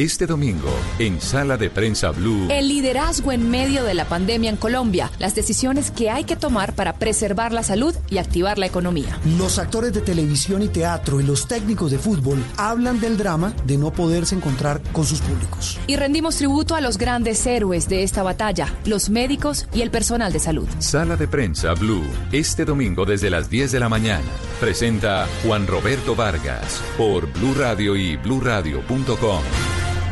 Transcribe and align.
Este 0.00 0.26
domingo, 0.26 0.70
en 0.98 1.20
Sala 1.20 1.58
de 1.58 1.68
Prensa 1.68 2.10
Blue. 2.10 2.48
El 2.48 2.68
liderazgo 2.68 3.32
en 3.32 3.50
medio 3.50 3.84
de 3.84 3.92
la 3.92 4.06
pandemia 4.06 4.48
en 4.48 4.56
Colombia. 4.56 5.10
Las 5.18 5.34
decisiones 5.34 5.90
que 5.90 6.08
hay 6.08 6.24
que 6.24 6.36
tomar 6.36 6.74
para 6.74 6.94
preservar 6.94 7.52
la 7.52 7.62
salud 7.62 7.94
y 8.08 8.16
activar 8.16 8.56
la 8.56 8.64
economía. 8.64 9.18
Los 9.36 9.58
actores 9.58 9.92
de 9.92 10.00
televisión 10.00 10.62
y 10.62 10.68
teatro 10.68 11.20
y 11.20 11.22
los 11.22 11.46
técnicos 11.46 11.90
de 11.90 11.98
fútbol 11.98 12.42
hablan 12.56 12.98
del 12.98 13.18
drama 13.18 13.52
de 13.66 13.76
no 13.76 13.92
poderse 13.92 14.34
encontrar 14.34 14.80
con 14.92 15.04
sus 15.04 15.20
públicos. 15.20 15.78
Y 15.86 15.96
rendimos 15.96 16.36
tributo 16.36 16.76
a 16.76 16.80
los 16.80 16.96
grandes 16.96 17.46
héroes 17.46 17.86
de 17.90 18.02
esta 18.02 18.22
batalla, 18.22 18.74
los 18.86 19.10
médicos 19.10 19.66
y 19.74 19.82
el 19.82 19.90
personal 19.90 20.32
de 20.32 20.38
salud. 20.38 20.68
Sala 20.78 21.16
de 21.16 21.28
Prensa 21.28 21.74
Blue. 21.74 22.06
Este 22.32 22.64
domingo 22.64 23.04
desde 23.04 23.28
las 23.28 23.50
10 23.50 23.72
de 23.72 23.80
la 23.80 23.90
mañana. 23.90 24.24
Presenta 24.60 25.28
Juan 25.44 25.66
Roberto 25.66 26.16
Vargas 26.16 26.80
por 26.96 27.30
Blue 27.34 27.52
Radio 27.52 27.96
y 27.96 28.16
bluradio.com. 28.16 29.42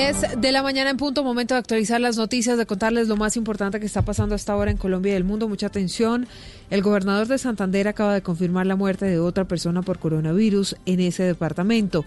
10 0.00 0.40
de 0.40 0.50
la 0.50 0.62
mañana 0.62 0.88
en 0.88 0.96
punto, 0.96 1.22
momento 1.22 1.52
de 1.52 1.58
actualizar 1.58 2.00
las 2.00 2.16
noticias, 2.16 2.56
de 2.56 2.64
contarles 2.64 3.06
lo 3.06 3.18
más 3.18 3.36
importante 3.36 3.80
que 3.80 3.84
está 3.84 4.00
pasando 4.00 4.34
hasta 4.34 4.54
ahora 4.54 4.70
en 4.70 4.78
Colombia 4.78 5.12
y 5.12 5.16
el 5.16 5.24
mundo. 5.24 5.46
Mucha 5.46 5.66
atención. 5.66 6.26
El 6.70 6.80
gobernador 6.80 7.26
de 7.26 7.36
Santander 7.36 7.86
acaba 7.86 8.14
de 8.14 8.22
confirmar 8.22 8.64
la 8.64 8.76
muerte 8.76 9.04
de 9.04 9.18
otra 9.18 9.44
persona 9.44 9.82
por 9.82 9.98
coronavirus 9.98 10.76
en 10.86 11.00
ese 11.00 11.24
departamento. 11.24 12.06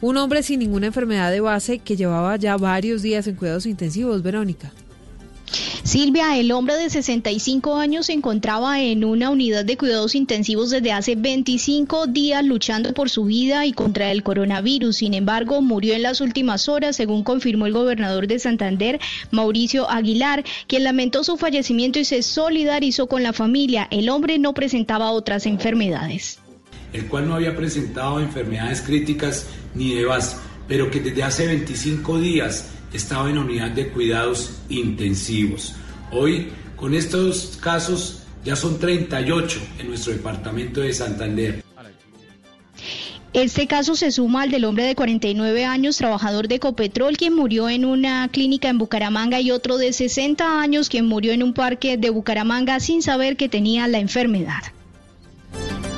Un 0.00 0.16
hombre 0.16 0.44
sin 0.44 0.60
ninguna 0.60 0.86
enfermedad 0.86 1.32
de 1.32 1.40
base 1.40 1.80
que 1.80 1.96
llevaba 1.96 2.36
ya 2.36 2.56
varios 2.56 3.02
días 3.02 3.26
en 3.26 3.34
cuidados 3.34 3.66
intensivos. 3.66 4.22
Verónica. 4.22 4.70
Silvia, 5.84 6.38
el 6.38 6.50
hombre 6.52 6.74
de 6.76 6.90
65 6.90 7.76
años 7.76 8.06
se 8.06 8.12
encontraba 8.12 8.80
en 8.80 9.04
una 9.04 9.30
unidad 9.30 9.64
de 9.64 9.76
cuidados 9.76 10.14
intensivos 10.14 10.70
desde 10.70 10.92
hace 10.92 11.14
25 11.14 12.06
días 12.06 12.44
luchando 12.44 12.94
por 12.94 13.10
su 13.10 13.24
vida 13.24 13.66
y 13.66 13.72
contra 13.72 14.10
el 14.10 14.22
coronavirus. 14.22 14.96
Sin 14.96 15.14
embargo, 15.14 15.60
murió 15.62 15.94
en 15.94 16.02
las 16.02 16.20
últimas 16.20 16.68
horas, 16.68 16.96
según 16.96 17.22
confirmó 17.22 17.66
el 17.66 17.72
gobernador 17.72 18.26
de 18.26 18.38
Santander, 18.38 18.98
Mauricio 19.30 19.88
Aguilar, 19.90 20.44
quien 20.66 20.84
lamentó 20.84 21.22
su 21.22 21.36
fallecimiento 21.36 21.98
y 21.98 22.04
se 22.04 22.22
solidarizó 22.22 23.06
con 23.06 23.22
la 23.22 23.32
familia. 23.32 23.86
El 23.90 24.08
hombre 24.08 24.38
no 24.38 24.54
presentaba 24.54 25.10
otras 25.10 25.46
enfermedades. 25.46 26.38
El 26.92 27.06
cual 27.08 27.28
no 27.28 27.34
había 27.34 27.56
presentado 27.56 28.20
enfermedades 28.20 28.80
críticas 28.80 29.46
ni 29.74 29.94
de 29.94 30.06
pero 30.68 30.90
que 30.90 31.00
desde 31.00 31.22
hace 31.22 31.46
25 31.46 32.20
días 32.20 32.70
estaba 32.94 33.28
en 33.28 33.38
unidad 33.38 33.70
de 33.72 33.88
cuidados 33.88 34.60
intensivos. 34.68 35.74
Hoy, 36.12 36.48
con 36.76 36.94
estos 36.94 37.58
casos, 37.60 38.22
ya 38.44 38.56
son 38.56 38.78
38 38.78 39.60
en 39.80 39.88
nuestro 39.88 40.12
departamento 40.12 40.80
de 40.80 40.92
Santander. 40.92 41.64
Este 43.32 43.66
caso 43.66 43.96
se 43.96 44.12
suma 44.12 44.42
al 44.42 44.52
del 44.52 44.64
hombre 44.64 44.84
de 44.84 44.94
49 44.94 45.64
años, 45.64 45.96
trabajador 45.96 46.46
de 46.46 46.60
Copetrol, 46.60 47.16
quien 47.16 47.34
murió 47.34 47.68
en 47.68 47.84
una 47.84 48.28
clínica 48.28 48.68
en 48.68 48.78
Bucaramanga, 48.78 49.40
y 49.40 49.50
otro 49.50 49.76
de 49.76 49.92
60 49.92 50.60
años, 50.60 50.88
quien 50.88 51.06
murió 51.06 51.32
en 51.32 51.42
un 51.42 51.52
parque 51.52 51.96
de 51.96 52.10
Bucaramanga 52.10 52.78
sin 52.78 53.02
saber 53.02 53.36
que 53.36 53.48
tenía 53.48 53.88
la 53.88 53.98
enfermedad. 53.98 54.62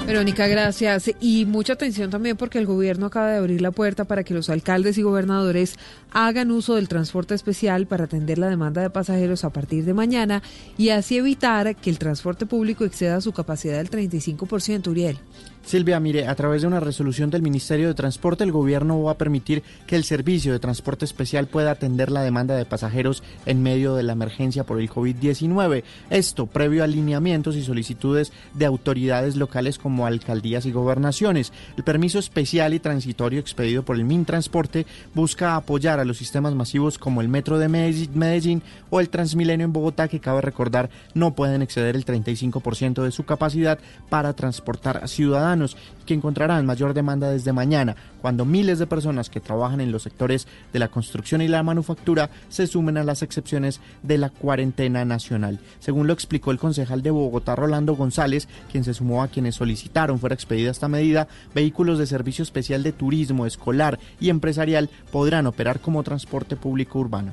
Verónica, 0.06 0.46
gracias. 0.46 1.10
Y 1.18 1.46
mucha 1.46 1.72
atención 1.72 2.10
también 2.10 2.36
porque 2.36 2.58
el 2.58 2.66
gobierno 2.66 3.06
acaba 3.06 3.32
de 3.32 3.38
abrir 3.38 3.60
la 3.60 3.72
puerta 3.72 4.04
para 4.04 4.22
que 4.22 4.34
los 4.34 4.48
alcaldes 4.48 4.96
y 4.98 5.02
gobernadores 5.02 5.76
hagan 6.12 6.52
uso 6.52 6.76
del 6.76 6.86
transporte 6.86 7.34
especial 7.34 7.86
para 7.86 8.04
atender 8.04 8.38
la 8.38 8.48
demanda 8.48 8.82
de 8.82 8.90
pasajeros 8.90 9.42
a 9.42 9.50
partir 9.50 9.84
de 9.84 9.94
mañana 9.94 10.44
y 10.78 10.90
así 10.90 11.16
evitar 11.16 11.74
que 11.74 11.90
el 11.90 11.98
transporte 11.98 12.46
público 12.46 12.84
exceda 12.84 13.20
su 13.20 13.32
capacidad 13.32 13.78
del 13.78 13.90
35%, 13.90 14.86
Uriel. 14.86 15.18
Silvia, 15.66 15.98
mire, 15.98 16.28
a 16.28 16.34
través 16.36 16.62
de 16.62 16.68
una 16.68 16.78
resolución 16.78 17.28
del 17.28 17.42
Ministerio 17.42 17.88
de 17.88 17.94
Transporte, 17.94 18.44
el 18.44 18.52
gobierno 18.52 19.02
va 19.02 19.10
a 19.10 19.18
permitir 19.18 19.64
que 19.88 19.96
el 19.96 20.04
servicio 20.04 20.52
de 20.52 20.60
transporte 20.60 21.04
especial 21.04 21.48
pueda 21.48 21.72
atender 21.72 22.12
la 22.12 22.22
demanda 22.22 22.54
de 22.54 22.64
pasajeros 22.64 23.24
en 23.46 23.64
medio 23.64 23.96
de 23.96 24.04
la 24.04 24.12
emergencia 24.12 24.62
por 24.62 24.78
el 24.78 24.88
COVID-19. 24.88 25.82
Esto 26.08 26.46
previo 26.46 26.82
a 26.82 26.84
alineamientos 26.84 27.56
y 27.56 27.64
solicitudes 27.64 28.32
de 28.54 28.64
autoridades 28.64 29.34
locales 29.34 29.76
como 29.76 30.06
alcaldías 30.06 30.66
y 30.66 30.70
gobernaciones. 30.70 31.52
El 31.76 31.82
permiso 31.82 32.20
especial 32.20 32.72
y 32.72 32.78
transitorio 32.78 33.40
expedido 33.40 33.82
por 33.82 33.96
el 33.96 34.04
Mintransporte 34.04 34.86
busca 35.14 35.56
apoyar 35.56 35.98
a 35.98 36.04
los 36.04 36.16
sistemas 36.16 36.54
masivos 36.54 36.96
como 36.96 37.22
el 37.22 37.28
Metro 37.28 37.58
de 37.58 37.66
Medellín 37.66 38.62
o 38.88 39.00
el 39.00 39.08
Transmilenio 39.08 39.64
en 39.64 39.72
Bogotá, 39.72 40.06
que 40.06 40.20
cabe 40.20 40.42
recordar 40.42 40.90
no 41.14 41.34
pueden 41.34 41.60
exceder 41.60 41.96
el 41.96 42.04
35% 42.04 43.02
de 43.02 43.10
su 43.10 43.24
capacidad 43.24 43.80
para 44.08 44.32
transportar 44.32 45.08
ciudadanos 45.08 45.55
que 46.04 46.14
encontrarán 46.14 46.66
mayor 46.66 46.94
demanda 46.94 47.30
desde 47.30 47.52
mañana, 47.52 47.96
cuando 48.20 48.44
miles 48.44 48.78
de 48.78 48.86
personas 48.86 49.30
que 49.30 49.40
trabajan 49.40 49.80
en 49.80 49.92
los 49.92 50.02
sectores 50.02 50.46
de 50.72 50.78
la 50.78 50.88
construcción 50.88 51.42
y 51.42 51.48
la 51.48 51.62
manufactura 51.62 52.30
se 52.48 52.66
sumen 52.66 52.96
a 52.96 53.04
las 53.04 53.22
excepciones 53.22 53.80
de 54.02 54.18
la 54.18 54.30
cuarentena 54.30 55.04
nacional. 55.04 55.58
Según 55.78 56.06
lo 56.06 56.12
explicó 56.12 56.50
el 56.50 56.58
concejal 56.58 57.02
de 57.02 57.10
Bogotá, 57.10 57.56
Rolando 57.56 57.94
González, 57.94 58.48
quien 58.70 58.84
se 58.84 58.94
sumó 58.94 59.22
a 59.22 59.28
quienes 59.28 59.56
solicitaron 59.56 60.18
fuera 60.18 60.34
expedida 60.34 60.70
esta 60.70 60.88
medida, 60.88 61.28
vehículos 61.54 61.98
de 61.98 62.06
servicio 62.06 62.42
especial 62.42 62.82
de 62.82 62.92
turismo, 62.92 63.46
escolar 63.46 63.98
y 64.20 64.30
empresarial 64.30 64.90
podrán 65.10 65.46
operar 65.46 65.80
como 65.80 66.02
transporte 66.02 66.56
público 66.56 66.98
urbano. 66.98 67.32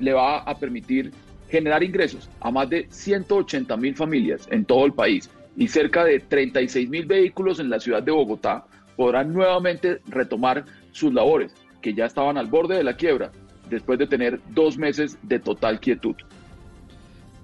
Le 0.00 0.12
va 0.12 0.38
a 0.38 0.56
permitir 0.56 1.12
generar 1.48 1.82
ingresos 1.82 2.28
a 2.40 2.50
más 2.50 2.68
de 2.68 2.86
180 2.90 3.76
mil 3.76 3.94
familias 3.94 4.48
en 4.50 4.64
todo 4.64 4.86
el 4.86 4.92
país 4.92 5.30
y 5.56 5.68
cerca 5.68 6.04
de 6.04 6.20
36 6.20 6.88
mil 6.88 7.06
vehículos 7.06 7.60
en 7.60 7.70
la 7.70 7.80
ciudad 7.80 8.02
de 8.02 8.12
Bogotá 8.12 8.64
podrán 8.96 9.32
nuevamente 9.32 10.00
retomar 10.06 10.64
sus 10.92 11.12
labores, 11.12 11.54
que 11.80 11.94
ya 11.94 12.06
estaban 12.06 12.38
al 12.38 12.46
borde 12.46 12.76
de 12.76 12.84
la 12.84 12.96
quiebra, 12.96 13.30
después 13.68 13.98
de 13.98 14.06
tener 14.06 14.40
dos 14.50 14.78
meses 14.78 15.18
de 15.22 15.38
total 15.38 15.80
quietud. 15.80 16.14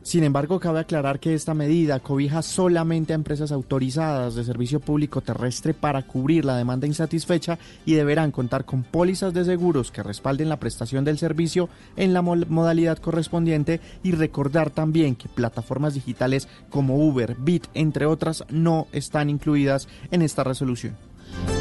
Sin 0.03 0.25
embargo, 0.25 0.59
cabe 0.61 0.81
aclarar 0.81 1.21
que 1.21 1.35
esta 1.35 1.53
medida 1.53 2.01
cobija 2.01 2.41
solamente 2.41 3.13
a 3.13 3.17
empresas 3.17 3.53
autorizadas 3.53 4.35
de 4.35 4.45
servicio 4.45 4.81
público 4.81 5.21
terrestre 5.21 5.75
para 5.75 6.03
cubrir 6.03 6.47
la 6.47 6.57
demanda 6.57 6.87
insatisfecha 6.87 7.59
y 7.85 7.95
deberán 7.95 8.33
contar 8.33 8.65
con 8.65 8.83
pólizas 8.83 9.35
de 9.35 9.45
seguros 9.45 9.91
que 9.91 10.03
respalden 10.03 10.49
la 10.49 10.59
prestación 10.59 11.05
del 11.05 11.19
servicio 11.19 11.69
en 11.97 12.15
la 12.15 12.23
modalidad 12.23 12.97
correspondiente 12.97 13.81
y 14.03 14.13
recordar 14.13 14.71
también 14.71 15.17
que 15.17 15.29
plataformas 15.29 15.93
digitales 15.93 16.49
como 16.71 16.97
Uber, 16.97 17.37
Bit, 17.39 17.67
entre 17.75 18.07
otras, 18.07 18.45
no 18.49 18.87
están 18.93 19.29
incluidas 19.29 19.87
en 20.11 20.23
esta 20.23 20.45
resolución. 20.45 21.10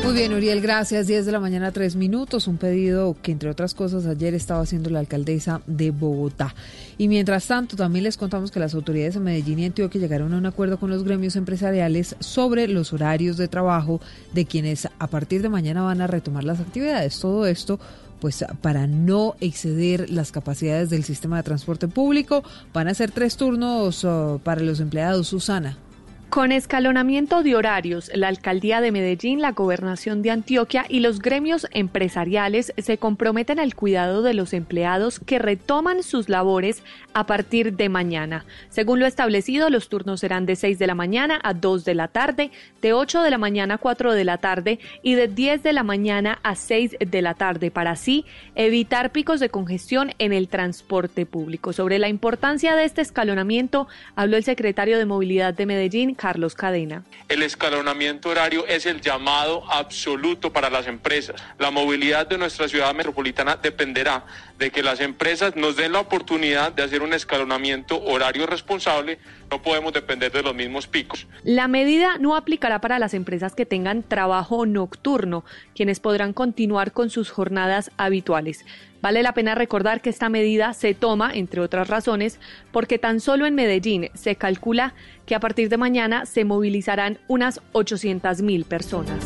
Muy 0.03 0.13
bien, 0.13 0.33
Uriel, 0.33 0.61
gracias. 0.61 1.07
10 1.07 1.25
de 1.25 1.31
la 1.31 1.39
mañana, 1.39 1.71
3 1.71 1.95
minutos. 1.95 2.47
Un 2.47 2.57
pedido 2.57 3.15
que, 3.21 3.31
entre 3.31 3.49
otras 3.49 3.73
cosas, 3.73 4.05
ayer 4.05 4.33
estaba 4.33 4.61
haciendo 4.61 4.89
la 4.89 4.99
alcaldesa 4.99 5.61
de 5.67 5.91
Bogotá. 5.91 6.55
Y 6.97 7.07
mientras 7.07 7.45
tanto, 7.45 7.75
también 7.75 8.03
les 8.03 8.17
contamos 8.17 8.49
que 8.49 8.59
las 8.59 8.73
autoridades 8.73 9.15
de 9.15 9.19
Medellín 9.19 9.59
y 9.59 9.65
Antioquia 9.65 10.01
llegaron 10.01 10.33
a 10.33 10.37
un 10.37 10.45
acuerdo 10.45 10.79
con 10.79 10.89
los 10.89 11.03
gremios 11.03 11.35
empresariales 11.35 12.15
sobre 12.19 12.67
los 12.67 12.93
horarios 12.93 13.37
de 13.37 13.47
trabajo 13.47 13.99
de 14.33 14.45
quienes 14.45 14.87
a 14.97 15.07
partir 15.07 15.41
de 15.41 15.49
mañana 15.49 15.83
van 15.83 16.01
a 16.01 16.07
retomar 16.07 16.43
las 16.43 16.59
actividades. 16.59 17.19
Todo 17.19 17.45
esto 17.45 17.79
pues 18.19 18.43
para 18.61 18.87
no 18.87 19.35
exceder 19.39 20.09
las 20.09 20.31
capacidades 20.31 20.89
del 20.89 21.03
sistema 21.03 21.37
de 21.37 21.43
transporte 21.43 21.87
público. 21.87 22.43
Van 22.73 22.87
a 22.87 22.93
ser 22.93 23.11
tres 23.11 23.37
turnos 23.37 24.03
oh, 24.03 24.41
para 24.43 24.61
los 24.61 24.79
empleados, 24.79 25.27
Susana. 25.27 25.77
Con 26.29 26.51
escalonamiento 26.51 27.41
de 27.41 27.55
horarios, 27.55 28.11
la 28.13 28.27
alcaldía 28.27 28.81
de 28.81 28.91
Medellín, 28.91 29.41
la 29.41 29.53
gobernación 29.53 30.21
de 30.21 30.29
Antioquia 30.29 30.85
y 30.87 30.99
los 30.99 31.21
gremios 31.23 31.65
empresariales 31.71 32.71
se 32.77 32.99
comprometen 32.99 33.59
al 33.59 33.73
cuidado 33.73 34.21
de 34.21 34.35
los 34.35 34.53
empleados 34.53 35.19
que 35.19 35.39
retoman 35.39 36.03
sus 36.03 36.29
labores 36.29 36.83
a 37.15 37.25
partir 37.25 37.73
de 37.73 37.89
mañana. 37.89 38.45
Según 38.69 38.99
lo 38.99 39.07
establecido, 39.07 39.71
los 39.71 39.89
turnos 39.89 40.19
serán 40.19 40.45
de 40.45 40.55
6 40.55 40.77
de 40.77 40.85
la 40.85 40.93
mañana 40.93 41.39
a 41.43 41.55
2 41.55 41.83
de 41.83 41.95
la 41.95 42.07
tarde, 42.07 42.51
de 42.83 42.93
8 42.93 43.23
de 43.23 43.31
la 43.31 43.39
mañana 43.39 43.73
a 43.73 43.77
4 43.79 44.13
de 44.13 44.23
la 44.23 44.37
tarde 44.37 44.77
y 45.01 45.15
de 45.15 45.29
10 45.29 45.63
de 45.63 45.73
la 45.73 45.81
mañana 45.81 46.37
a 46.43 46.55
6 46.55 46.97
de 46.99 47.21
la 47.23 47.33
tarde 47.33 47.71
para 47.71 47.91
así 47.91 48.23
evitar 48.53 49.11
picos 49.11 49.39
de 49.39 49.49
congestión 49.49 50.11
en 50.19 50.31
el 50.33 50.47
transporte 50.47 51.25
público. 51.25 51.73
Sobre 51.73 51.97
la 51.97 52.07
importancia 52.07 52.75
de 52.75 52.85
este 52.85 53.01
escalonamiento 53.01 53.87
habló 54.15 54.37
el 54.37 54.43
secretario 54.43 54.99
de 54.99 55.05
Movilidad 55.05 55.55
de 55.55 55.65
Medellín, 55.65 56.18
Carlos 56.19 56.53
Cadena. 56.53 57.03
El 57.29 57.43
escalonamiento 57.43 58.27
horario 58.27 58.67
es 58.67 58.85
el 58.85 58.99
llamado 58.99 59.63
absoluto 59.71 60.51
para 60.51 60.69
las 60.69 60.85
empresas. 60.85 61.41
La 61.57 61.71
movilidad 61.71 62.27
de 62.27 62.37
nuestra 62.37 62.67
ciudad 62.67 62.93
metropolitana 62.93 63.55
dependerá 63.55 64.25
de 64.59 64.71
que 64.71 64.83
las 64.83 64.99
empresas 64.99 65.55
nos 65.55 65.77
den 65.77 65.93
la 65.93 66.01
oportunidad 66.01 66.73
de 66.73 66.83
hacer 66.83 67.01
un 67.01 67.13
escalonamiento 67.13 68.03
horario 68.03 68.45
responsable, 68.45 69.17
no 69.49 69.61
podemos 69.61 69.93
depender 69.93 70.31
de 70.31 70.43
los 70.43 70.53
mismos 70.53 70.85
picos. 70.85 71.27
La 71.43 71.69
medida 71.69 72.17
no 72.19 72.35
aplicará 72.35 72.81
para 72.81 72.99
las 72.99 73.13
empresas 73.13 73.55
que 73.55 73.65
tengan 73.65 74.03
trabajo 74.03 74.65
nocturno, 74.65 75.45
quienes 75.73 76.01
podrán 76.01 76.33
continuar 76.33 76.91
con 76.91 77.09
sus 77.09 77.31
jornadas 77.31 77.89
habituales. 77.95 78.65
Vale 79.01 79.23
la 79.23 79.33
pena 79.33 79.55
recordar 79.55 80.01
que 80.01 80.09
esta 80.09 80.27
medida 80.27 80.73
se 80.73 80.93
toma, 80.93 81.31
entre 81.33 81.61
otras 81.61 81.87
razones, 81.87 82.37
porque 82.73 82.99
tan 82.99 83.21
solo 83.21 83.45
en 83.45 83.55
Medellín 83.55 84.09
se 84.13 84.35
calcula 84.35 84.93
que 85.25 85.35
a 85.35 85.39
partir 85.39 85.69
de 85.69 85.77
mañana 85.77 86.25
se 86.25 86.43
movilizarán 86.43 87.17
unas 87.29 87.61
800 87.71 88.41
mil 88.41 88.65
personas. 88.65 89.25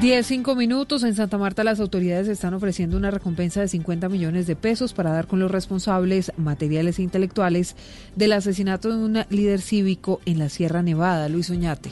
10, 0.00 0.26
5 0.26 0.54
minutos. 0.54 1.02
En 1.02 1.14
Santa 1.14 1.36
Marta 1.36 1.62
las 1.62 1.78
autoridades 1.78 2.26
están 2.26 2.54
ofreciendo 2.54 2.96
una 2.96 3.10
recompensa 3.10 3.60
de 3.60 3.68
50 3.68 4.08
millones 4.08 4.46
de 4.46 4.56
pesos 4.56 4.94
para 4.94 5.12
dar 5.12 5.26
con 5.26 5.40
los 5.40 5.50
responsables 5.50 6.32
materiales 6.38 6.98
e 6.98 7.02
intelectuales 7.02 7.76
del 8.16 8.32
asesinato 8.32 8.88
de 8.88 8.96
un 8.96 9.24
líder 9.28 9.60
cívico 9.60 10.22
en 10.24 10.38
la 10.38 10.48
Sierra 10.48 10.82
Nevada, 10.82 11.28
Luis 11.28 11.50
Oñate. 11.50 11.90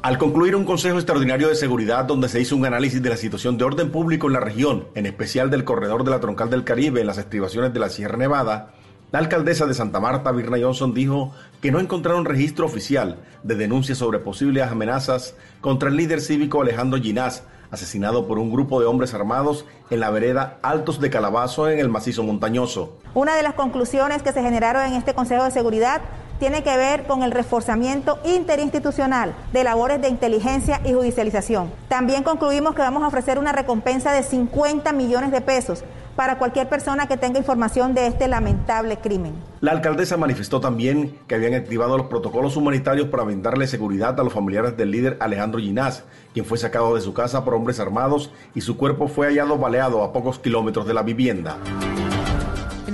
Al 0.00 0.16
concluir 0.16 0.56
un 0.56 0.64
Consejo 0.64 0.96
Extraordinario 0.96 1.48
de 1.48 1.54
Seguridad 1.54 2.06
donde 2.06 2.30
se 2.30 2.40
hizo 2.40 2.56
un 2.56 2.64
análisis 2.64 3.02
de 3.02 3.10
la 3.10 3.16
situación 3.18 3.58
de 3.58 3.64
orden 3.64 3.90
público 3.90 4.26
en 4.26 4.32
la 4.32 4.40
región, 4.40 4.86
en 4.94 5.04
especial 5.04 5.50
del 5.50 5.64
corredor 5.64 6.04
de 6.04 6.12
la 6.12 6.20
Troncal 6.20 6.48
del 6.48 6.64
Caribe 6.64 7.02
en 7.02 7.06
las 7.06 7.18
estribaciones 7.18 7.74
de 7.74 7.80
la 7.80 7.90
Sierra 7.90 8.16
Nevada, 8.16 8.73
la 9.14 9.20
alcaldesa 9.20 9.64
de 9.66 9.74
Santa 9.74 10.00
Marta, 10.00 10.32
Virna 10.32 10.58
Johnson, 10.60 10.92
dijo 10.92 11.32
que 11.62 11.70
no 11.70 11.78
encontraron 11.78 12.24
registro 12.24 12.66
oficial 12.66 13.20
de 13.44 13.54
denuncias 13.54 13.98
sobre 13.98 14.18
posibles 14.18 14.66
amenazas 14.66 15.36
contra 15.60 15.88
el 15.88 15.96
líder 15.96 16.20
cívico 16.20 16.60
Alejandro 16.60 17.00
Ginás, 17.00 17.44
asesinado 17.70 18.26
por 18.26 18.40
un 18.40 18.50
grupo 18.50 18.80
de 18.80 18.86
hombres 18.86 19.14
armados 19.14 19.66
en 19.90 20.00
la 20.00 20.10
vereda 20.10 20.58
Altos 20.62 20.98
de 20.98 21.10
Calabazo 21.10 21.70
en 21.70 21.78
el 21.78 21.88
macizo 21.88 22.24
montañoso. 22.24 22.98
Una 23.14 23.36
de 23.36 23.44
las 23.44 23.54
conclusiones 23.54 24.20
que 24.24 24.32
se 24.32 24.42
generaron 24.42 24.84
en 24.84 24.94
este 24.94 25.14
Consejo 25.14 25.44
de 25.44 25.52
Seguridad 25.52 26.00
tiene 26.44 26.62
que 26.62 26.76
ver 26.76 27.04
con 27.04 27.22
el 27.22 27.30
reforzamiento 27.30 28.18
interinstitucional 28.22 29.34
de 29.54 29.64
labores 29.64 30.02
de 30.02 30.10
inteligencia 30.10 30.78
y 30.84 30.92
judicialización. 30.92 31.70
También 31.88 32.22
concluimos 32.22 32.74
que 32.74 32.82
vamos 32.82 33.02
a 33.02 33.06
ofrecer 33.06 33.38
una 33.38 33.52
recompensa 33.52 34.12
de 34.12 34.22
50 34.22 34.92
millones 34.92 35.32
de 35.32 35.40
pesos 35.40 35.84
para 36.16 36.36
cualquier 36.36 36.68
persona 36.68 37.08
que 37.08 37.16
tenga 37.16 37.38
información 37.38 37.94
de 37.94 38.08
este 38.08 38.28
lamentable 38.28 38.98
crimen. 38.98 39.32
La 39.62 39.72
alcaldesa 39.72 40.18
manifestó 40.18 40.60
también 40.60 41.18
que 41.26 41.34
habían 41.34 41.54
activado 41.54 41.96
los 41.96 42.08
protocolos 42.08 42.58
humanitarios 42.58 43.08
para 43.08 43.22
brindarle 43.22 43.66
seguridad 43.66 44.20
a 44.20 44.22
los 44.22 44.34
familiares 44.34 44.76
del 44.76 44.90
líder 44.90 45.16
Alejandro 45.20 45.60
Ginás, 45.60 46.04
quien 46.34 46.44
fue 46.44 46.58
sacado 46.58 46.94
de 46.94 47.00
su 47.00 47.14
casa 47.14 47.42
por 47.42 47.54
hombres 47.54 47.80
armados 47.80 48.30
y 48.54 48.60
su 48.60 48.76
cuerpo 48.76 49.08
fue 49.08 49.28
hallado 49.28 49.56
baleado 49.56 50.02
a 50.02 50.12
pocos 50.12 50.38
kilómetros 50.38 50.86
de 50.86 50.92
la 50.92 51.02
vivienda. 51.02 51.56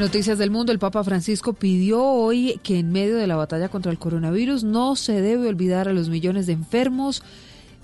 Noticias 0.00 0.38
del 0.38 0.50
Mundo, 0.50 0.72
el 0.72 0.78
Papa 0.78 1.04
Francisco 1.04 1.52
pidió 1.52 2.02
hoy 2.02 2.58
que 2.62 2.78
en 2.78 2.90
medio 2.90 3.18
de 3.18 3.26
la 3.26 3.36
batalla 3.36 3.68
contra 3.68 3.92
el 3.92 3.98
coronavirus 3.98 4.64
no 4.64 4.96
se 4.96 5.20
debe 5.20 5.46
olvidar 5.46 5.88
a 5.88 5.92
los 5.92 6.08
millones 6.08 6.46
de 6.46 6.54
enfermos 6.54 7.22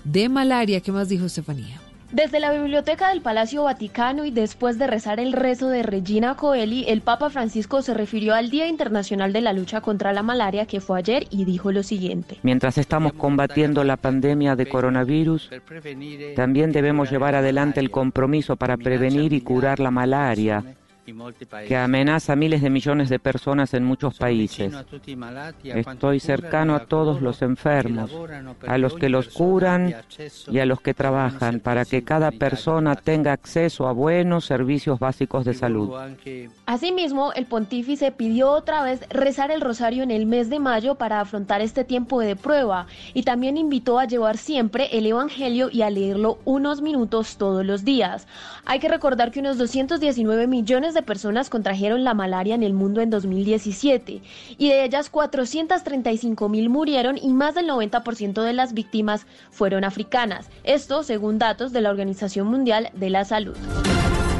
de 0.03 0.27
malaria. 0.27 0.81
¿Qué 0.81 0.91
más 0.91 1.09
dijo 1.09 1.27
Estefanía? 1.27 1.79
Desde 2.11 2.39
la 2.39 2.51
biblioteca 2.51 3.09
del 3.09 3.21
Palacio 3.21 3.65
Vaticano 3.65 4.25
y 4.25 4.31
después 4.31 4.79
de 4.79 4.87
rezar 4.87 5.19
el 5.19 5.31
rezo 5.31 5.69
de 5.69 5.83
Regina 5.83 6.33
Coeli, 6.33 6.85
el 6.87 7.01
Papa 7.01 7.29
Francisco 7.29 7.83
se 7.83 7.93
refirió 7.93 8.33
al 8.33 8.49
Día 8.49 8.67
Internacional 8.67 9.31
de 9.31 9.41
la 9.41 9.53
Lucha 9.53 9.81
contra 9.81 10.11
la 10.11 10.23
Malaria 10.23 10.65
que 10.65 10.81
fue 10.81 10.97
ayer 10.97 11.27
y 11.29 11.45
dijo 11.45 11.71
lo 11.71 11.83
siguiente. 11.83 12.39
Mientras 12.41 12.79
estamos 12.79 13.13
combatiendo 13.13 13.83
la 13.83 13.95
pandemia 13.95 14.55
de 14.55 14.67
coronavirus, 14.67 15.51
también 16.35 16.71
debemos 16.71 17.11
llevar 17.11 17.35
adelante 17.35 17.79
el 17.79 17.91
compromiso 17.91 18.55
para 18.55 18.75
prevenir 18.75 19.33
y 19.33 19.41
curar 19.41 19.79
la 19.79 19.91
malaria 19.91 20.63
que 21.67 21.77
amenaza 21.77 22.33
a 22.33 22.35
miles 22.35 22.61
de 22.61 22.69
millones 22.69 23.09
de 23.09 23.19
personas 23.19 23.73
en 23.73 23.83
muchos 23.83 24.17
países. 24.17 24.73
Estoy 25.63 26.19
cercano 26.19 26.75
a 26.75 26.85
todos 26.85 27.21
los 27.21 27.41
enfermos, 27.41 28.11
a 28.67 28.77
los 28.77 28.95
que 28.95 29.09
los 29.09 29.29
curan 29.29 29.95
y 30.51 30.59
a 30.59 30.65
los 30.65 30.81
que 30.81 30.93
trabajan 30.93 31.59
para 31.59 31.85
que 31.85 32.03
cada 32.03 32.31
persona 32.31 32.95
tenga 32.95 33.31
acceso 33.31 33.87
a 33.87 33.93
buenos 33.93 34.45
servicios 34.45 34.99
básicos 34.99 35.45
de 35.45 35.53
salud. 35.53 35.91
Asimismo, 36.65 37.31
el 37.33 37.45
pontífice 37.45 38.11
pidió 38.11 38.51
otra 38.51 38.83
vez 38.83 39.01
rezar 39.09 39.51
el 39.51 39.61
rosario 39.61 40.03
en 40.03 40.11
el 40.11 40.25
mes 40.25 40.49
de 40.49 40.59
mayo 40.59 40.95
para 40.95 41.21
afrontar 41.21 41.61
este 41.61 41.83
tiempo 41.83 42.19
de 42.19 42.35
prueba 42.35 42.87
y 43.13 43.23
también 43.23 43.57
invitó 43.57 43.99
a 43.99 44.05
llevar 44.05 44.37
siempre 44.37 44.89
el 44.91 45.05
Evangelio 45.05 45.69
y 45.71 45.81
a 45.81 45.89
leerlo 45.89 46.39
unos 46.45 46.81
minutos 46.81 47.37
todos 47.37 47.65
los 47.65 47.85
días. 47.85 48.27
Hay 48.65 48.79
que 48.79 48.89
recordar 48.89 49.31
que 49.31 49.39
unos 49.39 49.57
219 49.57 50.47
millones 50.47 50.93
de 50.93 50.96
de 50.97 51.03
personas 51.03 51.49
contrajeron 51.49 52.03
la 52.03 52.13
malaria 52.13 52.55
en 52.55 52.63
el 52.63 52.73
mundo 52.73 53.01
en 53.01 53.09
2017 53.09 54.21
y 54.57 54.69
de 54.69 54.83
ellas 54.83 55.09
435 55.09 56.49
mil 56.49 56.69
murieron 56.69 57.17
y 57.17 57.29
más 57.29 57.53
del 57.53 57.69
90% 57.69 58.41
de 58.41 58.53
las 58.53 58.73
víctimas 58.73 59.27
fueron 59.51 59.83
africanas. 59.83 60.49
Esto 60.63 61.03
según 61.03 61.37
datos 61.37 61.71
de 61.71 61.81
la 61.81 61.91
Organización 61.91 62.47
Mundial 62.47 62.89
de 62.93 63.09
la 63.11 63.25
Salud. 63.25 63.55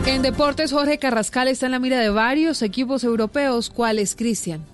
En 0.07 0.21
deportes, 0.21 0.71
Jorge 0.71 0.97
Carrascal 0.97 1.47
está 1.47 1.67
en 1.67 1.73
la 1.73 1.79
mira 1.79 1.99
de 1.99 2.09
varios 2.09 2.61
equipos 2.61 3.03
europeos. 3.03 3.69
¿Cuáles, 3.69 4.15
Cristian? 4.15 4.65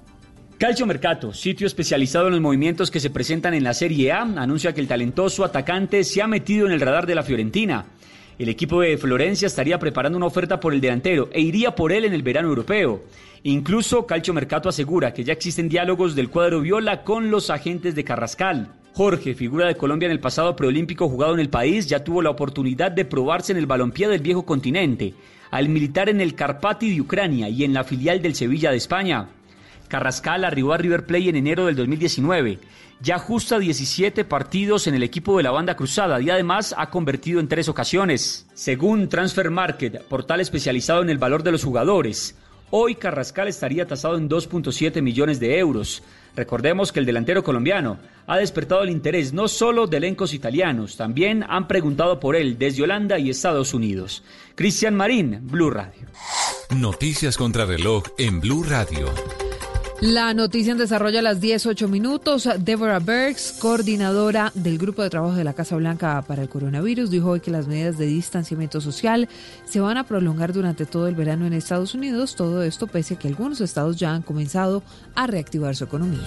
Calcio 0.59 0.85
Mercato, 0.85 1.33
sitio 1.33 1.67
especializado 1.67 2.27
en 2.27 2.33
los 2.33 2.41
movimientos 2.41 2.89
que 2.89 2.99
se 3.01 3.09
presentan 3.09 3.53
en 3.53 3.63
la 3.63 3.73
Serie 3.73 4.13
A, 4.13 4.21
anuncia 4.21 4.73
que 4.73 4.79
el 4.79 4.87
talentoso 4.87 5.43
atacante 5.43 6.03
se 6.03 6.21
ha 6.21 6.27
metido 6.27 6.67
en 6.67 6.71
el 6.71 6.79
radar 6.79 7.05
de 7.05 7.15
la 7.15 7.23
Fiorentina. 7.23 7.85
El 8.39 8.49
equipo 8.49 8.81
de 8.81 8.97
Florencia 8.97 9.45
estaría 9.45 9.77
preparando 9.77 10.17
una 10.17 10.25
oferta 10.25 10.59
por 10.59 10.73
el 10.73 10.81
delantero 10.81 11.29
e 11.31 11.41
iría 11.41 11.75
por 11.75 11.91
él 11.91 12.05
en 12.05 12.13
el 12.13 12.23
verano 12.23 12.49
europeo. 12.49 13.03
Incluso 13.43 14.07
Calcio 14.07 14.33
Mercato 14.33 14.69
asegura 14.69 15.13
que 15.13 15.23
ya 15.23 15.33
existen 15.33 15.69
diálogos 15.69 16.15
del 16.15 16.29
cuadro 16.29 16.61
viola 16.61 17.03
con 17.03 17.29
los 17.29 17.49
agentes 17.49 17.93
de 17.93 18.03
Carrascal. 18.03 18.73
Jorge, 18.93 19.35
figura 19.35 19.67
de 19.67 19.75
Colombia 19.75 20.05
en 20.05 20.11
el 20.11 20.19
pasado 20.19 20.55
preolímpico 20.55 21.09
jugado 21.09 21.33
en 21.33 21.39
el 21.39 21.49
país, 21.49 21.87
ya 21.87 22.03
tuvo 22.03 22.21
la 22.21 22.29
oportunidad 22.29 22.91
de 22.91 23.05
probarse 23.05 23.51
en 23.51 23.57
el 23.57 23.65
balompié 23.65 24.07
del 24.07 24.21
viejo 24.21 24.45
continente, 24.45 25.13
al 25.51 25.69
militar 25.69 26.09
en 26.09 26.21
el 26.21 26.35
Carpati 26.35 26.93
de 26.93 27.01
Ucrania 27.01 27.49
y 27.49 27.63
en 27.63 27.73
la 27.73 27.83
filial 27.83 28.21
del 28.21 28.35
Sevilla 28.35 28.71
de 28.71 28.77
España. 28.77 29.29
Carrascal 29.93 30.43
arribó 30.43 30.73
a 30.73 30.77
River 30.79 31.05
Plate 31.05 31.29
en 31.29 31.35
enero 31.35 31.67
del 31.67 31.75
2019 31.75 32.57
ya 32.99 33.19
justa 33.19 33.59
17 33.59 34.25
partidos 34.25 34.87
en 34.87 34.95
el 34.95 35.03
equipo 35.03 35.37
de 35.37 35.43
la 35.43 35.51
banda 35.51 35.75
cruzada 35.75 36.19
y 36.19 36.31
además 36.31 36.73
ha 36.75 36.89
convertido 36.89 37.39
en 37.39 37.47
tres 37.47 37.69
ocasiones. 37.69 38.47
Según 38.55 39.07
Transfer 39.07 39.51
Market, 39.51 40.01
portal 40.05 40.39
especializado 40.39 41.03
en 41.03 41.11
el 41.11 41.19
valor 41.19 41.43
de 41.43 41.51
los 41.51 41.63
jugadores, 41.63 42.35
hoy 42.71 42.95
Carrascal 42.95 43.47
estaría 43.47 43.85
tasado 43.85 44.17
en 44.17 44.27
2.7 44.27 44.99
millones 45.03 45.39
de 45.39 45.59
euros. 45.59 46.01
Recordemos 46.35 46.91
que 46.91 46.99
el 46.99 47.05
delantero 47.05 47.43
colombiano 47.43 47.99
ha 48.25 48.37
despertado 48.37 48.81
el 48.81 48.89
interés 48.89 49.31
no 49.31 49.47
solo 49.47 49.85
de 49.85 49.97
elencos 49.97 50.33
italianos, 50.33 50.97
también 50.97 51.45
han 51.47 51.67
preguntado 51.67 52.19
por 52.19 52.35
él 52.35 52.57
desde 52.57 52.81
Holanda 52.81 53.19
y 53.19 53.29
Estados 53.29 53.75
Unidos. 53.75 54.23
Cristian 54.55 54.95
Marín, 54.95 55.41
Blue 55.43 55.69
Radio. 55.69 56.07
Noticias 56.75 57.37
contra 57.37 57.65
reloj 57.65 58.05
en 58.17 58.39
Blue 58.39 58.63
Radio. 58.63 59.13
La 60.05 60.33
noticia 60.33 60.73
en 60.73 60.77
desarrollo 60.77 61.19
a 61.19 61.21
las 61.21 61.39
18 61.39 61.87
minutos. 61.87 62.49
Deborah 62.59 62.99
Bergs, 62.99 63.53
coordinadora 63.53 64.51
del 64.53 64.77
Grupo 64.77 65.01
de 65.01 65.09
Trabajo 65.09 65.35
de 65.35 65.45
la 65.45 65.53
Casa 65.53 65.77
Blanca 65.77 66.21
para 66.27 66.41
el 66.41 66.49
Coronavirus, 66.49 67.09
dijo 67.09 67.29
hoy 67.29 67.39
que 67.39 67.51
las 67.51 67.67
medidas 67.67 67.97
de 67.97 68.07
distanciamiento 68.07 68.81
social 68.81 69.29
se 69.63 69.79
van 69.79 69.95
a 69.95 70.03
prolongar 70.03 70.51
durante 70.51 70.85
todo 70.85 71.07
el 71.07 71.15
verano 71.15 71.45
en 71.45 71.53
Estados 71.53 71.95
Unidos. 71.95 72.35
Todo 72.35 72.63
esto 72.63 72.87
pese 72.87 73.13
a 73.13 73.17
que 73.17 73.29
algunos 73.29 73.61
estados 73.61 73.95
ya 73.95 74.13
han 74.13 74.23
comenzado 74.23 74.83
a 75.15 75.25
reactivar 75.25 75.73
su 75.73 75.85
economía. 75.85 76.19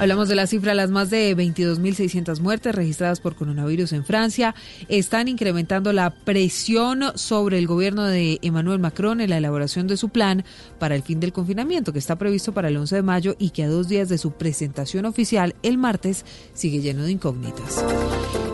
Hablamos 0.00 0.28
de 0.28 0.36
la 0.36 0.46
cifra, 0.46 0.74
las 0.74 0.90
más 0.90 1.10
de 1.10 1.36
22.600 1.36 2.38
muertes 2.38 2.72
registradas 2.72 3.18
por 3.18 3.34
coronavirus 3.34 3.92
en 3.94 4.04
Francia 4.04 4.54
están 4.86 5.26
incrementando 5.26 5.92
la 5.92 6.10
presión 6.10 7.02
sobre 7.16 7.58
el 7.58 7.66
gobierno 7.66 8.04
de 8.04 8.38
Emmanuel 8.42 8.78
Macron 8.78 9.20
en 9.20 9.30
la 9.30 9.38
elaboración 9.38 9.88
de 9.88 9.96
su 9.96 10.10
plan 10.10 10.44
para 10.78 10.94
el 10.94 11.02
fin 11.02 11.18
del 11.18 11.32
confinamiento 11.32 11.92
que 11.92 11.98
está 11.98 12.14
previsto 12.14 12.52
para 12.52 12.67
el 12.68 12.76
11 12.76 12.96
de 12.96 13.02
mayo 13.02 13.36
y 13.38 13.50
que 13.50 13.64
a 13.64 13.68
dos 13.68 13.88
días 13.88 14.08
de 14.08 14.18
su 14.18 14.32
presentación 14.32 15.04
oficial 15.04 15.54
el 15.62 15.78
martes 15.78 16.24
sigue 16.54 16.80
lleno 16.80 17.04
de 17.04 17.12
incógnitas. 17.12 17.84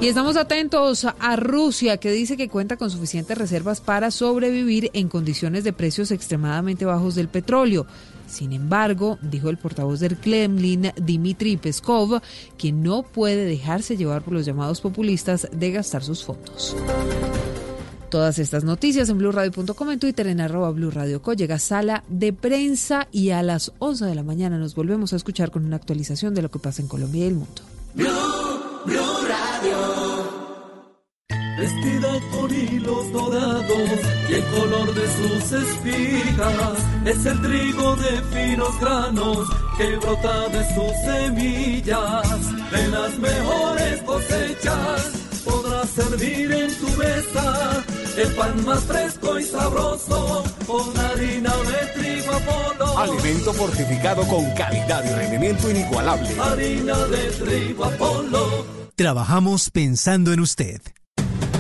Y 0.01 0.09
estamos 0.09 0.37
atentos 0.37 1.07
a 1.19 1.37
Rusia 1.37 1.97
que 1.97 2.11
dice 2.11 2.37
que 2.37 2.49
cuenta 2.49 2.77
con 2.77 2.91
suficientes 2.91 3.39
reservas 3.39 3.81
para 3.81 4.11
sobrevivir 4.11 4.91
en 4.93 5.09
condiciones 5.09 5.65
de 5.65 5.73
precios 5.73 6.11
extremadamente 6.11 6.85
bajos 6.85 7.15
del 7.15 7.29
petróleo. 7.29 7.87
Sin 8.27 8.53
embargo, 8.53 9.19
dijo 9.23 9.51
el 9.51 9.59
portavoz 9.59 10.01
del 10.01 10.17
Kremlin, 10.17 10.93
Dmitry 10.97 11.57
Peskov, 11.57 12.21
que 12.59 12.73
no 12.73 13.03
puede 13.03 13.45
dejarse 13.45 13.97
llevar 13.97 14.23
por 14.23 14.35
los 14.35 14.45
llamados 14.45 14.81
populistas 14.81 15.49
de 15.53 15.73
gastar 15.73 16.03
sus 16.03 16.25
fondos. 16.25 16.77
Todas 18.15 18.39
estas 18.39 18.63
noticias 18.63 19.09
en 19.09 19.19
blurradio.com, 19.19 19.91
en 19.91 19.99
Twitter, 19.99 20.29
en 20.29 20.41
arroba 20.41 20.71
blurradioco. 20.71 21.33
Llega 21.33 21.59
sala 21.59 22.05
de 22.09 22.33
prensa 22.33 23.09
y 23.11 23.31
a 23.31 23.43
las 23.43 23.73
11 23.81 24.05
de 24.05 24.15
la 24.15 24.23
mañana 24.23 24.57
nos 24.57 24.77
volvemos 24.77 25.13
a 25.13 25.17
escuchar 25.17 25.51
con 25.51 25.65
una 25.65 25.75
actualización 25.75 26.33
de 26.33 26.43
lo 26.43 26.49
que 26.49 26.61
pasa 26.61 26.81
en 26.81 26.87
Colombia 26.87 27.25
y 27.25 27.27
el 27.27 27.35
mundo. 27.35 27.63
vestida 31.59 32.21
con 32.31 32.55
hilos 32.55 33.13
dorados 33.13 33.91
y 34.29 34.33
el 34.33 34.45
color 34.45 34.95
de 34.95 35.07
sus 35.17 35.53
espigas 35.53 36.79
es 37.07 37.27
el 37.27 37.43
trigo 37.43 37.97
de 37.97 38.23
finos 38.33 38.81
granos 38.81 39.49
que 39.77 39.97
brota 39.97 40.49
de 40.51 40.65
sus 40.73 40.93
semillas, 41.05 42.71
de 42.71 42.89
las 42.93 43.19
mejores 43.19 44.03
cosechas 44.03 45.24
podrás 45.45 45.91
servir 45.91 46.53
en 46.53 46.75
tu 46.79 46.89
mesa 46.97 47.85
el 48.17 48.33
pan 48.35 48.65
más 48.65 48.83
fresco 48.85 49.39
y 49.39 49.45
sabroso 49.45 50.45
con 50.67 50.97
harina 50.99 51.53
de 51.57 52.01
trigo 52.01 52.33
Apolo. 52.33 52.99
Alimento 52.99 53.53
fortificado 53.53 54.27
con 54.29 54.51
calidad 54.55 55.05
y 55.05 55.15
rendimiento 55.15 55.71
inigualable. 55.71 56.29
Harina 56.41 56.97
de 57.07 57.31
trigo 57.31 57.85
Apolo. 57.85 58.67
Trabajamos 58.97 59.71
pensando 59.71 60.33
en 60.33 60.41
usted. 60.41 60.81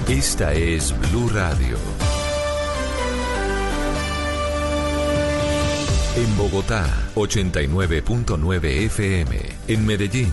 Esta 0.09 0.53
es 0.53 0.95
Blue 1.11 1.29
Radio. 1.31 1.77
En 6.17 6.37
Bogotá, 6.37 6.87
89.9 7.17 8.65
FM. 8.87 9.37
En 9.67 9.85
Medellín, 9.85 10.33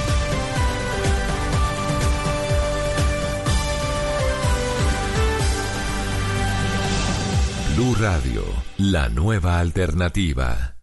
Blue 7.81 7.95
Radio, 7.95 8.43
la 8.77 9.09
nueva 9.09 9.57
alternativa. 9.57 10.75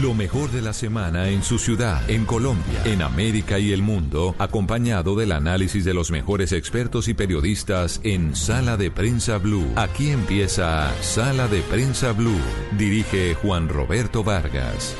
Lo 0.00 0.14
mejor 0.14 0.50
de 0.50 0.60
la 0.60 0.72
semana 0.72 1.28
en 1.28 1.44
su 1.44 1.60
ciudad, 1.60 2.10
en 2.10 2.24
Colombia, 2.24 2.82
en 2.84 3.02
América 3.02 3.60
y 3.60 3.72
el 3.72 3.82
mundo, 3.82 4.34
acompañado 4.40 5.14
del 5.14 5.30
análisis 5.30 5.84
de 5.84 5.94
los 5.94 6.10
mejores 6.10 6.50
expertos 6.50 7.06
y 7.06 7.14
periodistas 7.14 8.00
en 8.02 8.34
Sala 8.34 8.76
de 8.76 8.90
Prensa 8.90 9.38
Blue. 9.38 9.70
Aquí 9.76 10.10
empieza 10.10 10.92
Sala 11.02 11.46
de 11.46 11.60
Prensa 11.62 12.10
Blue. 12.10 12.40
Dirige 12.76 13.34
Juan 13.34 13.68
Roberto 13.68 14.24
Vargas. 14.24 14.96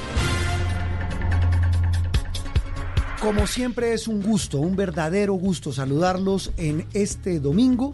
Como 3.21 3.49
siempre 3.49 3.93
es 3.93 4.07
un 4.07 4.23
gusto, 4.23 4.59
un 4.59 4.77
verdadero 4.77 5.35
gusto 5.35 5.73
saludarlos 5.73 6.53
en 6.57 6.87
este 6.93 7.41
domingo, 7.41 7.93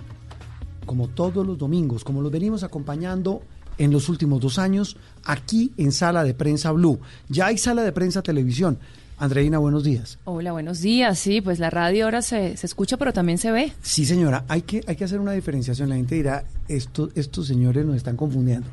como 0.89 1.07
todos 1.07 1.47
los 1.47 1.57
domingos, 1.57 2.03
como 2.03 2.21
los 2.21 2.33
venimos 2.33 2.65
acompañando 2.65 3.43
en 3.77 3.93
los 3.93 4.09
últimos 4.09 4.41
dos 4.41 4.59
años, 4.59 4.97
aquí 5.23 5.71
en 5.77 5.93
Sala 5.93 6.25
de 6.25 6.35
Prensa 6.35 6.73
Blue. 6.73 6.99
Ya 7.29 7.47
hay 7.47 7.59
Sala 7.59 7.85
de 7.85 7.93
Prensa 7.93 8.23
Televisión. 8.23 8.79
Andreina, 9.19 9.59
buenos 9.59 9.85
días. 9.85 10.19
Hola, 10.25 10.53
buenos 10.53 10.81
días. 10.81 11.19
Sí, 11.19 11.41
pues 11.41 11.59
la 11.59 11.71
radio 11.71 12.07
ahora 12.07 12.23
se, 12.23 12.57
se 12.57 12.67
escucha, 12.67 12.97
pero 12.97 13.13
también 13.13 13.39
se 13.39 13.53
ve. 13.53 13.73
Sí, 13.83 14.07
señora, 14.07 14.45
hay 14.49 14.63
que, 14.63 14.81
hay 14.87 14.97
que 14.97 15.05
hacer 15.05 15.21
una 15.21 15.33
diferenciación. 15.33 15.89
La 15.89 15.97
gente 15.97 16.15
dirá, 16.15 16.45
esto, 16.69 17.11
estos 17.15 17.47
señores 17.47 17.85
nos 17.85 17.97
están 17.97 18.17
confundiendo. 18.17 18.69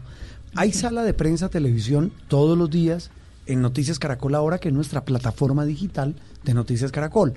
Hay 0.56 0.72
Sala 0.72 1.04
de 1.04 1.14
Prensa 1.14 1.50
Televisión 1.50 2.12
todos 2.28 2.58
los 2.58 2.70
días 2.70 3.12
en 3.46 3.62
Noticias 3.62 4.00
Caracol 4.00 4.36
ahora, 4.36 4.60
que 4.60 4.70
es 4.70 4.74
nuestra 4.74 5.04
plataforma 5.04 5.66
digital 5.66 6.16
de 6.44 6.54
Noticias 6.54 6.92
Caracol. 6.92 7.34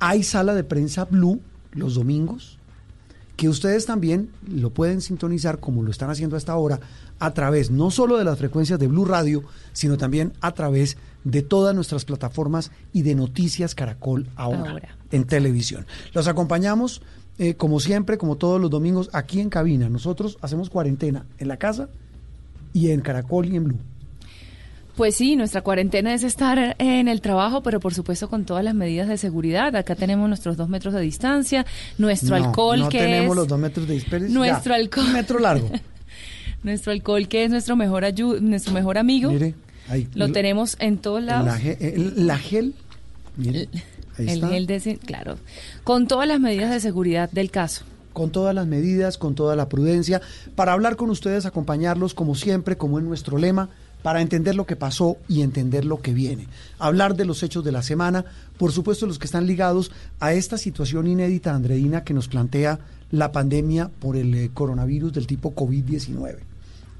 Hay 0.00 0.24
Sala 0.24 0.54
de 0.54 0.64
Prensa 0.64 1.04
Blue 1.04 1.40
los 1.72 1.94
domingos, 1.94 2.57
que 3.38 3.48
ustedes 3.48 3.86
también 3.86 4.30
lo 4.50 4.70
pueden 4.70 5.00
sintonizar 5.00 5.60
como 5.60 5.84
lo 5.84 5.92
están 5.92 6.10
haciendo 6.10 6.36
hasta 6.36 6.50
ahora 6.50 6.80
a 7.20 7.34
través 7.34 7.70
no 7.70 7.92
solo 7.92 8.16
de 8.18 8.24
las 8.24 8.36
frecuencias 8.36 8.80
de 8.80 8.88
Blue 8.88 9.04
Radio, 9.04 9.44
sino 9.72 9.96
también 9.96 10.32
a 10.40 10.54
través 10.54 10.96
de 11.22 11.42
todas 11.42 11.72
nuestras 11.72 12.04
plataformas 12.04 12.72
y 12.92 13.02
de 13.02 13.14
Noticias 13.14 13.76
Caracol 13.76 14.26
ahora, 14.34 14.70
Ahora. 14.72 14.96
en 15.12 15.22
televisión. 15.22 15.86
Los 16.14 16.26
acompañamos 16.26 17.00
eh, 17.38 17.54
como 17.54 17.78
siempre, 17.78 18.18
como 18.18 18.34
todos 18.38 18.60
los 18.60 18.70
domingos, 18.70 19.08
aquí 19.12 19.38
en 19.38 19.50
cabina. 19.50 19.88
Nosotros 19.88 20.36
hacemos 20.40 20.68
cuarentena 20.68 21.24
en 21.38 21.46
la 21.46 21.58
casa 21.58 21.88
y 22.72 22.90
en 22.90 23.02
Caracol 23.02 23.46
y 23.46 23.54
en 23.54 23.64
Blue. 23.64 23.78
Pues 24.98 25.14
sí, 25.14 25.36
nuestra 25.36 25.62
cuarentena 25.62 26.12
es 26.12 26.24
estar 26.24 26.74
en 26.78 27.06
el 27.08 27.20
trabajo, 27.20 27.62
pero 27.62 27.78
por 27.78 27.94
supuesto 27.94 28.28
con 28.28 28.44
todas 28.44 28.64
las 28.64 28.74
medidas 28.74 29.06
de 29.08 29.16
seguridad. 29.16 29.74
Acá 29.76 29.94
tenemos 29.94 30.28
nuestros 30.28 30.56
dos 30.56 30.68
metros 30.68 30.92
de 30.92 31.00
distancia, 31.00 31.64
nuestro 31.98 32.36
No, 32.36 32.44
alcohol 32.46 32.80
no 32.80 32.88
que 32.88 32.98
tenemos 32.98 33.30
es 33.30 33.36
los 33.36 33.46
dos 33.48 33.58
metros 33.60 33.86
de 33.86 33.94
distancia. 33.94 34.28
nuestro 34.28 34.72
Ya, 34.74 34.80
alcohol, 34.80 35.06
Un 35.06 35.12
metro 35.12 35.38
largo. 35.38 35.70
nuestro 36.64 36.90
alcohol 36.92 37.28
que 37.28 37.44
es 37.44 37.50
nuestro 37.50 37.76
mejor 37.76 38.02
ayu- 38.02 38.40
nuestro 38.40 38.72
mejor 38.74 38.98
amigo. 38.98 39.30
Mire, 39.30 39.54
ahí. 39.88 40.08
Lo 40.14 40.32
tenemos 40.32 40.76
en 40.80 40.98
todos 40.98 41.22
lados. 41.22 41.46
La, 41.46 41.56
ge- 41.58 41.78
el- 41.80 42.26
la 42.26 42.36
gel. 42.36 42.74
Mire, 43.36 43.68
ahí 44.18 44.26
el 44.26 44.28
está. 44.30 44.48
gel 44.48 44.66
de, 44.66 44.98
claro, 45.06 45.38
con 45.84 46.08
todas 46.08 46.26
las 46.26 46.40
medidas 46.40 46.70
de 46.72 46.80
seguridad 46.80 47.30
del 47.30 47.52
caso. 47.52 47.84
con 48.12 48.30
todas 48.32 48.52
las 48.52 48.66
medidas, 48.66 49.16
con 49.16 49.36
toda 49.36 49.54
la 49.54 49.68
prudencia, 49.68 50.20
para 50.56 50.72
hablar 50.72 50.96
con 50.96 51.08
ustedes, 51.08 51.46
acompañarlos 51.46 52.14
como 52.14 52.34
siempre, 52.34 52.76
como 52.76 52.98
en 52.98 53.04
nuestro 53.06 53.38
lema, 53.38 53.68
para 54.02 54.20
entender 54.20 54.54
lo 54.54 54.66
que 54.66 54.76
pasó 54.76 55.16
y 55.28 55.42
entender 55.42 55.84
lo 55.84 56.00
que 56.00 56.14
viene. 56.14 56.46
Hablar 56.78 57.16
de 57.16 57.24
los 57.24 57.42
hechos 57.42 57.64
de 57.64 57.72
la 57.72 57.82
semana, 57.82 58.24
por 58.56 58.72
supuesto 58.72 59.06
los 59.06 59.18
que 59.18 59.26
están 59.26 59.46
ligados 59.46 59.90
a 60.20 60.32
esta 60.32 60.58
situación 60.58 61.06
inédita, 61.06 61.54
Andreina, 61.54 62.04
que 62.04 62.14
nos 62.14 62.28
plantea 62.28 62.78
la 63.10 63.32
pandemia 63.32 63.88
por 63.88 64.16
el 64.16 64.34
eh, 64.34 64.50
coronavirus 64.52 65.12
del 65.12 65.26
tipo 65.26 65.54
COVID-19. 65.54 66.38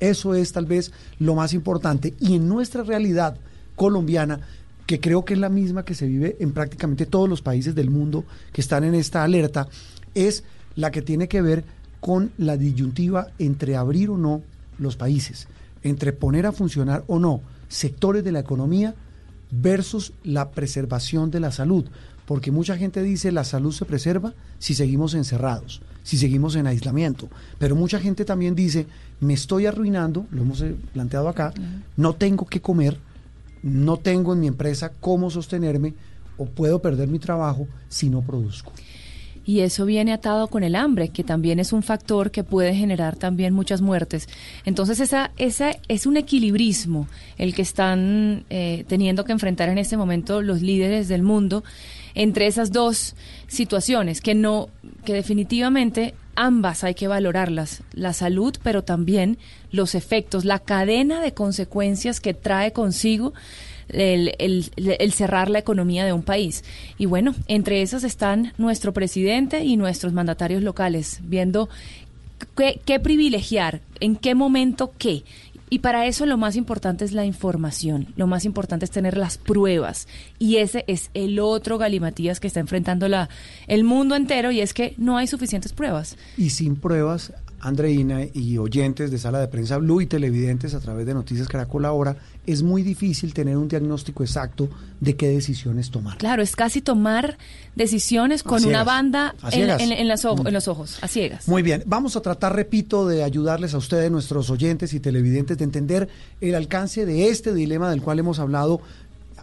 Eso 0.01 0.35
es 0.35 0.53
tal 0.53 0.67
vez 0.67 0.93
lo 1.19 1.35
más 1.35 1.55
importante. 1.55 2.15
Y 2.21 2.35
en 2.35 2.49
nuestra 2.49 2.83
realidad 2.83 3.37
colombiana, 3.75 4.41
que 4.87 5.01
creo 5.01 5.25
que 5.25 5.35
es 5.35 5.41
la 5.41 5.49
misma 5.49 5.85
que 5.85 5.95
se 5.95 6.07
vive 6.07 6.37
en 6.41 6.53
prácticamente 6.53 7.07
todos 7.07 7.29
los 7.29 7.43
países 7.43 7.75
del 7.75 7.91
mundo 7.91 8.25
que 8.53 8.61
están 8.61 8.85
en 8.85 8.95
esta 8.95 9.23
alerta, 9.23 9.69
es 10.15 10.45
la 10.77 10.91
que 10.91 11.03
tiene 11.03 11.29
que 11.29 11.43
ver 11.43 11.65
con 12.01 12.33
la 12.39 12.57
disyuntiva 12.57 13.29
entre 13.39 13.77
abrir 13.77 14.11
o 14.11 14.17
no 14.17 14.43
los 14.79 14.97
países, 14.97 15.49
entre 15.83 16.13
poner 16.13 16.47
a 16.47 16.53
funcionar 16.53 17.05
o 17.07 17.19
no 17.19 17.43
sectores 17.69 18.25
de 18.25 18.33
la 18.33 18.41
economía 18.41 18.95
versus 19.51 20.13
la 20.25 20.51
preservación 20.51 21.31
de 21.31 21.41
la 21.41 21.53
salud. 21.53 21.85
Porque 22.27 22.51
mucha 22.51 22.77
gente 22.77 23.03
dice 23.03 23.33
la 23.33 23.45
salud 23.45 23.73
se 23.73 23.87
preserva 23.87 24.35
si 24.59 24.75
seguimos 24.75 25.15
encerrados, 25.15 25.81
si 26.03 26.19
seguimos 26.19 26.57
en 26.57 26.67
aislamiento. 26.67 27.29
Pero 27.59 27.75
mucha 27.75 28.01
gente 28.01 28.25
también 28.25 28.55
dice, 28.55 28.87
me 29.21 29.35
estoy 29.35 29.67
arruinando, 29.67 30.27
lo 30.31 30.43
hemos 30.43 30.61
eh, 30.61 30.77
planteado 30.93 31.29
acá, 31.29 31.55
no 31.97 32.15
tengo 32.15 32.45
que 32.45 32.61
comer, 32.61 32.99
no 33.63 33.97
tengo 33.97 34.35
en 34.35 34.41
mi 34.41 34.47
empresa 34.47 34.93
cómo 35.01 35.31
sostenerme 35.31 35.95
o 36.37 36.47
puedo 36.47 36.81
perder 36.81 37.09
mi 37.09 37.19
trabajo 37.19 37.67
si 37.89 38.11
no 38.11 38.21
produzco. 38.21 38.73
Y 39.49 39.61
eso 39.61 39.87
viene 39.87 40.13
atado 40.13 40.49
con 40.49 40.63
el 40.63 40.75
hambre, 40.75 41.09
que 41.09 41.25
también 41.25 41.59
es 41.59 41.73
un 41.73 41.83
factor 41.83 42.31
que 42.31 42.45
puede 42.45 42.75
generar 42.75 43.17
también 43.17 43.55
muchas 43.55 43.81
muertes. 43.81 44.29
Entonces, 44.67 45.01
esa, 45.01 45.31
esa 45.39 45.71
es 45.89 46.05
un 46.05 46.19
equilibrismo 46.19 47.09
el 47.39 47.55
que 47.55 47.63
están 47.63 48.45
eh, 48.51 48.85
teniendo 48.89 49.25
que 49.25 49.33
enfrentar 49.33 49.71
en 49.71 49.79
este 49.79 49.97
momento 49.97 50.43
los 50.43 50.61
líderes 50.61 51.09
del 51.09 51.23
mundo 51.23 51.65
entre 52.15 52.47
esas 52.47 52.73
dos 52.73 53.17
situaciones, 53.47 54.21
que 54.21 54.35
no, 54.35 54.69
que 55.07 55.15
definitivamente 55.15 56.15
ambas 56.35 56.85
hay 56.85 56.95
que 56.95 57.09
valorarlas, 57.09 57.83
la 57.95 58.13
salud, 58.13 58.55
pero 58.63 58.85
también 58.85 59.39
los 59.71 59.95
efectos, 59.95 60.45
la 60.45 60.59
cadena 60.59 61.23
de 61.23 61.33
consecuencias 61.33 62.21
que 62.21 62.35
trae 62.35 62.75
consigo 62.75 63.33
el, 63.89 64.35
el- 64.39 65.13
cerrar 65.13 65.51
la 65.51 65.59
economía 65.59 66.05
de 66.05 66.13
un 66.13 66.23
país. 66.23 66.65
Y 66.99 67.07
bueno, 67.07 67.35
entre 67.47 67.83
esas 67.83 68.05
están 68.05 68.53
nuestro 68.59 68.93
presidente 68.93 69.65
y 69.65 69.77
nuestros 69.77 70.13
mandatarios 70.13 70.63
locales, 70.63 71.21
viendo 71.23 71.69
qué, 72.57 72.81
qué 72.85 73.01
privilegiar, 73.01 73.81
en 74.01 74.17
qué 74.17 74.35
momento 74.35 74.93
qué. 74.99 75.25
Y 75.71 75.81
para 75.81 76.07
eso 76.07 76.25
lo 76.25 76.39
más 76.39 76.57
importante 76.57 77.05
es 77.05 77.13
la 77.13 77.27
información, 77.27 78.07
lo 78.17 78.27
más 78.27 78.47
importante 78.47 78.87
es 78.87 78.91
tener 78.91 79.19
las 79.19 79.37
pruebas. 79.37 80.09
Y 80.39 80.57
ese 80.57 80.85
es 80.87 81.11
el 81.13 81.39
otro 81.41 81.77
galimatías 81.77 82.41
que 82.41 82.47
está 82.47 82.61
enfrentando 82.61 83.07
la, 83.07 83.29
el 83.67 83.85
mundo 83.85 84.15
entero 84.17 84.51
y 84.51 84.61
es 84.63 84.73
que 84.73 84.95
no 84.97 85.19
hay 85.19 85.27
suficientes 85.27 85.75
pruebas. 85.75 86.17
Y 86.39 86.51
sin 86.51 86.77
pruebas 86.77 87.35
Andreina 87.61 88.21
y 88.33 88.59
oyentes 88.59 89.11
de 89.11 89.19
Sala 89.19 89.41
de 89.41 89.49
Prensa 89.49 89.79
Blue 89.79 90.01
y 90.01 90.07
televidentes 90.07 90.75
a 90.75 90.81
través 90.81 91.07
de 91.07 91.15
Noticias 91.15 91.49
Caracol 91.49 91.85
ahora, 91.85 92.17
es 92.47 92.63
muy 92.63 92.83
difícil 92.83 93.35
tener 93.35 93.57
un 93.57 93.69
diagnóstico 93.69 94.23
exacto 94.23 94.69
de 95.01 95.17
qué 95.17 95.29
decisiones 95.29 95.91
tomar. 95.91 96.19
Claro, 96.19 96.43
es 96.43 96.57
casi 96.57 96.81
tomar 96.81 97.39
decisiones 97.75 98.43
con 98.43 98.65
una 98.65 98.85
banda 98.85 99.35
en, 99.53 99.93
en, 99.93 100.09
los 100.09 100.25
ojos, 100.69 100.99
a 101.03 101.09
ciegas. 101.09 101.49
Muy 101.49 101.63
bien, 101.63 101.83
vamos 101.87 102.17
a 102.17 102.21
tratar, 102.21 102.55
repito, 102.55 103.07
de 103.07 103.23
ayudarles 103.23 103.75
a 103.75 103.79
ustedes, 103.79 104.11
nuestros 104.11 104.51
oyentes 104.51 104.95
y 104.95 105.01
televidentes, 105.01 105.59
de 105.59 105.65
entender 105.65 106.09
el 106.41 106.55
alcance 106.55 107.07
de 107.07 107.29
este 107.29 107.53
dilema 107.53 107.91
del 107.91 108.03
cual 108.03 108.19
hemos 108.19 108.39
hablado 108.39 108.81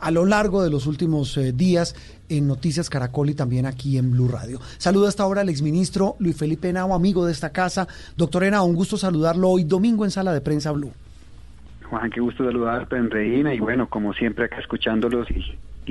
a 0.01 0.11
lo 0.11 0.25
largo 0.25 0.63
de 0.63 0.69
los 0.69 0.87
últimos 0.87 1.37
eh, 1.37 1.51
días 1.51 1.95
en 2.29 2.47
Noticias 2.47 2.89
Caracol 2.89 3.29
y 3.29 3.35
también 3.35 3.65
aquí 3.65 3.97
en 3.97 4.11
Blue 4.11 4.27
Radio. 4.27 4.59
Saludo 4.77 5.07
hasta 5.07 5.23
ahora 5.23 5.41
al 5.41 5.49
exministro 5.49 6.15
Luis 6.19 6.37
Felipe 6.37 6.69
Henao, 6.69 6.93
amigo 6.93 7.25
de 7.25 7.31
esta 7.31 7.51
casa. 7.51 7.87
Doctor 8.17 8.43
Henao, 8.43 8.65
un 8.65 8.75
gusto 8.75 8.97
saludarlo 8.97 9.49
hoy 9.49 9.63
domingo 9.63 10.05
en 10.05 10.11
Sala 10.11 10.33
de 10.33 10.41
Prensa 10.41 10.71
Blue. 10.71 10.91
Juan, 11.89 12.09
qué 12.09 12.19
gusto 12.19 12.43
saludarte 12.43 12.95
en 12.95 13.11
Reina 13.11 13.53
y 13.53 13.59
bueno, 13.59 13.87
como 13.87 14.13
siempre 14.13 14.45
acá 14.45 14.59
escuchándolos 14.59 15.29
y, 15.29 15.43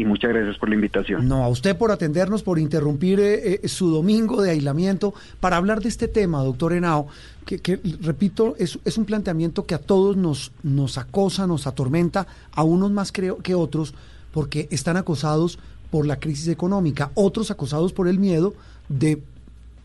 muchas 0.03 0.31
gracias 0.33 0.59
por 0.59 0.69
la 0.69 0.75
invitación. 0.75 1.29
No, 1.29 1.45
a 1.45 1.49
usted 1.49 1.77
por 1.77 1.93
atendernos, 1.93 2.43
por 2.43 2.59
interrumpir 2.59 3.21
eh, 3.21 3.61
eh, 3.63 3.69
su 3.69 3.91
domingo 3.91 4.43
de 4.43 4.51
aislamiento 4.51 5.15
para 5.41 5.57
hablar 5.57 5.81
de 5.81 5.89
este 5.89 6.09
tema, 6.09 6.43
doctor 6.43 6.73
Henao, 6.73 7.07
que, 7.45 7.79
repito, 8.01 8.57
es, 8.59 8.79
es, 8.85 8.97
un 8.97 9.05
planteamiento 9.05 9.67
que 9.67 9.75
a 9.75 9.79
todos 9.79 10.17
nos, 10.17 10.53
nos 10.63 10.97
acosa, 10.97 11.47
nos 11.47 11.67
atormenta, 11.67 12.27
a 12.53 12.65
unos 12.65 12.91
más 12.91 13.13
creo 13.13 13.37
que 13.39 13.55
otros, 13.55 13.95
porque 14.33 14.67
están 14.71 14.97
acosados 14.97 15.59
por 15.91 16.07
la 16.07 16.19
crisis 16.19 16.49
económica, 16.49 17.11
otros 17.15 17.51
acosados 17.51 17.93
por 17.93 18.09
el 18.09 18.19
miedo 18.19 18.55
de 18.89 19.23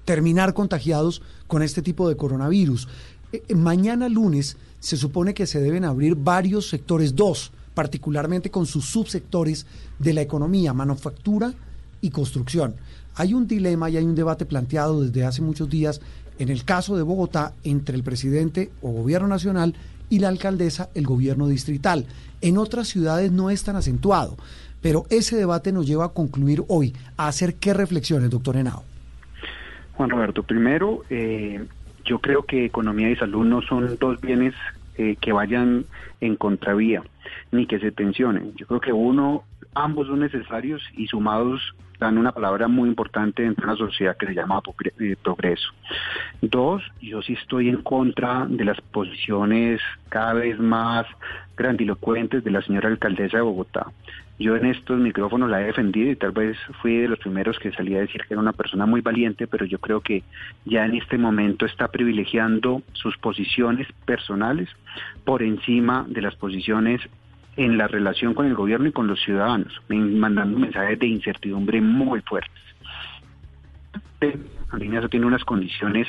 terminar 0.05 0.55
contagiados 0.55 1.21
con 1.45 1.61
este 1.61 1.83
tipo 1.83 2.09
de 2.09 2.17
coronavirus. 2.17 2.87
Eh, 3.31 3.53
mañana 3.53 4.09
lunes 4.09 4.57
se 4.79 4.97
supone 4.97 5.33
que 5.33 5.45
se 5.45 5.59
deben 5.59 5.85
abrir 5.85 6.15
varios 6.15 6.67
sectores, 6.69 7.15
dos, 7.15 7.51
particularmente 7.79 8.51
con 8.51 8.65
sus 8.65 8.83
subsectores 8.83 9.65
de 9.99 10.11
la 10.11 10.19
economía, 10.19 10.73
manufactura 10.73 11.53
y 12.01 12.09
construcción. 12.09 12.75
Hay 13.15 13.33
un 13.33 13.47
dilema 13.47 13.89
y 13.89 13.95
hay 13.95 14.03
un 14.03 14.15
debate 14.15 14.45
planteado 14.45 15.01
desde 15.01 15.23
hace 15.23 15.41
muchos 15.41 15.69
días 15.69 16.01
en 16.39 16.49
el 16.49 16.65
caso 16.65 16.97
de 16.97 17.03
Bogotá 17.03 17.53
entre 17.63 17.95
el 17.95 18.03
presidente 18.03 18.69
o 18.81 18.91
gobierno 18.91 19.29
nacional 19.29 19.75
y 20.09 20.19
la 20.19 20.27
alcaldesa, 20.27 20.89
el 20.93 21.05
gobierno 21.05 21.47
distrital. 21.47 22.05
En 22.41 22.57
otras 22.57 22.89
ciudades 22.89 23.31
no 23.31 23.49
es 23.49 23.63
tan 23.63 23.77
acentuado. 23.77 24.35
Pero 24.81 25.05
ese 25.09 25.37
debate 25.37 25.71
nos 25.71 25.87
lleva 25.87 26.03
a 26.03 26.09
concluir 26.09 26.65
hoy, 26.67 26.93
a 27.15 27.29
hacer 27.29 27.55
qué 27.55 27.73
reflexiones, 27.73 28.29
doctor 28.29 28.57
Henao. 28.57 28.83
Juan 29.93 30.09
Roberto, 30.09 30.43
primero, 30.43 31.03
eh, 31.09 31.63
yo 32.03 32.19
creo 32.19 32.43
que 32.43 32.65
economía 32.65 33.09
y 33.09 33.15
salud 33.15 33.45
no 33.45 33.61
son 33.61 33.95
dos 34.01 34.19
bienes 34.19 34.53
eh, 34.99 35.15
que 35.21 35.31
vayan 35.31 35.85
en 36.19 36.35
contravía, 36.35 37.01
ni 37.53 37.65
que 37.67 37.79
se 37.79 37.93
tensionen. 37.93 38.53
Yo 38.57 38.67
creo 38.67 38.81
que 38.81 38.91
uno, 38.91 39.45
ambos 39.73 40.07
son 40.07 40.19
necesarios 40.19 40.81
y 40.97 41.07
sumados 41.07 41.73
dan 41.99 42.17
una 42.17 42.33
palabra 42.33 42.67
muy 42.67 42.89
importante 42.89 43.45
en 43.45 43.55
una 43.63 43.77
sociedad 43.77 44.17
que 44.17 44.27
se 44.27 44.33
llama 44.33 44.61
eh, 44.99 45.15
progreso. 45.23 45.69
Dos, 46.41 46.83
yo 47.01 47.21
sí 47.21 47.33
estoy 47.33 47.69
en 47.69 47.81
contra 47.81 48.45
de 48.49 48.65
las 48.65 48.81
posiciones 48.81 49.79
cada 50.09 50.33
vez 50.33 50.59
más 50.59 51.05
grandilocuentes 51.55 52.43
de 52.43 52.51
la 52.51 52.61
señora 52.61 52.89
alcaldesa 52.89 53.37
de 53.37 53.43
Bogotá. 53.43 53.87
Yo 54.39 54.55
en 54.55 54.67
estos 54.67 54.97
micrófonos 54.97 55.49
la 55.49 55.61
he 55.61 55.65
defendido 55.65 56.11
y 56.11 56.15
tal 56.15 56.31
vez 56.31 56.57
fui 56.81 56.95
de 56.95 57.09
los 57.09 57.19
primeros 57.19 57.59
que 57.59 57.73
salí 57.73 57.93
a 57.95 57.99
decir 57.99 58.21
que 58.25 58.33
era 58.33 58.41
una 58.41 58.53
persona 58.53 58.85
muy 58.85 59.01
valiente, 59.01 59.47
pero 59.47 59.65
yo 59.65 59.79
creo 59.79 59.99
que 59.99 60.23
ya 60.63 60.85
en 60.85 60.95
este 60.95 61.17
momento 61.17 61.65
está 61.65 61.89
privilegiando 61.89 62.81
sus 62.93 63.17
posiciones 63.17 63.87
personales 64.05 64.69
por 65.25 65.43
encima 65.43 66.05
de 66.07 66.21
las 66.21 66.37
posiciones 66.37 67.01
en 67.57 67.77
la 67.77 67.89
relación 67.89 68.33
con 68.33 68.45
el 68.45 68.55
gobierno 68.55 68.87
y 68.87 68.93
con 68.93 69.07
los 69.07 69.19
ciudadanos, 69.19 69.73
mandando 69.89 70.57
mensajes 70.57 70.97
de 70.97 71.07
incertidumbre 71.07 71.81
muy 71.81 72.21
fuertes. 72.21 72.63
eso 74.21 75.09
tiene 75.09 75.25
unas 75.25 75.43
condiciones 75.43 76.07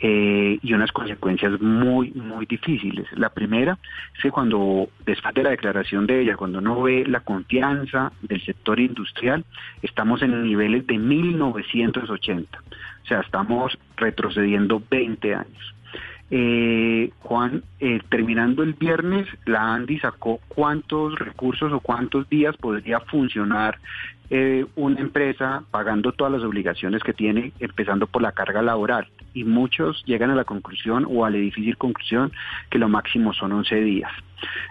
eh, 0.00 0.58
y 0.62 0.72
unas 0.72 0.92
consecuencias 0.92 1.60
muy, 1.60 2.10
muy 2.12 2.46
difíciles. 2.46 3.06
La 3.12 3.28
primera 3.28 3.78
es 4.16 4.22
que 4.22 4.30
cuando, 4.30 4.88
después 5.04 5.34
de 5.34 5.42
la 5.42 5.50
declaración 5.50 6.06
de 6.06 6.22
ella, 6.22 6.36
cuando 6.36 6.58
uno 6.58 6.82
ve 6.82 7.04
la 7.06 7.20
confianza 7.20 8.10
del 8.22 8.42
sector 8.42 8.80
industrial, 8.80 9.44
estamos 9.82 10.22
en 10.22 10.42
niveles 10.42 10.86
de 10.86 10.98
1980. 10.98 12.58
O 12.58 13.06
sea, 13.06 13.20
estamos 13.20 13.78
retrocediendo 13.96 14.82
20 14.90 15.34
años. 15.34 15.74
Eh, 16.30 17.10
Juan, 17.20 17.64
eh, 17.80 18.00
terminando 18.08 18.62
el 18.62 18.74
viernes, 18.74 19.26
la 19.46 19.74
ANDI 19.74 19.98
sacó 19.98 20.40
cuántos 20.48 21.18
recursos 21.18 21.72
o 21.72 21.80
cuántos 21.80 22.28
días 22.28 22.56
podría 22.56 23.00
funcionar 23.00 23.78
eh, 24.30 24.64
una 24.76 25.00
empresa 25.00 25.64
pagando 25.72 26.12
todas 26.12 26.32
las 26.32 26.42
obligaciones 26.44 27.02
que 27.02 27.12
tiene, 27.12 27.52
empezando 27.58 28.06
por 28.06 28.22
la 28.22 28.30
carga 28.30 28.62
laboral. 28.62 29.08
Y 29.34 29.44
muchos 29.44 30.02
llegan 30.06 30.30
a 30.30 30.34
la 30.34 30.44
conclusión 30.44 31.06
o 31.08 31.24
a 31.24 31.30
la 31.30 31.38
difícil 31.38 31.76
conclusión 31.76 32.32
que 32.70 32.78
lo 32.78 32.88
máximo 32.88 33.32
son 33.32 33.52
11 33.52 33.80
días. 33.82 34.10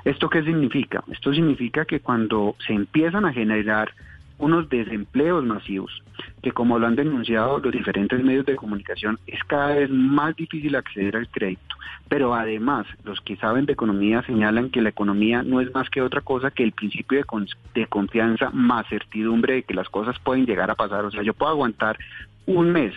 ¿Esto 0.06 0.30
qué 0.30 0.44
significa? 0.44 1.04
Esto 1.12 1.34
significa 1.34 1.86
que 1.86 2.00
cuando 2.00 2.56
se 2.66 2.74
empiezan 2.74 3.26
a 3.26 3.34
generar 3.34 3.92
unos 4.40 4.70
desempleos 4.70 5.44
masivos, 5.44 6.02
que 6.42 6.52
como 6.52 6.80
lo 6.80 6.88
han 6.88 6.96
denunciado 6.96 7.60
los 7.60 7.72
diferentes 7.74 8.24
medios 8.24 8.46
de 8.46 8.56
comunicación, 8.56 9.20
es 9.28 9.44
cada 9.44 9.76
vez 9.76 9.90
más 9.90 10.36
difícil 10.36 10.76
acceder 10.76 11.18
al 11.18 11.28
crédito. 11.28 11.76
Pero 12.08 12.34
además, 12.34 12.88
los 13.04 13.20
que 13.22 13.36
saben 13.36 13.66
de 13.66 13.74
economía 13.74 14.24
señalan 14.24 14.70
que 14.70 14.82
la 14.82 14.90
economía 14.90 15.44
no 15.44 15.62
es 15.62 15.72
más 15.74 15.90
que 15.90 16.02
otra 16.02 16.22
cosa 16.22 16.52
que 16.52 16.64
el 16.64 16.72
principio 16.72 17.20
de, 17.20 17.46
de 17.76 17.88
confianza 17.88 18.50
más 18.52 18.88
certidumbre 18.88 19.56
de 19.56 19.64
que 19.64 19.74
las 19.74 19.90
cosas 19.90 20.18
pueden 20.20 20.46
llegar 20.46 20.72
a 20.72 20.76
pasar. 20.76 21.04
O 21.06 21.12
sea, 21.12 21.22
yo 21.22 21.34
puedo 21.34 21.52
aguantar 21.52 21.98
un 22.46 22.72
mes 22.72 22.94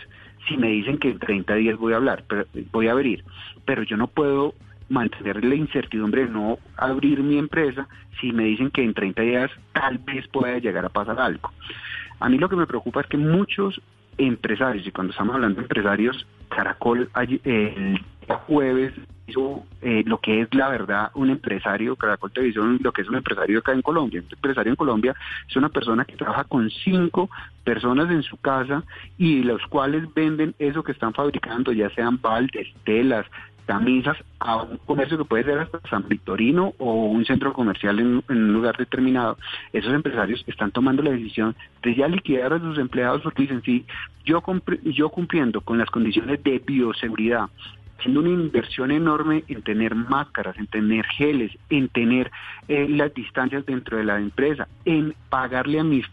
si 0.48 0.56
me 0.56 0.68
dicen 0.68 0.98
que 0.98 1.10
en 1.10 1.18
30 1.18 1.54
días 1.54 1.78
voy 1.78 1.92
a 1.92 1.96
hablar, 1.96 2.24
pero 2.28 2.46
voy 2.72 2.88
a 2.88 2.92
abrir, 2.92 3.24
pero 3.64 3.82
yo 3.82 3.96
no 3.96 4.08
puedo 4.08 4.54
mantener 4.88 5.44
la 5.44 5.54
incertidumbre 5.54 6.26
de 6.26 6.32
no 6.32 6.58
abrir 6.76 7.22
mi 7.22 7.38
empresa 7.38 7.88
si 8.20 8.32
me 8.32 8.44
dicen 8.44 8.70
que 8.70 8.84
en 8.84 8.94
30 8.94 9.22
días 9.22 9.50
tal 9.72 9.98
vez 9.98 10.28
pueda 10.28 10.58
llegar 10.58 10.84
a 10.84 10.90
pasar 10.90 11.18
algo. 11.18 11.50
A 12.20 12.28
mí 12.28 12.38
lo 12.38 12.48
que 12.48 12.56
me 12.56 12.66
preocupa 12.66 13.00
es 13.00 13.06
que 13.06 13.16
muchos 13.16 13.80
empresarios, 14.18 14.86
y 14.86 14.92
cuando 14.92 15.12
estamos 15.12 15.34
hablando 15.34 15.56
de 15.56 15.62
empresarios, 15.62 16.26
Caracol 16.54 17.10
el 17.44 18.00
jueves 18.46 18.92
hizo 19.26 19.64
eh, 19.80 20.02
lo 20.06 20.18
que 20.18 20.42
es 20.42 20.54
la 20.54 20.68
verdad 20.68 21.10
un 21.14 21.30
empresario, 21.30 21.96
Caracol 21.96 22.32
Televisión, 22.32 22.78
lo 22.82 22.92
que 22.92 23.02
es 23.02 23.08
un 23.08 23.16
empresario 23.16 23.58
acá 23.58 23.72
en 23.72 23.82
Colombia. 23.82 24.20
Un 24.20 24.32
empresario 24.32 24.70
en 24.70 24.76
Colombia 24.76 25.14
es 25.48 25.56
una 25.56 25.68
persona 25.68 26.04
que 26.04 26.16
trabaja 26.16 26.44
con 26.44 26.70
cinco 26.70 27.30
personas 27.64 28.10
en 28.10 28.22
su 28.22 28.36
casa 28.36 28.82
y 29.18 29.42
los 29.42 29.64
cuales 29.66 30.12
venden 30.14 30.54
eso 30.58 30.82
que 30.82 30.92
están 30.92 31.12
fabricando, 31.12 31.72
ya 31.72 31.90
sean 31.90 32.20
baldes, 32.20 32.68
telas, 32.84 33.26
camisas 33.66 34.16
a 34.38 34.62
un 34.62 34.78
comercio 34.78 35.18
que 35.18 35.24
puede 35.24 35.44
ser 35.44 35.58
hasta 35.58 35.80
San 35.88 36.08
Victorino 36.08 36.74
o 36.78 37.06
un 37.06 37.24
centro 37.24 37.52
comercial 37.52 37.98
en, 38.00 38.22
un 38.28 38.52
lugar 38.52 38.76
determinado. 38.76 39.38
Esos 39.72 39.92
empresarios 39.92 40.42
están 40.46 40.70
tomando 40.70 41.02
la 41.02 41.10
decisión 41.10 41.54
de 41.82 41.94
ya 41.94 42.08
liquidar 42.08 42.52
a 42.52 42.60
sus 42.60 42.78
empleados 42.78 43.22
porque 43.22 43.42
dicen, 43.42 43.62
sí, 43.64 43.84
yo, 44.24 44.42
yo 44.84 45.08
cumpliendo 45.10 45.60
con 45.60 45.78
las 45.78 45.90
condiciones 45.90 46.42
de 46.42 46.58
bioseguridad, 46.58 47.48
haciendo 47.98 48.20
una 48.20 48.30
inversión 48.30 48.90
enorme 48.90 49.44
en 49.46 49.62
tener 49.62 49.94
máscaras, 49.94 50.56
en 50.58 50.66
tener 50.66 51.06
geles, 51.06 51.52
en 51.70 51.88
tener 51.88 52.32
eh, 52.66 52.88
las 52.88 53.14
distancias 53.14 53.64
dentro 53.64 53.96
de 53.96 54.04
la 54.04 54.18
empresa, 54.18 54.66
en 54.84 55.14
pagarle 55.28 55.78
a 55.78 55.84
mis 55.84 56.04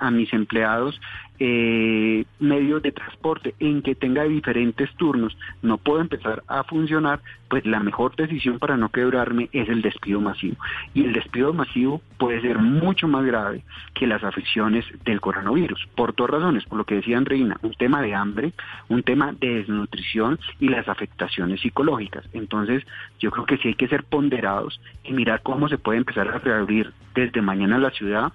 a 0.00 0.10
mis 0.10 0.32
empleados 0.32 0.98
eh, 1.38 2.24
medios 2.38 2.82
de 2.82 2.92
transporte, 2.92 3.54
en 3.58 3.82
que 3.82 3.94
tenga 3.94 4.24
diferentes 4.24 4.92
turnos, 4.96 5.36
no 5.62 5.78
puedo 5.78 6.00
empezar 6.00 6.42
a 6.48 6.64
funcionar, 6.64 7.20
pues 7.48 7.64
la 7.66 7.80
mejor 7.80 8.16
decisión 8.16 8.58
para 8.58 8.76
no 8.76 8.88
quebrarme 8.88 9.48
es 9.52 9.68
el 9.68 9.82
despido 9.82 10.20
masivo. 10.20 10.56
Y 10.94 11.04
el 11.04 11.12
despido 11.12 11.52
masivo 11.52 12.00
puede 12.18 12.40
ser 12.40 12.58
mucho 12.58 13.08
más 13.08 13.24
grave 13.24 13.62
que 13.94 14.06
las 14.06 14.24
afecciones 14.24 14.84
del 15.04 15.20
coronavirus, 15.20 15.86
por 15.94 16.14
dos 16.14 16.28
razones, 16.30 16.64
por 16.64 16.78
lo 16.78 16.84
que 16.84 16.96
decía 16.96 17.18
Andreina, 17.18 17.56
un 17.62 17.72
tema 17.74 18.02
de 18.02 18.14
hambre, 18.14 18.52
un 18.88 19.02
tema 19.02 19.32
de 19.32 19.56
desnutrición 19.56 20.38
y 20.60 20.68
las 20.68 20.88
afectaciones 20.88 21.60
psicológicas. 21.60 22.24
Entonces, 22.32 22.84
yo 23.18 23.30
creo 23.30 23.46
que 23.46 23.58
sí 23.58 23.68
hay 23.68 23.74
que 23.74 23.88
ser 23.88 24.04
ponderados 24.04 24.80
y 25.04 25.12
mirar 25.12 25.42
cómo 25.42 25.68
se 25.68 25.78
puede 25.78 25.98
empezar 25.98 26.28
a 26.28 26.38
reabrir 26.38 26.92
desde 27.14 27.40
mañana 27.40 27.78
la 27.78 27.90
ciudad 27.90 28.32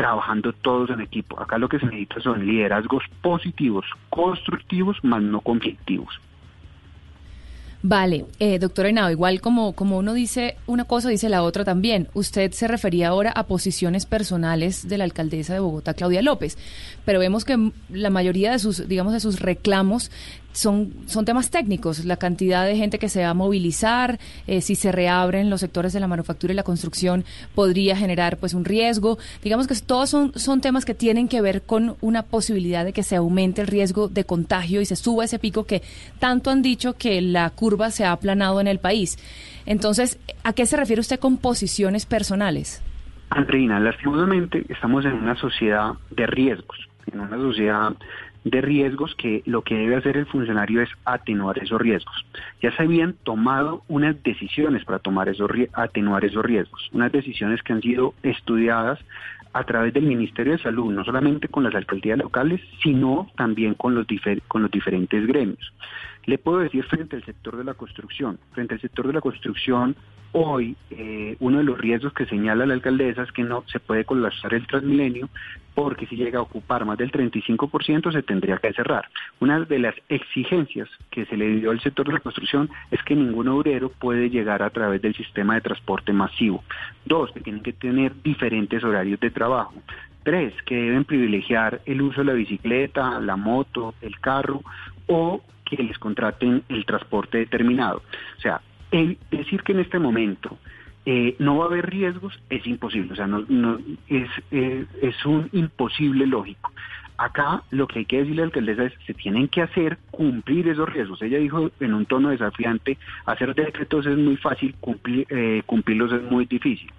trabajando 0.00 0.54
todos 0.54 0.88
en 0.88 1.02
equipo. 1.02 1.38
Acá 1.38 1.58
lo 1.58 1.68
que 1.68 1.78
se 1.78 1.84
necesita 1.84 2.20
son 2.20 2.46
liderazgos 2.46 3.04
positivos, 3.20 3.84
constructivos, 4.08 4.96
más 5.02 5.20
no 5.20 5.42
conflictivos. 5.42 6.18
Vale, 7.82 8.24
eh, 8.38 8.58
doctora 8.58 8.88
Henao, 8.90 9.10
igual 9.10 9.42
como, 9.42 9.74
como 9.74 9.98
uno 9.98 10.14
dice 10.14 10.56
una 10.66 10.84
cosa, 10.84 11.10
dice 11.10 11.28
la 11.28 11.42
otra 11.42 11.64
también. 11.64 12.08
Usted 12.14 12.52
se 12.52 12.66
refería 12.66 13.08
ahora 13.08 13.30
a 13.30 13.44
posiciones 13.44 14.06
personales 14.06 14.88
de 14.88 14.96
la 14.96 15.04
alcaldesa 15.04 15.52
de 15.52 15.60
Bogotá, 15.60 15.92
Claudia 15.92 16.22
López, 16.22 16.56
pero 17.04 17.18
vemos 17.18 17.44
que 17.44 17.72
la 17.90 18.10
mayoría 18.10 18.52
de 18.52 18.58
sus, 18.58 18.88
digamos, 18.88 19.12
de 19.12 19.20
sus 19.20 19.40
reclamos 19.40 20.10
son, 20.52 20.92
son 21.06 21.24
temas 21.24 21.50
técnicos, 21.50 22.04
la 22.04 22.16
cantidad 22.16 22.66
de 22.66 22.76
gente 22.76 22.98
que 22.98 23.08
se 23.08 23.22
va 23.22 23.30
a 23.30 23.34
movilizar, 23.34 24.18
eh, 24.46 24.60
si 24.60 24.74
se 24.74 24.92
reabren 24.92 25.50
los 25.50 25.60
sectores 25.60 25.92
de 25.92 26.00
la 26.00 26.08
manufactura 26.08 26.52
y 26.52 26.56
la 26.56 26.62
construcción 26.62 27.24
podría 27.54 27.96
generar 27.96 28.36
pues 28.36 28.54
un 28.54 28.64
riesgo. 28.64 29.18
Digamos 29.42 29.66
que 29.66 29.74
todos 29.74 30.10
son, 30.10 30.32
son 30.34 30.60
temas 30.60 30.84
que 30.84 30.94
tienen 30.94 31.28
que 31.28 31.40
ver 31.40 31.62
con 31.62 31.96
una 32.00 32.22
posibilidad 32.22 32.84
de 32.84 32.92
que 32.92 33.02
se 33.02 33.16
aumente 33.16 33.60
el 33.62 33.68
riesgo 33.68 34.08
de 34.08 34.24
contagio 34.24 34.80
y 34.80 34.86
se 34.86 34.96
suba 34.96 35.24
ese 35.24 35.38
pico 35.38 35.64
que 35.64 35.82
tanto 36.18 36.50
han 36.50 36.62
dicho 36.62 36.94
que 36.96 37.20
la 37.20 37.50
curva 37.50 37.90
se 37.90 38.04
ha 38.04 38.12
aplanado 38.12 38.60
en 38.60 38.66
el 38.66 38.78
país. 38.78 39.18
Entonces, 39.66 40.18
¿a 40.42 40.52
qué 40.52 40.66
se 40.66 40.76
refiere 40.76 41.00
usted 41.00 41.20
con 41.20 41.36
posiciones 41.36 42.06
personales? 42.06 42.82
Andreina, 43.30 43.78
lastimosamente 43.78 44.64
estamos 44.68 45.04
en 45.04 45.12
una 45.12 45.36
sociedad 45.36 45.92
de 46.10 46.26
riesgos, 46.26 46.88
en 47.12 47.20
una 47.20 47.36
sociedad 47.36 47.92
de 48.44 48.60
riesgos 48.60 49.14
que 49.16 49.42
lo 49.46 49.62
que 49.62 49.76
debe 49.76 49.96
hacer 49.96 50.16
el 50.16 50.26
funcionario 50.26 50.82
es 50.82 50.88
atenuar 51.04 51.58
esos 51.58 51.80
riesgos. 51.80 52.24
Ya 52.62 52.74
se 52.74 52.82
habían 52.82 53.14
tomado 53.22 53.82
unas 53.88 54.22
decisiones 54.22 54.84
para 54.84 54.98
tomar 54.98 55.28
esos, 55.28 55.50
atenuar 55.72 56.24
esos 56.24 56.44
riesgos, 56.44 56.88
unas 56.92 57.12
decisiones 57.12 57.62
que 57.62 57.72
han 57.72 57.82
sido 57.82 58.14
estudiadas 58.22 58.98
a 59.52 59.64
través 59.64 59.92
del 59.92 60.04
Ministerio 60.04 60.52
de 60.52 60.62
Salud, 60.62 60.92
no 60.92 61.04
solamente 61.04 61.48
con 61.48 61.64
las 61.64 61.74
alcaldías 61.74 62.18
locales, 62.18 62.60
sino 62.82 63.28
también 63.36 63.74
con 63.74 63.94
los, 63.94 64.06
con 64.46 64.62
los 64.62 64.70
diferentes 64.70 65.26
gremios. 65.26 65.72
Le 66.26 66.38
puedo 66.38 66.58
decir 66.58 66.84
frente 66.84 67.16
al 67.16 67.24
sector 67.24 67.56
de 67.56 67.64
la 67.64 67.74
construcción, 67.74 68.38
frente 68.52 68.74
al 68.74 68.80
sector 68.80 69.06
de 69.06 69.14
la 69.14 69.20
construcción, 69.20 69.96
hoy 70.32 70.76
eh, 70.90 71.36
uno 71.40 71.58
de 71.58 71.64
los 71.64 71.78
riesgos 71.78 72.12
que 72.12 72.26
señala 72.26 72.66
la 72.66 72.74
alcaldesa 72.74 73.22
es 73.22 73.32
que 73.32 73.42
no 73.42 73.64
se 73.66 73.80
puede 73.80 74.04
colapsar 74.04 74.54
el 74.54 74.66
Transmilenio 74.66 75.28
porque 75.74 76.06
si 76.06 76.16
llega 76.16 76.40
a 76.40 76.42
ocupar 76.42 76.84
más 76.84 76.98
del 76.98 77.10
35% 77.10 78.12
se 78.12 78.22
tendría 78.22 78.58
que 78.58 78.72
cerrar. 78.72 79.08
Una 79.38 79.60
de 79.60 79.78
las 79.78 79.94
exigencias 80.08 80.88
que 81.10 81.24
se 81.26 81.36
le 81.36 81.48
dio 81.56 81.70
al 81.70 81.80
sector 81.80 82.06
de 82.06 82.14
la 82.14 82.20
construcción 82.20 82.68
es 82.90 83.02
que 83.02 83.14
ningún 83.14 83.48
obrero 83.48 83.90
puede 83.90 84.30
llegar 84.30 84.62
a 84.62 84.70
través 84.70 85.00
del 85.00 85.14
sistema 85.14 85.54
de 85.54 85.62
transporte 85.62 86.12
masivo. 86.12 86.62
Dos, 87.04 87.30
que 87.32 87.40
tienen 87.40 87.62
que 87.62 87.72
tener 87.72 88.12
diferentes 88.22 88.82
horarios 88.84 89.20
de 89.20 89.30
trabajo. 89.30 89.74
Tres, 90.22 90.52
que 90.66 90.74
deben 90.74 91.04
privilegiar 91.04 91.80
el 91.86 92.02
uso 92.02 92.20
de 92.20 92.26
la 92.26 92.32
bicicleta, 92.34 93.18
la 93.20 93.36
moto, 93.36 93.94
el 94.02 94.18
carro 94.20 94.62
o 95.06 95.40
que 95.64 95.82
les 95.82 95.98
contraten 95.98 96.62
el 96.68 96.84
transporte 96.84 97.38
determinado. 97.38 98.02
O 98.36 98.40
sea, 98.40 98.60
el 98.90 99.18
decir 99.30 99.62
que 99.62 99.72
en 99.72 99.80
este 99.80 99.98
momento 99.98 100.58
eh, 101.06 101.36
no 101.38 101.56
va 101.56 101.64
a 101.64 101.68
haber 101.68 101.88
riesgos 101.88 102.38
es 102.50 102.66
imposible, 102.66 103.12
o 103.12 103.16
sea, 103.16 103.26
no, 103.26 103.78
es, 104.08 104.28
eh, 104.50 104.84
es 105.02 105.24
un 105.24 105.48
imposible 105.52 106.26
lógico. 106.26 106.72
Acá 107.16 107.62
lo 107.70 107.86
que 107.86 108.00
hay 108.00 108.04
que 108.06 108.18
decirle 108.18 108.42
a 108.42 108.44
la 108.44 108.46
alcaldesa 108.46 108.84
es 108.84 108.94
se 109.06 109.12
tienen 109.12 109.48
que 109.48 109.60
hacer 109.60 109.98
cumplir 110.10 110.68
esos 110.68 110.88
riesgos. 110.88 111.20
Ella 111.20 111.38
dijo 111.38 111.70
en 111.78 111.92
un 111.92 112.06
tono 112.06 112.30
desafiante, 112.30 112.96
hacer 113.26 113.54
decretos 113.54 114.06
es 114.06 114.16
muy 114.16 114.36
fácil, 114.38 114.74
cumplir, 114.80 115.26
eh, 115.28 115.62
cumplirlos 115.66 116.12
es 116.12 116.22
muy 116.30 116.46
difícil. 116.46 116.90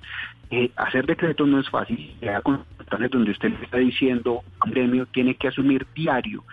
hacer 0.76 1.06
decretos 1.06 1.48
no 1.48 1.60
es 1.60 1.70
fácil, 1.70 2.14
con 2.44 2.66
donde 3.10 3.32
usted 3.32 3.50
le 3.50 3.64
está 3.64 3.78
diciendo 3.78 4.42
a 4.60 4.66
un 4.66 4.72
gremio 4.72 5.06
tiene 5.06 5.36
que 5.36 5.48
asumir 5.48 5.88
diario 5.96 6.44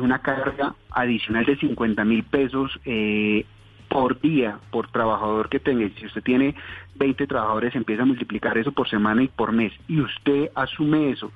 una 0.00 0.20
carga 0.20 0.74
adicional 0.90 1.44
de 1.44 1.56
50 1.56 2.04
mil 2.04 2.22
pesos 2.24 2.78
eh, 2.84 3.44
por 3.92 4.18
día, 4.20 4.58
por 4.70 4.88
trabajador 4.90 5.48
que 5.50 5.60
tenga. 5.60 5.88
Si 5.98 6.06
usted 6.06 6.22
tiene 6.22 6.54
20 6.94 7.26
trabajadores, 7.26 7.74
empieza 7.76 8.02
a 8.02 8.06
multiplicar 8.06 8.56
eso 8.56 8.72
por 8.72 8.88
semana 8.88 9.22
y 9.22 9.28
por 9.28 9.52
mes, 9.52 9.72
y 9.86 10.00
usted 10.00 10.50
asume 10.54 11.10
eso, 11.10 11.30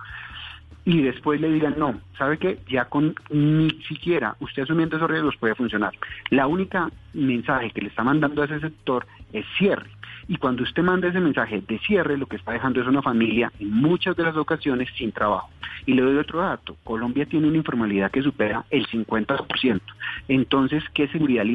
y 0.86 1.02
después 1.02 1.40
le 1.40 1.50
digan, 1.50 1.74
no, 1.76 2.00
¿sabe 2.16 2.38
qué? 2.38 2.58
Ya 2.68 2.86
con 2.86 3.14
ni 3.30 3.70
siquiera 3.88 4.36
usted 4.40 4.62
asumiendo 4.62 4.96
esos 4.96 5.10
riesgos 5.10 5.36
puede 5.36 5.54
funcionar. 5.56 5.92
La 6.30 6.46
única 6.46 6.88
mensaje 7.12 7.72
que 7.72 7.82
le 7.82 7.88
está 7.88 8.04
mandando 8.04 8.40
a 8.40 8.44
ese 8.44 8.60
sector 8.60 9.04
es 9.32 9.44
cierre. 9.58 9.90
Y 10.28 10.36
cuando 10.36 10.62
usted 10.64 10.82
manda 10.82 11.08
ese 11.08 11.20
mensaje 11.20 11.62
de 11.66 11.78
cierre, 11.80 12.16
lo 12.16 12.26
que 12.26 12.36
está 12.36 12.52
dejando 12.52 12.80
es 12.80 12.86
una 12.86 13.02
familia 13.02 13.52
en 13.60 13.70
muchas 13.70 14.16
de 14.16 14.24
las 14.24 14.36
ocasiones 14.36 14.88
sin 14.96 15.12
trabajo. 15.12 15.48
Y 15.84 15.94
le 15.94 16.02
doy 16.02 16.16
otro 16.16 16.40
dato, 16.40 16.76
Colombia 16.82 17.26
tiene 17.26 17.46
una 17.46 17.58
informalidad 17.58 18.10
que 18.10 18.22
supera 18.22 18.64
el 18.70 18.86
50%. 18.88 19.80
Entonces, 20.28 20.82
¿qué 20.94 21.06
seguridad 21.08 21.46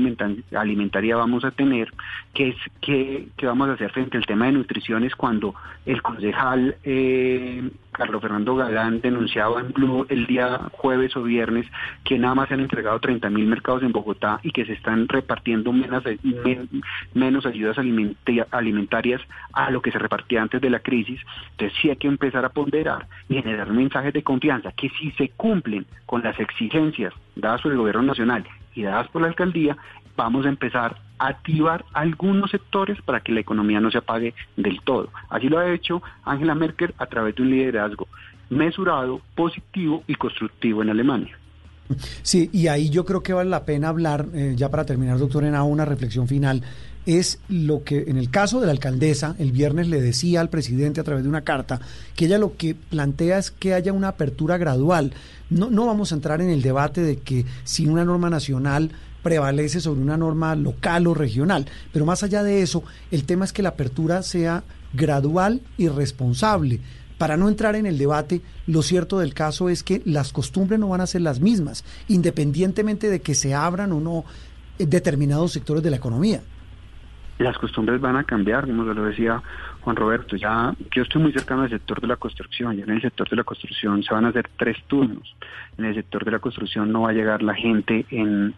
alimentaria 0.54 1.18
vamos 1.18 1.44
a 1.44 1.52
tener? 1.52 1.92
¿Qué, 2.34 2.50
es, 2.50 2.56
qué, 2.80 3.28
vamos 3.44 3.70
a 3.70 3.74
hacer 3.74 3.92
frente 3.92 4.18
al 4.18 4.26
tema 4.26 4.46
de 4.46 4.54
nutriciones 4.54 5.16
cuando 5.16 5.54
el 5.86 6.02
concejal 6.02 6.78
eh, 6.84 7.70
Carlos 7.92 8.22
Fernando 8.22 8.56
Galán 8.56 9.02
denunciaba 9.02 9.60
en 9.60 9.74
Blue 9.74 10.06
el 10.10 10.26
día 10.26 10.60
jueves 10.72 11.16
o 11.18 11.24
viernes 11.24 11.66
que 12.04 12.18
nada 12.18 12.36
más 12.36 12.48
se 12.48 12.54
han 12.54 12.62
entregado 12.62 13.00
30 13.00 13.30
mil 13.30 13.46
mercados 13.48 13.84
en 13.84 13.92
Bogotá 13.92 14.40
y 14.44 14.52
que 14.52 14.66
se 14.66 14.74
están 14.74 15.08
repartiendo 15.08 15.74
menos, 15.74 16.04
menos 17.14 17.46
ayudas 17.46 17.78
alimentarias 17.78 19.22
a 19.54 19.72
lo 19.72 19.82
que 19.82 19.92
se 19.92 20.00
repartía 20.00 20.42
antes 20.42 20.62
de 20.62 20.70
la 20.70 20.80
crisis. 20.80 21.20
Entonces 21.52 21.78
sí 21.82 21.90
hay 21.90 21.98
que 21.98 22.08
empezar 22.08 22.46
a 22.46 22.50
ponderar 22.50 23.08
y 23.28 23.36
generar 23.36 23.70
mensajes 23.72 24.14
de 24.14 24.24
confianza 24.24 24.72
que 24.72 24.90
si 24.90 25.12
se 25.12 25.30
cumplen 25.30 25.86
con 26.06 26.24
las 26.24 26.40
exigencias 26.40 27.14
dadas 27.36 27.62
por 27.62 27.72
el 27.72 27.78
gobierno 27.78 28.04
nacional 28.04 28.46
y 28.74 28.84
dadas 28.84 29.08
por 29.10 29.22
la 29.22 29.28
alcaldía, 29.28 29.78
vamos 30.16 30.46
a 30.46 30.50
empezar 30.50 30.96
activar 31.28 31.86
algunos 31.94 32.52
sectores 32.52 33.02
para 33.02 33.22
que 33.22 33.32
la 33.32 33.40
economía 33.40 33.80
no 33.80 33.92
se 33.92 34.00
apague 34.00 34.34
del 34.58 34.82
todo. 34.82 35.10
Así 35.30 35.50
lo 35.50 35.60
ha 35.60 35.72
hecho 35.74 36.02
Angela 36.24 36.56
Merkel 36.56 36.94
a 36.98 37.06
través 37.06 37.36
de 37.36 37.44
un 37.44 37.52
liderazgo 37.52 38.08
mesurado, 38.50 39.22
positivo 39.36 40.04
y 40.08 40.16
constructivo 40.16 40.82
en 40.82 40.90
Alemania. 40.90 41.38
Sí, 42.22 42.50
y 42.54 42.68
ahí 42.68 42.90
yo 42.90 43.06
creo 43.06 43.22
que 43.22 43.34
vale 43.34 43.50
la 43.50 43.66
pena 43.66 43.90
hablar, 43.90 44.28
eh, 44.34 44.54
ya 44.56 44.70
para 44.70 44.86
terminar, 44.86 45.18
doctor 45.18 45.44
Henao, 45.44 45.66
una 45.66 45.86
reflexión 45.86 46.28
final, 46.28 46.64
es 47.06 47.40
lo 47.50 47.84
que 47.84 48.06
en 48.08 48.18
el 48.18 48.30
caso 48.30 48.60
de 48.60 48.68
la 48.68 48.72
alcaldesa, 48.72 49.36
el 49.40 49.52
viernes 49.52 49.88
le 49.88 50.02
decía 50.02 50.40
al 50.40 50.50
presidente 50.50 51.02
a 51.02 51.04
través 51.04 51.24
de 51.24 51.30
una 51.30 51.42
carta, 51.42 51.80
que 52.16 52.26
ella 52.26 52.38
lo 52.38 52.56
que 52.56 52.76
plantea 52.76 53.40
es 53.40 53.52
que 53.52 53.74
haya 53.74 53.92
una 53.92 54.10
apertura 54.10 54.58
gradual. 54.58 55.14
No, 55.50 55.70
no 55.70 55.86
vamos 55.86 56.12
a 56.12 56.16
entrar 56.16 56.42
en 56.42 56.50
el 56.50 56.62
debate 56.62 57.02
de 57.02 57.18
que 57.18 57.46
sin 57.64 57.90
una 57.90 58.06
norma 58.06 58.30
nacional 58.30 58.92
prevalece 59.24 59.82
sobre 59.82 60.02
una 60.02 60.18
norma 60.18 60.56
local 60.56 61.08
o 61.08 61.14
regional. 61.14 61.68
Pero 61.92 62.06
más 62.06 62.24
allá 62.24 62.44
de 62.44 62.62
eso, 62.62 62.84
el 63.12 63.26
tema 63.26 63.46
es 63.46 63.54
que 63.54 63.64
la 63.64 63.70
apertura 63.70 64.24
sea 64.24 64.64
gradual 64.94 65.62
y 65.78 65.88
responsable. 65.88 66.80
Para 67.18 67.38
no 67.38 67.50
entrar 67.50 67.76
en 67.76 67.86
el 67.86 67.98
debate, 67.98 68.42
lo 68.66 68.82
cierto 68.82 69.20
del 69.20 69.34
caso 69.34 69.70
es 69.70 69.84
que 69.84 70.02
las 70.06 70.34
costumbres 70.34 70.80
no 70.80 70.90
van 70.90 71.02
a 71.02 71.08
ser 71.08 71.22
las 71.22 71.40
mismas, 71.40 71.84
independientemente 72.08 73.10
de 73.10 73.22
que 73.22 73.36
se 73.36 73.54
abran 73.54 73.92
o 73.92 74.00
no 74.00 74.26
determinados 74.80 75.52
sectores 75.52 75.84
de 75.84 75.92
la 75.92 75.98
economía. 75.98 76.42
Las 77.42 77.58
costumbres 77.58 78.00
van 78.00 78.18
a 78.18 78.24
cambiar, 78.24 78.68
como 78.68 78.86
se 78.86 78.94
lo 78.94 79.04
decía 79.04 79.42
Juan 79.82 79.96
Roberto, 79.96 80.36
ya 80.36 80.76
yo 80.92 81.02
estoy 81.02 81.24
muy 81.24 81.34
cercano 81.34 81.64
al 81.64 81.72
sector 81.72 82.00
de 82.00 82.06
la 82.06 82.16
construcción, 82.16 82.78
ya 82.78 82.84
en 82.84 82.92
el 82.92 83.02
sector 83.02 83.28
de 83.28 83.36
la 83.36 83.44
construcción 83.44 84.04
se 84.04 84.14
van 84.14 84.26
a 84.26 84.28
hacer 84.28 84.48
tres 84.58 84.78
turnos. 84.86 85.36
En 85.76 85.86
el 85.86 85.96
sector 85.96 86.24
de 86.24 86.30
la 86.30 86.38
construcción 86.38 86.92
no 86.92 87.02
va 87.02 87.10
a 87.10 87.14
llegar 87.14 87.42
la 87.42 87.56
gente 87.56 88.06
en, 88.12 88.54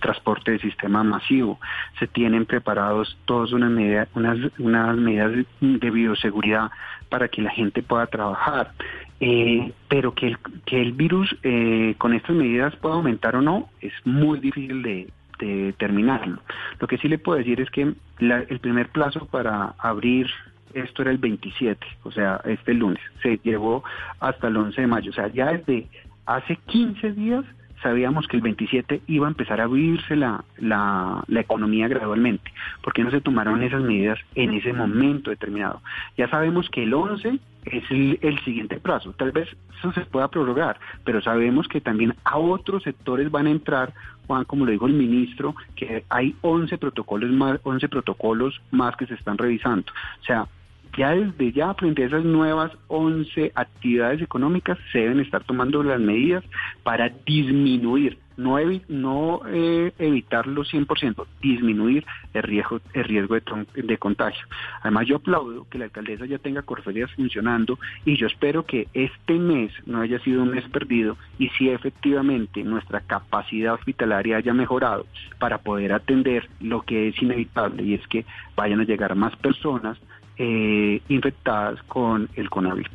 transporte 0.00 0.52
de 0.52 0.60
sistema 0.60 1.02
masivo. 1.02 1.58
Se 1.98 2.06
tienen 2.06 2.46
preparados 2.46 3.18
todas 3.24 3.50
unas 3.50 3.72
medidas, 3.72 4.06
unas, 4.14 4.38
unas 4.60 4.96
medidas 4.96 5.32
de 5.60 5.90
bioseguridad 5.90 6.70
para 7.08 7.26
que 7.26 7.42
la 7.42 7.50
gente 7.50 7.82
pueda 7.82 8.06
trabajar. 8.06 8.70
Eh, 9.18 9.72
pero 9.88 10.14
que 10.14 10.28
el, 10.28 10.38
que 10.66 10.80
el 10.80 10.92
virus 10.92 11.36
eh, 11.42 11.96
con 11.98 12.14
estas 12.14 12.36
medidas 12.36 12.76
pueda 12.76 12.94
aumentar 12.94 13.34
o 13.34 13.42
no 13.42 13.70
es 13.80 13.92
muy 14.04 14.38
difícil 14.38 14.82
de, 14.82 15.08
de 15.38 15.74
terminarlo. 15.78 16.40
Lo 16.80 16.86
que 16.86 16.98
sí 16.98 17.08
le 17.08 17.18
puedo 17.18 17.38
decir 17.38 17.60
es 17.60 17.70
que 17.70 17.94
el 18.20 18.60
primer 18.60 18.88
plazo 18.88 19.26
para 19.26 19.74
abrir 19.78 20.28
esto 20.74 21.02
era 21.02 21.10
el 21.10 21.18
27, 21.18 21.86
o 22.02 22.10
sea, 22.10 22.40
este 22.44 22.74
lunes, 22.74 23.02
se 23.22 23.38
llevó 23.44 23.84
hasta 24.20 24.48
el 24.48 24.56
11 24.56 24.80
de 24.80 24.86
mayo, 24.86 25.10
o 25.10 25.14
sea, 25.14 25.28
ya 25.28 25.52
desde 25.52 25.88
hace 26.26 26.56
15 26.56 27.12
días 27.12 27.44
sabíamos 27.84 28.26
que 28.26 28.36
el 28.36 28.42
27 28.42 29.02
iba 29.08 29.26
a 29.26 29.30
empezar 29.30 29.60
a 29.60 29.64
abrirse 29.64 30.16
la, 30.16 30.42
la, 30.56 31.22
economía 31.28 31.86
gradualmente. 31.86 32.50
¿Por 32.82 32.94
qué 32.94 33.04
no 33.04 33.10
se 33.10 33.20
tomaron 33.20 33.62
esas 33.62 33.82
medidas 33.82 34.18
en 34.34 34.54
ese 34.54 34.72
momento 34.72 35.28
determinado? 35.28 35.82
Ya 36.16 36.26
sabemos 36.28 36.70
que 36.70 36.84
el 36.84 36.94
11 36.94 37.38
es 37.66 37.90
el, 37.90 38.18
el, 38.22 38.42
siguiente 38.42 38.80
plazo. 38.80 39.12
Tal 39.12 39.32
vez 39.32 39.54
eso 39.78 39.92
se 39.92 40.00
pueda 40.06 40.28
prorrogar, 40.28 40.80
pero 41.04 41.20
sabemos 41.20 41.68
que 41.68 41.82
también 41.82 42.14
a 42.24 42.38
otros 42.38 42.82
sectores 42.84 43.30
van 43.30 43.48
a 43.48 43.50
entrar, 43.50 43.92
Juan, 44.26 44.44
como 44.44 44.64
lo 44.64 44.72
dijo 44.72 44.86
el 44.86 44.94
ministro, 44.94 45.54
que 45.76 46.04
hay 46.08 46.34
11 46.40 46.78
protocolos 46.78 47.30
más, 47.32 47.60
11 47.64 47.86
protocolos 47.90 48.62
más 48.70 48.96
que 48.96 49.06
se 49.06 49.14
están 49.14 49.36
revisando. 49.36 49.92
O 50.22 50.24
sea, 50.24 50.46
ya 50.96 51.10
desde 51.10 51.52
ya 51.52 51.74
frente 51.74 52.02
a 52.02 52.06
esas 52.06 52.24
nuevas 52.24 52.72
11 52.88 53.52
actividades 53.54 54.22
económicas 54.22 54.78
se 54.92 54.98
deben 54.98 55.20
estar 55.20 55.44
tomando 55.44 55.82
las 55.82 56.00
medidas 56.00 56.44
para 56.82 57.08
disminuir 57.26 58.18
no, 58.36 58.56
no 58.88 59.42
eh, 59.46 59.92
evitarlo 59.98 60.64
100%, 60.64 61.26
disminuir 61.40 62.04
el 62.32 62.42
riesgo, 62.42 62.80
el 62.92 63.04
riesgo 63.04 63.36
de, 63.74 63.98
contagio. 63.98 64.46
Además, 64.82 65.06
yo 65.06 65.16
aplaudo 65.16 65.66
que 65.68 65.78
la 65.78 65.84
alcaldesa 65.86 66.26
ya 66.26 66.38
tenga 66.38 66.62
corferias 66.62 67.10
funcionando 67.12 67.78
y 68.04 68.16
yo 68.16 68.26
espero 68.26 68.64
que 68.64 68.88
este 68.92 69.34
mes 69.34 69.72
no 69.86 70.00
haya 70.00 70.18
sido 70.20 70.42
un 70.42 70.50
mes 70.50 70.64
perdido 70.68 71.16
y 71.38 71.48
si 71.50 71.70
efectivamente 71.70 72.62
nuestra 72.64 73.00
capacidad 73.00 73.74
hospitalaria 73.74 74.38
haya 74.38 74.52
mejorado 74.52 75.06
para 75.38 75.58
poder 75.58 75.92
atender 75.92 76.48
lo 76.60 76.82
que 76.82 77.08
es 77.08 77.22
inevitable 77.22 77.82
y 77.82 77.94
es 77.94 78.06
que 78.08 78.24
vayan 78.56 78.80
a 78.80 78.84
llegar 78.84 79.14
más 79.14 79.36
personas 79.36 79.98
eh, 80.38 81.00
infectadas 81.08 81.82
con 81.84 82.28
el 82.36 82.50
coronavirus. 82.50 82.92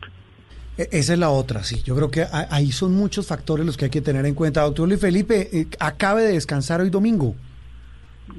E, 0.78 0.90
esa 0.92 1.14
es 1.14 1.20
la 1.20 1.30
otra, 1.30 1.64
sí. 1.64 1.82
Yo 1.84 1.96
creo 1.96 2.10
que 2.10 2.26
ahí 2.32 2.72
son 2.72 2.94
muchos 2.94 3.28
factores 3.28 3.66
los 3.66 3.78
que 3.78 3.86
hay 3.86 3.92
que 3.92 4.02
tener 4.02 4.26
en 4.26 4.34
cuenta. 4.34 4.62
Doctor 4.62 4.88
Luis 4.88 5.00
Felipe, 5.00 5.50
eh, 5.52 5.68
acabe 5.80 6.24
de 6.24 6.34
descansar 6.34 6.82
hoy 6.82 6.90
domingo. 6.90 7.36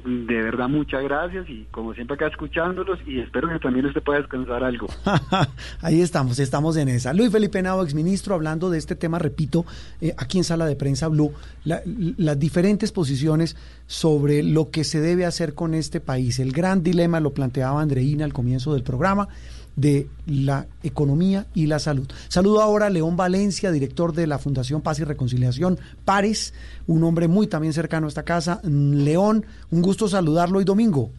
De 0.03 0.41
verdad, 0.41 0.67
muchas 0.67 1.03
gracias 1.03 1.47
y 1.47 1.65
como 1.69 1.93
siempre 1.93 2.15
acá 2.15 2.27
escuchándolos 2.27 2.99
y 3.05 3.19
espero 3.19 3.49
que 3.49 3.59
también 3.59 3.85
usted 3.85 4.01
pueda 4.01 4.19
descansar 4.19 4.63
algo. 4.63 4.87
Ahí 5.81 6.01
estamos, 6.01 6.39
estamos 6.39 6.75
en 6.77 6.89
esa. 6.89 7.13
Luis 7.13 7.31
Felipe 7.31 7.61
Navo, 7.61 7.83
exministro, 7.83 8.33
hablando 8.33 8.69
de 8.71 8.79
este 8.79 8.95
tema, 8.95 9.19
repito, 9.19 9.65
eh, 10.01 10.13
aquí 10.17 10.39
en 10.39 10.43
Sala 10.43 10.65
de 10.65 10.75
Prensa 10.75 11.07
Blue, 11.07 11.33
las 11.63 12.39
diferentes 12.39 12.91
posiciones 12.91 13.55
sobre 13.85 14.41
lo 14.41 14.71
que 14.71 14.83
se 14.83 15.01
debe 15.01 15.25
hacer 15.25 15.53
con 15.53 15.75
este 15.75 15.99
país. 15.99 16.39
El 16.39 16.51
gran 16.51 16.81
dilema 16.81 17.19
lo 17.19 17.33
planteaba 17.33 17.81
Andreina 17.81 18.25
al 18.25 18.33
comienzo 18.33 18.73
del 18.73 18.83
programa 18.83 19.27
de 19.75 20.07
la 20.25 20.67
economía 20.83 21.47
y 21.53 21.67
la 21.67 21.79
salud. 21.79 22.07
Saludo 22.27 22.61
ahora 22.61 22.87
a 22.87 22.89
León 22.89 23.15
Valencia, 23.15 23.71
director 23.71 24.13
de 24.13 24.27
la 24.27 24.39
Fundación 24.39 24.81
Paz 24.81 24.99
y 24.99 25.03
Reconciliación 25.03 25.79
Pares, 26.05 26.53
un 26.87 27.03
hombre 27.03 27.27
muy 27.27 27.47
también 27.47 27.73
cercano 27.73 28.07
a 28.07 28.09
esta 28.09 28.23
casa. 28.23 28.61
León, 28.63 29.45
un 29.69 29.81
gusto 29.81 30.07
saludarlo 30.07 30.59
hoy 30.59 30.65
domingo. 30.65 31.11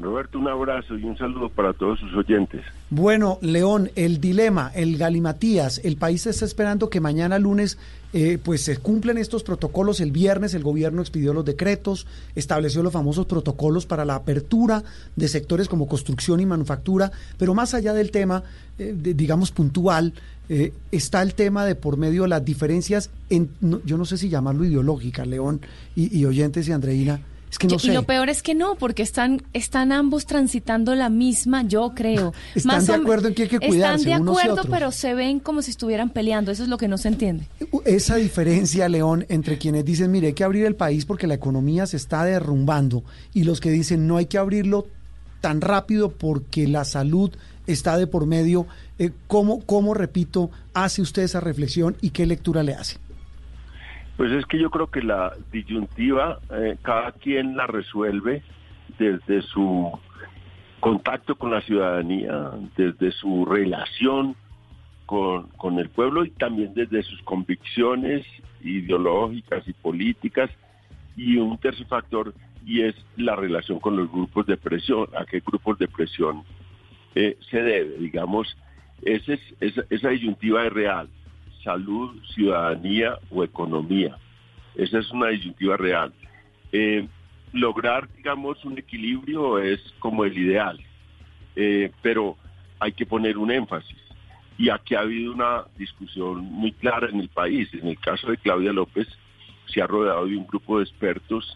Roberto, 0.00 0.38
un 0.38 0.48
abrazo 0.48 0.96
y 0.96 1.04
un 1.04 1.16
saludo 1.16 1.48
para 1.48 1.72
todos 1.72 1.98
sus 2.00 2.14
oyentes. 2.14 2.62
Bueno, 2.90 3.38
León, 3.42 3.90
el 3.96 4.20
dilema, 4.20 4.70
el 4.74 4.96
galimatías, 4.96 5.80
el 5.84 5.96
país 5.96 6.26
está 6.26 6.44
esperando 6.44 6.88
que 6.88 7.00
mañana 7.00 7.38
lunes 7.38 7.78
eh, 8.12 8.38
pues 8.42 8.62
se 8.62 8.78
cumplen 8.78 9.18
estos 9.18 9.42
protocolos. 9.42 10.00
El 10.00 10.12
viernes 10.12 10.54
el 10.54 10.62
gobierno 10.62 11.02
expidió 11.02 11.34
los 11.34 11.44
decretos, 11.44 12.06
estableció 12.34 12.82
los 12.82 12.92
famosos 12.92 13.26
protocolos 13.26 13.86
para 13.86 14.04
la 14.04 14.14
apertura 14.14 14.82
de 15.16 15.28
sectores 15.28 15.68
como 15.68 15.88
construcción 15.88 16.40
y 16.40 16.46
manufactura, 16.46 17.12
pero 17.36 17.54
más 17.54 17.74
allá 17.74 17.92
del 17.92 18.10
tema, 18.10 18.42
eh, 18.78 18.94
digamos, 18.96 19.50
puntual, 19.50 20.14
eh, 20.48 20.72
está 20.92 21.20
el 21.20 21.34
tema 21.34 21.66
de 21.66 21.74
por 21.74 21.98
medio 21.98 22.22
de 22.22 22.28
las 22.28 22.44
diferencias, 22.44 23.10
en, 23.28 23.50
yo 23.84 23.98
no 23.98 24.06
sé 24.06 24.16
si 24.16 24.30
llamarlo 24.30 24.64
ideológica, 24.64 25.26
León 25.26 25.60
y, 25.94 26.18
y 26.18 26.24
oyentes 26.24 26.66
y 26.68 26.72
Andreina 26.72 27.20
y 27.82 27.90
lo 27.90 28.02
peor 28.04 28.28
es 28.28 28.42
que 28.42 28.54
no, 28.54 28.74
porque 28.74 29.02
están, 29.02 29.42
están 29.52 29.92
ambos 29.92 30.26
transitando 30.26 30.94
la 30.94 31.08
misma, 31.08 31.62
yo 31.62 31.92
creo. 31.94 32.32
Están 32.54 32.84
de 32.84 32.94
acuerdo 32.94 33.28
en 33.28 33.34
que 33.34 33.42
hay 33.44 33.48
que 33.48 33.58
cuidarse. 33.58 34.08
Están 34.08 34.24
de 34.24 34.30
acuerdo, 34.30 34.62
pero 34.70 34.92
se 34.92 35.14
ven 35.14 35.40
como 35.40 35.62
si 35.62 35.70
estuvieran 35.70 36.10
peleando. 36.10 36.50
Eso 36.50 36.62
es 36.62 36.68
lo 36.68 36.78
que 36.78 36.88
no 36.88 36.98
se 36.98 37.08
entiende. 37.08 37.46
Esa 37.84 38.16
diferencia, 38.16 38.88
León, 38.88 39.24
entre 39.28 39.58
quienes 39.58 39.84
dicen, 39.84 40.10
mire, 40.10 40.28
hay 40.28 40.32
que 40.34 40.44
abrir 40.44 40.66
el 40.66 40.76
país 40.76 41.04
porque 41.04 41.26
la 41.26 41.34
economía 41.34 41.86
se 41.86 41.96
está 41.96 42.24
derrumbando, 42.24 43.04
y 43.34 43.44
los 43.44 43.60
que 43.60 43.70
dicen, 43.70 44.06
no 44.06 44.16
hay 44.16 44.26
que 44.26 44.38
abrirlo 44.38 44.86
tan 45.40 45.60
rápido 45.60 46.10
porque 46.10 46.66
la 46.66 46.84
salud 46.84 47.30
está 47.66 47.96
de 47.96 48.06
por 48.06 48.26
medio. 48.26 48.66
Eh, 48.98 49.12
¿cómo, 49.26 49.60
¿Cómo, 49.64 49.94
repito, 49.94 50.50
hace 50.74 51.02
usted 51.02 51.22
esa 51.22 51.40
reflexión 51.40 51.96
y 52.00 52.10
qué 52.10 52.26
lectura 52.26 52.62
le 52.62 52.74
hace? 52.74 52.98
Pues 54.18 54.32
es 54.32 54.44
que 54.46 54.58
yo 54.58 54.68
creo 54.68 54.88
que 54.88 55.00
la 55.00 55.32
disyuntiva 55.52 56.40
eh, 56.50 56.76
cada 56.82 57.12
quien 57.12 57.56
la 57.56 57.68
resuelve 57.68 58.42
desde 58.98 59.42
su 59.42 59.96
contacto 60.80 61.36
con 61.36 61.52
la 61.52 61.60
ciudadanía, 61.60 62.50
desde 62.76 63.12
su 63.12 63.44
relación 63.44 64.34
con, 65.06 65.46
con, 65.50 65.78
el 65.78 65.88
pueblo 65.90 66.24
y 66.24 66.30
también 66.30 66.74
desde 66.74 67.04
sus 67.04 67.22
convicciones 67.22 68.26
ideológicas 68.60 69.62
y 69.68 69.72
políticas. 69.72 70.50
Y 71.16 71.36
un 71.36 71.56
tercer 71.58 71.86
factor, 71.86 72.34
y 72.66 72.82
es 72.82 72.96
la 73.16 73.36
relación 73.36 73.78
con 73.78 73.96
los 73.96 74.10
grupos 74.10 74.46
de 74.46 74.56
presión, 74.56 75.06
a 75.16 75.26
qué 75.26 75.40
grupos 75.46 75.78
de 75.78 75.86
presión 75.86 76.42
eh, 77.14 77.36
se 77.52 77.62
debe. 77.62 77.98
Digamos, 77.98 78.56
ese 79.02 79.34
es, 79.34 79.40
esa, 79.60 79.84
esa 79.90 80.08
disyuntiva 80.08 80.66
es 80.66 80.72
real 80.72 81.08
salud, 81.68 82.16
ciudadanía 82.34 83.18
o 83.30 83.44
economía. 83.44 84.16
Esa 84.74 85.00
es 85.00 85.10
una 85.10 85.28
disyuntiva 85.28 85.76
real. 85.76 86.14
Eh, 86.72 87.06
lograr, 87.52 88.08
digamos, 88.16 88.64
un 88.64 88.78
equilibrio 88.78 89.58
es 89.58 89.80
como 89.98 90.24
el 90.24 90.36
ideal, 90.38 90.80
eh, 91.56 91.90
pero 92.00 92.36
hay 92.80 92.92
que 92.92 93.04
poner 93.04 93.36
un 93.36 93.50
énfasis. 93.50 93.98
Y 94.56 94.70
aquí 94.70 94.94
ha 94.94 95.00
habido 95.00 95.30
una 95.32 95.64
discusión 95.76 96.38
muy 96.38 96.72
clara 96.72 97.10
en 97.10 97.20
el 97.20 97.28
país. 97.28 97.68
En 97.74 97.86
el 97.86 97.98
caso 98.00 98.30
de 98.30 98.38
Claudia 98.38 98.72
López, 98.72 99.06
se 99.66 99.82
ha 99.82 99.86
rodeado 99.86 100.26
de 100.26 100.38
un 100.38 100.46
grupo 100.46 100.78
de 100.78 100.84
expertos 100.84 101.54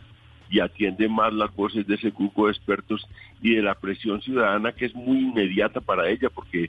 y 0.50 0.60
atiende 0.60 1.08
más 1.08 1.32
las 1.32 1.54
voces 1.56 1.86
de 1.86 1.94
ese 1.94 2.10
grupo 2.10 2.46
de 2.46 2.52
expertos 2.52 3.08
y 3.40 3.54
de 3.54 3.62
la 3.62 3.74
presión 3.74 4.20
ciudadana 4.20 4.72
que 4.72 4.84
es 4.84 4.94
muy 4.94 5.20
inmediata 5.20 5.80
para 5.80 6.10
ella 6.10 6.28
porque 6.28 6.68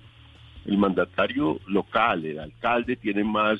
el 0.66 0.78
mandatario 0.78 1.60
local, 1.68 2.26
el 2.26 2.40
alcalde, 2.40 2.96
tiene 2.96 3.24
más 3.24 3.60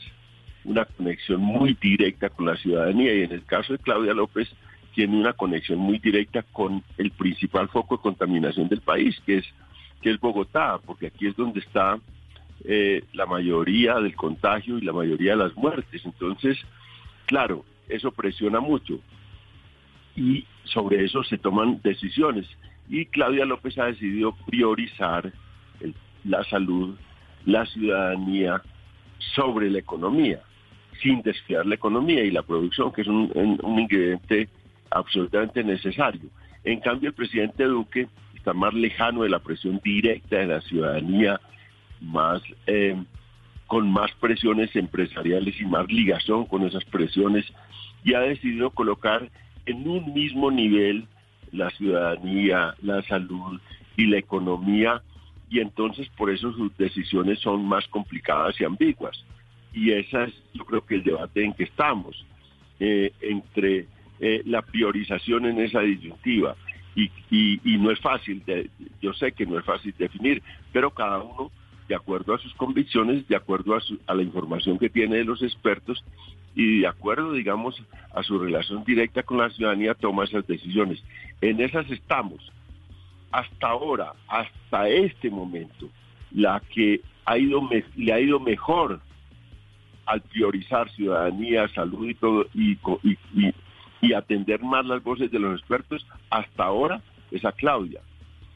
una 0.64 0.86
conexión 0.86 1.42
muy 1.42 1.78
directa 1.80 2.30
con 2.30 2.46
la 2.46 2.56
ciudadanía 2.56 3.14
y 3.14 3.24
en 3.24 3.34
el 3.34 3.44
caso 3.44 3.74
de 3.74 3.80
Claudia 3.80 4.14
López 4.14 4.50
tiene 4.94 5.20
una 5.20 5.34
conexión 5.34 5.80
muy 5.80 6.00
directa 6.00 6.44
con 6.44 6.84
el 6.98 7.12
principal 7.12 7.68
foco 7.68 7.98
de 7.98 8.04
contaminación 8.04 8.70
del 8.70 8.82
país, 8.82 9.20
que 9.26 9.38
es, 9.38 9.46
que 10.02 10.12
es 10.12 10.20
Bogotá, 10.20 10.80
porque 10.86 11.08
aquí 11.08 11.28
es 11.28 11.36
donde 11.36 11.60
está 11.60 12.00
eh, 12.64 13.04
la 13.14 13.26
mayoría 13.26 13.96
del 13.96 14.16
contagio 14.16 14.78
y 14.78 14.82
la 14.82 14.94
mayoría 14.94 15.32
de 15.32 15.38
las 15.38 15.56
muertes. 15.58 16.06
Entonces, 16.06 16.58
claro, 17.26 17.66
eso 17.90 18.12
presiona 18.12 18.60
mucho 18.60 19.00
y 20.16 20.46
sobre 20.66 21.04
eso 21.04 21.24
se 21.24 21.38
toman 21.38 21.82
decisiones. 21.84 22.48
Y 22.88 23.06
Claudia 23.08 23.46
López 23.46 23.78
ha 23.80 23.86
decidido 23.86 24.36
priorizar 24.46 25.34
la 26.24 26.44
salud, 26.46 26.96
la 27.46 27.66
ciudadanía 27.66 28.62
sobre 29.36 29.70
la 29.70 29.80
economía, 29.80 30.42
sin 31.02 31.22
desfiar 31.22 31.66
la 31.66 31.76
economía 31.76 32.24
y 32.24 32.32
la 32.32 32.44
producción, 32.44 32.92
que 32.92 33.02
es 33.02 33.08
un, 33.08 33.60
ingrediente 33.80 34.50
absolutamente 34.92 35.64
necesario. 35.64 36.30
En 36.64 36.80
cambio, 36.80 37.10
el 37.10 37.16
presidente 37.16 37.64
Duque 37.66 38.08
está 38.36 38.54
más 38.54 38.74
lejano 38.74 39.24
de 39.24 39.30
la 39.30 39.40
presión 39.40 39.80
directa 39.84 40.38
de 40.38 40.48
la 40.48 40.62
ciudadanía, 40.62 41.40
más 42.02 42.42
eh, 42.68 43.02
con 43.68 43.92
más 43.92 44.12
presiones 44.20 44.76
empresariales 44.76 45.60
y 45.60 45.66
más 45.66 45.88
ligación 45.88 46.46
con 46.46 46.64
esas 46.64 46.86
presiones, 46.86 47.46
y 48.04 48.14
ha 48.14 48.20
decidido 48.20 48.70
colocar 48.70 49.30
en 49.66 49.88
un 49.88 50.14
mismo 50.14 50.52
nivel 50.52 51.08
la 51.52 51.70
ciudadanía, 51.72 52.76
la 52.82 53.02
salud 53.04 53.60
y 53.96 54.08
la 54.08 54.18
economía 54.18 55.02
y 55.54 55.60
entonces 55.60 56.10
por 56.18 56.32
eso 56.32 56.52
sus 56.54 56.76
decisiones 56.78 57.38
son 57.40 57.64
más 57.64 57.88
complicadas 57.90 58.60
y 58.60 58.64
ambiguas. 58.66 59.24
Y 59.72 59.92
esa 59.92 60.24
es 60.24 60.34
yo 60.52 60.66
creo 60.66 60.84
que 60.84 60.96
el 60.96 61.04
debate 61.04 61.44
en 61.44 61.54
que 61.54 61.66
estamos, 61.66 62.26
eh, 62.80 63.12
entre 63.22 63.86
eh, 64.20 64.42
la 64.46 64.64
priorización 64.64 65.46
en 65.46 65.60
esa 65.60 65.82
disyuntiva. 65.82 66.56
Y, 66.96 67.60
no 67.78 67.92
es 67.92 68.00
fácil, 68.00 68.44
de, 68.46 68.70
yo 69.00 69.14
sé 69.14 69.32
que 69.34 69.46
no 69.46 69.60
es 69.60 69.66
fácil 69.66 69.94
definir, 69.98 70.42
pero 70.72 70.90
cada 70.90 71.20
uno, 71.20 71.52
de 71.88 71.96
acuerdo 71.96 72.34
a 72.34 72.40
sus 72.40 72.54
convicciones, 72.56 73.28
de 73.28 73.36
acuerdo 73.36 73.76
a, 73.76 73.82
a 74.08 74.16
la 74.16 74.24
información 74.24 74.80
que 74.80 74.90
tiene 74.90 75.18
de 75.18 75.24
los 75.24 75.44
expertos 75.44 76.04
y 76.56 76.80
de 76.80 76.88
acuerdo, 76.88 77.34
digamos, 77.34 77.80
a 78.16 78.24
su 78.24 78.40
relación 78.40 78.84
directa 78.86 79.22
con 79.22 79.38
la 79.38 79.50
ciudadanía, 79.52 79.94
toma 79.94 80.24
esas 80.24 80.48
decisiones. 80.48 81.04
En 81.42 81.62
esas 81.62 81.90
estamos 81.92 82.52
hasta 83.34 83.68
ahora, 83.68 84.14
hasta 84.28 84.88
este 84.88 85.30
momento, 85.32 85.90
la 86.32 86.62
que 86.70 87.02
ha 87.26 87.38
ido 87.38 87.68
le 87.96 88.14
ha 88.14 88.20
ido 88.20 88.40
mejor 88.40 89.02
al 90.06 90.22
priorizar 90.22 90.90
ciudadanía, 90.92 91.68
salud 91.70 92.08
y 92.08 92.14
todo 92.14 92.46
y, 92.54 92.78
y, 94.02 94.14
atender 94.14 94.62
más 94.62 94.86
las 94.86 95.02
voces 95.02 95.32
de 95.32 95.40
los 95.40 95.60
expertos, 95.60 96.06
hasta 96.30 96.64
ahora 96.64 97.02
es 97.32 97.44
a 97.44 97.54
Claudia, 97.54 98.02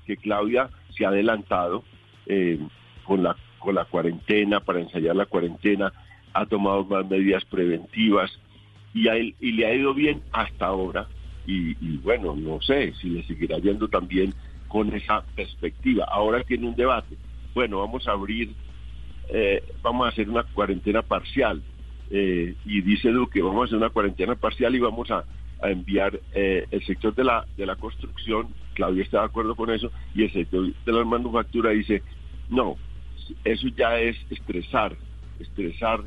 que 0.06 0.16
Claudia 0.18 0.70
se 0.96 1.06
ha 1.06 1.10
adelantado 1.10 1.84
eh, 2.28 2.60
con 3.04 3.24
la 3.24 3.36
con 3.58 3.74
la 3.74 3.86
cuarentena 3.86 4.60
para 4.60 4.80
ensayar 4.80 5.16
la 5.16 5.26
cuarentena, 5.26 5.92
ha 6.34 6.46
tomado 6.46 6.86
más 6.86 7.10
medidas 7.10 7.44
preventivas 7.46 8.32
y, 8.94 9.10
y 9.10 9.52
le 9.54 9.66
ha 9.66 9.74
ido 9.74 9.96
bien 9.96 10.22
hasta 10.32 10.68
ahora. 10.68 11.08
Y, 11.48 11.72
y 11.82 11.98
bueno, 11.98 12.36
no 12.36 12.62
sé 12.62 12.94
si 13.02 13.10
le 13.10 13.24
seguirá 13.24 13.58
yendo 13.58 13.88
también 13.88 14.34
con 14.68 14.94
esa 14.94 15.24
perspectiva. 15.36 16.06
Ahora 16.06 16.44
tiene 16.44 16.68
un 16.68 16.76
debate. 16.76 17.16
Bueno, 17.54 17.80
vamos 17.80 18.08
a 18.08 18.12
abrir, 18.12 18.54
eh, 19.30 19.64
vamos 19.82 20.06
a 20.06 20.10
hacer 20.10 20.30
una 20.30 20.44
cuarentena 20.44 21.02
parcial. 21.02 21.62
eh, 22.10 22.56
y 22.66 22.82
dice 22.82 23.10
Duque, 23.12 23.42
vamos 23.42 23.64
a 23.64 23.66
hacer 23.66 23.78
una 23.78 23.90
cuarentena 23.90 24.36
parcial 24.36 24.74
y 24.76 24.80
vamos 24.80 25.12
a, 25.12 25.26
enviar 25.64 26.20
eh, 26.36 26.68
el 26.70 26.86
sector 26.86 27.16
de 27.16 27.24
la, 27.24 27.46
de 27.58 27.66
la 27.66 27.76
construcción, 27.76 28.54
Claudia 28.76 29.04
está 29.04 29.22
de 29.22 29.26
acuerdo 29.26 29.56
con 29.56 29.72
eso, 29.72 29.92
y 30.14 30.24
el 30.24 30.32
sector 30.32 30.72
de 30.72 30.92
la 30.94 31.04
manufactura 31.04 31.72
dice, 31.72 32.04
no, 32.50 32.78
eso 33.44 33.68
ya 33.70 34.00
es 34.00 34.16
estresar, 34.30 34.96
estresar 35.40 36.04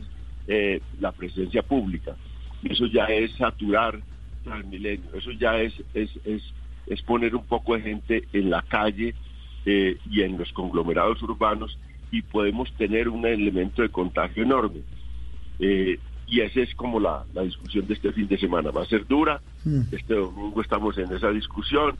eh, 0.46 0.80
la 1.00 1.10
presencia 1.10 1.62
pública, 1.62 2.14
eso 2.62 2.86
ya 2.86 3.06
es 3.06 3.32
saturar 3.32 4.00
Transmilenio, 4.44 5.10
eso 5.14 5.32
ya 5.32 5.58
es, 5.60 5.74
es, 5.92 6.10
es, 6.24 6.42
es 6.86 7.02
poner 7.02 7.34
un 7.34 7.44
poco 7.44 7.74
de 7.74 7.82
gente 7.82 8.24
en 8.32 8.50
la 8.50 8.62
calle 8.62 9.14
eh, 9.66 9.98
y 10.10 10.22
en 10.22 10.38
los 10.38 10.52
conglomerados 10.52 11.22
urbanos 11.22 11.78
y 12.10 12.22
podemos 12.22 12.72
tener 12.74 13.08
un 13.08 13.26
elemento 13.26 13.82
de 13.82 13.90
contagio 13.90 14.42
enorme. 14.42 14.80
Eh, 15.58 15.98
y 16.26 16.40
esa 16.40 16.60
es 16.60 16.74
como 16.74 17.00
la, 17.00 17.24
la, 17.34 17.42
discusión 17.42 17.86
de 17.86 17.94
este 17.94 18.12
fin 18.12 18.28
de 18.28 18.38
semana. 18.38 18.70
Va 18.70 18.82
a 18.82 18.86
ser 18.86 19.06
dura, 19.06 19.40
este 19.90 20.14
domingo 20.14 20.62
estamos 20.62 20.96
en 20.98 21.12
esa 21.12 21.30
discusión 21.30 21.96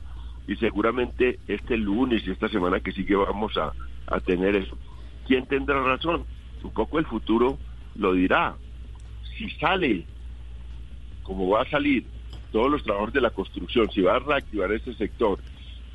y 0.47 0.55
seguramente 0.55 1.39
este 1.47 1.77
lunes 1.77 2.23
y 2.25 2.31
esta 2.31 2.47
semana 2.49 2.79
que 2.79 2.93
sigue 2.93 3.15
vamos 3.15 3.57
a, 3.57 3.73
a 4.07 4.19
tener 4.21 4.55
eso. 4.55 4.77
¿Quién 5.27 5.45
tendrá 5.45 5.81
razón? 5.83 6.23
Un 6.63 6.71
poco 6.71 6.99
el 6.99 7.05
futuro 7.05 7.57
lo 7.95 8.13
dirá. 8.13 8.55
Si 9.37 9.49
sale, 9.51 10.05
como 11.23 11.49
va 11.49 11.63
a 11.63 11.69
salir, 11.69 12.05
todos 12.51 12.69
los 12.69 12.83
trabajadores 12.83 13.13
de 13.13 13.21
la 13.21 13.29
construcción, 13.29 13.89
si 13.91 14.01
va 14.01 14.15
a 14.15 14.19
reactivar 14.19 14.71
ese 14.71 14.93
sector 14.93 15.39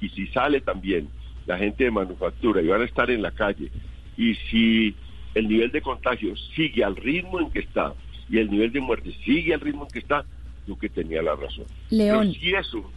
y 0.01 0.09
si 0.11 0.27
sale 0.29 0.61
también 0.61 1.09
la 1.47 1.59
gente 1.59 1.85
de 1.85 1.91
manufactura 1.91 2.61
y 2.61 2.67
van 2.67 2.83
a 2.83 2.85
estar 2.85 3.11
en 3.11 3.23
la 3.23 3.31
calle 3.31 3.71
y 4.17 4.35
si 4.51 4.95
el 5.35 5.49
nivel 5.49 5.71
de 5.71 5.83
contagio 5.83 6.35
sigue 6.55 6.83
al 6.83 6.97
ritmo 6.97 7.41
en 7.41 7.51
que 7.51 7.61
está 7.61 7.95
y 8.29 8.39
el 8.39 8.51
nivel 8.51 8.73
de 8.73 8.81
muerte 8.81 9.13
sigue 9.25 9.55
al 9.55 9.61
ritmo 9.61 9.85
en 9.85 9.91
que 9.91 9.99
está, 10.01 10.25
yo 10.67 10.79
que 10.79 10.89
tenía 10.89 11.23
la 11.23 11.37
razón. 11.37 11.67
León. 11.91 12.33
Pero 12.33 12.41
si 12.41 12.55
eso, 12.55 12.91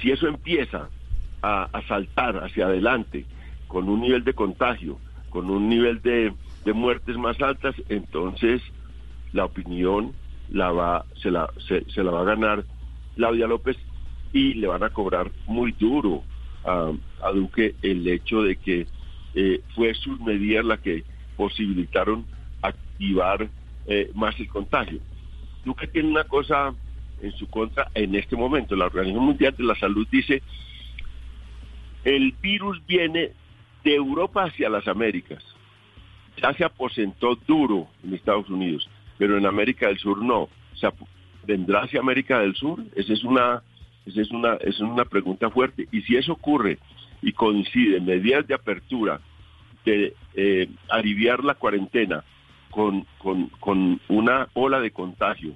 si 0.00 0.10
eso 0.10 0.26
empieza 0.26 0.88
a, 1.42 1.64
a, 1.64 1.86
saltar 1.86 2.42
hacia 2.42 2.66
adelante 2.66 3.26
con 3.68 3.88
un 3.88 4.00
nivel 4.00 4.24
de 4.24 4.32
contagio, 4.32 4.98
con 5.28 5.50
un 5.50 5.68
nivel 5.68 6.02
de, 6.02 6.32
de 6.64 6.72
muertes 6.72 7.16
más 7.16 7.40
altas, 7.40 7.74
entonces 7.88 8.60
la 9.32 9.44
opinión 9.44 10.12
la 10.50 10.72
va, 10.72 11.04
se 11.22 11.30
la, 11.30 11.50
se, 11.66 11.84
se 11.90 12.02
la 12.02 12.10
va 12.10 12.22
a 12.22 12.24
ganar 12.24 12.64
Claudia 13.16 13.46
López 13.46 13.76
y 14.32 14.54
le 14.54 14.66
van 14.66 14.82
a 14.82 14.90
cobrar 14.90 15.30
muy 15.46 15.72
duro 15.72 16.22
a, 16.64 16.92
Duque 17.34 17.74
el 17.82 18.06
hecho 18.08 18.42
de 18.42 18.56
que 18.56 18.86
eh, 19.34 19.60
fue 19.74 19.94
sus 19.94 20.20
medidas 20.20 20.64
las 20.64 20.80
que 20.80 21.04
posibilitaron 21.36 22.24
activar 22.62 23.48
eh, 23.86 24.10
más 24.14 24.38
el 24.40 24.48
contagio. 24.48 25.00
Duque 25.64 25.86
tiene 25.86 26.08
una 26.08 26.24
cosa 26.24 26.74
en 27.22 27.32
su 27.32 27.48
contra 27.48 27.90
en 27.94 28.14
este 28.14 28.36
momento. 28.36 28.74
La 28.74 28.86
Organización 28.86 29.24
Mundial 29.24 29.54
de 29.56 29.64
la 29.64 29.74
Salud 29.76 30.06
dice, 30.10 30.42
el 32.04 32.32
virus 32.40 32.84
viene 32.86 33.32
de 33.84 33.94
Europa 33.94 34.44
hacia 34.44 34.68
las 34.68 34.88
Américas. 34.88 35.44
Ya 36.40 36.52
se 36.54 36.64
aposentó 36.64 37.36
duro 37.46 37.88
en 38.02 38.14
Estados 38.14 38.48
Unidos, 38.48 38.88
pero 39.20 39.36
en 39.36 39.44
América 39.44 39.88
del 39.88 39.98
Sur 39.98 40.22
no. 40.22 40.44
O 40.44 40.76
sea, 40.76 40.94
¿vendrá 41.46 41.82
hacia 41.82 42.00
América 42.00 42.40
del 42.40 42.54
Sur? 42.54 42.82
Esa 42.96 43.12
es 43.12 43.22
una, 43.22 43.62
esa 44.06 44.22
es 44.22 44.30
una, 44.30 44.54
es 44.54 44.80
una 44.80 45.04
pregunta 45.04 45.50
fuerte. 45.50 45.86
Y 45.92 46.00
si 46.00 46.16
eso 46.16 46.32
ocurre 46.32 46.78
y 47.20 47.32
coincide 47.32 48.00
medidas 48.00 48.46
de 48.46 48.54
apertura, 48.54 49.20
de 49.84 50.14
eh, 50.34 50.70
aliviar 50.88 51.44
la 51.44 51.54
cuarentena 51.54 52.24
con, 52.70 53.06
con, 53.18 53.48
con 53.60 54.00
una 54.08 54.48
ola 54.54 54.80
de 54.80 54.90
contagio 54.90 55.52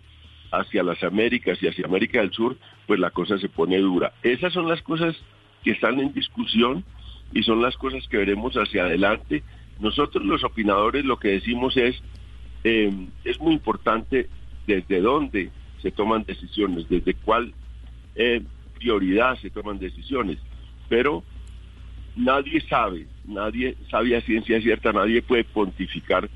hacia 0.52 0.82
las 0.82 1.02
Américas 1.02 1.56
y 1.62 1.66
hacia 1.66 1.86
América 1.86 2.20
del 2.20 2.32
Sur, 2.32 2.58
pues 2.86 3.00
la 3.00 3.12
cosa 3.12 3.38
se 3.38 3.48
pone 3.48 3.78
dura. 3.78 4.12
Esas 4.22 4.52
son 4.52 4.68
las 4.68 4.82
cosas 4.82 5.16
que 5.62 5.70
están 5.70 5.98
en 6.00 6.12
discusión 6.12 6.84
y 7.32 7.42
son 7.44 7.62
las 7.62 7.78
cosas 7.78 8.06
que 8.08 8.18
veremos 8.18 8.56
hacia 8.56 8.84
adelante. 8.84 9.42
Nosotros 9.80 10.22
los 10.22 10.44
opinadores 10.44 11.06
lo 11.06 11.16
que 11.16 11.28
decimos 11.28 11.78
es, 11.78 11.98
eh, 12.64 12.92
es 13.24 13.40
muy 13.40 13.52
importante 13.54 14.28
desde 14.66 15.00
dónde 15.00 15.50
se 15.82 15.90
toman 15.90 16.24
decisiones, 16.24 16.88
desde 16.88 17.14
cuál 17.14 17.52
eh, 18.16 18.42
prioridad 18.78 19.36
se 19.38 19.50
toman 19.50 19.78
decisiones, 19.78 20.38
pero 20.88 21.22
nadie 22.16 22.60
sabe, 22.62 23.06
nadie 23.26 23.76
sabe 23.90 24.16
a 24.16 24.20
ciencia 24.22 24.60
cierta, 24.60 24.92
nadie 24.92 25.22
puede 25.22 25.44
pontificar 25.44 26.28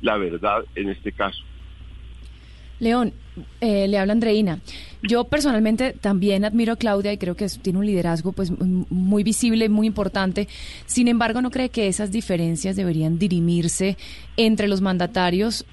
la 0.00 0.16
verdad 0.16 0.64
en 0.74 0.88
este 0.88 1.12
caso. 1.12 1.42
León, 2.80 3.12
eh, 3.60 3.88
le 3.88 3.98
habla 3.98 4.12
Andreina. 4.12 4.60
Yo 5.02 5.24
personalmente 5.24 5.92
también 5.92 6.44
admiro 6.44 6.72
a 6.72 6.76
Claudia 6.76 7.12
y 7.12 7.18
creo 7.18 7.36
que 7.36 7.46
tiene 7.48 7.78
un 7.78 7.86
liderazgo 7.86 8.32
pues 8.32 8.52
muy 8.58 9.22
visible, 9.22 9.68
muy 9.68 9.86
importante. 9.86 10.48
Sin 10.86 11.08
embargo, 11.08 11.40
no 11.40 11.50
cree 11.50 11.68
que 11.68 11.88
esas 11.88 12.10
diferencias 12.10 12.76
deberían 12.76 13.18
dirimirse 13.18 13.96
entre 14.36 14.68
los 14.68 14.80
mandatarios 14.80 15.64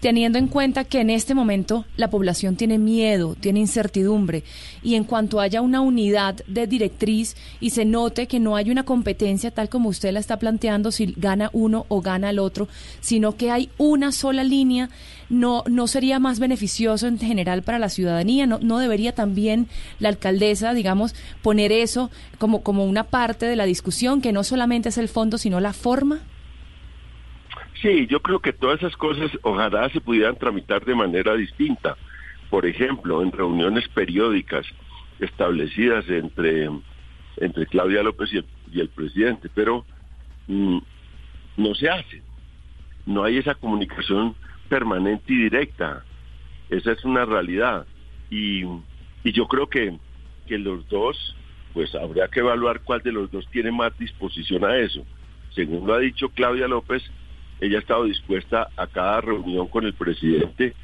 teniendo 0.00 0.38
en 0.38 0.48
cuenta 0.48 0.84
que 0.84 1.00
en 1.00 1.10
este 1.10 1.34
momento 1.34 1.86
la 1.96 2.10
población 2.10 2.56
tiene 2.56 2.78
miedo, 2.78 3.34
tiene 3.38 3.60
incertidumbre, 3.60 4.44
y 4.82 4.96
en 4.96 5.04
cuanto 5.04 5.40
haya 5.40 5.62
una 5.62 5.80
unidad 5.80 6.42
de 6.46 6.66
directriz 6.66 7.36
y 7.60 7.70
se 7.70 7.84
note 7.84 8.26
que 8.26 8.40
no 8.40 8.56
hay 8.56 8.70
una 8.70 8.84
competencia 8.84 9.50
tal 9.50 9.68
como 9.68 9.88
usted 9.88 10.12
la 10.12 10.20
está 10.20 10.38
planteando, 10.38 10.92
si 10.92 11.14
gana 11.16 11.48
uno 11.52 11.86
o 11.88 12.02
gana 12.02 12.30
el 12.30 12.38
otro, 12.38 12.68
sino 13.00 13.36
que 13.36 13.50
hay 13.50 13.70
una 13.78 14.12
sola 14.12 14.44
línea, 14.44 14.90
no, 15.30 15.64
no 15.66 15.86
sería 15.86 16.18
más 16.18 16.38
beneficioso 16.38 17.06
en 17.06 17.18
general 17.18 17.62
para 17.62 17.78
la 17.78 17.88
ciudadanía, 17.88 18.46
no, 18.46 18.58
no 18.60 18.78
debería 18.78 19.14
también 19.14 19.68
la 19.98 20.10
alcaldesa, 20.10 20.74
digamos, 20.74 21.14
poner 21.40 21.72
eso 21.72 22.10
como, 22.38 22.62
como 22.62 22.84
una 22.84 23.04
parte 23.04 23.46
de 23.46 23.56
la 23.56 23.64
discusión, 23.64 24.20
que 24.20 24.32
no 24.32 24.44
solamente 24.44 24.90
es 24.90 24.98
el 24.98 25.08
fondo, 25.08 25.38
sino 25.38 25.60
la 25.60 25.72
forma. 25.72 26.20
Sí, 27.82 28.06
yo 28.06 28.22
creo 28.22 28.38
que 28.38 28.52
todas 28.52 28.78
esas 28.78 28.96
cosas 28.96 29.28
ojalá 29.42 29.88
se 29.90 30.00
pudieran 30.00 30.38
tramitar 30.38 30.84
de 30.84 30.94
manera 30.94 31.34
distinta. 31.34 31.96
Por 32.48 32.64
ejemplo, 32.64 33.22
en 33.22 33.32
reuniones 33.32 33.88
periódicas 33.88 34.64
establecidas 35.18 36.08
entre, 36.08 36.70
entre 37.38 37.66
Claudia 37.66 38.04
López 38.04 38.32
y 38.32 38.38
el, 38.38 38.46
y 38.72 38.80
el 38.80 38.88
presidente, 38.88 39.50
pero 39.52 39.84
mm, 40.46 40.78
no 41.56 41.74
se 41.74 41.90
hace. 41.90 42.22
No 43.04 43.24
hay 43.24 43.38
esa 43.38 43.56
comunicación 43.56 44.36
permanente 44.68 45.32
y 45.32 45.42
directa. 45.42 46.04
Esa 46.70 46.92
es 46.92 47.04
una 47.04 47.24
realidad. 47.24 47.84
Y, 48.30 48.62
y 49.24 49.32
yo 49.32 49.48
creo 49.48 49.68
que, 49.68 49.98
que 50.46 50.56
los 50.56 50.88
dos, 50.88 51.36
pues 51.74 51.92
habría 51.96 52.28
que 52.28 52.40
evaluar 52.40 52.82
cuál 52.82 53.02
de 53.02 53.10
los 53.10 53.28
dos 53.32 53.44
tiene 53.50 53.72
más 53.72 53.98
disposición 53.98 54.64
a 54.64 54.76
eso. 54.76 55.04
Según 55.50 55.84
lo 55.84 55.94
ha 55.94 55.98
dicho 55.98 56.28
Claudia 56.28 56.68
López, 56.68 57.02
ella 57.62 57.78
ha 57.78 57.80
estado 57.80 58.04
dispuesta 58.04 58.68
a 58.76 58.88
cada 58.88 59.20
reunión 59.20 59.68
con 59.68 59.86
el 59.86 59.94
presidente 59.94 60.74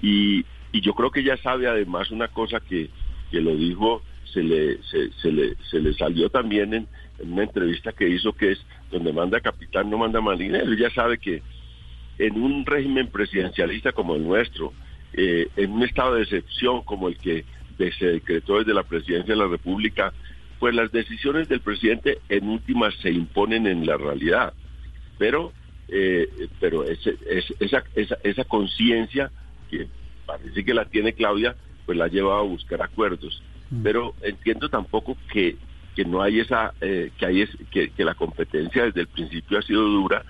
y, 0.00 0.44
yo 0.80 0.94
creo 0.94 1.10
que 1.10 1.20
ella 1.20 1.36
sabe 1.38 1.66
además 1.66 2.12
una 2.12 2.28
cosa 2.28 2.60
que, 2.60 2.88
que 3.32 3.40
lo 3.40 3.56
dijo, 3.56 4.00
se 4.32 4.44
le, 4.44 4.78
se, 4.84 5.32
le, 5.32 5.56
se 5.68 5.80
le 5.80 5.92
salió 5.94 6.28
también 6.28 6.72
en, 6.72 6.86
en, 7.18 7.32
una 7.32 7.42
entrevista 7.42 7.90
que 7.92 8.08
hizo 8.08 8.32
que 8.32 8.52
es 8.52 8.64
donde 8.92 9.12
manda 9.12 9.40
capitán 9.40 9.90
no 9.90 9.98
manda 9.98 10.20
marinero. 10.20 10.72
Ella 10.72 10.90
sabe 10.90 11.18
que 11.18 11.42
en 12.18 12.40
un 12.40 12.64
régimen 12.64 13.08
presidencialista 13.08 13.90
como 13.90 14.14
el 14.14 14.22
nuestro, 14.22 14.72
eh, 15.14 15.48
en 15.56 15.72
un 15.72 15.82
estado 15.82 16.14
de 16.14 16.22
excepción 16.22 16.82
como 16.82 17.08
el 17.08 17.16
que 17.16 17.44
se 17.98 18.06
decretó 18.06 18.58
desde 18.58 18.74
la 18.74 18.84
presidencia 18.84 19.34
de 19.34 19.40
la 19.40 19.48
República, 19.48 20.12
pues 20.60 20.76
las 20.76 20.92
decisiones 20.92 21.48
del 21.48 21.60
presidente 21.60 22.18
en 22.28 22.48
últimas 22.48 22.94
se 23.02 23.10
imponen 23.10 23.66
en 23.66 23.84
la 23.84 23.96
realidad. 23.96 24.52
Pero 25.18 25.52
eh, 25.88 26.48
pero 26.60 26.84
ese, 26.84 27.16
esa, 27.60 27.82
esa, 27.94 28.18
esa 28.22 28.44
conciencia 28.44 29.30
que 29.70 29.88
parece 30.26 30.64
que 30.64 30.74
la 30.74 30.84
tiene 30.84 31.14
Claudia, 31.14 31.56
pues 31.86 31.96
la 31.96 32.04
ha 32.04 32.08
llevado 32.08 32.40
a 32.40 32.42
buscar 32.42 32.82
acuerdos. 32.82 33.42
Mm. 33.70 33.82
Pero 33.82 34.14
entiendo 34.22 34.68
tampoco 34.68 35.16
que, 35.32 35.56
que 35.96 36.04
no 36.04 36.22
hay 36.22 36.40
esa, 36.40 36.74
eh, 36.80 37.10
que, 37.18 37.26
hay 37.26 37.42
es, 37.42 37.50
que, 37.70 37.90
que 37.90 38.04
la 38.04 38.14
competencia 38.14 38.84
desde 38.84 39.00
el 39.00 39.08
principio 39.08 39.58
ha 39.58 39.62
sido 39.62 39.82
dura 39.82 40.24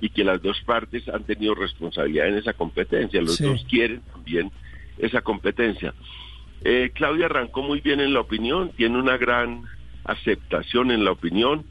y 0.00 0.10
que 0.10 0.22
las 0.24 0.40
dos 0.42 0.60
partes 0.64 1.08
han 1.08 1.24
tenido 1.24 1.54
responsabilidad 1.54 2.28
en 2.28 2.36
esa 2.36 2.52
competencia. 2.52 3.20
Los 3.20 3.36
sí. 3.36 3.44
dos 3.44 3.64
quieren 3.68 4.02
también 4.12 4.52
esa 4.98 5.22
competencia. 5.22 5.94
Eh, 6.64 6.90
Claudia 6.94 7.26
arrancó 7.26 7.62
muy 7.62 7.80
bien 7.80 8.00
en 8.00 8.12
la 8.12 8.20
opinión, 8.20 8.72
tiene 8.76 8.98
una 8.98 9.16
gran 9.16 9.62
aceptación 10.04 10.90
en 10.90 11.04
la 11.04 11.12
opinión, 11.12 11.64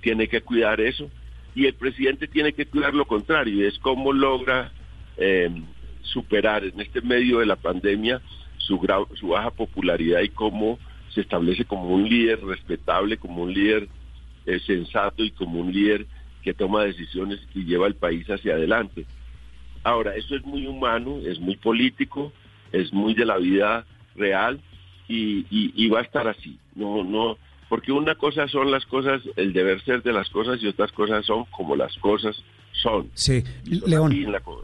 tiene 0.00 0.28
que 0.28 0.40
cuidar 0.40 0.80
eso 0.80 1.10
y 1.54 1.66
el 1.66 1.74
presidente 1.74 2.26
tiene 2.26 2.52
que 2.52 2.66
cuidar 2.66 2.94
lo 2.94 3.06
contrario, 3.06 3.66
es 3.66 3.78
cómo 3.78 4.12
logra 4.12 4.72
eh, 5.16 5.50
superar 6.02 6.64
en 6.64 6.80
este 6.80 7.00
medio 7.00 7.40
de 7.40 7.46
la 7.46 7.56
pandemia 7.56 8.20
su, 8.58 8.78
grau, 8.78 9.08
su 9.14 9.28
baja 9.28 9.50
popularidad 9.50 10.20
y 10.20 10.28
cómo 10.28 10.78
se 11.12 11.22
establece 11.22 11.64
como 11.64 11.88
un 11.88 12.08
líder 12.08 12.40
respetable, 12.44 13.16
como 13.16 13.42
un 13.42 13.52
líder 13.52 13.88
eh, 14.46 14.60
sensato 14.60 15.24
y 15.24 15.30
como 15.30 15.60
un 15.60 15.72
líder 15.72 16.06
que 16.42 16.54
toma 16.54 16.84
decisiones 16.84 17.40
y 17.54 17.64
lleva 17.64 17.86
el 17.86 17.94
país 17.94 18.28
hacia 18.28 18.54
adelante. 18.54 19.06
Ahora, 19.82 20.14
eso 20.14 20.36
es 20.36 20.44
muy 20.44 20.66
humano, 20.66 21.18
es 21.24 21.38
muy 21.40 21.56
político, 21.56 22.32
es 22.72 22.92
muy 22.92 23.14
de 23.14 23.24
la 23.24 23.38
vida 23.38 23.84
real 24.14 24.60
y, 25.08 25.46
y, 25.50 25.88
va 25.88 26.00
a 26.00 26.02
estar 26.02 26.28
así. 26.28 26.58
No, 26.74 27.02
no, 27.02 27.36
porque 27.70 27.92
una 27.92 28.16
cosa 28.16 28.48
son 28.48 28.72
las 28.72 28.84
cosas, 28.84 29.22
el 29.36 29.52
deber 29.52 29.80
ser 29.84 30.02
de 30.02 30.12
las 30.12 30.28
cosas 30.28 30.60
y 30.60 30.66
otras 30.66 30.90
cosas 30.90 31.24
son 31.24 31.44
como 31.56 31.76
las 31.76 31.96
cosas 31.98 32.34
son. 32.72 33.08
Sí, 33.14 33.44
León. 33.86 34.12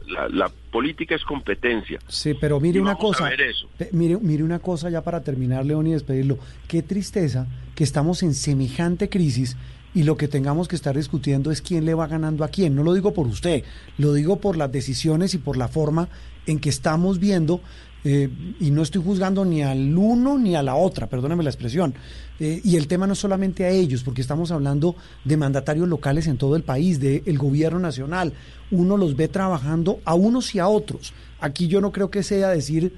La, 0.08 0.50
política 0.72 1.14
es 1.14 1.22
competencia. 1.22 2.00
Sí, 2.08 2.34
pero 2.34 2.58
mire 2.58 2.80
una 2.80 2.96
cosa. 2.96 3.32
Eso. 3.32 3.68
Mire, 3.92 4.18
mire 4.20 4.42
una 4.42 4.58
cosa 4.58 4.90
ya 4.90 5.02
para 5.02 5.22
terminar, 5.22 5.64
León, 5.64 5.86
y 5.86 5.92
despedirlo. 5.92 6.36
Qué 6.66 6.82
tristeza 6.82 7.46
que 7.76 7.84
estamos 7.84 8.24
en 8.24 8.34
semejante 8.34 9.08
crisis 9.08 9.56
y 9.94 10.02
lo 10.02 10.16
que 10.16 10.26
tengamos 10.26 10.66
que 10.66 10.74
estar 10.74 10.96
discutiendo 10.96 11.52
es 11.52 11.62
quién 11.62 11.84
le 11.84 11.94
va 11.94 12.08
ganando 12.08 12.42
a 12.42 12.48
quién. 12.48 12.74
No 12.74 12.82
lo 12.82 12.92
digo 12.92 13.14
por 13.14 13.28
usted, 13.28 13.62
lo 13.98 14.14
digo 14.14 14.40
por 14.40 14.56
las 14.56 14.72
decisiones 14.72 15.32
y 15.34 15.38
por 15.38 15.56
la 15.56 15.68
forma 15.68 16.08
en 16.46 16.58
que 16.58 16.70
estamos 16.70 17.20
viendo, 17.20 17.60
eh, 18.08 18.30
y 18.60 18.70
no 18.70 18.82
estoy 18.82 19.02
juzgando 19.02 19.44
ni 19.44 19.64
al 19.64 19.98
uno 19.98 20.38
ni 20.38 20.54
a 20.54 20.62
la 20.62 20.76
otra, 20.76 21.08
perdóname 21.08 21.42
la 21.42 21.50
expresión. 21.50 21.92
Eh, 22.38 22.60
y 22.62 22.76
el 22.76 22.86
tema 22.86 23.08
no 23.08 23.14
es 23.14 23.18
solamente 23.18 23.64
a 23.64 23.70
ellos, 23.70 24.04
porque 24.04 24.20
estamos 24.20 24.52
hablando 24.52 24.94
de 25.24 25.36
mandatarios 25.36 25.88
locales 25.88 26.28
en 26.28 26.38
todo 26.38 26.54
el 26.54 26.62
país, 26.62 27.00
del 27.00 27.36
gobierno 27.36 27.80
nacional. 27.80 28.32
Uno 28.70 28.96
los 28.96 29.16
ve 29.16 29.26
trabajando 29.26 29.98
a 30.04 30.14
unos 30.14 30.54
y 30.54 30.60
a 30.60 30.68
otros. 30.68 31.14
Aquí 31.40 31.66
yo 31.66 31.80
no 31.80 31.90
creo 31.90 32.08
que 32.08 32.22
sea 32.22 32.50
decir, 32.50 32.94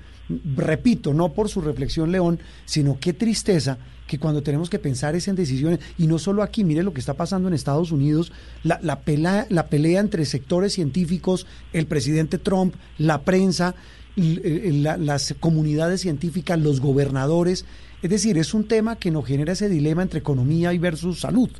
repito, 0.55 1.15
no 1.15 1.33
por 1.33 1.49
su 1.49 1.63
reflexión, 1.63 2.13
León, 2.13 2.39
sino 2.67 2.99
qué 3.01 3.15
tristeza 3.15 3.79
que 4.07 4.19
cuando 4.19 4.43
tenemos 4.43 4.69
que 4.69 4.79
pensar 4.79 5.17
es 5.17 5.27
en 5.27 5.37
decisiones, 5.37 5.81
y 5.97 6.07
no 6.07 6.19
solo 6.19 6.43
aquí, 6.43 6.65
mire 6.65 6.83
lo 6.83 6.93
que 6.93 7.01
está 7.01 7.15
pasando 7.15 7.49
en 7.49 7.55
Estados 7.55 7.93
Unidos, 7.93 8.31
la, 8.63 8.79
la, 8.83 9.01
pelea, 9.01 9.47
la 9.49 9.69
pelea 9.69 10.01
entre 10.01 10.27
sectores 10.27 10.75
científicos, 10.75 11.47
el 11.73 11.87
presidente 11.87 12.37
Trump, 12.37 12.75
la 12.99 13.23
prensa, 13.23 13.75
las 14.19 15.35
comunidades 15.41 16.01
científicas, 16.01 16.61
los 16.61 16.81
gobernadores. 16.81 17.67
Es 18.03 18.11
decir, 18.11 18.39
es 18.39 18.55
un 18.55 18.69
tema 18.69 18.97
que 18.97 19.11
nos 19.11 19.27
genera 19.27 19.53
ese 19.53 19.69
dilema 19.69 20.03
entre 20.03 20.21
economía 20.21 20.73
y 20.73 20.79
versus 20.79 21.21
salud. 21.21 21.51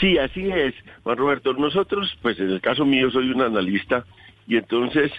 Sí, 0.00 0.18
así 0.18 0.48
es, 0.50 0.74
Juan 1.04 1.16
Roberto. 1.16 1.52
Nosotros, 1.52 2.16
pues 2.22 2.38
en 2.40 2.50
el 2.50 2.60
caso 2.60 2.84
mío, 2.84 3.10
soy 3.10 3.30
un 3.30 3.42
analista 3.42 4.04
y 4.48 4.56
entonces 4.56 5.12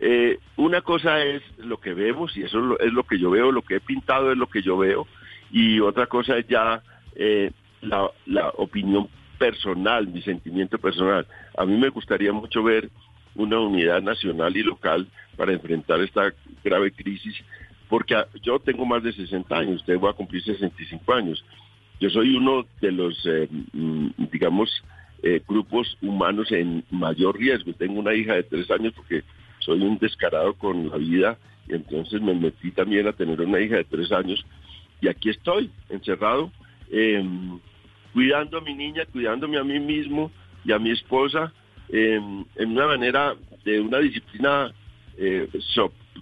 eh, 0.00 0.38
una 0.56 0.80
cosa 0.80 1.22
es 1.22 1.42
lo 1.58 1.78
que 1.78 1.94
vemos 1.94 2.36
y 2.36 2.42
eso 2.42 2.78
es 2.80 2.92
lo 2.92 3.04
que 3.04 3.18
yo 3.18 3.30
veo, 3.30 3.52
lo 3.52 3.62
que 3.62 3.76
he 3.76 3.80
pintado 3.80 4.32
es 4.32 4.38
lo 4.38 4.48
que 4.48 4.62
yo 4.62 4.76
veo 4.76 5.06
y 5.52 5.78
otra 5.78 6.06
cosa 6.06 6.36
es 6.36 6.48
ya 6.48 6.82
eh, 7.14 7.52
la, 7.80 8.10
la 8.26 8.48
opinión 8.56 9.08
personal, 9.38 10.08
mi 10.08 10.22
sentimiento 10.22 10.78
personal. 10.78 11.26
A 11.56 11.64
mí 11.64 11.76
me 11.76 11.90
gustaría 11.90 12.32
mucho 12.32 12.62
ver 12.62 12.90
una 13.34 13.58
unidad 13.60 14.02
nacional 14.02 14.56
y 14.56 14.62
local 14.62 15.06
para 15.36 15.52
enfrentar 15.52 16.00
esta 16.00 16.32
grave 16.62 16.92
crisis, 16.92 17.34
porque 17.88 18.16
yo 18.42 18.58
tengo 18.58 18.84
más 18.86 19.02
de 19.02 19.12
60 19.12 19.56
años, 19.56 19.80
usted 19.80 19.98
va 20.00 20.10
a 20.10 20.14
cumplir 20.14 20.42
65 20.42 21.12
años. 21.12 21.44
Yo 22.00 22.10
soy 22.10 22.36
uno 22.36 22.66
de 22.80 22.92
los, 22.92 23.24
eh, 23.26 23.48
mm, 23.72 24.08
digamos, 24.32 24.70
grupos 25.48 25.96
humanos 26.02 26.52
en 26.52 26.84
mayor 26.90 27.38
riesgo. 27.38 27.72
Tengo 27.72 27.98
una 27.98 28.12
hija 28.12 28.34
de 28.34 28.42
tres 28.42 28.70
años 28.70 28.92
porque 28.94 29.22
soy 29.60 29.80
un 29.80 29.96
descarado 29.98 30.52
con 30.52 30.90
la 30.90 30.98
vida 30.98 31.38
y 31.66 31.74
entonces 31.74 32.20
me 32.20 32.34
metí 32.34 32.70
también 32.72 33.06
a 33.06 33.12
tener 33.12 33.40
una 33.40 33.58
hija 33.58 33.76
de 33.76 33.84
tres 33.84 34.12
años 34.12 34.44
y 35.00 35.08
aquí 35.08 35.30
estoy, 35.30 35.70
encerrado, 35.90 36.50
em, 36.90 37.58
cuidando 38.12 38.58
a 38.58 38.60
mi 38.60 38.74
niña, 38.74 39.04
cuidándome 39.12 39.58
a 39.58 39.64
mí 39.64 39.78
mismo 39.80 40.30
y 40.64 40.72
a 40.72 40.78
mi 40.78 40.90
esposa 40.90 41.52
en 41.88 42.46
una 42.58 42.86
manera 42.86 43.34
de 43.64 43.80
una 43.80 43.98
disciplina 43.98 44.72
eh, 45.16 45.48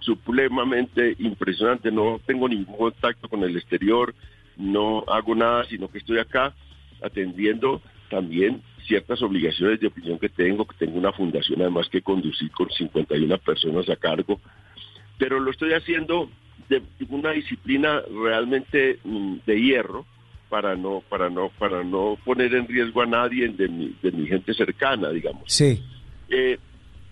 supremamente 0.01 1.15
impresionante. 1.19 1.91
No 1.91 2.19
tengo 2.25 2.47
ningún 2.47 2.77
contacto 2.77 3.27
con 3.29 3.43
el 3.43 3.55
exterior, 3.55 4.13
no 4.57 5.03
hago 5.07 5.35
nada, 5.35 5.65
sino 5.65 5.89
que 5.89 5.99
estoy 5.99 6.19
acá 6.19 6.53
atendiendo 7.01 7.81
también 8.09 8.61
ciertas 8.85 9.21
obligaciones 9.21 9.79
de 9.79 9.87
opinión 9.87 10.19
que 10.19 10.29
tengo, 10.29 10.65
que 10.65 10.75
tengo 10.77 10.97
una 10.97 11.11
fundación 11.11 11.61
además 11.61 11.89
que 11.89 12.01
conducir 12.01 12.51
con 12.51 12.69
51 12.69 13.37
personas 13.39 13.89
a 13.89 13.95
cargo, 13.95 14.39
pero 15.17 15.39
lo 15.39 15.51
estoy 15.51 15.73
haciendo 15.73 16.29
de 16.69 16.81
una 17.09 17.31
disciplina 17.31 18.01
realmente 18.23 18.99
mm, 19.03 19.37
de 19.45 19.61
hierro 19.61 20.05
para 20.53 20.75
no 20.75 21.01
para 21.09 21.31
no 21.31 21.49
para 21.57 21.83
no 21.83 22.15
poner 22.23 22.53
en 22.53 22.67
riesgo 22.67 23.01
a 23.01 23.07
nadie 23.07 23.47
de 23.47 23.67
mi, 23.67 23.95
de 24.03 24.11
mi 24.11 24.27
gente 24.27 24.53
cercana, 24.53 25.09
digamos. 25.09 25.45
Sí. 25.47 25.81
Eh, 26.29 26.59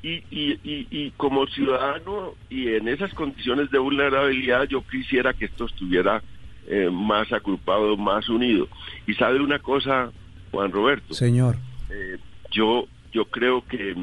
y, 0.03 0.23
y, 0.29 0.59
y, 0.63 1.11
como 1.17 1.47
ciudadano 1.47 2.35
y 2.51 2.67
en 2.67 2.87
esas 2.87 3.11
condiciones 3.15 3.71
de 3.71 3.79
vulnerabilidad 3.79 4.65
yo 4.65 4.83
quisiera 4.87 5.33
que 5.33 5.45
esto 5.45 5.65
estuviera 5.65 6.21
eh, 6.67 6.89
más 6.91 7.33
agrupado, 7.33 7.97
más 7.97 8.29
unido. 8.29 8.67
Y 9.07 9.15
sabe 9.15 9.39
una 9.39 9.57
cosa, 9.57 10.11
Juan 10.51 10.71
Roberto. 10.71 11.15
Señor. 11.15 11.55
Eh, 11.89 12.17
yo, 12.51 12.87
yo 13.11 13.25
creo 13.25 13.65
que, 13.67 13.95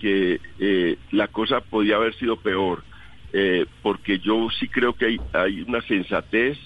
que 0.00 0.40
eh, 0.58 0.96
la 1.10 1.28
cosa 1.28 1.60
podía 1.60 1.96
haber 1.96 2.14
sido 2.14 2.36
peor, 2.36 2.82
eh, 3.34 3.66
porque 3.82 4.20
yo 4.20 4.48
sí 4.58 4.68
creo 4.68 4.94
que 4.94 5.04
hay, 5.06 5.20
hay 5.34 5.60
una 5.60 5.82
sensatez 5.82 6.56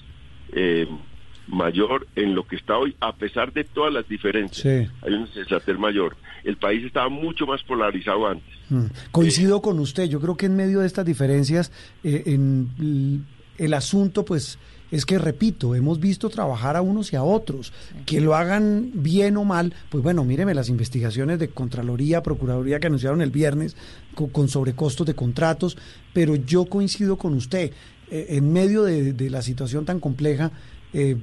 mayor 1.48 2.06
en 2.14 2.34
lo 2.34 2.46
que 2.46 2.56
está 2.56 2.76
hoy, 2.76 2.94
a 3.00 3.14
pesar 3.14 3.52
de 3.52 3.64
todas 3.64 3.92
las 3.92 4.08
diferencias. 4.08 4.90
Hay 5.02 5.12
una 5.12 5.26
sensatez 5.28 5.78
mayor. 5.78 6.16
El 6.44 6.56
país 6.56 6.84
estaba 6.84 7.08
mucho 7.08 7.46
más 7.46 7.62
polarizado 7.62 8.26
antes. 8.26 8.54
Mm. 8.68 8.86
Coincido 9.10 9.60
con 9.60 9.78
usted. 9.80 10.04
Yo 10.04 10.20
creo 10.20 10.36
que 10.36 10.46
en 10.46 10.56
medio 10.56 10.80
de 10.80 10.86
estas 10.86 11.04
diferencias, 11.04 11.72
en 12.02 13.26
el 13.58 13.74
asunto, 13.74 14.24
pues 14.24 14.58
es 14.90 15.04
que, 15.04 15.18
repito, 15.18 15.74
hemos 15.74 16.00
visto 16.00 16.30
trabajar 16.30 16.76
a 16.76 16.82
unos 16.82 17.12
y 17.12 17.16
a 17.16 17.22
otros. 17.22 17.72
Que 18.06 18.20
lo 18.20 18.34
hagan 18.34 18.90
bien 18.94 19.36
o 19.36 19.44
mal, 19.44 19.74
pues 19.90 20.02
bueno, 20.02 20.24
míreme 20.24 20.54
las 20.54 20.68
investigaciones 20.68 21.38
de 21.38 21.48
Contraloría, 21.48 22.22
Procuraduría 22.22 22.80
que 22.80 22.86
anunciaron 22.86 23.20
el 23.20 23.30
viernes 23.30 23.76
con, 24.14 24.48
sobrecostos 24.48 25.06
de 25.06 25.14
contratos, 25.14 25.76
pero 26.12 26.36
yo 26.36 26.64
coincido 26.64 27.16
con 27.16 27.34
usted. 27.34 27.72
Eh, 28.10 28.26
en 28.30 28.52
medio 28.52 28.84
de, 28.84 29.28
la 29.28 29.42
situación 29.42 29.84
tan 29.84 30.00
compleja, 30.00 30.50
eh, 30.92 31.16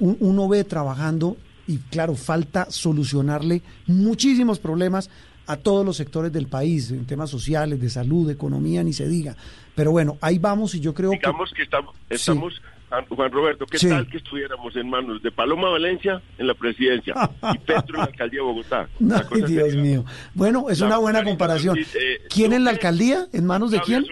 uno 0.00 0.48
ve 0.48 0.64
trabajando 0.64 1.36
y 1.66 1.78
claro, 1.78 2.14
falta 2.14 2.70
solucionarle 2.70 3.62
muchísimos 3.86 4.58
problemas 4.58 5.10
a 5.46 5.56
todos 5.56 5.86
los 5.86 5.96
sectores 5.96 6.32
del 6.32 6.48
país, 6.48 6.90
en 6.90 7.06
temas 7.06 7.30
sociales, 7.30 7.80
de 7.80 7.88
salud, 7.88 8.26
de 8.26 8.32
economía, 8.32 8.82
ni 8.82 8.92
se 8.92 9.08
diga. 9.08 9.36
Pero 9.74 9.92
bueno, 9.92 10.18
ahí 10.20 10.38
vamos 10.38 10.74
y 10.74 10.80
yo 10.80 10.92
creo 10.92 11.10
Digamos 11.10 11.52
que, 11.52 11.62
estamos, 11.62 11.94
estamos 12.10 12.60
Juan 13.08 13.32
Roberto, 13.32 13.66
¿qué 13.66 13.78
tal 13.78 14.08
que 14.08 14.18
estuviéramos 14.18 14.74
en 14.76 14.88
manos 14.88 15.22
de 15.22 15.30
Paloma 15.30 15.70
Valencia 15.70 16.22
en 16.38 16.46
la 16.46 16.54
presidencia 16.54 17.14
y 17.54 17.58
Petro 17.58 17.94
en 17.94 18.00
la 18.00 18.04
alcaldía 18.04 18.40
de 18.40 18.46
Bogotá? 18.46 18.88
Ay, 19.32 19.42
Dios 19.42 19.74
mío. 19.74 20.04
Bueno, 20.34 20.70
es 20.70 20.80
una 20.80 20.98
buena 20.98 21.24
comparación. 21.24 21.78
Eh, 21.78 22.20
¿Quién 22.30 22.52
en 22.52 22.64
la 22.64 22.70
alcaldía? 22.70 23.26
¿En 23.32 23.44
manos 23.44 23.70
de 23.70 23.80
quién? 23.80 24.04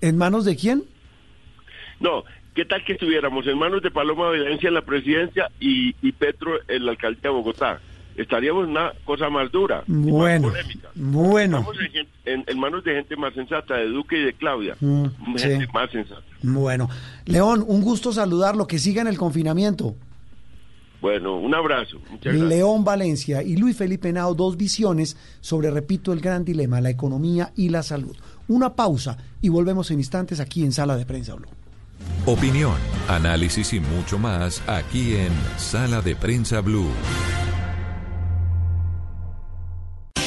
¿En 0.00 0.16
manos 0.16 0.44
de 0.44 0.56
quién? 0.56 0.84
No, 2.00 2.24
¿qué 2.58 2.64
tal 2.64 2.84
que 2.84 2.94
estuviéramos 2.94 3.46
en 3.46 3.56
manos 3.56 3.82
de 3.82 3.90
Paloma 3.92 4.30
Valencia 4.30 4.66
en 4.66 4.74
la 4.74 4.82
presidencia 4.82 5.48
y, 5.60 5.94
y 6.02 6.10
Petro 6.10 6.58
en 6.66 6.86
la 6.86 6.90
alcaldía 6.90 7.22
de 7.22 7.28
Bogotá? 7.28 7.80
estaríamos 8.16 8.64
en 8.64 8.70
una 8.70 8.92
cosa 9.04 9.30
más 9.30 9.52
dura. 9.52 9.84
Bueno, 9.86 10.52
bueno. 10.96 11.58
Estamos 11.58 11.76
en, 12.24 12.58
manos 12.58 12.82
de 12.82 12.94
gente 12.94 13.14
más 13.14 13.32
sensata, 13.32 13.76
de 13.76 13.86
Duque 13.86 14.18
y 14.18 14.24
de 14.24 14.32
Claudia. 14.32 14.76
Mm, 14.80 15.36
gente 15.36 15.68
más 15.72 15.88
sensata. 15.92 16.24
Bueno, 16.42 16.88
León, 17.26 17.64
un 17.64 17.80
gusto 17.80 18.12
saludarlo, 18.12 18.66
que 18.66 18.80
siga 18.80 19.02
en 19.02 19.06
el 19.06 19.16
confinamiento. 19.16 19.94
Bueno, 21.00 21.36
un 21.36 21.54
abrazo. 21.54 21.98
León 22.24 22.82
Valencia 22.82 23.40
y 23.44 23.56
Luis 23.56 23.76
Felipe 23.76 24.12
Nao, 24.12 24.34
dos 24.34 24.56
visiones 24.56 25.16
sobre, 25.40 25.70
repito, 25.70 26.12
el 26.12 26.18
gran 26.18 26.44
dilema, 26.44 26.80
la 26.80 26.90
economía 26.90 27.52
y 27.54 27.68
la 27.68 27.84
salud. 27.84 28.16
Una 28.48 28.74
pausa 28.74 29.16
y 29.40 29.48
volvemos 29.48 29.92
en 29.92 30.00
instantes 30.00 30.40
aquí 30.40 30.64
en 30.64 30.72
Sala 30.72 30.96
de 30.96 31.06
Prensa 31.06 31.36
Blue. 31.36 31.46
Opinión, 32.26 32.76
análisis 33.08 33.72
y 33.72 33.80
mucho 33.80 34.18
más 34.18 34.62
aquí 34.66 35.16
en 35.16 35.32
Sala 35.56 36.02
de 36.02 36.14
Prensa 36.14 36.60
Blue. 36.60 36.90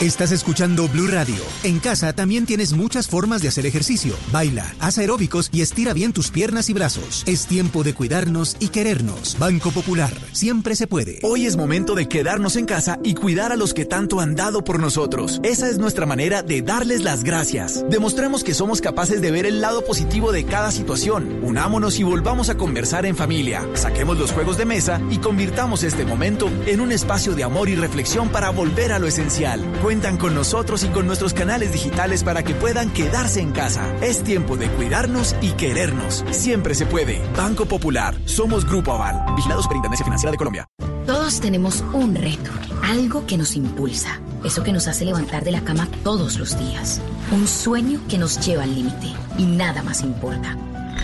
Estás 0.02 0.32
escuchando 0.32 0.88
Blue 0.88 1.06
Radio. 1.06 1.44
En 1.64 1.78
casa 1.78 2.12
también 2.14 2.48
tienes 2.48 2.74
muchas 2.74 3.08
formas 3.08 3.44
de 3.44 3.50
hacer 3.50 3.68
ejercicio. 3.68 4.16
Baila, 4.32 4.74
haz 4.80 4.98
aeróbicos 4.98 5.52
y 5.54 5.62
estira 5.62 5.94
bien 5.94 6.12
tus 6.12 6.32
piernas 6.32 6.72
y 6.72 6.74
brazos. 6.74 7.24
Es 7.28 7.46
tiempo 7.46 7.84
de 7.84 7.94
cuidarnos 7.94 8.58
y 8.60 8.70
querernos. 8.70 9.38
Banco 9.38 9.70
Popular, 9.70 10.12
siempre 10.32 10.76
se 10.76 10.88
puede. 10.88 11.20
Hoy 11.22 11.46
es 11.46 11.56
momento 11.56 11.94
de 11.94 12.08
quedarnos 12.08 12.56
en 12.56 12.66
casa 12.66 12.98
y 13.04 13.14
cuidar 13.14 13.52
a 13.52 13.56
los 13.56 13.76
que 13.76 13.86
tanto 13.86 14.20
han 14.20 14.36
dado 14.36 14.64
por 14.64 14.80
nosotros. 14.80 15.40
Esa 15.44 15.70
es 15.70 15.78
nuestra 15.78 16.08
manera 16.08 16.42
de 16.42 16.64
darles 16.64 17.04
las 17.04 17.24
gracias. 17.24 17.86
Demostremos 17.88 18.44
que 18.44 18.56
somos 18.56 18.82
capaces 18.82 19.22
de 19.22 19.30
ver 19.30 19.46
el 19.46 19.62
lado 19.62 19.86
positivo 19.86 20.32
de 20.32 20.46
cada 20.46 20.72
situación. 20.72 21.42
Unámonos 21.44 22.00
y 22.00 22.04
volvamos 22.04 22.50
a 22.50 22.58
conversar 22.58 23.06
en 23.06 23.16
familia. 23.16 23.70
Saquemos 23.76 24.18
los 24.18 24.32
juegos 24.32 24.58
de 24.58 24.66
mesa 24.66 25.00
y 25.12 25.20
convirtamos 25.20 25.84
este 25.84 26.06
momento 26.06 26.50
en 26.66 26.82
un 26.82 26.92
espacio 26.92 27.36
de 27.36 27.44
amor 27.44 27.70
y 27.70 27.76
reflexión 27.76 28.30
para 28.30 28.50
volver 28.50 28.94
a 28.94 28.98
lo 28.98 29.06
esencial 29.06 29.64
cuentan 29.92 30.16
con 30.16 30.34
nosotros 30.34 30.86
y 30.86 30.88
con 30.88 31.06
nuestros 31.06 31.34
canales 31.34 31.74
digitales 31.74 32.24
para 32.24 32.44
que 32.44 32.54
puedan 32.54 32.94
quedarse 32.94 33.42
en 33.42 33.52
casa. 33.52 33.94
Es 34.02 34.24
tiempo 34.24 34.56
de 34.56 34.70
cuidarnos 34.70 35.36
y 35.42 35.50
querernos. 35.52 36.24
Siempre 36.32 36.76
se 36.76 36.86
puede. 36.86 37.22
Banco 37.36 37.66
Popular. 37.66 38.16
Somos 38.24 38.66
Grupo 38.66 38.94
Aval. 38.94 39.36
Vigilados 39.36 39.68
por 39.68 39.76
Intendencia 39.76 40.06
Financiera 40.06 40.32
de 40.32 40.38
Colombia. 40.38 40.66
Todos 41.06 41.42
tenemos 41.42 41.84
un 41.92 42.16
reto, 42.16 42.52
algo 42.84 43.26
que 43.26 43.38
nos 43.38 43.58
impulsa, 43.58 44.22
eso 44.46 44.64
que 44.64 44.72
nos 44.72 44.88
hace 44.88 45.04
levantar 45.04 45.44
de 45.44 45.52
la 45.52 45.60
cama 45.60 45.90
todos 46.06 46.40
los 46.40 46.58
días, 46.58 47.02
un 47.34 47.46
sueño 47.46 48.00
que 48.08 48.18
nos 48.18 48.40
lleva 48.40 48.64
al 48.64 48.74
límite 48.74 49.08
y 49.38 49.44
nada 49.44 49.84
más 49.84 50.04
importa. 50.04 50.56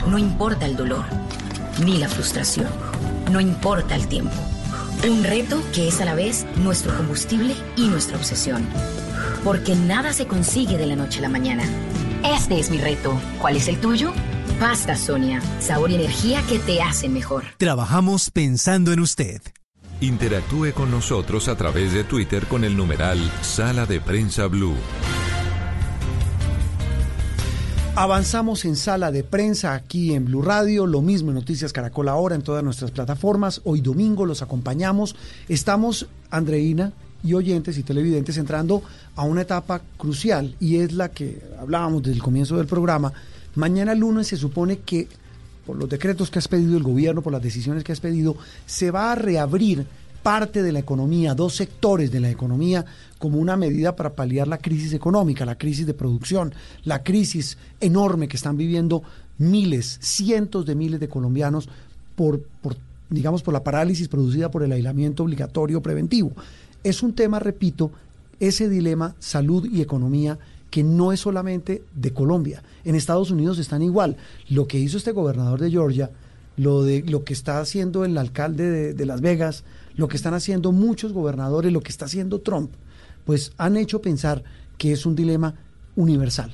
No 0.07 0.17
importa 0.17 0.65
el 0.65 0.77
dolor, 0.77 1.03
ni 1.83 1.97
la 1.97 2.07
frustración, 2.07 2.69
no 3.33 3.41
importa 3.41 3.95
el 3.95 4.07
tiempo. 4.07 4.37
Un 5.05 5.23
reto 5.23 5.61
que 5.73 5.87
es 5.87 6.01
a 6.01 6.05
la 6.05 6.15
vez 6.15 6.45
nuestro 6.57 6.95
combustible 6.95 7.55
y 7.75 7.87
nuestra 7.87 8.17
obsesión. 8.17 8.67
Porque 9.43 9.75
nada 9.75 10.11
se 10.11 10.25
consigue 10.25 10.77
de 10.77 10.87
la 10.87 10.95
noche 10.95 11.19
a 11.19 11.23
la 11.23 11.29
mañana. 11.29 11.63
Este 12.23 12.59
es 12.59 12.69
mi 12.69 12.77
reto. 12.77 13.19
¿Cuál 13.39 13.57
es 13.57 13.67
el 13.67 13.79
tuyo? 13.79 14.11
Pasta 14.59 14.95
Sonia, 14.95 15.41
sabor 15.59 15.91
y 15.91 15.95
energía 15.95 16.41
que 16.49 16.59
te 16.59 16.81
hacen 16.81 17.13
mejor. 17.13 17.43
Trabajamos 17.57 18.31
pensando 18.31 18.91
en 18.91 18.99
usted. 18.99 19.41
Interactúe 20.01 20.73
con 20.73 20.91
nosotros 20.91 21.47
a 21.47 21.55
través 21.55 21.93
de 21.93 22.03
Twitter 22.03 22.45
con 22.47 22.63
el 22.63 22.75
numeral 22.75 23.19
Sala 23.41 23.85
de 23.85 24.01
Prensa 24.01 24.47
Blue. 24.47 24.75
Avanzamos 27.99 28.63
en 28.65 28.75
sala 28.75 29.11
de 29.11 29.23
prensa 29.23 29.73
aquí 29.73 30.13
en 30.13 30.25
Blue 30.25 30.43
Radio, 30.43 30.85
lo 30.85 31.01
mismo 31.01 31.31
en 31.31 31.33
Noticias 31.33 31.73
Caracol 31.73 32.09
ahora 32.09 32.35
en 32.35 32.43
todas 32.43 32.63
nuestras 32.63 32.91
plataformas. 32.91 33.59
Hoy 33.63 33.81
domingo 33.81 34.23
los 34.23 34.43
acompañamos. 34.43 35.15
Estamos, 35.49 36.05
Andreina 36.29 36.93
y 37.23 37.33
oyentes 37.33 37.75
y 37.79 37.81
televidentes, 37.81 38.37
entrando 38.37 38.83
a 39.15 39.23
una 39.23 39.41
etapa 39.41 39.81
crucial 39.97 40.55
y 40.59 40.75
es 40.75 40.93
la 40.93 41.09
que 41.09 41.41
hablábamos 41.59 42.03
desde 42.03 42.17
el 42.17 42.21
comienzo 42.21 42.57
del 42.57 42.67
programa. 42.67 43.11
Mañana 43.55 43.95
lunes 43.95 44.27
se 44.27 44.37
supone 44.37 44.77
que 44.77 45.07
por 45.65 45.75
los 45.75 45.89
decretos 45.89 46.29
que 46.29 46.37
has 46.37 46.47
pedido 46.47 46.77
el 46.77 46.83
gobierno, 46.83 47.23
por 47.23 47.33
las 47.33 47.41
decisiones 47.41 47.83
que 47.83 47.93
has 47.93 47.99
pedido, 47.99 48.37
se 48.67 48.91
va 48.91 49.11
a 49.11 49.15
reabrir 49.15 49.87
parte 50.27 50.61
de 50.61 50.73
la 50.73 50.79
economía, 50.79 51.35
dos 51.35 51.55
sectores 51.55 52.11
de 52.11 52.19
la 52.19 52.29
economía, 52.29 52.83
como 53.17 53.39
una 53.39 53.55
medida 53.55 53.95
para 53.95 54.13
paliar 54.13 54.45
la 54.45 54.57
crisis 54.57 54.91
económica, 54.91 55.45
la 55.45 55.57
crisis 55.57 55.87
de 55.87 55.93
producción, 55.93 56.53
la 56.83 57.01
crisis 57.01 57.57
enorme 57.79 58.27
que 58.27 58.35
están 58.35 58.57
viviendo 58.57 59.03
miles, 59.37 59.97
cientos 60.01 60.65
de 60.65 60.75
miles 60.75 60.99
de 60.99 61.07
colombianos 61.07 61.69
por, 62.17 62.41
por 62.61 62.75
digamos, 63.09 63.41
por 63.41 63.53
la 63.53 63.63
parálisis 63.63 64.09
producida 64.09 64.51
por 64.51 64.63
el 64.63 64.73
aislamiento 64.73 65.23
obligatorio 65.23 65.81
preventivo. 65.81 66.33
Es 66.83 67.03
un 67.03 67.13
tema, 67.13 67.39
repito, 67.39 67.91
ese 68.41 68.67
dilema 68.67 69.15
salud 69.19 69.65
y 69.71 69.79
economía 69.79 70.37
que 70.69 70.83
no 70.83 71.13
es 71.13 71.21
solamente 71.21 71.83
de 71.95 72.11
Colombia. 72.11 72.63
En 72.83 72.95
Estados 72.95 73.31
Unidos 73.31 73.59
están 73.59 73.81
igual. 73.81 74.17
Lo 74.49 74.67
que 74.67 74.77
hizo 74.77 74.97
este 74.97 75.13
gobernador 75.13 75.61
de 75.61 75.71
Georgia, 75.71 76.11
lo, 76.57 76.83
de, 76.83 77.03
lo 77.03 77.23
que 77.23 77.33
está 77.33 77.59
haciendo 77.59 78.03
el 78.03 78.17
alcalde 78.17 78.93
de, 78.93 79.05
Las 79.05 79.21
Vegas, 79.21 79.63
lo 79.95 80.07
que 80.07 80.17
están 80.17 80.33
haciendo 80.33 80.71
muchos 80.71 81.13
gobernadores, 81.13 81.71
lo 81.71 81.81
que 81.81 81.89
está 81.91 82.05
haciendo 82.05 82.39
Trump, 82.41 82.71
pues 83.25 83.53
han 83.57 83.77
hecho 83.77 84.01
pensar 84.01 84.43
que 84.77 84.91
es 84.91 85.05
un 85.05 85.15
dilema 85.15 85.55
universal. 85.95 86.51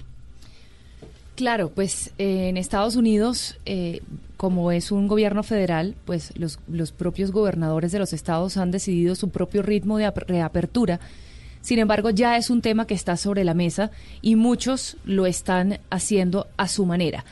Claro, 1.36 1.72
pues 1.72 2.12
eh, 2.20 2.49
en 2.49 2.58
Estados 2.58 2.95
Unidos, 2.95 3.58
eh, 3.66 4.01
como 4.38 4.72
es 4.72 4.91
un 4.91 5.08
gobierno 5.08 5.41
federal, 5.41 5.95
pues 6.06 6.32
los, 6.38 6.60
los 6.68 6.91
propios 6.91 7.32
gobernadores 7.32 7.91
de 7.91 7.99
los 7.99 8.14
estados 8.14 8.58
han 8.58 8.70
decidido 8.70 9.16
su 9.16 9.30
propio 9.30 9.64
ritmo 9.64 9.97
de 9.97 10.06
ap- 10.06 10.28
reapertura. 10.28 10.99
Sin 11.62 11.80
embargo, 11.80 12.12
ya 12.12 12.38
es 12.38 12.49
un 12.49 12.62
tema 12.62 12.86
que 12.86 12.93
está 12.93 13.18
sobre 13.18 13.43
la 13.45 13.54
mesa 13.54 13.89
y 14.22 14.36
muchos 14.36 14.97
lo 15.06 15.26
están 15.26 15.80
haciendo 15.89 16.47
a 16.58 16.68
su 16.68 16.86
manera. 16.86 17.26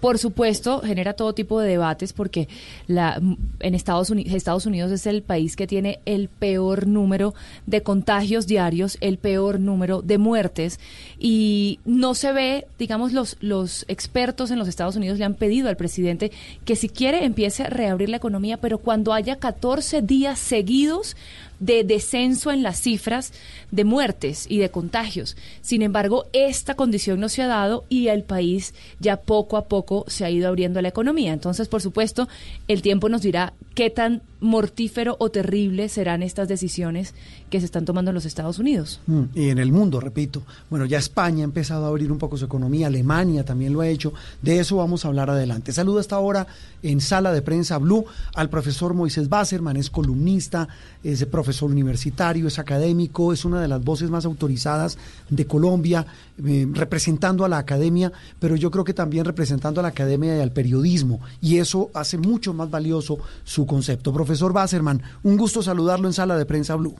Por 0.00 0.18
supuesto, 0.18 0.80
genera 0.80 1.14
todo 1.14 1.32
tipo 1.32 1.60
de 1.60 1.68
debates 1.68 2.12
porque 2.12 2.48
la, 2.86 3.20
en 3.60 3.74
Estados 3.74 4.10
Unidos, 4.10 4.32
Estados 4.32 4.66
Unidos 4.66 4.92
es 4.92 5.06
el 5.06 5.22
país 5.22 5.56
que 5.56 5.66
tiene 5.66 6.00
el 6.04 6.28
peor 6.28 6.86
número 6.86 7.34
de 7.66 7.82
contagios 7.82 8.46
diarios, 8.46 8.96
el 9.00 9.18
peor 9.18 9.58
número 9.58 10.02
de 10.02 10.18
muertes 10.18 10.78
y 11.18 11.80
no 11.84 12.14
se 12.14 12.32
ve, 12.32 12.66
digamos, 12.78 13.12
los, 13.12 13.36
los 13.40 13.84
expertos 13.88 14.50
en 14.50 14.58
los 14.58 14.68
Estados 14.68 14.96
Unidos 14.96 15.18
le 15.18 15.24
han 15.24 15.34
pedido 15.34 15.68
al 15.68 15.76
presidente 15.76 16.30
que 16.64 16.76
si 16.76 16.88
quiere 16.88 17.24
empiece 17.24 17.64
a 17.64 17.70
reabrir 17.70 18.08
la 18.08 18.18
economía, 18.18 18.58
pero 18.58 18.78
cuando 18.78 19.12
haya 19.12 19.36
14 19.36 20.02
días 20.02 20.38
seguidos 20.38 21.16
de 21.60 21.84
descenso 21.84 22.50
en 22.50 22.62
las 22.62 22.80
cifras 22.80 23.32
de 23.70 23.84
muertes 23.84 24.46
y 24.48 24.58
de 24.58 24.70
contagios. 24.70 25.36
Sin 25.60 25.82
embargo, 25.82 26.26
esta 26.32 26.74
condición 26.74 27.20
no 27.20 27.28
se 27.28 27.42
ha 27.42 27.46
dado 27.46 27.84
y 27.88 28.08
el 28.08 28.22
país 28.24 28.74
ya 29.00 29.18
poco 29.18 29.56
a 29.56 29.66
poco 29.68 30.04
se 30.08 30.24
ha 30.24 30.30
ido 30.30 30.48
abriendo 30.48 30.80
la 30.80 30.88
economía. 30.88 31.32
Entonces, 31.32 31.68
por 31.68 31.82
supuesto, 31.82 32.28
el 32.68 32.82
tiempo 32.82 33.08
nos 33.08 33.22
dirá 33.22 33.54
qué 33.74 33.90
tan 33.90 34.22
mortífero 34.40 35.16
o 35.18 35.30
terrible 35.30 35.88
serán 35.88 36.22
estas 36.22 36.48
decisiones 36.48 37.14
que 37.50 37.58
se 37.60 37.66
están 37.66 37.84
tomando 37.84 38.10
en 38.10 38.14
los 38.14 38.24
Estados 38.24 38.58
Unidos. 38.58 39.00
Mm, 39.06 39.22
Y 39.34 39.48
en 39.50 39.58
el 39.58 39.72
mundo, 39.72 40.00
repito. 40.00 40.42
Bueno, 40.70 40.84
ya 40.84 40.98
España 40.98 41.40
ha 41.40 41.44
empezado 41.44 41.84
a 41.84 41.88
abrir 41.88 42.12
un 42.12 42.18
poco 42.18 42.36
su 42.36 42.44
economía, 42.44 42.86
Alemania 42.86 43.44
también 43.44 43.72
lo 43.72 43.80
ha 43.80 43.88
hecho. 43.88 44.12
De 44.42 44.60
eso 44.60 44.76
vamos 44.76 45.04
a 45.04 45.08
hablar 45.08 45.30
adelante. 45.30 45.72
Saludo 45.72 45.98
hasta 45.98 46.16
ahora 46.16 46.46
en 46.82 47.00
sala 47.00 47.32
de 47.32 47.42
prensa 47.42 47.78
Blue 47.78 48.04
al 48.34 48.48
profesor 48.50 48.94
Moisés 48.94 49.28
Basserman, 49.28 49.76
es 49.76 49.90
columnista, 49.90 50.68
es 51.04 51.24
profesor 51.26 51.70
universitario, 51.70 52.48
es 52.48 52.58
académico, 52.58 53.32
es 53.32 53.44
una 53.44 53.60
de 53.60 53.68
las 53.68 53.82
voces 53.84 54.10
más 54.10 54.24
autorizadas 54.24 54.98
de 55.30 55.46
Colombia, 55.46 56.06
eh, 56.44 56.66
representando 56.72 57.44
a 57.44 57.48
la 57.48 57.58
academia, 57.58 58.12
pero 58.40 58.56
yo 58.56 58.70
creo 58.70 58.84
que 58.84 58.94
también 58.94 59.24
representando 59.24 59.80
a 59.80 59.82
la 59.82 59.88
academia 59.90 60.36
y 60.36 60.40
al 60.40 60.52
periodismo. 60.52 61.20
Y 61.40 61.58
eso 61.58 61.90
hace 61.94 62.18
mucho 62.18 62.52
más 62.54 62.70
valioso 62.70 63.18
su 63.44 63.64
concepto. 63.66 64.12
Profesor 64.12 64.52
Basserman, 64.52 65.02
un 65.22 65.36
gusto 65.36 65.62
saludarlo 65.62 66.08
en 66.08 66.12
sala 66.14 66.36
de 66.36 66.46
prensa 66.46 66.74
Blue. 66.76 66.94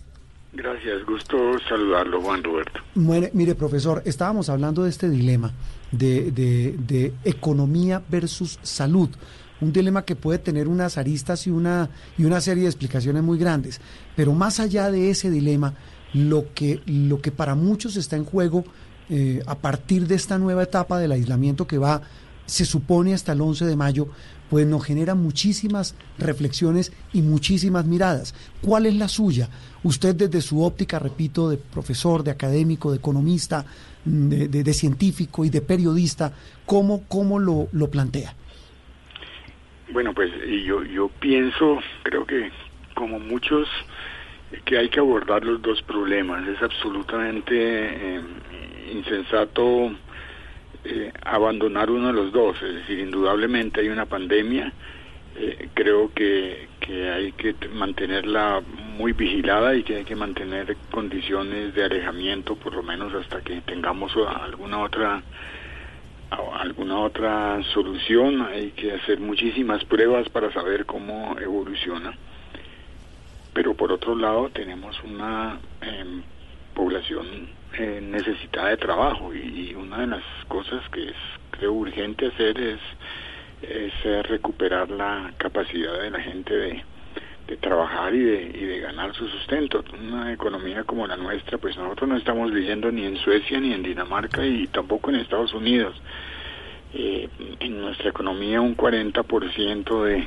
Gracias, 0.53 1.05
gusto 1.07 1.37
saludarlo, 1.69 2.23
Juan 2.23 2.43
Roberto. 2.43 2.81
Mire, 2.95 3.31
mire, 3.35 3.55
profesor, 3.55 4.03
estábamos 4.07 4.49
hablando 4.49 4.83
de 4.83 4.91
este 4.91 5.09
dilema 5.11 5.53
de, 5.93 6.31
de- 6.33 6.75
de 6.87 7.13
economía 7.25 8.03
versus 8.09 8.59
salud. 8.63 9.11
Un 9.61 9.73
dilema 9.73 10.05
que 10.05 10.15
puede 10.17 10.39
tener 10.39 10.69
unas 10.69 10.99
aristas 10.99 11.47
y 11.47 11.51
una, 11.51 11.91
y 12.17 12.25
una 12.25 12.41
serie 12.41 12.63
de 12.65 12.69
explicaciones 12.69 13.23
muy 13.23 13.39
grandes. 13.39 13.81
Pero 14.15 14.33
más 14.33 14.61
allá 14.61 14.91
de 14.91 15.11
ese 15.11 15.31
dilema, 15.31 15.75
lo 16.15 16.53
que, 16.55 16.81
lo 16.87 17.21
que 17.21 17.33
para 17.33 17.55
muchos 17.55 17.97
está 17.97 18.17
en 18.17 18.25
juego 18.25 18.65
eh, 19.11 19.43
a 19.47 19.57
partir 19.59 20.07
de 20.07 20.15
esta 20.15 20.39
nueva 20.39 20.63
etapa 20.63 20.99
del 20.99 21.13
aislamiento 21.13 21.67
que 21.67 21.79
va, 21.79 22.03
se 22.47 22.65
supone, 22.65 23.15
hasta 23.15 23.33
el 23.33 23.41
11 23.41 23.65
de 23.67 23.77
mayo, 23.77 24.09
pues 24.49 24.67
nos 24.67 24.83
genera 24.85 25.15
muchísimas 25.15 25.95
reflexiones 26.19 26.93
y 27.13 27.21
muchísimas 27.23 27.85
miradas. 27.85 28.35
¿Cuál 28.63 28.87
es 28.87 28.95
la 28.95 29.09
suya? 29.09 29.51
Usted 29.83 30.15
desde 30.15 30.41
su 30.41 30.63
óptica, 30.63 30.99
repito, 30.99 31.51
de 31.51 31.57
profesor, 31.59 32.23
de 32.23 32.31
académico, 32.31 32.91
de 32.91 32.97
economista, 32.99 33.67
de, 34.05 34.49
de- 34.49 34.63
de 34.65 34.73
científico 34.75 35.45
y 35.45 35.51
de 35.51 35.61
periodista, 35.61 36.33
¿cómo, 36.65 37.03
cómo 37.09 37.39
lo, 37.39 37.69
lo 37.73 37.91
plantea? 37.91 38.35
Bueno, 39.91 40.13
pues 40.13 40.31
yo, 40.65 40.85
yo 40.85 41.09
pienso, 41.21 41.79
creo 42.03 42.27
que 42.27 42.51
como 42.95 43.19
muchos, 43.19 43.69
que 44.65 44.79
hay 44.79 44.89
que 44.89 45.01
abordar 45.01 45.45
los 45.45 45.63
dos 45.63 45.83
problemas. 45.83 46.47
Es 46.49 46.63
absolutamente 46.63 47.55
eh, 47.55 48.21
insensato 48.93 49.93
eh, 50.85 51.13
abandonar 51.25 51.91
uno 51.91 52.09
de 52.09 52.13
los 52.13 52.33
dos. 52.33 52.61
Es 52.63 52.75
decir, 52.75 52.99
indudablemente 52.99 53.81
hay 53.81 53.89
una 53.89 54.07
pandemia. 54.07 54.73
eh, 55.37 55.69
creo 55.75 56.13
que, 56.15 56.69
que 56.81 57.11
hay 57.11 57.33
que 57.33 57.55
mantenerla 57.73 58.61
muy 58.97 59.13
vigilada 59.13 59.75
y 59.75 59.83
que 59.85 59.97
hay 59.97 60.05
que 60.05 60.17
mantener 60.17 60.77
condiciones 60.91 61.75
de 61.75 61.85
alejamiento, 61.85 62.57
por 62.57 62.75
lo 62.75 62.83
menos 62.83 63.15
hasta 63.15 63.41
que 63.43 63.61
tengamos 63.63 64.13
alguna 64.17 64.81
otra 64.81 65.23
alguna 66.31 66.99
otra 67.01 67.63
solución, 67.73 68.43
hay 68.43 68.71
que 68.73 68.93
hacer 68.93 69.21
muchísimas 69.21 69.85
pruebas 69.85 70.29
para 70.29 70.53
saber 70.53 70.85
cómo 70.87 71.37
evoluciona. 71.39 72.17
Pero 73.55 73.75
por 73.75 73.93
otro 73.93 74.15
lado 74.15 74.51
tenemos 74.51 75.03
una 75.05 75.59
em, 75.81 76.23
población 76.75 77.27
eh, 77.75 78.01
necesitada 78.03 78.69
de 78.69 78.77
trabajo 78.77 79.35
y, 79.35 79.75
una 79.75 79.99
de 79.99 80.07
las 80.09 80.25
cosas 80.49 80.87
que 80.91 81.09
es 81.09 81.17
creo 81.51 81.73
urgente 81.73 82.27
hacer 82.27 82.61
es, 82.61 82.81
es 83.63 84.29
recuperar 84.29 84.91
la 84.91 85.33
capacidad 85.39 86.01
de 86.01 86.11
la 86.11 86.21
gente 86.21 86.55
de, 86.55 86.85
de 87.49 87.57
trabajar 87.57 88.15
y 88.15 88.21
de, 88.21 88.43
y 88.55 88.65
de 88.67 88.81
ganar 88.81 89.15
su 89.15 89.27
sustento. 89.27 89.83
Una 90.01 90.33
economía 90.33 90.85
como 90.85 91.07
la 91.07 91.17
nuestra, 91.17 91.59
pues 91.59 91.77
nosotros 91.77 92.09
no 92.09 92.17
estamos 92.17 92.53
viviendo 92.53 92.93
ni 92.93 93.05
en 93.05 93.17
Suecia 93.17 93.59
ni 93.59 93.73
en 93.73 93.83
Dinamarca 93.83 94.47
y 94.47 94.67
tampoco 94.69 95.11
en 95.11 95.17
Estados 95.17 95.55
Unidos. 95.55 95.97
Eh, 96.95 97.29
en 97.61 97.81
nuestra 97.81 98.11
economía 98.11 98.61
un 98.61 98.77
40% 98.77 100.05
de, 100.05 100.25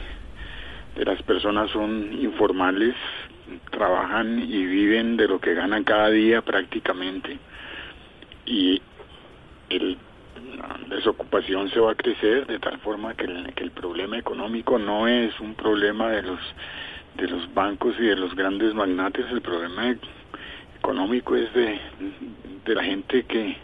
de 0.95 1.05
las 1.05 1.22
personas 1.24 1.69
son 1.72 2.11
informales, 2.22 2.95
trabajan 3.69 4.39
y 4.39 4.65
viven 4.65 5.15
de 5.17 5.28
lo 5.28 5.39
que 5.39 5.53
ganan 5.53 5.84
cada 5.84 6.09
día 6.09 6.41
prácticamente 6.41 7.38
y 8.45 8.82
el, 9.69 9.97
la 10.57 10.95
desocupación 10.95 11.69
se 11.69 11.80
va 11.80 11.91
a 11.91 11.95
crecer 11.95 12.47
de 12.47 12.59
tal 12.59 12.78
forma 12.80 13.13
que 13.15 13.26
el, 13.26 13.53
que 13.53 13.63
el 13.63 13.72
problema 13.72 14.17
económico 14.17 14.78
no 14.78 15.07
es 15.07 15.39
un 15.39 15.55
problema 15.55 16.09
de 16.09 16.24
los 16.24 16.39
de 17.22 17.28
los 17.28 17.53
bancos 17.53 17.95
y 17.99 18.03
de 18.03 18.15
los 18.15 18.36
grandes 18.36 18.74
magnates, 18.74 19.28
el 19.32 19.41
problema 19.41 19.95
económico 20.80 21.36
es 21.36 21.53
de, 21.53 21.80
de 22.65 22.76
la 22.76 22.84
gente 22.84 23.24
que, 23.24 23.55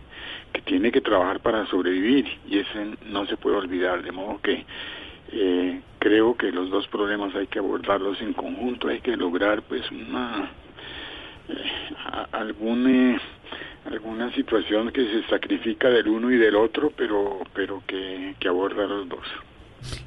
que 0.53 0.61
tiene 0.61 0.91
que 0.91 1.01
trabajar 1.01 1.39
para 1.39 1.65
sobrevivir 1.65 2.27
y 2.47 2.59
ese 2.59 2.95
no 3.07 3.25
se 3.25 3.35
puede 3.35 3.57
olvidar, 3.57 4.03
de 4.03 4.11
modo 4.11 4.39
que 4.43 4.63
eh, 5.31 5.81
creo 5.97 6.37
que 6.37 6.51
los 6.51 6.69
dos 6.69 6.87
problemas 6.87 7.33
hay 7.33 7.47
que 7.47 7.57
abordarlos 7.57 8.21
en 8.21 8.33
conjunto, 8.33 8.89
hay 8.89 9.01
que 9.01 9.17
lograr 9.17 9.63
pues 9.63 9.89
una 9.91 10.51
eh, 11.49 11.71
alguna 12.33 13.19
alguna 13.85 14.31
situación 14.33 14.91
que 14.91 15.03
se 15.03 15.23
sacrifica 15.29 15.89
del 15.89 16.09
uno 16.09 16.29
y 16.29 16.37
del 16.37 16.55
otro, 16.55 16.91
pero 16.95 17.39
pero 17.55 17.81
que 17.87 18.35
aborda 18.47 18.85
los 18.85 19.09
dos. 19.09 19.25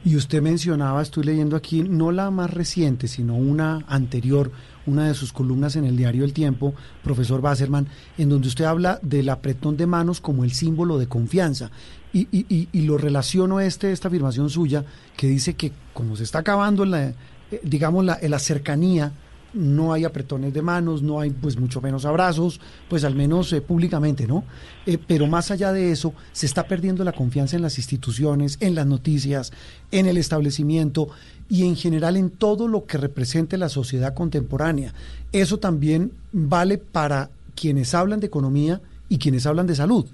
Y 0.05 0.17
usted 0.17 0.43
mencionaba, 0.43 1.03
estoy 1.03 1.25
leyendo 1.25 1.57
aquí, 1.57 1.83
no 1.83 2.13
la 2.13 2.31
más 2.31 2.51
reciente, 2.51 3.09
sino 3.09 3.35
una 3.35 3.85
anterior, 3.89 4.51
una 4.87 5.09
de 5.09 5.15
sus 5.15 5.33
columnas 5.33 5.77
en 5.77 5.85
el 5.85 5.97
diario 5.97 6.25
El 6.25 6.33
Tiempo, 6.33 6.75
profesor 7.03 7.41
Basserman, 7.41 7.89
en 8.19 8.29
donde 8.29 8.49
usted 8.49 8.65
habla 8.65 8.99
del 9.03 9.29
apretón 9.29 9.77
de 9.77 9.87
manos 9.87 10.21
como 10.21 10.45
el 10.45 10.53
símbolo 10.53 10.99
de 10.99 11.07
confianza. 11.07 11.71
Y, 12.13 12.27
y, 12.33 12.69
y, 12.73 12.83
lo 12.83 12.99
relaciono 12.99 13.61
este, 13.61 13.93
esta 13.93 14.09
afirmación 14.09 14.51
suya, 14.51 14.85
que 15.17 15.29
dice 15.29 15.55
que 15.55 15.73
como 15.95 16.17
se 16.17 16.25
está 16.25 16.41
acabando, 16.41 16.85
la, 16.85 17.09
eh, 17.09 17.15
digamos, 17.63 18.05
la 18.05 18.39
cercanía, 18.41 19.13
no 19.53 19.93
hay 19.93 20.05
apretones 20.05 20.55
de 20.55 20.63
manos, 20.63 21.03
no 21.03 21.21
hay 21.21 21.31
pues 21.31 21.59
mucho 21.59 21.81
menos 21.81 22.05
abrazos, 22.05 22.61
pues 22.89 23.05
al 23.05 23.15
menos 23.15 23.53
eh, 23.53 23.61
públicamente, 23.61 24.27
¿no? 24.27 24.45
Eh, 24.87 24.99
pero 25.05 25.27
más 25.27 25.51
allá 25.51 25.73
de 25.73 25.91
eso, 25.91 26.15
se 26.33 26.47
está 26.47 26.67
perdiendo 26.67 27.05
la 27.05 27.13
confianza 27.13 27.57
en 27.57 27.63
las 27.63 27.79
instituciones, 27.79 28.59
en 28.61 28.75
las 28.75 28.87
noticias, 28.87 29.53
en 29.91 30.07
el 30.07 30.17
establecimiento 30.17 31.09
y 31.49 31.67
en 31.67 31.77
general 31.77 32.17
en 32.17 32.31
todo 32.31 32.69
lo 32.69 32.87
que 32.87 32.99
represente 32.99 33.59
la 33.59 33.69
sociedad 33.69 34.15
contemporánea. 34.15 34.95
Eso 35.33 35.59
también 35.59 36.13
vale 36.33 36.79
para 36.79 37.31
quienes 37.55 37.95
hablan 37.95 38.21
de 38.21 38.29
economía 38.29 38.81
y 39.09 39.19
quienes 39.19 39.47
hablan 39.47 39.67
de 39.67 39.75
salud. 39.75 40.07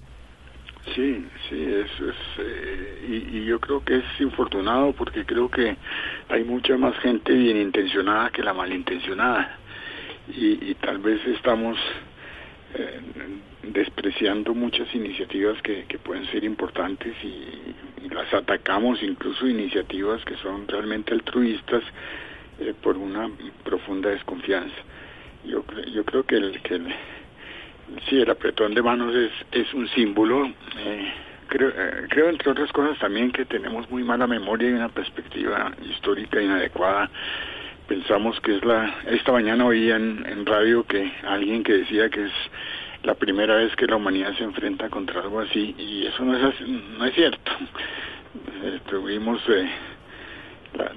Sí, 0.94 1.26
sí, 1.48 1.56
eso 1.56 2.08
es, 2.08 2.16
eh, 2.38 2.75
y, 3.08 3.38
y, 3.38 3.44
yo 3.44 3.60
creo 3.60 3.84
que 3.84 3.96
es 3.96 4.04
infortunado 4.20 4.92
porque 4.92 5.24
creo 5.24 5.50
que 5.50 5.76
hay 6.28 6.44
mucha 6.44 6.76
más 6.76 6.96
gente 6.98 7.32
bien 7.32 7.56
intencionada 7.56 8.30
que 8.30 8.42
la 8.42 8.52
malintencionada 8.52 9.58
y, 10.28 10.70
y 10.70 10.74
tal 10.74 10.98
vez 10.98 11.24
estamos 11.26 11.78
eh, 12.74 13.00
despreciando 13.62 14.54
muchas 14.54 14.92
iniciativas 14.94 15.60
que, 15.62 15.84
pueden 16.02 16.26
ser 16.26 16.44
importantes 16.44 17.14
y, 17.22 17.74
las 18.12 18.32
atacamos, 18.32 19.02
incluso 19.02 19.46
iniciativas 19.46 20.24
que 20.24 20.36
son 20.36 20.66
realmente 20.68 21.12
altruistas 21.12 21.82
eh, 22.60 22.72
por 22.80 22.96
una 22.96 23.28
profunda 23.64 24.10
desconfianza. 24.10 24.76
Yo, 25.44 25.64
yo 25.92 26.04
creo 26.04 26.24
que 26.24 26.36
el, 26.36 26.62
que 26.62 26.80
Sí, 28.08 28.20
el 28.20 28.30
apretón 28.30 28.74
de 28.74 28.82
manos 28.82 29.14
es, 29.14 29.30
es 29.52 29.72
un 29.72 29.88
símbolo. 29.88 30.46
Eh, 30.78 31.12
creo, 31.48 31.70
eh, 31.70 32.06
creo, 32.08 32.28
entre 32.28 32.50
otras 32.50 32.70
cosas, 32.72 32.98
también 32.98 33.32
que 33.32 33.44
tenemos 33.44 33.90
muy 33.90 34.04
mala 34.04 34.26
memoria 34.26 34.70
y 34.70 34.72
una 34.72 34.88
perspectiva 34.88 35.72
histórica 35.82 36.40
inadecuada. 36.40 37.10
Pensamos 37.88 38.38
que 38.40 38.56
es 38.56 38.64
la... 38.64 38.94
Esta 39.06 39.32
mañana 39.32 39.64
oí 39.64 39.90
en, 39.90 40.24
en 40.26 40.44
radio 40.44 40.84
que 40.84 41.12
alguien 41.26 41.62
que 41.62 41.74
decía 41.74 42.08
que 42.10 42.24
es 42.24 42.32
la 43.02 43.14
primera 43.14 43.56
vez 43.56 43.74
que 43.76 43.86
la 43.86 43.96
humanidad 43.96 44.34
se 44.36 44.44
enfrenta 44.44 44.88
contra 44.90 45.20
algo 45.20 45.40
así, 45.40 45.74
y 45.78 46.06
eso 46.06 46.24
no 46.24 46.36
es, 46.36 46.60
no 46.98 47.04
es 47.04 47.14
cierto. 47.14 47.52
Eh, 48.62 48.80
tuvimos... 48.88 49.40
Eh, 49.48 49.68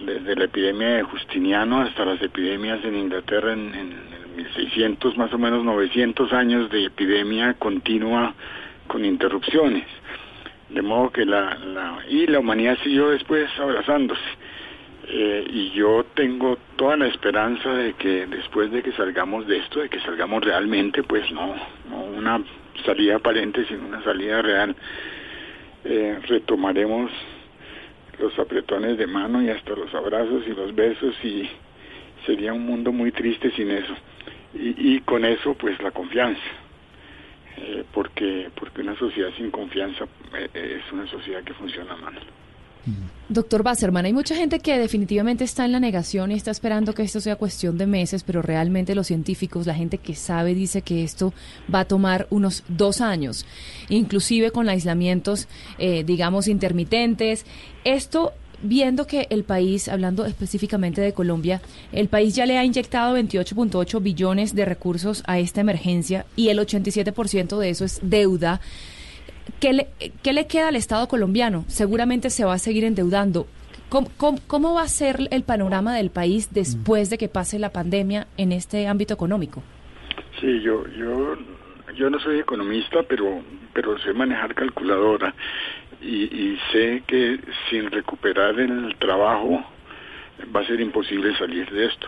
desde 0.06 0.36
la 0.36 0.46
epidemia 0.46 0.88
de 0.90 1.04
Justiniano 1.04 1.82
hasta 1.82 2.04
las 2.06 2.22
epidemias 2.22 2.84
en 2.84 2.98
Inglaterra 2.98 3.54
en, 3.54 3.74
en, 3.74 4.10
1600, 4.36 5.18
más 5.18 5.34
o 5.34 5.38
menos 5.38 5.66
900 5.66 6.32
años 6.32 6.70
de 6.70 6.86
epidemia 6.86 7.56
continua 7.56 8.34
con 8.88 9.04
interrupciones. 9.04 9.86
De 10.70 10.82
modo 10.82 11.12
que 11.12 11.26
la, 11.26 11.56
la 11.56 12.00
y 12.08 12.28
la 12.28 12.40
humanidad 12.40 12.78
siguió 12.84 13.10
después 13.10 13.50
abrazándose. 13.60 14.22
Eh, 15.12 15.44
y 15.50 15.72
yo 15.72 16.06
tengo 16.14 16.58
toda 16.76 16.96
la 16.96 17.08
esperanza 17.08 17.74
de 17.74 17.94
que 17.94 18.28
después 18.28 18.72
de 18.72 18.84
que 18.84 18.92
salgamos 18.92 19.48
de 19.48 19.58
esto, 19.58 19.80
de 19.80 19.90
que 19.90 20.00
salgamos 20.02 20.46
realmente, 20.46 21.02
pues 21.02 21.32
no, 21.32 21.56
no 21.90 22.04
una 22.04 22.44
salida 22.86 23.16
aparente, 23.16 23.66
sino 23.66 23.88
una 23.88 24.04
salida 24.04 24.44
real, 24.44 24.76
eh, 25.84 26.20
retomaremos 26.28 27.10
los 28.20 28.38
apretones 28.38 28.98
de 28.98 29.08
mano 29.08 29.42
y 29.42 29.50
hasta 29.50 29.72
los 29.72 29.94
abrazos 29.96 30.44
y 30.46 30.52
los 30.52 30.76
besos 30.76 31.16
y 31.24 31.50
sería 32.26 32.54
un 32.54 32.66
mundo 32.66 32.92
muy 32.92 33.12
triste 33.12 33.50
sin 33.52 33.72
eso 33.72 33.96
y, 34.54 34.96
y 34.96 35.00
con 35.02 35.24
eso 35.24 35.54
pues 35.54 35.82
la 35.82 35.92
confianza 35.92 36.42
eh, 37.58 37.84
porque 37.94 38.50
porque 38.56 38.82
una 38.82 38.98
sociedad 38.98 39.30
sin 39.38 39.52
confianza 39.52 40.06
eh, 40.34 40.82
es 40.84 40.92
una 40.92 41.08
sociedad 41.08 41.44
que 41.44 41.54
funciona 41.54 41.96
mal 41.98 42.16
Doctor 43.28 43.62
Basserman, 43.62 44.06
hay 44.06 44.14
mucha 44.14 44.36
gente 44.36 44.60
que 44.60 44.80
definitivamente 44.80 45.44
está 45.44 45.64
en 45.64 45.72
la 45.72 45.80
negación 45.80 46.32
y 46.32 46.36
está 46.36 46.50
esperando 46.50 46.94
que 46.94 47.04
esto 47.04 47.22
sea 47.22 47.36
cuestión 47.36 47.78
de 47.78 47.86
meses, 47.86 48.24
pero 48.24 48.42
realmente 48.42 48.96
los 48.96 49.06
científicos, 49.06 49.68
la 49.68 49.76
gente 49.76 50.00
que 50.00 50.16
sabe, 50.16 50.56
dice 50.56 50.82
que 50.82 51.04
esto 51.04 51.32
va 51.74 51.82
a 51.82 51.86
tomar 51.86 52.26
unos 52.32 52.64
dos 52.68 53.02
años, 53.02 53.46
inclusive 53.90 54.50
con 54.50 54.68
aislamientos, 54.68 55.48
eh, 55.78 56.04
digamos, 56.04 56.48
intermitentes. 56.48 57.46
Esto 57.84 58.34
viendo 58.62 59.08
que 59.08 59.28
el 59.30 59.44
país, 59.44 59.88
hablando 59.88 60.26
específicamente 60.26 61.02
de 61.02 61.14
Colombia, 61.14 61.62
el 61.92 62.08
país 62.08 62.36
ya 62.36 62.46
le 62.46 62.58
ha 62.58 62.66
inyectado 62.66 63.18
28.8 63.18 64.02
billones 64.02 64.56
de 64.56 64.66
recursos 64.66 65.24
a 65.28 65.40
esta 65.40 65.62
emergencia 65.62 66.26
y 66.36 66.50
el 66.50 66.60
87% 66.60 67.58
de 67.58 67.70
eso 67.70 67.86
es 67.86 68.00
deuda. 68.04 68.62
¿Qué 69.60 69.74
le, 69.74 69.88
¿Qué 70.24 70.34
le 70.34 70.48
queda 70.48 70.70
al 70.70 70.76
Estado 70.76 71.08
colombiano? 71.08 71.66
Seguramente 71.68 72.30
se 72.30 72.46
va 72.46 72.54
a 72.54 72.60
seguir 72.60 72.84
endeudando. 72.84 73.48
¿Cómo, 73.90 74.10
cómo, 74.18 74.38
cómo 74.46 74.74
va 74.76 74.84
a 74.84 74.88
ser 74.88 75.28
el 75.32 75.44
panorama 75.44 75.96
del 75.96 76.12
país 76.12 76.54
después 76.54 77.10
de 77.10 77.18
que 77.18 77.28
pase 77.28 77.58
la 77.58 77.72
pandemia 77.72 78.28
en 78.38 78.52
este 78.52 78.88
ámbito 78.88 79.16
económico? 79.16 79.64
Sí, 80.40 80.62
yo, 80.62 80.86
yo, 80.90 81.36
yo 81.96 82.10
no 82.10 82.20
soy 82.20 82.40
economista, 82.40 83.04
pero, 83.04 83.42
pero 83.74 83.98
sé 84.00 84.14
manejar 84.14 84.54
calculadora 84.54 85.34
y, 86.02 86.58
sé 86.72 87.04
que 87.08 87.40
sin 87.70 87.92
recuperar 87.92 88.60
el 88.60 88.96
trabajo 88.98 89.64
va 90.56 90.62
a 90.62 90.66
ser 90.66 90.80
imposible 90.80 91.36
salir 91.38 91.70
de 91.70 91.86
esto. 91.86 92.08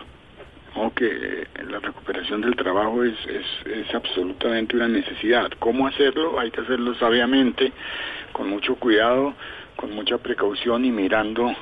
O 0.74 0.92
que 0.94 1.46
la 1.68 1.80
recuperación 1.80 2.40
del 2.40 2.56
trabajo 2.56 3.04
es, 3.04 3.14
es, 3.26 3.46
es 3.66 3.94
absolutamente 3.94 4.74
una 4.76 4.88
necesidad. 4.88 5.50
¿Cómo 5.58 5.86
hacerlo? 5.86 6.40
Hay 6.40 6.50
que 6.50 6.62
hacerlo 6.62 6.94
sabiamente, 6.94 7.72
con 8.32 8.48
mucho 8.48 8.76
cuidado, 8.76 9.34
con 9.76 9.92
mucha 9.94 10.16
precaución 10.16 10.84
y 10.84 10.90
mirando 10.90 11.54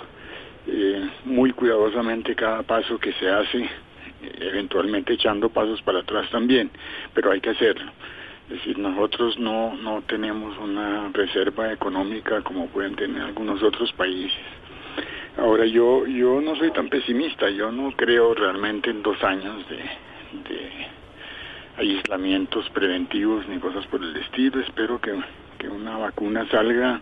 eh, 0.66 1.08
muy 1.24 1.52
cuidadosamente 1.52 2.34
cada 2.34 2.62
paso 2.62 2.98
que 2.98 3.12
se 3.14 3.28
hace, 3.28 3.68
eventualmente 4.40 5.14
echando 5.14 5.48
pasos 5.48 5.80
para 5.82 6.00
atrás 6.00 6.28
también, 6.30 6.70
pero 7.14 7.32
hay 7.32 7.40
que 7.40 7.50
hacerlo. 7.50 7.90
Es 8.50 8.56
decir, 8.56 8.78
nosotros 8.78 9.38
no, 9.38 9.74
no 9.76 10.02
tenemos 10.02 10.58
una 10.58 11.08
reserva 11.12 11.72
económica 11.72 12.42
como 12.42 12.66
pueden 12.66 12.96
tener 12.96 13.22
algunos 13.22 13.62
otros 13.62 13.92
países. 13.92 14.40
Ahora 15.38 15.64
yo, 15.66 16.04
yo 16.04 16.40
no 16.40 16.56
soy 16.56 16.72
tan 16.72 16.88
pesimista, 16.88 17.48
yo 17.48 17.70
no 17.70 17.92
creo 17.92 18.34
realmente 18.34 18.90
en 18.90 19.04
dos 19.04 19.22
años 19.22 19.64
de, 19.68 19.76
de 19.76 20.70
aislamientos 21.76 22.68
preventivos 22.70 23.46
ni 23.46 23.58
cosas 23.58 23.86
por 23.86 24.02
el 24.02 24.16
estilo. 24.16 24.60
Espero 24.60 25.00
que, 25.00 25.14
que 25.56 25.68
una 25.68 25.96
vacuna 25.96 26.44
salga 26.50 27.00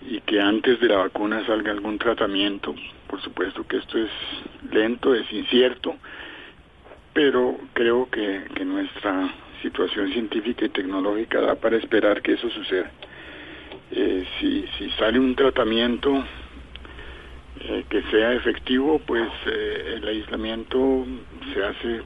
y 0.00 0.20
que 0.22 0.40
antes 0.40 0.80
de 0.80 0.88
la 0.88 0.96
vacuna 0.96 1.44
salga 1.44 1.70
algún 1.70 1.98
tratamiento. 1.98 2.74
Por 3.08 3.20
supuesto 3.20 3.66
que 3.66 3.76
esto 3.76 3.98
es 3.98 4.10
lento, 4.70 5.14
es 5.14 5.30
incierto, 5.30 5.96
pero 7.12 7.58
creo 7.74 8.08
que, 8.10 8.44
que 8.54 8.64
nuestra 8.64 9.32
situación 9.62 10.12
científica 10.12 10.64
y 10.64 10.70
tecnológica 10.70 11.40
da 11.40 11.54
para 11.54 11.76
esperar 11.76 12.22
que 12.22 12.32
eso 12.32 12.50
suceda. 12.50 12.90
Eh, 13.90 14.26
si, 14.40 14.64
si 14.78 14.90
sale 14.92 15.18
un 15.18 15.34
tratamiento 15.34 16.24
eh, 17.60 17.84
que 17.88 18.02
sea 18.10 18.32
efectivo, 18.32 18.98
pues 19.06 19.28
eh, 19.46 19.94
el 19.96 20.08
aislamiento 20.08 21.06
se 21.52 21.64
hace 21.64 22.02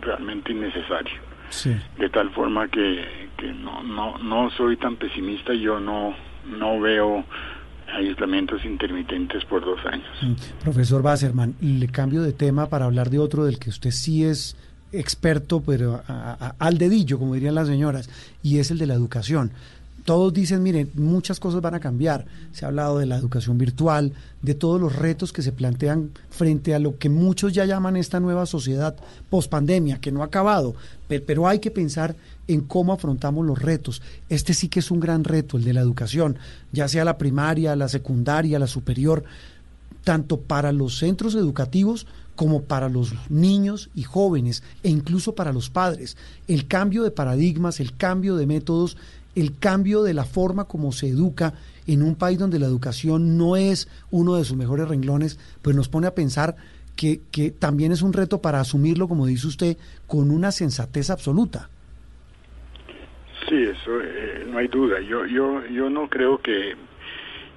realmente 0.00 0.52
innecesario. 0.52 1.14
Sí. 1.48 1.74
De 1.98 2.08
tal 2.08 2.30
forma 2.30 2.68
que, 2.68 3.28
que 3.36 3.52
no, 3.52 3.82
no, 3.82 4.18
no 4.18 4.50
soy 4.50 4.76
tan 4.76 4.96
pesimista, 4.96 5.54
yo 5.54 5.78
no, 5.80 6.14
no 6.46 6.80
veo 6.80 7.24
aislamientos 7.92 8.64
intermitentes 8.64 9.44
por 9.44 9.64
dos 9.64 9.78
años. 9.86 10.08
Mm, 10.22 10.62
profesor 10.62 11.02
Basserman, 11.02 11.54
le 11.60 11.88
cambio 11.88 12.22
de 12.22 12.32
tema 12.32 12.66
para 12.66 12.86
hablar 12.86 13.10
de 13.10 13.18
otro 13.18 13.44
del 13.44 13.58
que 13.58 13.70
usted 13.70 13.90
sí 13.90 14.24
es 14.24 14.56
experto, 14.92 15.62
pero 15.62 16.02
al 16.58 16.78
dedillo, 16.78 17.18
como 17.18 17.34
dirían 17.34 17.54
las 17.54 17.68
señoras, 17.68 18.10
y 18.42 18.58
es 18.58 18.70
el 18.70 18.78
de 18.78 18.86
la 18.86 18.94
educación 18.94 19.52
todos 20.04 20.32
dicen, 20.32 20.62
miren, 20.62 20.90
muchas 20.94 21.38
cosas 21.38 21.60
van 21.60 21.74
a 21.74 21.80
cambiar. 21.80 22.24
Se 22.52 22.64
ha 22.64 22.68
hablado 22.68 22.98
de 22.98 23.06
la 23.06 23.16
educación 23.16 23.58
virtual, 23.58 24.12
de 24.40 24.54
todos 24.54 24.80
los 24.80 24.96
retos 24.96 25.32
que 25.32 25.42
se 25.42 25.52
plantean 25.52 26.10
frente 26.30 26.74
a 26.74 26.78
lo 26.78 26.98
que 26.98 27.08
muchos 27.08 27.52
ya 27.52 27.64
llaman 27.64 27.96
esta 27.96 28.18
nueva 28.18 28.46
sociedad 28.46 28.96
pospandemia, 29.30 30.00
que 30.00 30.12
no 30.12 30.22
ha 30.22 30.26
acabado, 30.26 30.74
pero, 31.08 31.46
hay 31.46 31.58
que 31.58 31.70
pensar 31.70 32.16
en 32.48 32.62
cómo 32.62 32.92
afrontamos 32.92 33.46
los 33.46 33.60
retos. 33.60 34.02
Este 34.28 34.54
sí 34.54 34.68
que 34.68 34.80
es 34.80 34.90
un 34.90 35.00
gran 35.00 35.24
reto, 35.24 35.56
el 35.56 35.64
de 35.64 35.72
la 35.72 35.80
educación, 35.80 36.38
ya 36.72 36.88
sea 36.88 37.04
la 37.04 37.18
primaria, 37.18 37.76
la 37.76 37.88
secundaria, 37.88 38.58
la 38.58 38.66
superior, 38.66 39.24
tanto 40.04 40.40
para 40.40 40.72
los 40.72 40.98
centros 40.98 41.34
educativos 41.34 42.06
como 42.34 42.62
para 42.62 42.88
los 42.88 43.14
niños 43.28 43.90
y 43.94 44.02
jóvenes 44.02 44.62
e 44.82 44.88
incluso 44.88 45.34
para 45.34 45.52
los 45.52 45.70
padres. 45.70 46.16
El 46.48 46.66
cambio 46.66 47.04
de 47.04 47.10
paradigmas, 47.10 47.78
el 47.78 47.96
cambio 47.96 48.36
de 48.36 48.46
métodos 48.46 48.96
el 49.34 49.56
cambio 49.58 50.02
de 50.02 50.14
la 50.14 50.24
forma 50.24 50.64
como 50.64 50.92
se 50.92 51.08
educa 51.08 51.54
en 51.86 52.02
un 52.02 52.14
país 52.14 52.38
donde 52.38 52.58
la 52.58 52.66
educación 52.66 53.36
no 53.38 53.56
es 53.56 53.88
uno 54.10 54.36
de 54.36 54.44
sus 54.44 54.56
mejores 54.56 54.88
renglones, 54.88 55.38
pues 55.62 55.74
nos 55.74 55.88
pone 55.88 56.06
a 56.06 56.14
pensar 56.14 56.56
que, 56.96 57.22
que 57.30 57.50
también 57.50 57.92
es 57.92 58.02
un 58.02 58.12
reto 58.12 58.40
para 58.40 58.60
asumirlo, 58.60 59.08
como 59.08 59.26
dice 59.26 59.46
usted, 59.46 59.76
con 60.06 60.30
una 60.30 60.52
sensatez 60.52 61.10
absoluta. 61.10 61.70
Sí, 63.48 63.62
eso 63.64 64.00
eh, 64.00 64.44
no 64.46 64.58
hay 64.58 64.68
duda. 64.68 65.00
Yo, 65.00 65.26
yo, 65.26 65.66
yo 65.66 65.90
no 65.90 66.08
creo 66.08 66.38
que, 66.38 66.76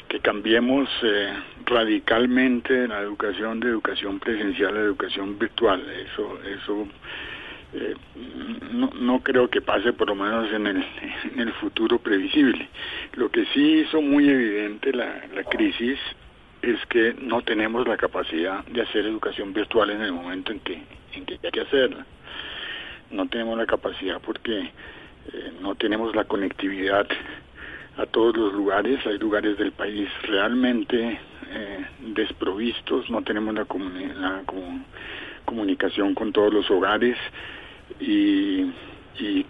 que 0.08 0.20
cambiemos 0.20 0.90
eh, 1.04 1.34
radicalmente 1.66 2.88
la 2.88 3.02
educación 3.02 3.60
de 3.60 3.70
educación 3.70 4.20
presencial 4.20 4.76
a 4.76 4.82
educación 4.82 5.38
virtual. 5.38 5.84
Eso, 6.12 6.40
eso 6.44 6.88
eh, 7.74 7.94
no, 8.72 8.90
no 8.96 9.20
creo 9.22 9.50
que 9.50 9.62
pase 9.62 9.94
por 9.94 10.08
lo 10.08 10.16
menos 10.16 10.52
en 10.54 10.68
el, 10.68 10.86
en 11.34 11.40
el 11.40 11.54
futuro 11.54 12.00
previsible. 12.00 12.68
Lo 13.14 13.30
que 13.30 13.46
sí 13.54 13.82
hizo 13.82 14.02
muy 14.02 14.28
evidente 14.28 14.92
la, 14.92 15.22
la 15.36 15.44
crisis 15.44 16.00
es 16.62 16.84
que 16.88 17.16
no 17.22 17.44
tenemos 17.44 17.88
la 17.88 17.96
capacidad 17.96 18.66
de 18.66 18.82
hacer 18.82 19.06
educación 19.06 19.54
virtual 19.54 19.92
en 19.92 20.02
el 20.02 20.14
momento 20.14 20.52
en 20.52 20.60
que, 20.62 20.82
en 21.14 21.26
que 21.26 21.40
hay 21.44 21.52
que 21.52 21.62
hacerla. 21.62 22.06
No 23.12 23.28
tenemos 23.28 23.56
la 23.56 23.68
capacidad 23.68 24.20
porque 24.20 24.72
eh, 25.34 25.54
no 25.62 25.76
tenemos 25.76 26.16
la 26.16 26.26
conectividad 26.26 27.08
a 27.98 28.06
todos 28.06 28.36
los 28.36 28.54
lugares. 28.54 29.06
Hay 29.06 29.18
lugares 29.18 29.58
del 29.58 29.72
país 29.72 30.10
realmente 30.24 31.20
eh, 31.52 31.86
desprovistos, 32.00 33.10
no 33.10 33.24
tenemos 33.24 33.54
la, 33.54 33.66
comunicación 35.46 36.16
con 36.16 36.34
todos 36.34 36.52
los 36.54 36.70
hogares 36.72 37.18
y, 38.00 38.66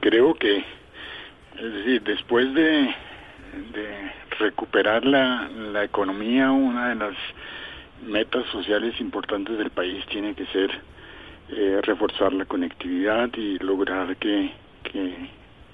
creo 0.01 0.33
que, 0.35 0.57
es 0.57 1.73
decir, 1.73 2.01
después 2.03 2.53
de, 2.53 2.93
recuperar 4.37 5.05
la, 5.05 5.83
economía, 5.83 6.51
una 6.51 6.89
de 6.89 6.95
las 6.95 7.15
metas 8.05 8.45
sociales 8.47 8.99
importantes 8.99 9.57
del 9.57 9.69
país 9.69 10.05
tiene 10.07 10.35
que 10.35 10.45
ser 10.47 10.69
eh, 11.49 11.79
reforzar 11.83 12.33
la 12.33 12.45
conectividad 12.45 13.29
y 13.35 13.57
lograr 13.59 14.17
que 14.17 14.51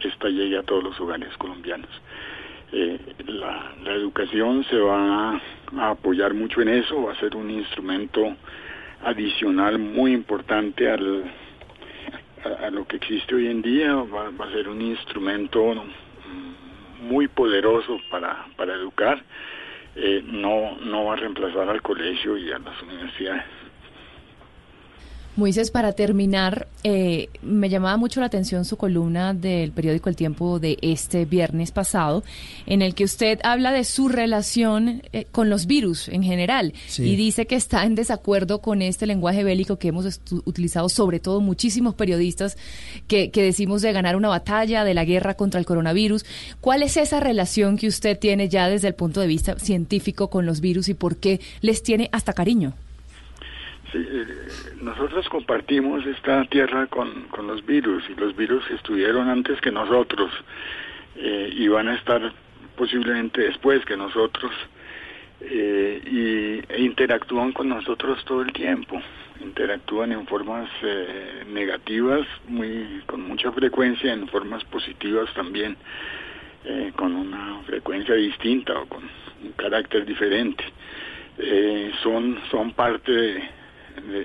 esta 0.05 0.29
llegue 0.29 0.57
a 0.57 0.63
todos 0.63 0.83
los 0.83 0.99
hogares 0.99 1.35
colombianos. 1.37 1.89
Eh, 2.73 2.97
la, 3.27 3.73
la, 3.83 3.91
educación 3.93 4.63
se 4.69 4.77
va 4.77 5.41
a 5.77 5.89
apoyar 5.89 6.33
mucho 6.33 6.61
en 6.61 6.69
eso, 6.69 7.03
va 7.03 7.11
a 7.11 7.19
ser 7.19 7.35
un 7.35 7.51
instrumento 7.51 8.35
adicional 9.03 9.77
muy 9.77 10.13
importante 10.13 10.89
al, 10.89 11.23
a, 12.63 12.69
lo 12.69 12.85
que 12.87 12.97
existe 12.97 13.35
hoy 13.35 13.47
en 13.47 13.61
día, 13.61 13.93
va, 13.93 14.27
a 14.27 14.51
ser 14.51 14.69
un 14.69 14.81
instrumento 14.81 15.83
muy 17.01 17.27
poderoso 17.27 17.99
para, 18.09 18.45
para 18.55 18.73
educar, 18.73 19.21
eh, 19.95 20.23
no, 20.25 20.77
no 20.77 21.05
va 21.05 21.13
a 21.13 21.17
reemplazar 21.17 21.67
al 21.67 21.81
colegio 21.81 22.37
y 22.37 22.51
a 22.51 22.59
las 22.59 22.81
universidades. 22.81 23.60
Moisés, 25.41 25.71
para 25.71 25.93
terminar, 25.93 26.67
eh, 26.83 27.29
me 27.41 27.67
llamaba 27.67 27.97
mucho 27.97 28.19
la 28.19 28.27
atención 28.27 28.63
su 28.63 28.77
columna 28.77 29.33
del 29.33 29.71
periódico 29.71 30.07
El 30.07 30.15
Tiempo 30.15 30.59
de 30.59 30.77
este 30.83 31.25
viernes 31.25 31.71
pasado, 31.71 32.23
en 32.67 32.83
el 32.83 32.93
que 32.93 33.03
usted 33.03 33.39
habla 33.43 33.71
de 33.71 33.83
su 33.83 34.07
relación 34.07 35.01
eh, 35.11 35.25
con 35.31 35.49
los 35.49 35.65
virus 35.65 36.09
en 36.09 36.21
general 36.21 36.73
y 36.95 37.15
dice 37.15 37.47
que 37.47 37.55
está 37.55 37.85
en 37.85 37.95
desacuerdo 37.95 38.61
con 38.61 38.83
este 38.83 39.07
lenguaje 39.07 39.43
bélico 39.43 39.77
que 39.77 39.87
hemos 39.87 40.21
utilizado 40.45 40.89
sobre 40.89 41.19
todo 41.19 41.41
muchísimos 41.41 41.95
periodistas 41.95 42.55
que, 43.07 43.31
que 43.31 43.41
decimos 43.41 43.81
de 43.81 43.91
ganar 43.93 44.15
una 44.15 44.29
batalla, 44.29 44.83
de 44.83 44.93
la 44.93 45.05
guerra 45.05 45.33
contra 45.33 45.59
el 45.59 45.65
coronavirus. 45.65 46.23
¿Cuál 46.61 46.83
es 46.83 46.97
esa 46.97 47.19
relación 47.19 47.77
que 47.77 47.87
usted 47.87 48.19
tiene 48.19 48.47
ya 48.47 48.69
desde 48.69 48.89
el 48.89 48.93
punto 48.93 49.19
de 49.21 49.27
vista 49.27 49.57
científico 49.57 50.29
con 50.29 50.45
los 50.45 50.61
virus 50.61 50.87
y 50.87 50.93
por 50.93 51.17
qué 51.17 51.41
les 51.61 51.81
tiene 51.81 52.09
hasta 52.11 52.33
cariño? 52.33 52.75
Eh, 53.93 54.25
nosotros 54.81 55.27
compartimos 55.29 56.05
esta 56.05 56.45
tierra 56.45 56.87
con, 56.87 57.23
con, 57.23 57.47
los 57.47 57.65
virus 57.65 58.03
y 58.09 58.15
los 58.19 58.35
virus 58.35 58.63
estuvieron 58.71 59.27
antes 59.27 59.59
que 59.59 59.71
nosotros 59.71 60.31
eh, 61.15 61.53
y 61.53 61.67
van 61.67 61.89
a 61.89 61.95
estar 61.95 62.31
posiblemente 62.77 63.41
después 63.41 63.83
que 63.85 63.97
nosotros 63.97 64.51
eh, 65.41 66.01
y, 66.05 66.73
e 66.73 66.81
interactúan 66.81 67.51
con 67.51 67.67
nosotros 67.67 68.23
todo 68.25 68.43
el 68.43 68.53
tiempo. 68.53 69.01
Interactúan 69.41 70.13
en 70.13 70.25
formas 70.25 70.69
eh, 70.83 71.43
negativas 71.51 72.25
muy 72.47 73.01
con 73.07 73.27
mucha 73.27 73.51
frecuencia 73.51 74.13
en 74.13 74.27
formas 74.27 74.63
positivas 74.65 75.33
también 75.33 75.77
con 76.95 77.15
una 77.15 77.59
frecuencia 77.65 78.13
distinta 78.13 78.79
o 78.79 78.85
con 78.85 79.01
un 79.43 79.51
carácter 79.53 80.05
diferente. 80.05 80.63
Son 82.03 82.39
son 82.51 82.73
parte 82.73 83.11
de, 83.11 83.49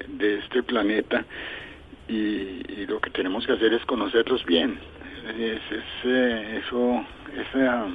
de, 0.09 0.39
este 0.39 0.63
planeta 0.63 1.25
y, 2.09 2.87
lo 2.87 3.01
que 3.01 3.11
tenemos 3.11 3.47
que 3.47 3.53
hacer 3.53 3.73
es 3.73 3.85
conocerlos 3.85 4.45
bien. 4.45 4.79
Es, 5.39 5.61
eh, 6.05 6.63
eso, 6.65 7.05
esa 7.35 7.87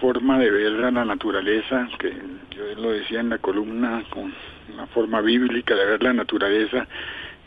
forma 0.00 0.38
de 0.38 0.50
ver 0.50 0.84
a 0.84 0.90
la 0.90 1.04
naturaleza, 1.04 1.88
que 1.98 2.12
yo 2.56 2.82
lo 2.82 2.90
decía 2.90 3.20
en 3.20 3.30
la 3.30 3.38
columna, 3.38 4.02
con 4.10 4.32
una 4.72 4.86
forma 4.88 5.20
bíblica 5.20 5.74
de 5.74 5.86
ver 5.86 6.02
la 6.02 6.12
naturaleza, 6.12 6.86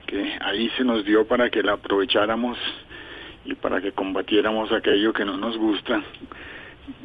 que 0.05 0.38
ahí 0.39 0.69
se 0.78 0.84
nos 0.84 1.03
dio 1.03 1.28
para 1.28 1.49
que 1.49 1.61
la 1.61 1.73
aprovecháramos 1.73 2.57
y 3.43 3.55
para 3.55 3.82
que 3.82 3.91
combatiéramos 3.91 4.71
aquello 4.71 5.11
que 5.11 5.25
no 5.25 5.38
nos 5.38 5.57
gusta. 5.57 6.01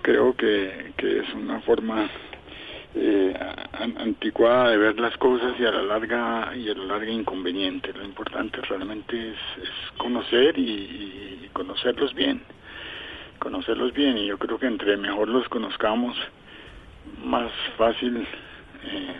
Creo 0.02 0.36
que, 0.36 0.92
que 0.96 1.18
es 1.18 1.34
una 1.34 1.60
forma 1.62 2.08
eh, 2.94 3.34
anticuada 3.72 4.70
de 4.70 4.76
ver 4.76 5.00
las 5.00 5.16
cosas 5.16 5.58
y 5.58 5.64
a 5.64 5.70
la 5.70 5.82
larga 5.82 6.54
y 6.54 6.68
a 6.68 6.74
la 6.74 6.84
larga 6.84 7.10
inconveniente. 7.10 7.92
Lo 7.92 8.04
importante 8.04 8.60
realmente 8.62 9.30
es, 9.30 9.38
conocer 9.96 10.58
y, 10.58 11.48
conocerlos 11.52 12.14
bien, 12.14 12.42
conocerlos 13.38 13.92
bien 13.92 14.18
y 14.18 14.26
yo 14.26 14.38
creo 14.38 14.58
que 14.58 14.66
entre 14.66 14.96
mejor 14.96 15.28
los 15.28 15.48
conozcamos, 15.48 16.16
más 17.24 17.50
fácil 17.76 18.26
eh, 18.84 19.16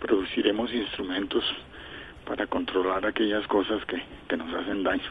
produciremos 0.00 0.72
instrumentos 0.72 1.44
para 2.26 2.46
controlar 2.46 3.04
aquellas 3.06 3.46
cosas 3.46 3.84
que, 3.86 4.02
que 4.28 4.36
nos 4.36 4.52
hacen 4.54 4.82
daño. 4.82 5.10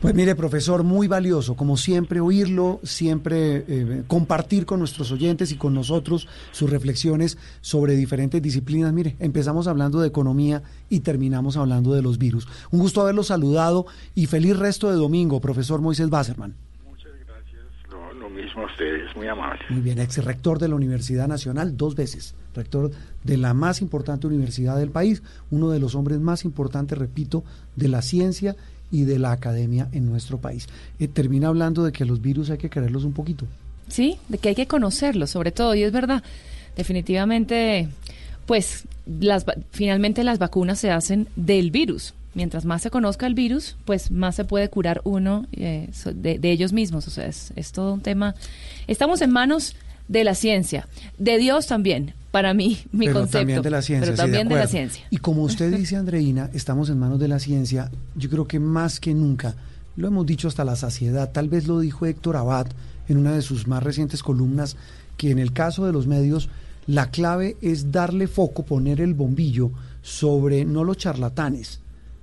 Pues 0.00 0.14
mire, 0.14 0.36
profesor, 0.36 0.84
muy 0.84 1.08
valioso, 1.08 1.56
como 1.56 1.76
siempre, 1.76 2.20
oírlo, 2.20 2.78
siempre 2.84 3.64
eh, 3.66 4.04
compartir 4.06 4.64
con 4.64 4.78
nuestros 4.78 5.10
oyentes 5.10 5.50
y 5.50 5.56
con 5.56 5.74
nosotros 5.74 6.28
sus 6.52 6.70
reflexiones 6.70 7.36
sobre 7.60 7.96
diferentes 7.96 8.40
disciplinas. 8.40 8.92
Mire, 8.92 9.16
empezamos 9.18 9.66
hablando 9.66 10.00
de 10.00 10.06
economía 10.06 10.62
y 10.88 11.00
terminamos 11.00 11.56
hablando 11.56 11.94
de 11.94 12.02
los 12.02 12.16
virus. 12.16 12.46
Un 12.70 12.78
gusto 12.78 13.00
haberlo 13.00 13.24
saludado 13.24 13.86
y 14.14 14.26
feliz 14.26 14.56
resto 14.56 14.88
de 14.88 14.94
domingo, 14.94 15.40
profesor 15.40 15.80
Moisés 15.80 16.08
Basserman. 16.08 16.54
Muchas 16.88 17.10
gracias, 17.26 17.64
lo, 18.20 18.30
mismo 18.30 18.62
a 18.62 18.66
ustedes, 18.66 19.16
muy 19.16 19.26
amable. 19.26 19.62
Muy 19.68 19.80
bien, 19.80 19.98
ex 19.98 20.24
rector 20.24 20.60
de 20.60 20.68
la 20.68 20.76
Universidad 20.76 21.26
Nacional, 21.26 21.76
dos 21.76 21.96
veces, 21.96 22.36
rector 22.54 22.92
de 23.24 23.36
la 23.36 23.52
más 23.52 23.82
importante 23.82 24.28
universidad 24.28 24.76
del 24.76 24.90
país, 24.90 25.24
uno 25.50 25.70
de 25.70 25.80
los 25.80 25.96
hombres 25.96 26.20
más 26.20 26.44
importantes, 26.44 26.96
repito, 26.96 27.42
de 27.74 27.88
la 27.88 28.00
ciencia 28.00 28.54
y 28.54 28.77
de 28.90 29.18
la 29.18 29.32
academia 29.32 29.88
en 29.92 30.06
nuestro 30.06 30.38
país. 30.38 30.66
Eh, 30.98 31.08
termina 31.08 31.48
hablando 31.48 31.84
de 31.84 31.92
que 31.92 32.04
los 32.04 32.20
virus 32.20 32.50
hay 32.50 32.58
que 32.58 32.70
quererlos 32.70 33.04
un 33.04 33.12
poquito. 33.12 33.46
Sí, 33.88 34.18
de 34.28 34.38
que 34.38 34.50
hay 34.50 34.54
que 34.54 34.66
conocerlos, 34.66 35.30
sobre 35.30 35.52
todo, 35.52 35.74
y 35.74 35.82
es 35.82 35.92
verdad, 35.92 36.22
definitivamente, 36.76 37.88
pues 38.46 38.84
las, 39.20 39.44
finalmente 39.70 40.24
las 40.24 40.38
vacunas 40.38 40.78
se 40.78 40.90
hacen 40.90 41.28
del 41.36 41.70
virus, 41.70 42.14
mientras 42.34 42.64
más 42.64 42.82
se 42.82 42.90
conozca 42.90 43.26
el 43.26 43.34
virus, 43.34 43.76
pues 43.84 44.10
más 44.10 44.36
se 44.36 44.44
puede 44.44 44.68
curar 44.68 45.00
uno 45.04 45.46
eh, 45.52 45.90
de, 46.14 46.50
ellos 46.50 46.72
mismos. 46.72 47.06
O 47.08 47.10
sea, 47.10 47.26
es, 47.26 47.72
todo 47.72 47.94
un 47.94 48.00
tema. 48.00 48.34
Estamos 48.86 49.20
en 49.22 49.30
manos 49.30 49.74
de 50.08 50.24
la 50.24 50.34
ciencia, 50.34 50.88
de 51.18 51.38
Dios 51.38 51.66
también, 51.66 52.14
para 52.30 52.54
mí, 52.54 52.78
mi 52.92 53.06
pero 53.06 53.20
concepto. 53.20 53.38
También 53.38 53.62
de 53.62 53.70
la 53.70 53.82
ciencia. 53.82 54.06
Pero 54.06 54.16
también 54.16 54.48
de, 54.48 54.54
la 54.56 54.66
ciencia. 54.66 55.04
Y 55.10 55.18
como 55.18 55.42
usted 55.42 55.74
dice, 55.74 55.96
Andreina, 55.96 56.50
estamos 56.52 56.90
en 56.90 56.98
manos 56.98 57.18
de 57.18 57.28
la 57.28 57.38
ciencia. 57.38 57.90
Yo 58.14 58.28
creo 58.28 58.46
que 58.46 58.58
más 58.58 59.00
que 59.00 59.14
nunca, 59.14 59.54
lo 59.96 60.08
hemos 60.08 60.26
dicho 60.26 60.48
hasta 60.48 60.64
la 60.64 60.76
saciedad, 60.76 61.30
tal 61.32 61.48
vez 61.48 61.66
lo 61.66 61.80
dijo 61.80 62.06
Héctor 62.06 62.36
Abad 62.36 62.66
en 63.08 63.16
una 63.16 63.32
de 63.32 63.42
sus 63.42 63.66
más 63.66 63.82
recientes 63.82 64.22
columnas, 64.22 64.76
que 65.16 65.30
en 65.30 65.38
el 65.38 65.52
caso 65.52 65.86
de 65.86 65.92
los 65.92 66.06
medios, 66.06 66.48
la 66.86 67.10
clave 67.10 67.56
es 67.60 67.90
darle 67.90 68.28
foco, 68.28 68.64
poner 68.64 69.00
el 69.00 69.14
bombillo 69.14 69.70
sobre 70.02 70.64
no 70.64 70.84
los 70.84 70.96
charlatanes, 70.96 71.80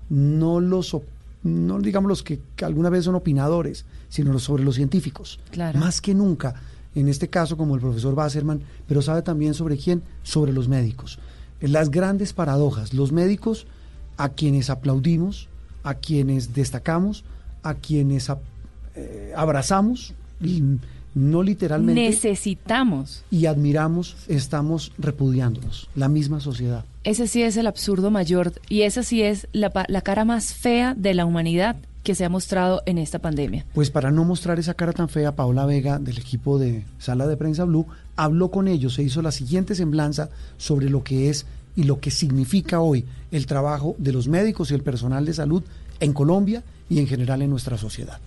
no 0.10 0.60
los 0.60 0.96
no 1.44 1.80
digamos 1.80 2.10
los 2.10 2.24
que, 2.24 2.40
alguna 2.64 2.90
vez 2.90 3.06
son 3.06 3.14
opinadores, 3.14 3.86
sino 4.10 4.38
sobre 4.40 4.64
los 4.64 4.76
científicos. 4.76 5.40
Más 5.76 6.02
que 6.02 6.16
nunca, 6.16 6.56
en 6.96 7.10
este 7.10 7.28
caso 7.28 7.58
como 7.58 7.76
el 7.76 7.82
profesor 7.82 8.16
Basserman, 8.16 8.62
pero 8.88 9.02
sabe 9.02 9.22
también 9.22 9.54
sobre 9.54 9.78
quién, 9.78 10.02
sobre 10.24 10.54
los 10.54 10.68
médicos. 10.68 11.20
Las 11.60 11.92
grandes 11.92 12.34
paradojas, 12.34 12.94
los 12.94 13.12
médicos 13.12 13.68
a 14.18 14.30
quienes 14.30 14.70
aplaudimos, 14.70 15.50
a 15.84 15.96
quienes 15.96 16.54
destacamos, 16.54 17.24
a 17.64 17.76
quienes 17.76 18.32
eh, 18.96 19.34
abrazamos, 19.36 20.14
y 20.42 20.64
no 21.14 21.44
literalmente. 21.44 22.02
Necesitamos. 22.02 23.24
Y 23.32 23.46
admiramos, 23.46 24.16
estamos 24.28 24.92
repudiándonos, 24.98 25.90
la 25.96 26.10
misma 26.10 26.40
sociedad. 26.40 26.86
Ese 27.04 27.28
sí 27.28 27.42
es 27.42 27.58
el 27.58 27.68
absurdo 27.68 28.12
mayor 28.12 28.54
y 28.70 28.82
esa 28.82 29.04
sí 29.04 29.22
es 29.22 29.48
la, 29.52 29.72
la 29.88 30.02
cara 30.02 30.26
más 30.26 30.54
fea 30.54 30.94
de 30.96 31.14
la 31.14 31.26
humanidad 31.26 31.78
que 32.06 32.16
se 32.16 32.24
ha 32.24 32.30
mostrado 32.30 32.84
en 32.86 33.00
esta 33.00 33.20
pandemia. 33.20 33.66
Pues 33.74 33.90
para 33.90 34.12
no 34.12 34.24
mostrar 34.24 34.60
esa 34.60 34.76
cara 34.76 34.94
tan 34.94 35.10
fea, 35.10 35.36
Paola 35.36 35.66
Vega, 35.66 35.98
del 35.98 36.20
equipo 36.20 36.60
de 36.60 36.86
Sala 37.00 37.26
de 37.26 37.36
Prensa 37.36 37.66
Blue, 37.66 37.88
habló 38.16 38.52
con 38.52 38.70
ellos, 38.70 38.94
se 38.94 39.04
hizo 39.04 39.22
la 39.24 39.32
siguiente 39.32 39.74
semblanza 39.74 40.30
sobre 40.58 40.90
lo 40.90 41.04
que 41.04 41.30
es 41.30 41.48
y 41.76 41.84
lo 41.84 42.00
que 42.00 42.12
significa 42.12 42.80
hoy 42.80 43.06
el 43.32 43.48
trabajo 43.48 43.96
de 43.98 44.14
los 44.14 44.28
médicos 44.28 44.70
y 44.70 44.76
el 44.76 44.84
personal 44.84 45.26
de 45.26 45.34
salud 45.34 45.64
en 46.00 46.14
Colombia 46.14 46.64
y 46.90 47.00
en 47.00 47.08
general 47.08 47.42
en 47.42 47.50
nuestra 47.50 47.76
sociedad. 47.76 48.20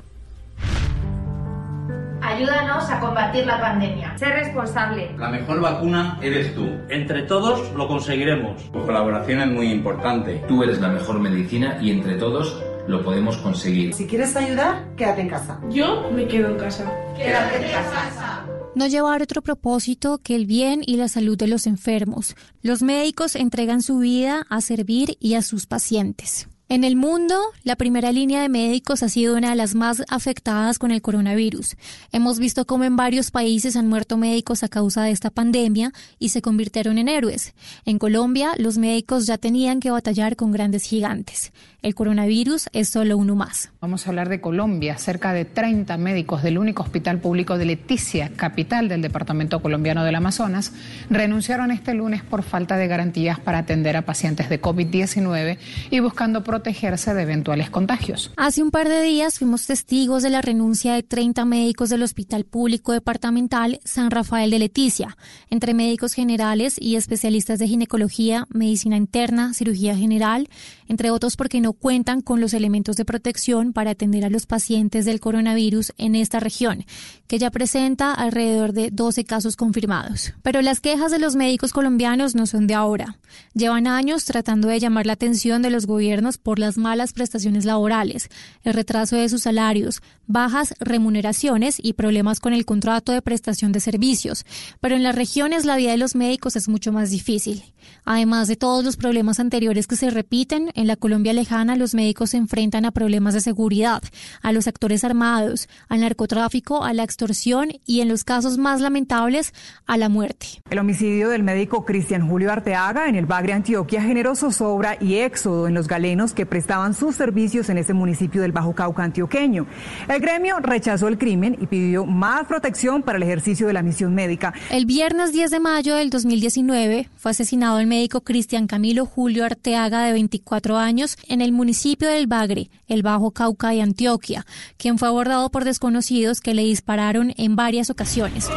Ayúdanos 2.21 2.91
a 2.91 3.01
combatir 3.01 3.47
la 3.47 3.61
pandemia. 3.61 4.19
Sé 4.19 4.27
responsable. 4.27 5.15
La 5.17 5.31
mejor 5.31 5.61
vacuna 5.61 6.19
eres 6.21 6.55
tú. 6.55 6.69
Entre 6.89 7.23
todos 7.23 7.73
lo 7.75 7.87
conseguiremos. 7.87 8.71
Tu 8.73 8.85
colaboración 8.85 9.41
es 9.41 9.47
muy 9.49 9.71
importante. 9.71 10.43
Tú 10.49 10.65
eres 10.65 10.81
la 10.81 10.89
mejor 10.89 11.21
medicina 11.21 11.79
y 11.81 11.93
entre 11.93 12.17
todos 12.17 12.61
lo 12.89 13.05
podemos 13.05 13.37
conseguir. 13.37 13.95
Si 13.95 14.07
quieres 14.07 14.35
ayudar, 14.35 14.95
quédate 14.97 15.21
en 15.21 15.29
casa. 15.29 15.61
Yo 15.71 16.11
me 16.11 16.27
quedo 16.27 16.49
en 16.49 16.57
casa. 16.57 16.91
Quédate 17.17 17.57
en 17.57 17.71
casa. 17.71 18.47
No 18.75 18.87
llevar 18.87 19.23
otro 19.23 19.43
propósito 19.43 20.19
que 20.19 20.35
el 20.35 20.47
bien 20.47 20.83
y 20.85 20.97
la 20.97 21.09
salud 21.09 21.37
de 21.37 21.49
los 21.49 21.67
enfermos. 21.67 22.35
Los 22.63 22.83
médicos 22.83 23.37
entregan 23.37 23.83
su 23.83 23.99
vida 23.99 24.47
a 24.49 24.61
servir 24.61 25.17
y 25.21 25.35
a 25.35 25.43
sus 25.43 25.67
pacientes. 25.67 26.49
En 26.71 26.85
el 26.85 26.97
mundo, 26.97 27.35
la 27.65 27.77
primera 27.77 28.13
línea 28.13 28.43
de 28.43 28.51
médicos 28.51 29.03
ha 29.03 29.09
sido 29.09 29.39
una 29.39 29.49
de 29.49 29.57
las 29.57 29.75
más 29.75 30.03
afectadas 30.11 30.79
con 30.79 30.91
el 30.91 31.01
coronavirus. 31.01 31.77
Hemos 32.13 32.39
visto 32.39 32.67
cómo 32.67 32.85
en 32.85 32.95
varios 32.95 33.31
países 33.31 33.75
han 33.75 33.89
muerto 33.89 34.19
médicos 34.19 34.63
a 34.63 34.69
causa 34.69 35.03
de 35.03 35.11
esta 35.11 35.31
pandemia 35.31 35.93
y 36.19 36.29
se 36.29 36.43
convirtieron 36.43 36.99
en 36.99 37.09
héroes. 37.09 37.55
En 37.87 37.99
Colombia, 37.99 38.51
los 38.59 38.77
médicos 38.77 39.25
ya 39.25 39.39
tenían 39.39 39.81
que 39.81 39.91
batallar 39.91 40.37
con 40.37 40.53
grandes 40.53 40.83
gigantes. 40.83 41.53
El 41.81 41.95
coronavirus 41.95 42.69
es 42.73 42.89
solo 42.89 43.17
uno 43.17 43.35
más. 43.35 43.71
Vamos 43.81 44.05
a 44.05 44.11
hablar 44.11 44.29
de 44.29 44.41
Colombia. 44.41 44.99
Cerca 44.99 45.33
de 45.33 45.45
30 45.45 45.97
médicos 45.97 46.43
del 46.43 46.59
único 46.59 46.83
hospital 46.83 47.19
público 47.19 47.57
de 47.57 47.65
Leticia, 47.65 48.31
capital 48.35 48.89
del 48.89 49.01
departamento 49.01 49.63
colombiano 49.63 50.05
del 50.05 50.17
Amazonas, 50.17 50.73
renunciaron 51.09 51.71
este 51.71 51.95
lunes 51.95 52.23
por 52.25 52.43
falta 52.43 52.77
de 52.77 52.89
garantías 52.89 53.39
para 53.39 53.59
atender 53.59 53.97
a 53.97 54.03
pacientes 54.03 54.51
de 54.51 54.61
COVID-19 54.61 55.57
y 55.91 56.01
buscando 56.01 56.43
protegerse 56.59 57.15
de 57.15 57.23
eventuales 57.23 57.71
contagios. 57.71 58.33
Hace 58.37 58.65
un 58.65 58.73
par 58.73 58.89
de 58.89 59.01
días 59.01 59.39
fuimos 59.39 59.67
testigos 59.67 60.25
de 60.25 60.31
la 60.31 60.43
renuncia 60.43 60.95
de 60.95 61.05
30 61.05 61.45
médicos 61.45 61.89
del 61.89 62.03
Hospital 62.03 62.45
Público 62.45 62.93
Departamental 62.93 63.79
San 63.85 64.11
Rafael 64.11 64.51
de 64.51 64.59
Leticia, 64.59 65.17
entre 65.51 65.73
médicos 65.73 66.15
generales 66.15 66.75
y 66.81 66.97
especialistas 66.97 67.61
de 67.61 67.69
ginecología, 67.69 68.47
medicina 68.51 68.97
interna, 68.97 69.55
cirugía 69.55 69.97
general, 69.97 70.49
entre 70.89 71.13
otros 71.13 71.37
porque 71.37 71.61
no 71.61 71.75
cuentan 71.75 72.23
con 72.23 72.41
los 72.41 72.53
elementos 72.55 72.97
de 72.97 73.05
protección 73.05 73.73
para 73.73 73.93
atender 73.93 74.25
a 74.25 74.31
los 74.31 74.47
pacientes 74.47 75.05
del 75.05 75.21
coronavirus 75.21 75.93
en 75.97 76.17
esta 76.17 76.41
región, 76.41 76.87
que 77.29 77.39
ya 77.39 77.53
presenta 77.53 78.13
alrededor 78.13 78.73
de 78.73 78.91
12 78.91 79.25
casos 79.25 79.55
confirmados. 79.55 80.33
Pero 80.43 80.61
las 80.61 80.81
quejas 80.81 81.13
de 81.13 81.21
los 81.21 81.37
médicos 81.37 81.73
colombianos 81.73 82.35
no 82.35 82.47
son 82.47 82.67
de 82.67 82.75
ahora. 82.75 83.19
Llevan 83.55 83.87
años 83.87 84.25
tratando 84.25 84.67
de 84.67 84.81
llamar 84.81 85.07
la 85.07 85.13
atención 85.13 85.63
de 85.63 85.71
los 85.71 85.87
gobiernos 85.87 86.39
por 86.49 86.59
las 86.59 86.79
malas 86.79 87.13
prestaciones 87.13 87.67
laborales, 87.67 88.31
el 88.63 88.73
retraso 88.73 89.17
de 89.17 89.29
sus 89.29 89.43
salarios, 89.43 90.01
bajas 90.27 90.75
remuneraciones 90.81 91.77
y 91.83 91.93
problemas 91.93 92.41
con 92.41 92.55
el 92.55 92.65
contrato 92.65 93.13
de 93.13 93.21
prestación 93.21 93.71
de 93.71 93.81
servicios. 93.81 94.47
Pero 94.81 94.97
en 94.97 95.03
las 95.03 95.15
regiones 95.15 95.67
la 95.67 95.77
vida 95.77 95.91
de 95.91 95.99
los 95.99 96.15
médicos 96.15 96.57
es 96.57 96.67
mucho 96.67 96.91
más 96.91 97.11
difícil. 97.11 97.65
Además 98.07 98.49
de 98.49 98.57
todos 98.57 98.83
los 98.83 98.97
problemas 98.97 99.41
anteriores 99.41 99.87
que 99.87 99.97
se 99.97 100.09
repiten, 100.09 100.71
en 100.75 100.87
la 100.87 100.97
Colombia 100.97 101.35
lejana 101.35 101.77
los 101.77 101.95
médicos 101.95 102.31
se 102.31 102.39
enfrentan 102.39 102.87
a 102.87 102.93
problemas 102.93 103.35
de 103.35 103.41
seguridad, 103.41 104.03
a 104.41 104.53
los 104.53 104.67
actores 104.69 105.05
armados, 105.05 105.69
al 105.91 106.01
narcotráfico, 106.01 106.83
a 106.83 106.95
la 106.95 107.05
extorsión 107.05 107.73
y 107.85 108.01
en 108.01 108.09
los 108.09 108.25
casos 108.25 108.57
más 108.57 108.81
lamentables, 108.81 109.53
a 109.85 109.99
la 109.99 110.09
muerte. 110.09 110.47
El 110.71 110.79
homicidio 110.79 111.29
del 111.29 111.43
médico 111.43 111.85
Cristian 111.85 112.27
Julio 112.27 112.51
Arteaga 112.51 113.07
en 113.07 113.17
el 113.17 113.27
Bagre, 113.27 113.53
Antioquia, 113.53 114.01
generó 114.01 114.35
zozobra 114.35 114.97
y 114.99 115.17
éxodo 115.17 115.69
en 115.69 115.75
los 115.75 115.89
galenos 115.89 116.33
que 116.39 116.47
prestaban 116.47 116.95
sus 116.95 117.17
servicios 117.17 117.69
en 117.69 117.79
ese 117.79 117.95
municipio 117.95 118.43
del 118.43 118.53
Bajo 118.53 118.73
Cauca 118.73 119.03
antioqueño. 119.03 119.67
El 120.09 120.21
gremio 120.21 120.61
rechazó 120.61 121.09
el 121.09 121.19
crimen 121.19 121.59
y 121.61 121.67
pidió 121.67 122.07
más 122.07 122.47
protección 122.47 123.03
para 123.03 123.17
el 123.17 123.25
ejercicio 123.25 123.67
de 123.67 123.73
la 123.73 123.83
misión 123.83 124.15
médica. 124.15 124.55
El 124.71 124.87
viernes 124.87 125.33
10 125.33 125.51
de 125.51 125.59
mayo 125.59 125.97
del 125.97 126.11
2019 126.11 127.09
fue 127.17 127.33
asesinado 127.33 127.81
el 127.81 127.89
médico 127.89 128.21
Cristian 128.21 128.69
Camilo 128.69 129.05
Julio 129.05 129.45
Arteaga, 129.45 130.05
de 130.05 130.13
24 130.13 130.77
años, 130.77 131.17
en 131.27 131.41
el 131.41 131.51
municipio 131.51 132.09
del 132.09 132.29
Bagre, 132.29 132.71
el 132.87 133.03
Bajo 133.03 133.33
Cauca 133.33 133.75
y 133.75 133.81
Antioquia, 133.81 134.47
quien 134.77 134.97
fue 134.97 135.09
abordado 135.09 135.51
por 135.51 135.65
desconocidos 135.65 136.41
que 136.41 136.55
le 136.55 136.63
dispararon 136.63 137.35
en 137.37 137.57
varias 137.57 137.91
ocasiones. 137.91 138.49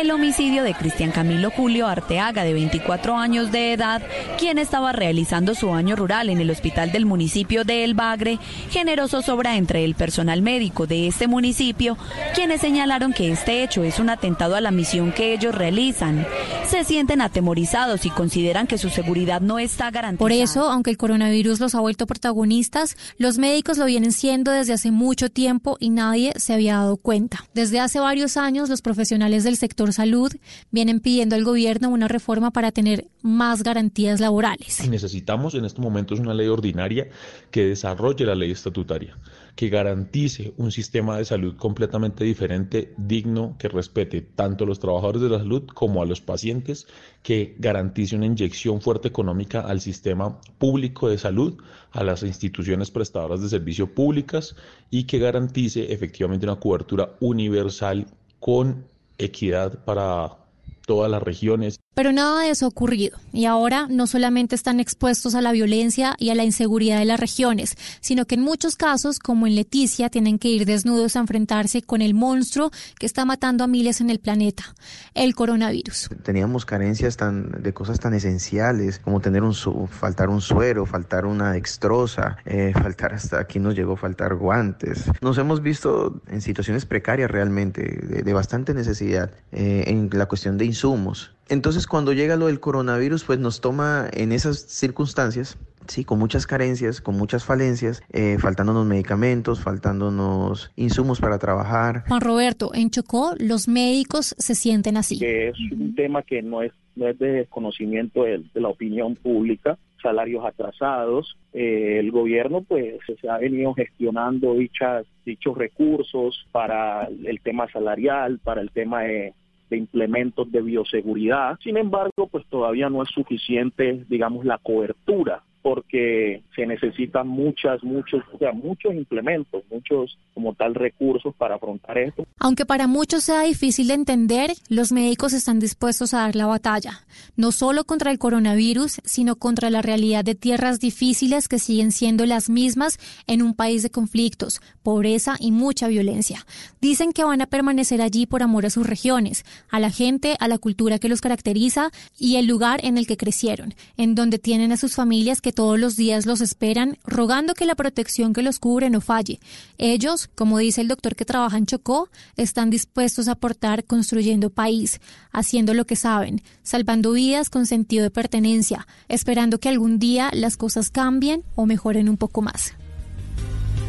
El 0.00 0.12
homicidio 0.12 0.62
de 0.62 0.74
Cristian 0.74 1.10
Camilo 1.10 1.50
Julio 1.50 1.88
Arteaga, 1.88 2.44
de 2.44 2.52
24 2.52 3.16
años 3.16 3.50
de 3.50 3.72
edad, 3.72 4.00
quien 4.38 4.58
estaba 4.58 4.92
realizando 4.92 5.56
su 5.56 5.74
año 5.74 5.96
rural 5.96 6.30
en 6.30 6.40
el 6.40 6.50
hospital 6.50 6.92
del 6.92 7.04
municipio 7.04 7.64
de 7.64 7.82
El 7.82 7.94
Bagre, 7.94 8.38
generó 8.70 9.08
zozobra 9.08 9.56
entre 9.56 9.84
el 9.84 9.96
personal 9.96 10.40
médico 10.40 10.86
de 10.86 11.08
este 11.08 11.26
municipio, 11.26 11.98
quienes 12.36 12.60
señalaron 12.60 13.12
que 13.12 13.32
este 13.32 13.64
hecho 13.64 13.82
es 13.82 13.98
un 13.98 14.08
atentado 14.08 14.54
a 14.54 14.60
la 14.60 14.70
misión 14.70 15.10
que 15.10 15.32
ellos 15.32 15.52
realizan. 15.52 16.24
Se 16.68 16.84
sienten 16.84 17.20
atemorizados 17.20 18.06
y 18.06 18.10
consideran 18.10 18.68
que 18.68 18.78
su 18.78 18.90
seguridad 18.90 19.40
no 19.40 19.58
está 19.58 19.90
garantizada. 19.90 20.18
Por 20.18 20.32
eso, 20.32 20.70
aunque 20.70 20.90
el 20.90 20.96
coronavirus 20.96 21.58
los 21.58 21.74
ha 21.74 21.80
vuelto 21.80 22.06
protagonistas, 22.06 22.96
los 23.16 23.38
médicos 23.38 23.78
lo 23.78 23.86
vienen 23.86 24.12
siendo 24.12 24.52
desde 24.52 24.74
hace 24.74 24.92
mucho 24.92 25.28
tiempo 25.28 25.76
y 25.80 25.90
nadie 25.90 26.34
se 26.36 26.54
había 26.54 26.74
dado 26.74 26.98
cuenta. 26.98 27.44
Desde 27.52 27.80
hace 27.80 27.98
varios 27.98 28.36
años, 28.36 28.68
los 28.68 28.80
profesionales 28.80 29.42
del 29.42 29.56
sector 29.56 29.87
salud 29.92 30.32
vienen 30.70 31.00
pidiendo 31.00 31.36
al 31.36 31.44
gobierno 31.44 31.88
una 31.88 32.08
reforma 32.08 32.50
para 32.50 32.72
tener 32.72 33.06
más 33.22 33.62
garantías 33.62 34.20
laborales. 34.20 34.88
necesitamos 34.88 35.54
en 35.54 35.64
estos 35.64 35.82
momentos 35.82 36.20
una 36.20 36.34
ley 36.34 36.48
ordinaria 36.48 37.08
que 37.50 37.66
desarrolle 37.66 38.24
la 38.24 38.34
ley 38.34 38.50
estatutaria, 38.50 39.16
que 39.54 39.68
garantice 39.68 40.52
un 40.56 40.70
sistema 40.70 41.18
de 41.18 41.24
salud 41.24 41.56
completamente 41.56 42.24
diferente, 42.24 42.94
digno, 42.96 43.56
que 43.58 43.68
respete 43.68 44.20
tanto 44.20 44.64
a 44.64 44.66
los 44.66 44.78
trabajadores 44.78 45.22
de 45.22 45.28
la 45.28 45.38
salud 45.38 45.64
como 45.66 46.00
a 46.00 46.06
los 46.06 46.20
pacientes, 46.20 46.86
que 47.22 47.56
garantice 47.58 48.16
una 48.16 48.26
inyección 48.26 48.80
fuerte 48.80 49.08
económica 49.08 49.60
al 49.60 49.80
sistema 49.80 50.40
público 50.58 51.08
de 51.08 51.18
salud, 51.18 51.58
a 51.90 52.04
las 52.04 52.22
instituciones 52.22 52.90
prestadoras 52.90 53.40
de 53.40 53.48
servicio 53.48 53.94
públicas 53.94 54.54
y 54.90 55.04
que 55.04 55.18
garantice 55.18 55.92
efectivamente 55.92 56.46
una 56.46 56.60
cobertura 56.60 57.16
universal 57.20 58.06
con 58.40 58.84
equidad 59.18 59.84
para 59.84 60.38
todas 60.86 61.10
las 61.10 61.22
regiones. 61.22 61.80
Pero 61.98 62.12
nada 62.12 62.42
de 62.42 62.50
eso 62.50 62.64
ha 62.64 62.68
ocurrido 62.68 63.18
y 63.32 63.46
ahora 63.46 63.88
no 63.90 64.06
solamente 64.06 64.54
están 64.54 64.78
expuestos 64.78 65.34
a 65.34 65.40
la 65.40 65.50
violencia 65.50 66.14
y 66.16 66.30
a 66.30 66.36
la 66.36 66.44
inseguridad 66.44 67.00
de 67.00 67.04
las 67.04 67.18
regiones, 67.18 67.74
sino 68.00 68.24
que 68.24 68.36
en 68.36 68.40
muchos 68.40 68.76
casos, 68.76 69.18
como 69.18 69.48
en 69.48 69.56
Leticia, 69.56 70.08
tienen 70.08 70.38
que 70.38 70.46
ir 70.46 70.64
desnudos 70.64 71.16
a 71.16 71.18
enfrentarse 71.18 71.82
con 71.82 72.00
el 72.00 72.14
monstruo 72.14 72.70
que 73.00 73.06
está 73.06 73.24
matando 73.24 73.64
a 73.64 73.66
miles 73.66 74.00
en 74.00 74.10
el 74.10 74.20
planeta, 74.20 74.76
el 75.12 75.34
coronavirus. 75.34 76.10
Teníamos 76.22 76.64
carencias 76.64 77.16
tan, 77.16 77.50
de 77.50 77.74
cosas 77.74 77.98
tan 77.98 78.14
esenciales 78.14 79.00
como 79.00 79.18
tener 79.18 79.42
un 79.42 79.56
faltar 79.88 80.28
un 80.28 80.40
suero, 80.40 80.86
faltar 80.86 81.26
una 81.26 81.50
dextrosa, 81.50 82.36
eh, 82.44 82.72
faltar 82.80 83.14
hasta 83.14 83.40
aquí 83.40 83.58
nos 83.58 83.74
llegó 83.74 83.96
faltar 83.96 84.36
guantes. 84.36 85.06
Nos 85.20 85.36
hemos 85.38 85.62
visto 85.62 86.22
en 86.28 86.42
situaciones 86.42 86.86
precarias 86.86 87.28
realmente, 87.28 87.82
de, 87.82 88.32
bastante 88.32 88.72
necesidad 88.72 89.32
eh, 89.50 89.82
en 89.88 90.10
la 90.12 90.26
cuestión 90.26 90.58
de 90.58 90.64
insumos. 90.64 91.32
Entonces 91.48 91.86
cuando 91.86 92.12
llega 92.12 92.36
lo 92.36 92.46
del 92.46 92.60
coronavirus, 92.60 93.24
pues 93.24 93.38
nos 93.38 93.60
toma 93.60 94.08
en 94.12 94.32
esas 94.32 94.58
circunstancias, 94.58 95.58
sí, 95.86 96.04
con 96.04 96.18
muchas 96.18 96.46
carencias, 96.46 97.00
con 97.00 97.16
muchas 97.16 97.44
falencias, 97.44 98.02
eh, 98.12 98.36
faltándonos 98.38 98.86
medicamentos, 98.86 99.60
faltándonos 99.60 100.70
insumos 100.76 101.20
para 101.20 101.38
trabajar. 101.38 102.04
Juan 102.08 102.20
Roberto, 102.20 102.72
en 102.74 102.90
Chocó 102.90 103.34
los 103.38 103.66
médicos 103.68 104.34
se 104.38 104.54
sienten 104.54 104.96
así. 104.96 105.18
es 105.24 105.58
un 105.72 105.94
tema 105.94 106.22
que 106.22 106.42
no 106.42 106.62
es, 106.62 106.72
no 106.96 107.08
es 107.08 107.18
de 107.18 107.32
desconocimiento 107.32 108.24
de, 108.24 108.42
la 108.54 108.68
opinión 108.68 109.14
pública, 109.14 109.78
salarios 110.02 110.44
atrasados. 110.44 111.36
Eh, 111.54 111.98
el 111.98 112.10
gobierno 112.10 112.62
pues 112.62 112.96
se 113.20 113.28
ha 113.28 113.38
venido 113.38 113.72
gestionando 113.72 114.54
dichas, 114.54 115.06
dichos 115.24 115.56
recursos 115.56 116.46
para 116.52 117.06
el 117.06 117.40
tema 117.40 117.70
salarial, 117.72 118.38
para 118.38 118.60
el 118.60 118.70
tema 118.70 119.02
de 119.02 119.32
de 119.70 119.76
implementos 119.76 120.50
de 120.50 120.62
bioseguridad. 120.62 121.58
Sin 121.62 121.76
embargo, 121.76 122.28
pues 122.30 122.46
todavía 122.46 122.88
no 122.88 123.02
es 123.02 123.08
suficiente, 123.10 124.04
digamos, 124.08 124.44
la 124.44 124.58
cobertura 124.58 125.42
porque 125.68 126.42
se 126.56 126.64
necesitan 126.64 127.28
muchas, 127.28 127.84
muchos, 127.84 128.22
o 128.32 128.38
sea, 128.38 128.52
muchos 128.52 128.94
implementos, 128.94 129.62
muchos 129.70 130.16
como 130.32 130.54
tal 130.54 130.74
recursos 130.74 131.34
para 131.36 131.56
afrontar 131.56 131.98
esto. 131.98 132.26
Aunque 132.38 132.64
para 132.64 132.86
muchos 132.86 133.24
sea 133.24 133.42
difícil 133.42 133.88
de 133.88 133.94
entender, 133.94 134.52
los 134.70 134.92
médicos 134.92 135.34
están 135.34 135.58
dispuestos 135.58 136.14
a 136.14 136.20
dar 136.20 136.36
la 136.36 136.46
batalla, 136.46 137.04
no 137.36 137.52
solo 137.52 137.84
contra 137.84 138.10
el 138.10 138.18
coronavirus, 138.18 139.02
sino 139.04 139.36
contra 139.36 139.68
la 139.68 139.82
realidad 139.82 140.24
de 140.24 140.34
tierras 140.34 140.80
difíciles 140.80 141.48
que 141.48 141.58
siguen 141.58 141.92
siendo 141.92 142.24
las 142.24 142.48
mismas 142.48 142.96
en 143.26 143.42
un 143.42 143.52
país 143.52 143.82
de 143.82 143.90
conflictos, 143.90 144.62
pobreza 144.82 145.36
y 145.38 145.52
mucha 145.52 145.86
violencia. 145.86 146.46
Dicen 146.80 147.12
que 147.12 147.24
van 147.24 147.42
a 147.42 147.46
permanecer 147.46 148.00
allí 148.00 148.24
por 148.24 148.42
amor 148.42 148.64
a 148.64 148.70
sus 148.70 148.86
regiones, 148.86 149.44
a 149.68 149.80
la 149.80 149.90
gente, 149.90 150.38
a 150.40 150.48
la 150.48 150.56
cultura 150.56 150.98
que 150.98 151.10
los 151.10 151.20
caracteriza 151.20 151.90
y 152.18 152.36
el 152.36 152.46
lugar 152.46 152.80
en 152.84 152.96
el 152.96 153.06
que 153.06 153.18
crecieron, 153.18 153.74
en 153.98 154.14
donde 154.14 154.38
tienen 154.38 154.72
a 154.72 154.78
sus 154.78 154.94
familias 154.94 155.42
que 155.42 155.57
todos 155.58 155.76
los 155.76 155.96
días 155.96 156.24
los 156.24 156.40
esperan, 156.40 156.98
rogando 157.04 157.52
que 157.52 157.66
la 157.66 157.74
protección 157.74 158.32
que 158.32 158.44
los 158.44 158.60
cubre 158.60 158.90
no 158.90 159.00
falle. 159.00 159.40
Ellos, 159.76 160.30
como 160.36 160.56
dice 160.58 160.82
el 160.82 160.86
doctor 160.86 161.16
que 161.16 161.24
trabaja 161.24 161.58
en 161.58 161.66
Chocó, 161.66 162.10
están 162.36 162.70
dispuestos 162.70 163.26
a 163.26 163.32
aportar 163.32 163.82
construyendo 163.82 164.50
país, 164.50 165.00
haciendo 165.32 165.74
lo 165.74 165.84
que 165.84 165.96
saben, 165.96 166.42
salvando 166.62 167.10
vidas 167.10 167.50
con 167.50 167.66
sentido 167.66 168.04
de 168.04 168.10
pertenencia, 168.12 168.86
esperando 169.08 169.58
que 169.58 169.68
algún 169.68 169.98
día 169.98 170.30
las 170.32 170.56
cosas 170.56 170.90
cambien 170.90 171.42
o 171.56 171.66
mejoren 171.66 172.08
un 172.08 172.18
poco 172.18 172.40
más. 172.40 172.74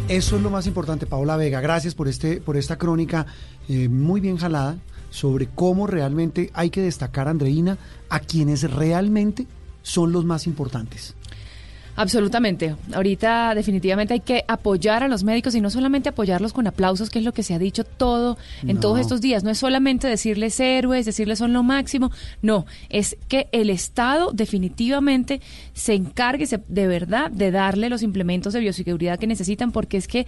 Eso 0.07 0.37
es 0.37 0.41
lo 0.41 0.49
más 0.49 0.65
importante, 0.65 1.05
Paola 1.05 1.37
Vega. 1.37 1.61
Gracias 1.61 1.93
por, 1.93 2.07
este, 2.07 2.41
por 2.41 2.57
esta 2.57 2.79
crónica 2.79 3.27
eh, 3.67 3.89
muy 3.89 4.21
bien 4.21 4.37
jalada 4.37 4.79
sobre 5.11 5.45
cómo 5.45 5.85
realmente 5.85 6.49
hay 6.55 6.71
que 6.71 6.81
destacar, 6.81 7.27
Andreina, 7.27 7.77
a 8.09 8.21
quienes 8.21 8.71
realmente 8.71 9.45
son 9.83 10.11
los 10.11 10.25
más 10.25 10.47
importantes. 10.47 11.13
Absolutamente. 11.99 12.77
Ahorita 12.93 13.53
definitivamente 13.53 14.13
hay 14.13 14.21
que 14.21 14.45
apoyar 14.47 15.03
a 15.03 15.09
los 15.09 15.25
médicos 15.25 15.53
y 15.53 15.59
no 15.59 15.69
solamente 15.69 16.07
apoyarlos 16.07 16.53
con 16.53 16.65
aplausos, 16.65 17.09
que 17.09 17.19
es 17.19 17.25
lo 17.25 17.33
que 17.33 17.43
se 17.43 17.53
ha 17.53 17.59
dicho 17.59 17.83
todo 17.83 18.37
en 18.65 18.79
todos 18.79 19.01
estos 19.01 19.19
días. 19.19 19.43
No 19.43 19.49
es 19.49 19.57
solamente 19.57 20.07
decirles 20.07 20.57
héroes, 20.61 21.05
decirles 21.05 21.39
son 21.39 21.51
lo 21.51 21.61
máximo. 21.61 22.09
No, 22.41 22.65
es 22.87 23.17
que 23.27 23.49
el 23.51 23.69
Estado 23.69 24.31
definitivamente 24.31 25.41
se 25.73 25.93
encargue 25.93 26.47
de 26.69 26.87
verdad 26.87 27.31
de 27.31 27.51
darle 27.51 27.89
los 27.89 28.01
implementos 28.01 28.53
de 28.53 28.61
bioseguridad 28.61 29.19
que 29.19 29.27
necesitan 29.27 29.73
porque 29.73 29.97
es 29.97 30.07
que 30.07 30.25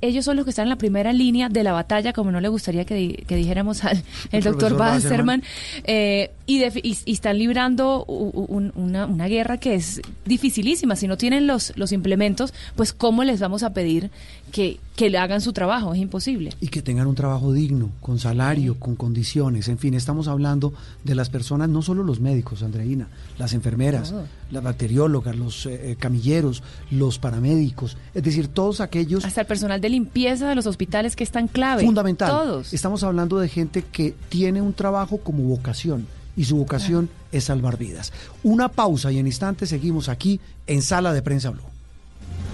ellos 0.00 0.24
son 0.24 0.36
los 0.36 0.44
que 0.44 0.50
están 0.50 0.64
en 0.64 0.70
la 0.70 0.76
primera 0.76 1.12
línea 1.12 1.48
de 1.48 1.62
la 1.62 1.72
batalla, 1.72 2.12
como 2.12 2.30
no 2.30 2.40
le 2.40 2.48
gustaría 2.48 2.84
que, 2.84 3.24
dijéramos 3.26 3.84
al 3.84 4.02
el, 4.30 4.42
doctor 4.42 4.76
Basserman, 4.76 5.42
eh, 5.84 6.30
y, 6.46 6.62
están 7.06 7.38
librando 7.38 8.04
una, 8.04 9.06
una, 9.06 9.26
guerra 9.28 9.58
que 9.58 9.74
es 9.74 10.02
dificilísima. 10.24 10.96
Si 10.96 11.08
no 11.08 11.16
tienen 11.16 11.46
los, 11.46 11.72
los 11.76 11.92
implementos, 11.92 12.52
pues 12.76 12.92
¿cómo 12.92 13.24
les 13.24 13.40
vamos 13.40 13.62
a 13.62 13.72
pedir 13.72 14.10
que, 14.54 14.78
que 14.94 15.10
le 15.10 15.18
hagan 15.18 15.40
su 15.40 15.52
trabajo, 15.52 15.94
es 15.94 16.00
imposible. 16.00 16.52
Y 16.60 16.68
que 16.68 16.80
tengan 16.80 17.08
un 17.08 17.16
trabajo 17.16 17.52
digno, 17.52 17.90
con 18.00 18.20
salario, 18.20 18.78
con 18.78 18.94
condiciones, 18.94 19.66
en 19.66 19.78
fin, 19.78 19.94
estamos 19.94 20.28
hablando 20.28 20.72
de 21.02 21.16
las 21.16 21.28
personas, 21.28 21.68
no 21.68 21.82
solo 21.82 22.04
los 22.04 22.20
médicos, 22.20 22.62
Andreina, 22.62 23.08
las 23.36 23.52
enfermeras, 23.52 24.14
las 24.52 24.62
bacteriólogas, 24.62 25.34
los 25.34 25.66
eh, 25.66 25.90
eh, 25.90 25.96
camilleros, 25.98 26.62
los 26.92 27.18
paramédicos, 27.18 27.96
es 28.14 28.22
decir, 28.22 28.46
todos 28.46 28.80
aquellos... 28.80 29.24
Hasta 29.24 29.40
el 29.40 29.46
personal 29.48 29.80
de 29.80 29.88
limpieza 29.88 30.48
de 30.48 30.54
los 30.54 30.66
hospitales 30.66 31.16
que 31.16 31.24
es 31.24 31.32
tan 31.32 31.48
clave. 31.48 31.84
Fundamental. 31.84 32.30
Todos. 32.30 32.72
Estamos 32.72 33.02
hablando 33.02 33.40
de 33.40 33.48
gente 33.48 33.82
que 33.82 34.14
tiene 34.28 34.62
un 34.62 34.72
trabajo 34.72 35.18
como 35.18 35.42
vocación 35.42 36.06
y 36.36 36.44
su 36.44 36.56
vocación 36.56 37.10
es 37.32 37.44
salvar 37.44 37.76
vidas. 37.76 38.12
Una 38.42 38.68
pausa 38.68 39.12
y 39.12 39.18
en 39.18 39.26
instantes 39.26 39.68
seguimos 39.68 40.08
aquí 40.08 40.40
en 40.66 40.82
Sala 40.82 41.12
de 41.12 41.22
Prensa 41.22 41.50
Blue. 41.50 41.62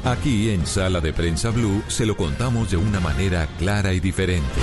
Aquí 0.05 0.51
en 0.51 0.67
Sala 0.67 1.01
de 1.01 1.13
Prensa 1.13 1.51
Blue 1.51 1.83
se 1.89 2.07
lo 2.07 2.17
contamos 2.17 2.71
de 2.71 2.77
una 2.77 3.01
manera 3.01 3.47
clara 3.59 3.93
y 3.93 4.01
diferente. 4.01 4.61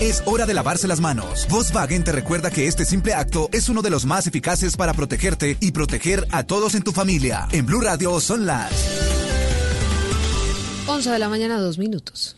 Es 0.00 0.22
hora 0.26 0.46
de 0.46 0.54
lavarse 0.54 0.86
las 0.86 1.00
manos. 1.00 1.48
Volkswagen 1.50 2.04
te 2.04 2.12
recuerda 2.12 2.52
que 2.52 2.68
este 2.68 2.84
simple 2.84 3.14
acto 3.14 3.48
es 3.52 3.68
uno 3.68 3.82
de 3.82 3.90
los 3.90 4.06
más 4.06 4.28
eficaces 4.28 4.76
para 4.76 4.94
protegerte 4.94 5.56
y 5.60 5.72
proteger 5.72 6.24
a 6.30 6.44
todos 6.44 6.76
en 6.76 6.84
tu 6.84 6.92
familia. 6.92 7.48
En 7.50 7.66
Blue 7.66 7.80
Radio 7.80 8.20
son 8.20 8.46
las 8.46 8.70
11 10.86 11.10
de 11.10 11.18
la 11.18 11.28
mañana, 11.28 11.58
dos 11.58 11.78
minutos. 11.78 12.37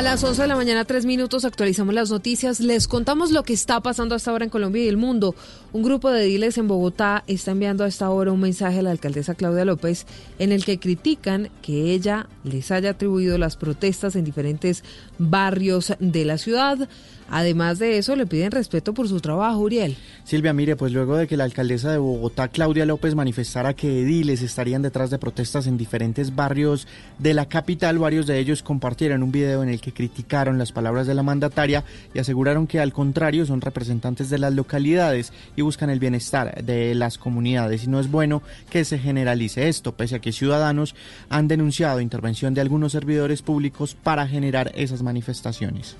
A 0.00 0.02
las 0.02 0.24
11 0.24 0.40
de 0.40 0.48
la 0.48 0.56
mañana, 0.56 0.86
tres 0.86 1.04
minutos, 1.04 1.44
actualizamos 1.44 1.92
las 1.92 2.10
noticias. 2.10 2.60
Les 2.60 2.88
contamos 2.88 3.32
lo 3.32 3.42
que 3.42 3.52
está 3.52 3.82
pasando 3.82 4.14
hasta 4.14 4.30
ahora 4.30 4.46
en 4.46 4.50
Colombia 4.50 4.82
y 4.82 4.88
el 4.88 4.96
mundo. 4.96 5.34
Un 5.74 5.82
grupo 5.82 6.10
de 6.10 6.24
ediles 6.24 6.56
en 6.56 6.68
Bogotá 6.68 7.22
está 7.26 7.50
enviando 7.50 7.84
a 7.84 7.88
esta 7.88 8.08
hora 8.08 8.32
un 8.32 8.40
mensaje 8.40 8.78
a 8.78 8.82
la 8.82 8.92
alcaldesa 8.92 9.34
Claudia 9.34 9.66
López 9.66 10.06
en 10.38 10.52
el 10.52 10.64
que 10.64 10.78
critican 10.78 11.50
que 11.60 11.92
ella 11.92 12.28
les 12.44 12.70
haya 12.70 12.92
atribuido 12.92 13.36
las 13.36 13.56
protestas 13.56 14.16
en 14.16 14.24
diferentes 14.24 14.84
barrios 15.18 15.92
de 16.00 16.24
la 16.24 16.38
ciudad. 16.38 16.88
Además 17.30 17.78
de 17.78 17.98
eso, 17.98 18.16
le 18.16 18.26
piden 18.26 18.50
respeto 18.50 18.92
por 18.92 19.08
su 19.08 19.20
trabajo, 19.20 19.58
Uriel. 19.60 19.96
Silvia, 20.24 20.52
mire, 20.52 20.76
pues 20.76 20.92
luego 20.92 21.16
de 21.16 21.26
que 21.26 21.36
la 21.36 21.44
alcaldesa 21.44 21.92
de 21.92 21.98
Bogotá, 21.98 22.48
Claudia 22.48 22.86
López, 22.86 23.14
manifestara 23.14 23.74
que 23.74 24.02
ediles 24.02 24.42
estarían 24.42 24.82
detrás 24.82 25.10
de 25.10 25.18
protestas 25.18 25.66
en 25.66 25.78
diferentes 25.78 26.34
barrios 26.34 26.88
de 27.18 27.34
la 27.34 27.46
capital, 27.46 27.98
varios 27.98 28.26
de 28.26 28.38
ellos 28.38 28.62
compartieron 28.62 29.22
un 29.22 29.32
video 29.32 29.62
en 29.62 29.68
el 29.68 29.80
que 29.80 29.92
criticaron 29.92 30.58
las 30.58 30.72
palabras 30.72 31.06
de 31.06 31.14
la 31.14 31.22
mandataria 31.22 31.84
y 32.14 32.18
aseguraron 32.18 32.66
que 32.66 32.80
al 32.80 32.92
contrario 32.92 33.46
son 33.46 33.60
representantes 33.60 34.30
de 34.30 34.38
las 34.38 34.54
localidades 34.54 35.32
y 35.56 35.62
buscan 35.62 35.90
el 35.90 36.00
bienestar 36.00 36.64
de 36.64 36.94
las 36.94 37.18
comunidades. 37.18 37.84
Y 37.84 37.88
no 37.88 38.00
es 38.00 38.10
bueno 38.10 38.42
que 38.70 38.84
se 38.84 38.98
generalice 38.98 39.68
esto, 39.68 39.92
pese 39.92 40.16
a 40.16 40.20
que 40.20 40.32
ciudadanos 40.32 40.94
han 41.28 41.48
denunciado 41.48 42.00
intervención 42.00 42.54
de 42.54 42.60
algunos 42.60 42.92
servidores 42.92 43.42
públicos 43.42 43.94
para 43.94 44.26
generar 44.26 44.72
esas 44.74 45.02
manifestaciones. 45.02 45.96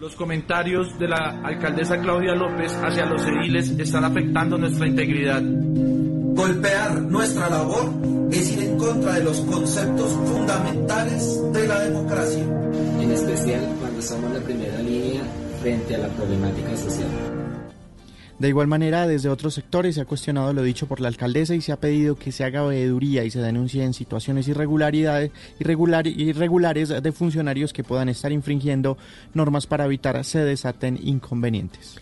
Los 0.00 0.14
comentarios 0.14 0.96
de 0.96 1.08
la 1.08 1.40
alcaldesa 1.42 1.98
Claudia 2.00 2.32
López 2.32 2.72
hacia 2.84 3.04
los 3.04 3.20
ediles 3.24 3.70
están 3.70 4.04
afectando 4.04 4.56
nuestra 4.56 4.86
integridad. 4.86 5.42
Golpear 5.42 7.02
nuestra 7.02 7.50
labor 7.50 7.92
es 8.30 8.52
ir 8.52 8.62
en 8.62 8.78
contra 8.78 9.14
de 9.14 9.24
los 9.24 9.40
conceptos 9.40 10.12
fundamentales 10.12 11.52
de 11.52 11.66
la 11.66 11.80
democracia. 11.80 12.44
En 13.00 13.10
especial 13.10 13.74
cuando 13.80 13.98
estamos 13.98 14.26
en 14.26 14.34
la 14.34 14.40
primera 14.40 14.78
línea 14.82 15.22
frente 15.60 15.96
a 15.96 15.98
la 15.98 16.08
problemática 16.08 16.76
social. 16.76 17.37
De 18.38 18.48
igual 18.48 18.68
manera, 18.68 19.06
desde 19.06 19.28
otros 19.28 19.54
sectores 19.54 19.96
se 19.96 20.00
ha 20.00 20.04
cuestionado 20.04 20.52
lo 20.52 20.62
dicho 20.62 20.86
por 20.86 21.00
la 21.00 21.08
alcaldesa 21.08 21.56
y 21.56 21.60
se 21.60 21.72
ha 21.72 21.80
pedido 21.80 22.16
que 22.16 22.30
se 22.30 22.44
haga 22.44 22.62
veeduría 22.62 23.24
y 23.24 23.30
se 23.30 23.40
denuncien 23.40 23.94
situaciones 23.94 24.46
irregularidades, 24.46 25.32
irregular, 25.58 26.06
irregulares 26.06 26.88
de 26.88 27.12
funcionarios 27.12 27.72
que 27.72 27.82
puedan 27.82 28.08
estar 28.08 28.30
infringiendo 28.30 28.96
normas 29.34 29.66
para 29.66 29.86
evitar 29.86 30.24
se 30.24 30.38
desaten 30.38 30.98
inconvenientes. 31.02 31.96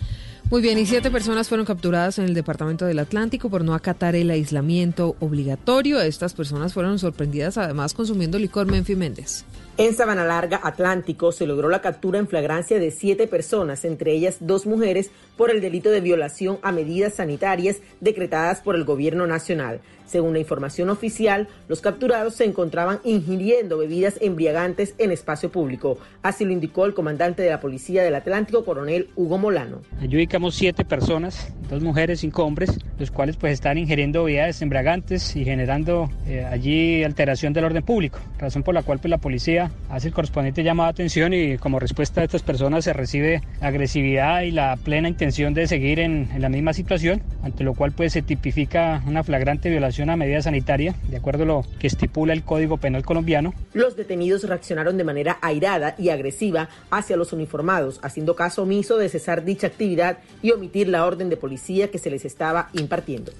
Muy 0.50 0.62
bien, 0.62 0.78
y 0.78 0.86
siete 0.86 1.10
personas 1.10 1.48
fueron 1.48 1.66
capturadas 1.66 2.18
en 2.18 2.26
el 2.26 2.34
departamento 2.34 2.84
del 2.84 3.00
Atlántico 3.00 3.50
por 3.50 3.64
no 3.64 3.74
acatar 3.74 4.14
el 4.14 4.30
aislamiento 4.30 5.16
obligatorio. 5.18 6.00
Estas 6.00 6.34
personas 6.34 6.72
fueron 6.72 7.00
sorprendidas 7.00 7.58
además 7.58 7.94
consumiendo 7.94 8.38
licor 8.38 8.66
Menfi 8.66 8.94
Méndez. 8.94 9.44
En 9.78 9.94
Sabana 9.94 10.24
Larga, 10.24 10.58
Atlántico, 10.62 11.32
se 11.32 11.46
logró 11.46 11.68
la 11.68 11.82
captura 11.82 12.18
en 12.18 12.28
flagrancia 12.28 12.78
de 12.78 12.90
siete 12.90 13.26
personas, 13.26 13.84
entre 13.84 14.12
ellas 14.12 14.38
dos 14.40 14.64
mujeres, 14.64 15.10
por 15.36 15.50
el 15.50 15.60
delito 15.60 15.90
de 15.90 16.00
violación 16.00 16.58
a 16.62 16.72
medidas 16.72 17.16
sanitarias 17.16 17.82
decretadas 18.00 18.62
por 18.62 18.74
el 18.74 18.84
gobierno 18.84 19.26
nacional. 19.26 19.82
Según 20.06 20.32
la 20.34 20.38
información 20.38 20.88
oficial, 20.88 21.48
los 21.68 21.80
capturados 21.80 22.34
se 22.34 22.44
encontraban 22.44 23.00
ingiriendo 23.04 23.78
bebidas 23.78 24.18
embriagantes 24.20 24.94
en 24.98 25.10
espacio 25.10 25.50
público. 25.50 25.98
Así 26.22 26.44
lo 26.44 26.52
indicó 26.52 26.86
el 26.86 26.94
comandante 26.94 27.42
de 27.42 27.50
la 27.50 27.60
Policía 27.60 28.04
del 28.04 28.14
Atlántico, 28.14 28.64
coronel 28.64 29.08
Hugo 29.16 29.38
Molano. 29.38 29.82
Allí 30.00 30.16
ubicamos 30.16 30.54
siete 30.54 30.84
personas, 30.84 31.52
dos 31.68 31.82
mujeres, 31.82 32.20
cinco 32.20 32.44
hombres, 32.44 32.78
los 32.98 33.10
cuales 33.10 33.36
pues 33.36 33.52
están 33.52 33.78
ingiriendo 33.78 34.24
bebidas 34.24 34.62
embriagantes 34.62 35.34
y 35.34 35.44
generando 35.44 36.08
eh, 36.26 36.44
allí 36.44 37.02
alteración 37.02 37.52
del 37.52 37.64
orden 37.64 37.82
público, 37.82 38.20
razón 38.38 38.62
por 38.62 38.74
la 38.74 38.82
cual 38.82 38.98
pues 38.98 39.10
la 39.10 39.18
policía 39.18 39.70
hace 39.90 40.08
el 40.08 40.14
correspondiente 40.14 40.62
llamado 40.62 40.88
de 40.88 40.90
atención 40.92 41.34
y 41.34 41.58
como 41.58 41.80
respuesta 41.80 42.20
de 42.20 42.26
estas 42.26 42.42
personas 42.42 42.84
se 42.84 42.92
recibe 42.92 43.42
agresividad 43.60 44.42
y 44.42 44.52
la 44.52 44.76
plena 44.76 45.08
intención 45.08 45.54
de 45.54 45.66
seguir 45.66 45.98
en, 45.98 46.28
en 46.32 46.42
la 46.42 46.48
misma 46.48 46.72
situación, 46.72 47.22
ante 47.42 47.64
lo 47.64 47.74
cual 47.74 47.92
pues 47.92 48.12
se 48.12 48.22
tipifica 48.22 49.02
una 49.06 49.24
flagrante 49.24 49.68
violación 49.68 49.95
a 50.02 50.16
medida 50.16 50.42
sanitaria, 50.42 50.94
de 51.08 51.16
acuerdo 51.16 51.44
a 51.44 51.46
lo 51.46 51.64
que 51.78 51.86
estipula 51.86 52.32
el 52.32 52.42
Código 52.42 52.76
Penal 52.76 53.04
colombiano. 53.04 53.54
Los 53.72 53.96
detenidos 53.96 54.44
reaccionaron 54.44 54.96
de 54.96 55.04
manera 55.04 55.38
airada 55.42 55.94
y 55.98 56.10
agresiva 56.10 56.68
hacia 56.90 57.16
los 57.16 57.32
uniformados, 57.32 57.98
haciendo 58.02 58.36
caso 58.36 58.62
omiso 58.62 58.98
de 58.98 59.08
cesar 59.08 59.44
dicha 59.44 59.66
actividad 59.66 60.18
y 60.42 60.50
omitir 60.50 60.88
la 60.88 61.06
orden 61.06 61.30
de 61.30 61.36
policía 61.36 61.90
que 61.90 61.98
se 61.98 62.10
les 62.10 62.24
estaba 62.24 62.68
impartiendo. 62.72 63.32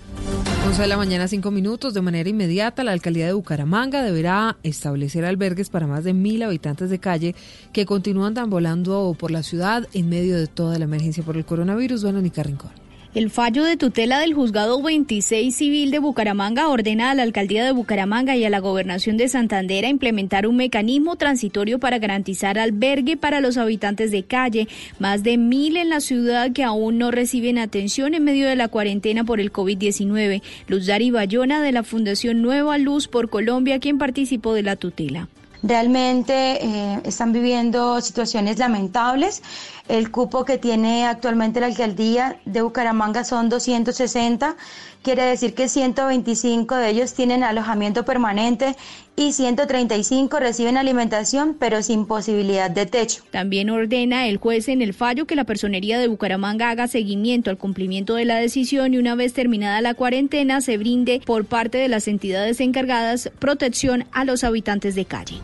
11 0.66 0.82
de 0.82 0.88
la 0.88 0.96
mañana, 0.96 1.28
5 1.28 1.50
minutos. 1.52 1.94
De 1.94 2.02
manera 2.02 2.28
inmediata, 2.28 2.82
la 2.82 2.92
alcaldía 2.92 3.26
de 3.26 3.32
Bucaramanga 3.32 4.02
deberá 4.02 4.56
establecer 4.64 5.24
albergues 5.24 5.70
para 5.70 5.86
más 5.86 6.02
de 6.02 6.12
mil 6.12 6.42
habitantes 6.42 6.90
de 6.90 6.98
calle 6.98 7.34
que 7.72 7.86
continúan 7.86 8.34
volando 8.48 9.16
por 9.18 9.30
la 9.30 9.42
ciudad 9.42 9.86
en 9.92 10.08
medio 10.08 10.36
de 10.36 10.46
toda 10.46 10.78
la 10.78 10.84
emergencia 10.84 11.22
por 11.22 11.36
el 11.36 11.44
coronavirus. 11.44 12.02
Bueno, 12.02 12.20
Nica 12.20 12.42
Rincón. 12.42 12.85
El 13.16 13.30
fallo 13.30 13.64
de 13.64 13.78
tutela 13.78 14.18
del 14.18 14.34
juzgado 14.34 14.82
26 14.82 15.56
civil 15.56 15.90
de 15.90 16.00
Bucaramanga 16.00 16.68
ordena 16.68 17.10
a 17.10 17.14
la 17.14 17.22
alcaldía 17.22 17.64
de 17.64 17.72
Bucaramanga 17.72 18.36
y 18.36 18.44
a 18.44 18.50
la 18.50 18.58
gobernación 18.58 19.16
de 19.16 19.30
Santander 19.30 19.86
a 19.86 19.88
implementar 19.88 20.46
un 20.46 20.56
mecanismo 20.56 21.16
transitorio 21.16 21.78
para 21.78 21.98
garantizar 21.98 22.58
albergue 22.58 23.16
para 23.16 23.40
los 23.40 23.56
habitantes 23.56 24.10
de 24.10 24.24
calle, 24.24 24.68
más 24.98 25.22
de 25.22 25.38
mil 25.38 25.78
en 25.78 25.88
la 25.88 26.00
ciudad 26.00 26.52
que 26.52 26.62
aún 26.62 26.98
no 26.98 27.10
reciben 27.10 27.56
atención 27.56 28.12
en 28.12 28.22
medio 28.22 28.46
de 28.48 28.56
la 28.56 28.68
cuarentena 28.68 29.24
por 29.24 29.40
el 29.40 29.50
COVID-19. 29.50 30.42
Luz 30.66 30.84
Dari 30.84 31.10
Bayona 31.10 31.62
de 31.62 31.72
la 31.72 31.84
Fundación 31.84 32.42
Nueva 32.42 32.76
Luz 32.76 33.08
por 33.08 33.30
Colombia, 33.30 33.80
quien 33.80 33.96
participó 33.96 34.52
de 34.52 34.62
la 34.62 34.76
tutela. 34.76 35.26
Realmente 35.62 36.64
eh, 36.64 37.00
están 37.04 37.32
viviendo 37.32 38.00
situaciones 38.00 38.58
lamentables. 38.58 39.42
El 39.88 40.10
cupo 40.10 40.44
que 40.44 40.58
tiene 40.58 41.06
actualmente 41.06 41.60
la 41.60 41.66
alcaldía 41.66 42.40
de 42.44 42.62
Bucaramanga 42.62 43.22
son 43.22 43.48
260. 43.48 44.56
Quiere 45.02 45.22
decir 45.22 45.54
que 45.54 45.68
125 45.68 46.74
de 46.74 46.90
ellos 46.90 47.14
tienen 47.14 47.44
alojamiento 47.44 48.04
permanente 48.04 48.74
y 49.14 49.32
135 49.32 50.40
reciben 50.40 50.76
alimentación 50.76 51.56
pero 51.58 51.82
sin 51.82 52.06
posibilidad 52.06 52.68
de 52.68 52.86
techo. 52.86 53.22
También 53.30 53.70
ordena 53.70 54.26
el 54.26 54.38
juez 54.38 54.68
en 54.68 54.82
el 54.82 54.92
fallo 54.92 55.26
que 55.26 55.36
la 55.36 55.44
personería 55.44 56.00
de 56.00 56.08
Bucaramanga 56.08 56.70
haga 56.70 56.88
seguimiento 56.88 57.50
al 57.50 57.56
cumplimiento 57.56 58.16
de 58.16 58.24
la 58.24 58.36
decisión 58.36 58.92
y 58.92 58.98
una 58.98 59.14
vez 59.14 59.32
terminada 59.34 59.80
la 59.80 59.94
cuarentena 59.94 60.60
se 60.60 60.76
brinde 60.78 61.22
por 61.24 61.44
parte 61.44 61.78
de 61.78 61.88
las 61.88 62.08
entidades 62.08 62.60
encargadas 62.60 63.30
protección 63.38 64.04
a 64.10 64.24
los 64.24 64.42
habitantes 64.42 64.96
de 64.96 65.04
calle. 65.04 65.36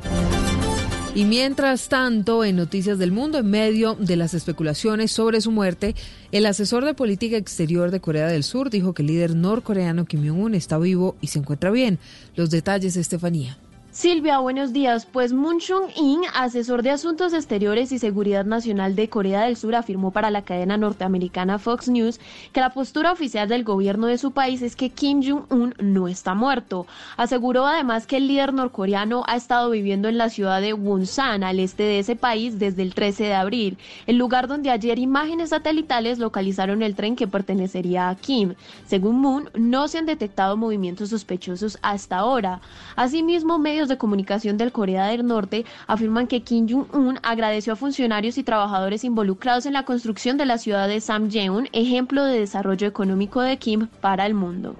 Y 1.14 1.24
mientras 1.24 1.90
tanto, 1.90 2.42
en 2.42 2.56
Noticias 2.56 2.98
del 2.98 3.12
Mundo, 3.12 3.36
en 3.36 3.50
medio 3.50 3.94
de 3.96 4.16
las 4.16 4.32
especulaciones 4.32 5.12
sobre 5.12 5.42
su 5.42 5.50
muerte, 5.50 5.94
el 6.32 6.46
asesor 6.46 6.86
de 6.86 6.94
política 6.94 7.36
exterior 7.36 7.90
de 7.90 8.00
Corea 8.00 8.28
del 8.28 8.42
Sur 8.42 8.70
dijo 8.70 8.94
que 8.94 9.02
el 9.02 9.08
líder 9.08 9.36
norcoreano 9.36 10.06
Kim 10.06 10.26
Jong-un 10.26 10.54
está 10.54 10.78
vivo 10.78 11.16
y 11.20 11.26
se 11.26 11.38
encuentra 11.38 11.70
bien. 11.70 11.98
Los 12.34 12.48
detalles, 12.48 12.96
Estefanía. 12.96 13.58
Silvia, 13.94 14.38
buenos 14.38 14.72
días. 14.72 15.04
Pues 15.04 15.34
Moon 15.34 15.58
Chung-in, 15.58 16.22
asesor 16.32 16.82
de 16.82 16.88
Asuntos 16.88 17.34
Exteriores 17.34 17.92
y 17.92 17.98
Seguridad 17.98 18.46
Nacional 18.46 18.96
de 18.96 19.10
Corea 19.10 19.42
del 19.42 19.58
Sur, 19.58 19.74
afirmó 19.74 20.12
para 20.12 20.30
la 20.30 20.46
cadena 20.46 20.78
norteamericana 20.78 21.58
Fox 21.58 21.90
News 21.90 22.18
que 22.54 22.60
la 22.60 22.70
postura 22.70 23.12
oficial 23.12 23.50
del 23.50 23.64
gobierno 23.64 24.06
de 24.06 24.16
su 24.16 24.30
país 24.30 24.62
es 24.62 24.76
que 24.76 24.88
Kim 24.88 25.20
Jong-un 25.22 25.74
no 25.78 26.08
está 26.08 26.32
muerto. 26.32 26.86
Aseguró 27.18 27.66
además 27.66 28.06
que 28.06 28.16
el 28.16 28.28
líder 28.28 28.54
norcoreano 28.54 29.24
ha 29.26 29.36
estado 29.36 29.68
viviendo 29.68 30.08
en 30.08 30.16
la 30.16 30.30
ciudad 30.30 30.62
de 30.62 30.72
Wonsan, 30.72 31.44
al 31.44 31.60
este 31.60 31.82
de 31.82 31.98
ese 31.98 32.16
país, 32.16 32.58
desde 32.58 32.80
el 32.80 32.94
13 32.94 33.24
de 33.24 33.34
abril, 33.34 33.76
el 34.06 34.16
lugar 34.16 34.48
donde 34.48 34.70
ayer 34.70 34.98
imágenes 34.98 35.50
satelitales 35.50 36.18
localizaron 36.18 36.82
el 36.82 36.94
tren 36.94 37.14
que 37.14 37.28
pertenecería 37.28 38.08
a 38.08 38.14
Kim. 38.14 38.54
Según 38.86 39.20
Moon, 39.20 39.50
no 39.52 39.86
se 39.86 39.98
han 39.98 40.06
detectado 40.06 40.56
movimientos 40.56 41.10
sospechosos 41.10 41.78
hasta 41.82 42.16
ahora. 42.16 42.62
Asimismo, 42.96 43.58
medios 43.58 43.81
de 43.88 43.98
comunicación 43.98 44.56
del 44.56 44.72
Corea 44.72 45.06
del 45.06 45.26
Norte 45.26 45.64
afirman 45.86 46.26
que 46.26 46.42
Kim 46.42 46.68
Jong-un 46.68 47.18
agradeció 47.22 47.72
a 47.72 47.76
funcionarios 47.76 48.38
y 48.38 48.42
trabajadores 48.42 49.04
involucrados 49.04 49.66
en 49.66 49.72
la 49.72 49.84
construcción 49.84 50.36
de 50.36 50.46
la 50.46 50.58
ciudad 50.58 50.88
de 50.88 51.00
Samjeon, 51.00 51.68
ejemplo 51.72 52.24
de 52.24 52.40
desarrollo 52.40 52.86
económico 52.86 53.40
de 53.40 53.56
Kim 53.56 53.88
para 54.00 54.26
el 54.26 54.34
mundo. 54.34 54.76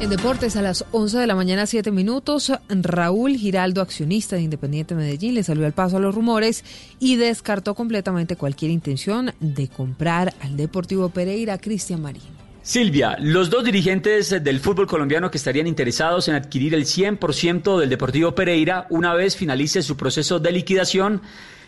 En 0.00 0.08
deportes 0.08 0.56
a 0.56 0.62
las 0.62 0.86
11 0.92 1.18
de 1.18 1.26
la 1.26 1.34
mañana, 1.34 1.66
7 1.66 1.90
minutos, 1.90 2.50
Raúl 2.70 3.36
Giraldo, 3.36 3.82
accionista 3.82 4.36
de 4.36 4.42
Independiente 4.42 4.94
Medellín, 4.94 5.34
le 5.34 5.42
salió 5.42 5.66
al 5.66 5.74
paso 5.74 5.98
a 5.98 6.00
los 6.00 6.14
rumores 6.14 6.64
y 6.98 7.16
descartó 7.16 7.74
completamente 7.74 8.34
cualquier 8.34 8.70
intención 8.70 9.32
de 9.40 9.68
comprar 9.68 10.32
al 10.40 10.56
Deportivo 10.56 11.10
Pereira 11.10 11.58
Cristian 11.58 12.00
Marín. 12.00 12.49
Silvia, 12.62 13.16
los 13.18 13.48
dos 13.48 13.64
dirigentes 13.64 14.28
del 14.44 14.60
fútbol 14.60 14.86
colombiano 14.86 15.30
que 15.30 15.38
estarían 15.38 15.66
interesados 15.66 16.28
en 16.28 16.34
adquirir 16.34 16.74
el 16.74 16.84
100% 16.84 17.78
del 17.78 17.88
Deportivo 17.88 18.34
Pereira 18.34 18.86
una 18.90 19.14
vez 19.14 19.34
finalice 19.34 19.82
su 19.82 19.96
proceso 19.96 20.38
de 20.40 20.52
liquidación 20.52 21.22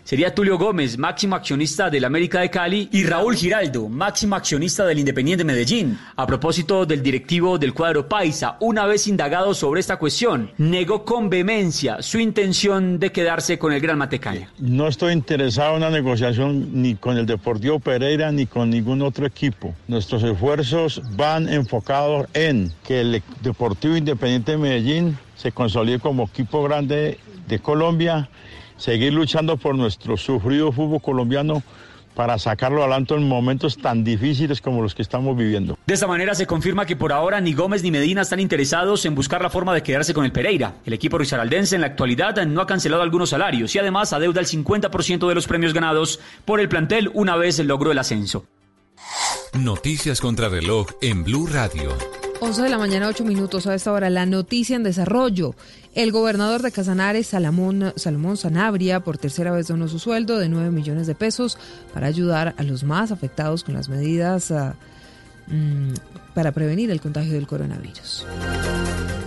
sería 0.04 0.34
Tulio 0.34 0.58
Gómez, 0.58 0.98
máximo 0.98 1.36
accionista 1.36 1.90
del 1.90 2.04
América 2.04 2.40
de 2.40 2.50
Cali, 2.50 2.88
y 2.92 3.04
Raúl 3.04 3.36
Giraldo, 3.36 3.88
máximo 3.88 4.36
accionista 4.36 4.84
del 4.84 4.98
Independiente 4.98 5.44
Medellín. 5.44 5.98
A 6.16 6.26
propósito 6.26 6.84
del 6.86 7.02
directivo 7.02 7.58
del 7.58 7.72
cuadro 7.72 8.08
Paisa, 8.08 8.56
una 8.60 8.86
vez 8.86 9.06
indagado 9.06 9.54
sobre 9.54 9.80
esta 9.80 9.96
cuestión, 9.96 10.50
negó 10.58 11.04
con 11.04 11.30
vehemencia 11.30 12.02
su 12.02 12.18
intención 12.18 12.98
de 12.98 13.12
quedarse 13.12 13.58
con 13.58 13.72
el 13.72 13.80
Gran 13.80 13.98
Matecaña. 13.98 14.50
No 14.58 14.88
estoy 14.88 15.12
interesado 15.12 15.72
en 15.72 15.76
una 15.78 15.90
negociación 15.90 16.82
ni 16.82 16.94
con 16.96 17.16
el 17.16 17.26
Deportivo 17.26 17.80
Pereira 17.80 18.32
ni 18.32 18.46
con 18.46 18.70
ningún 18.70 19.02
otro 19.02 19.26
equipo. 19.26 19.74
Nuestros 19.88 20.22
esfuerzos 20.22 21.02
van 21.16 21.48
enfocados 21.48 22.26
en 22.34 22.72
que 22.86 23.00
el 23.00 23.22
Deportivo 23.40 23.96
Independiente 23.96 24.52
de 24.52 24.58
Medellín 24.58 25.18
se 25.36 25.52
consolide 25.52 25.98
como 25.98 26.24
equipo 26.24 26.62
grande 26.62 27.18
de 27.48 27.58
Colombia 27.58 28.28
seguir 28.82 29.12
luchando 29.12 29.56
por 29.56 29.76
nuestro 29.76 30.16
sufrido 30.16 30.72
fútbol 30.72 31.00
colombiano 31.00 31.62
para 32.16 32.36
sacarlo 32.38 32.82
adelante 32.82 33.14
en 33.14 33.26
momentos 33.26 33.78
tan 33.78 34.02
difíciles 34.02 34.60
como 34.60 34.82
los 34.82 34.94
que 34.94 35.02
estamos 35.02 35.36
viviendo. 35.36 35.78
De 35.86 35.94
esta 35.94 36.08
manera 36.08 36.34
se 36.34 36.46
confirma 36.46 36.84
que 36.84 36.96
por 36.96 37.12
ahora 37.12 37.40
ni 37.40 37.54
Gómez 37.54 37.82
ni 37.82 37.90
Medina 37.90 38.22
están 38.22 38.40
interesados 38.40 39.06
en 39.06 39.14
buscar 39.14 39.40
la 39.40 39.50
forma 39.50 39.72
de 39.72 39.82
quedarse 39.82 40.12
con 40.12 40.24
el 40.24 40.32
Pereira. 40.32 40.74
El 40.84 40.92
equipo 40.92 41.16
risaraldense 41.16 41.76
en 41.76 41.80
la 41.80 41.86
actualidad 41.86 42.44
no 42.44 42.60
ha 42.60 42.66
cancelado 42.66 43.02
algunos 43.02 43.30
salarios 43.30 43.74
y 43.74 43.78
además 43.78 44.12
adeuda 44.12 44.40
el 44.40 44.46
50% 44.46 45.28
de 45.28 45.34
los 45.34 45.46
premios 45.46 45.72
ganados 45.72 46.18
por 46.44 46.60
el 46.60 46.68
plantel 46.68 47.10
una 47.14 47.36
vez 47.36 47.60
logró 47.60 47.92
el 47.92 47.98
ascenso. 47.98 48.44
Noticias 49.54 50.20
contra 50.20 50.48
reloj 50.48 50.88
en 51.00 51.24
Blue 51.24 51.46
Radio. 51.46 51.92
11 52.40 52.62
de 52.62 52.70
la 52.70 52.78
mañana, 52.78 53.06
8 53.06 53.24
minutos 53.24 53.68
a 53.68 53.74
esta 53.76 53.92
hora. 53.92 54.10
La 54.10 54.26
noticia 54.26 54.74
en 54.74 54.82
desarrollo. 54.82 55.54
El 55.94 56.10
gobernador 56.10 56.62
de 56.62 56.72
Casanares, 56.72 57.26
Salomón, 57.26 57.92
Sanabria, 58.36 59.00
por 59.00 59.18
tercera 59.18 59.52
vez 59.52 59.68
donó 59.68 59.88
su 59.88 59.98
sueldo 59.98 60.38
de 60.38 60.48
9 60.48 60.70
millones 60.70 61.06
de 61.06 61.14
pesos 61.14 61.58
para 61.92 62.06
ayudar 62.06 62.54
a 62.56 62.62
los 62.62 62.82
más 62.82 63.12
afectados 63.12 63.62
con 63.62 63.74
las 63.74 63.90
medidas 63.90 64.50
uh, 64.50 64.72
mm, 65.48 65.92
para 66.34 66.52
prevenir 66.52 66.90
el 66.90 67.02
contagio 67.02 67.34
del 67.34 67.46
coronavirus. 67.46 68.24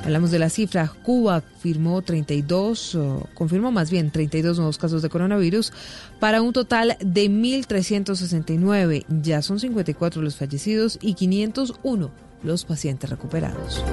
Hablamos 0.03 0.31
de 0.31 0.39
la 0.39 0.49
cifra. 0.49 0.91
Cuba 1.03 1.43
firmó 1.59 2.01
32, 2.01 2.95
uh, 2.95 3.23
confirmó 3.35 3.71
más 3.71 3.91
bien 3.91 4.09
32 4.09 4.57
nuevos 4.57 4.79
casos 4.79 5.03
de 5.03 5.09
coronavirus 5.09 5.71
para 6.19 6.41
un 6.41 6.51
total 6.51 6.97
de 6.99 7.29
1.369. 7.29 9.05
Ya 9.21 9.43
son 9.43 9.59
54 9.59 10.19
los 10.23 10.35
fallecidos 10.35 10.97
y 10.99 11.13
501 11.13 12.09
los 12.43 12.65
pacientes 12.65 13.07
recuperados. 13.07 13.83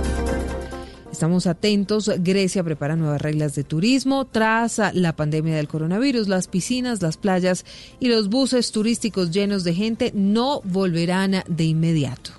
Estamos 1.12 1.46
atentos. 1.46 2.10
Grecia 2.18 2.64
prepara 2.64 2.96
nuevas 2.96 3.20
reglas 3.20 3.54
de 3.54 3.64
turismo 3.64 4.24
tras 4.24 4.80
la 4.94 5.14
pandemia 5.14 5.54
del 5.54 5.68
coronavirus. 5.68 6.26
Las 6.26 6.48
piscinas, 6.48 7.02
las 7.02 7.18
playas 7.18 7.66
y 8.00 8.08
los 8.08 8.30
buses 8.30 8.72
turísticos 8.72 9.30
llenos 9.30 9.62
de 9.62 9.74
gente 9.74 10.10
no 10.14 10.62
volverán 10.64 11.44
de 11.46 11.64
inmediato. 11.64 12.30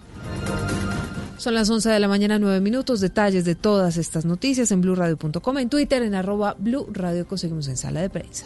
Son 1.37 1.53
las 1.53 1.69
11 1.69 1.89
de 1.89 1.99
la 1.99 2.07
mañana, 2.07 2.39
9 2.39 2.61
minutos. 2.61 2.99
Detalles 2.99 3.45
de 3.45 3.53
todas 3.53 3.97
estas 3.97 4.25
noticias 4.25 4.71
en 4.71 4.81
blurradio.com, 4.81 5.57
en 5.59 5.69
Twitter, 5.69 6.01
en 6.01 6.15
arroba 6.15 6.55
Blue 6.57 6.87
Radio. 6.91 7.27
Conseguimos 7.27 7.67
en 7.67 7.77
sala 7.77 8.01
de 8.01 8.09
prensa. 8.09 8.45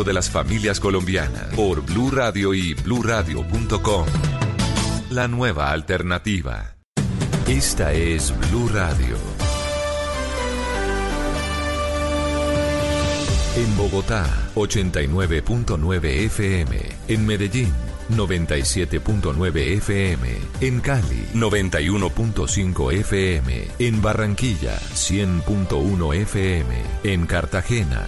de 0.03 0.13
las 0.13 0.29
familias 0.29 0.79
colombianas 0.79 1.53
por 1.55 1.81
Blue 1.81 2.11
Radio 2.11 2.53
y 2.53 2.73
bluradio.com. 2.73 4.05
La 5.09 5.27
nueva 5.27 5.71
alternativa. 5.71 6.75
Esta 7.47 7.93
es 7.93 8.33
Blue 8.49 8.69
Radio. 8.69 9.17
En 13.57 13.77
Bogotá, 13.77 14.25
89.9 14.55 16.05
FM. 16.05 16.77
En 17.09 17.25
Medellín, 17.25 17.73
97.9 18.09 19.57
FM. 19.77 20.29
En 20.61 20.79
Cali, 20.79 21.27
91.5 21.33 22.93
FM. 22.93 23.67
En 23.79 24.01
Barranquilla, 24.01 24.79
100.1 24.93 26.15
FM. 26.15 26.75
En 27.03 27.25
Cartagena, 27.25 28.07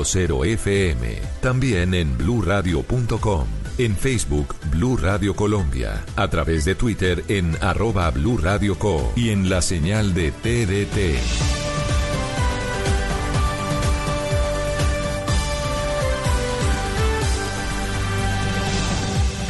96.0 0.01 0.45
FM. 0.45 1.21
También 1.41 1.93
en 1.93 2.17
bluradio.com. 2.17 3.47
En 3.77 3.95
Facebook, 3.95 4.55
Blue 4.71 4.97
Radio 4.97 5.35
Colombia. 5.35 6.03
A 6.15 6.27
través 6.27 6.65
de 6.65 6.75
Twitter 6.75 7.23
en 7.27 7.55
arroba 7.61 8.09
Blue 8.11 8.37
Radio 8.37 8.77
Co. 8.77 9.11
Y 9.15 9.29
en 9.29 9.49
la 9.49 9.61
señal 9.61 10.13
de 10.13 10.31
TDT. 10.31 11.17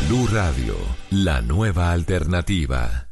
Blue 0.07 0.27
Radio, 0.27 0.75
la 1.09 1.41
nueva 1.41 1.91
alternativa. 1.91 3.07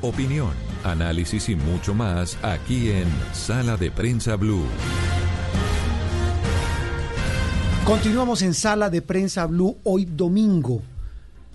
Opinión, 0.00 0.52
análisis 0.84 1.50
y 1.50 1.56
mucho 1.56 1.94
más 1.94 2.38
aquí 2.42 2.90
en 2.90 3.06
Sala 3.32 3.76
de 3.76 3.90
Prensa 3.90 4.36
Blue. 4.36 4.64
Continuamos 7.90 8.40
en 8.42 8.54
Sala 8.54 8.88
de 8.88 9.02
Prensa 9.02 9.44
Blue 9.46 9.76
hoy 9.82 10.04
domingo. 10.04 10.80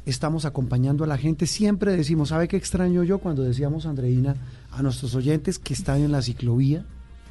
Estamos 0.05 0.43
acompañando 0.43 1.05
a 1.05 1.07
la 1.07 1.17
gente. 1.17 1.47
Siempre 1.47 1.95
decimos, 1.95 2.27
¿sabe 2.27 2.49
qué 2.49 2.57
extraño 2.57 3.03
yo 3.03 3.19
cuando 3.19 3.41
decíamos, 3.41 3.85
Andreina, 3.85 4.35
a 4.69 4.81
nuestros 4.81 5.15
oyentes 5.15 5.59
que 5.59 5.73
están 5.73 6.01
en 6.01 6.11
la 6.11 6.21
ciclovía, 6.21 6.83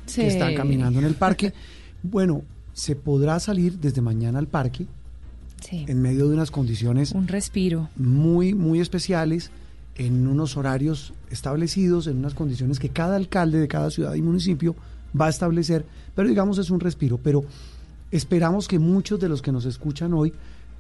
que 0.06 0.26
están 0.26 0.55
caminando 0.55 1.01
en 1.01 1.05
el 1.05 1.16
parque? 1.16 1.52
bueno, 2.02 2.44
se 2.72 2.97
podrá 2.97 3.39
salir 3.40 3.78
desde 3.78 4.01
mañana 4.01 4.39
al 4.39 4.47
parque 4.47 4.86
en 5.70 6.01
medio 6.01 6.26
de 6.26 6.36
unas 6.36 6.51
condiciones... 6.51 7.12
Un 7.12 7.28
respiro. 7.28 7.90
Muy, 7.97 8.55
muy 8.55 8.81
especiales, 8.81 9.51
en 9.97 10.26
unos 10.26 10.56
horarios 10.56 11.12
establecidos, 11.31 12.06
en 12.06 12.16
unas 12.16 12.32
condiciones 12.32 12.78
que 12.78 12.89
cada 12.89 13.16
alcalde 13.16 13.59
de 13.60 13.68
cada 13.68 13.90
ciudad 13.90 14.14
y 14.14 14.22
municipio 14.22 14.74
va 15.18 15.26
a 15.26 15.31
establecer, 15.31 15.85
pero 16.14 16.26
digamos 16.26 16.56
es 16.56 16.70
un 16.70 16.81
respiro. 16.81 17.20
Pero 17.22 17.44
Esperamos 18.10 18.68
que 18.68 18.78
muchos 18.78 19.18
de 19.20 19.28
los 19.28 19.43
que 19.43 19.52
nos 19.52 19.64
escuchan 19.64 20.14
hoy 20.14 20.32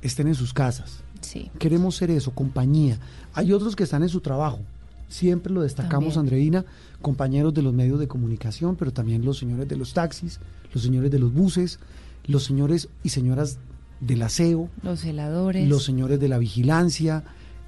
estén 0.02 0.28
en 0.28 0.34
sus 0.34 0.52
casas. 0.52 1.02
Sí. 1.20 1.50
Queremos 1.58 1.96
ser 1.96 2.10
eso, 2.10 2.32
compañía. 2.32 2.98
Hay 3.32 3.52
otros 3.52 3.74
que 3.74 3.84
están 3.84 4.02
en 4.02 4.08
su 4.08 4.20
trabajo. 4.20 4.60
Siempre 5.08 5.52
lo 5.52 5.62
destacamos, 5.62 6.16
Andreina, 6.16 6.64
compañeros 7.00 7.54
de 7.54 7.62
los 7.62 7.72
medios 7.72 8.00
de 8.00 8.08
comunicación, 8.08 8.76
pero 8.76 8.92
también 8.92 9.24
los 9.24 9.38
señores 9.38 9.68
de 9.68 9.76
los 9.76 9.94
taxis, 9.94 10.40
los 10.72 10.82
señores 10.82 11.10
de 11.10 11.18
los 11.18 11.32
buses, 11.32 11.78
los 12.26 12.44
señores 12.44 12.88
y 13.02 13.10
señoras 13.10 13.58
del 14.00 14.22
aseo, 14.22 14.68
los 14.82 15.04
heladores, 15.04 15.68
los 15.68 15.84
señores 15.84 16.18
de 16.20 16.28
la 16.28 16.38
vigilancia, 16.38 17.24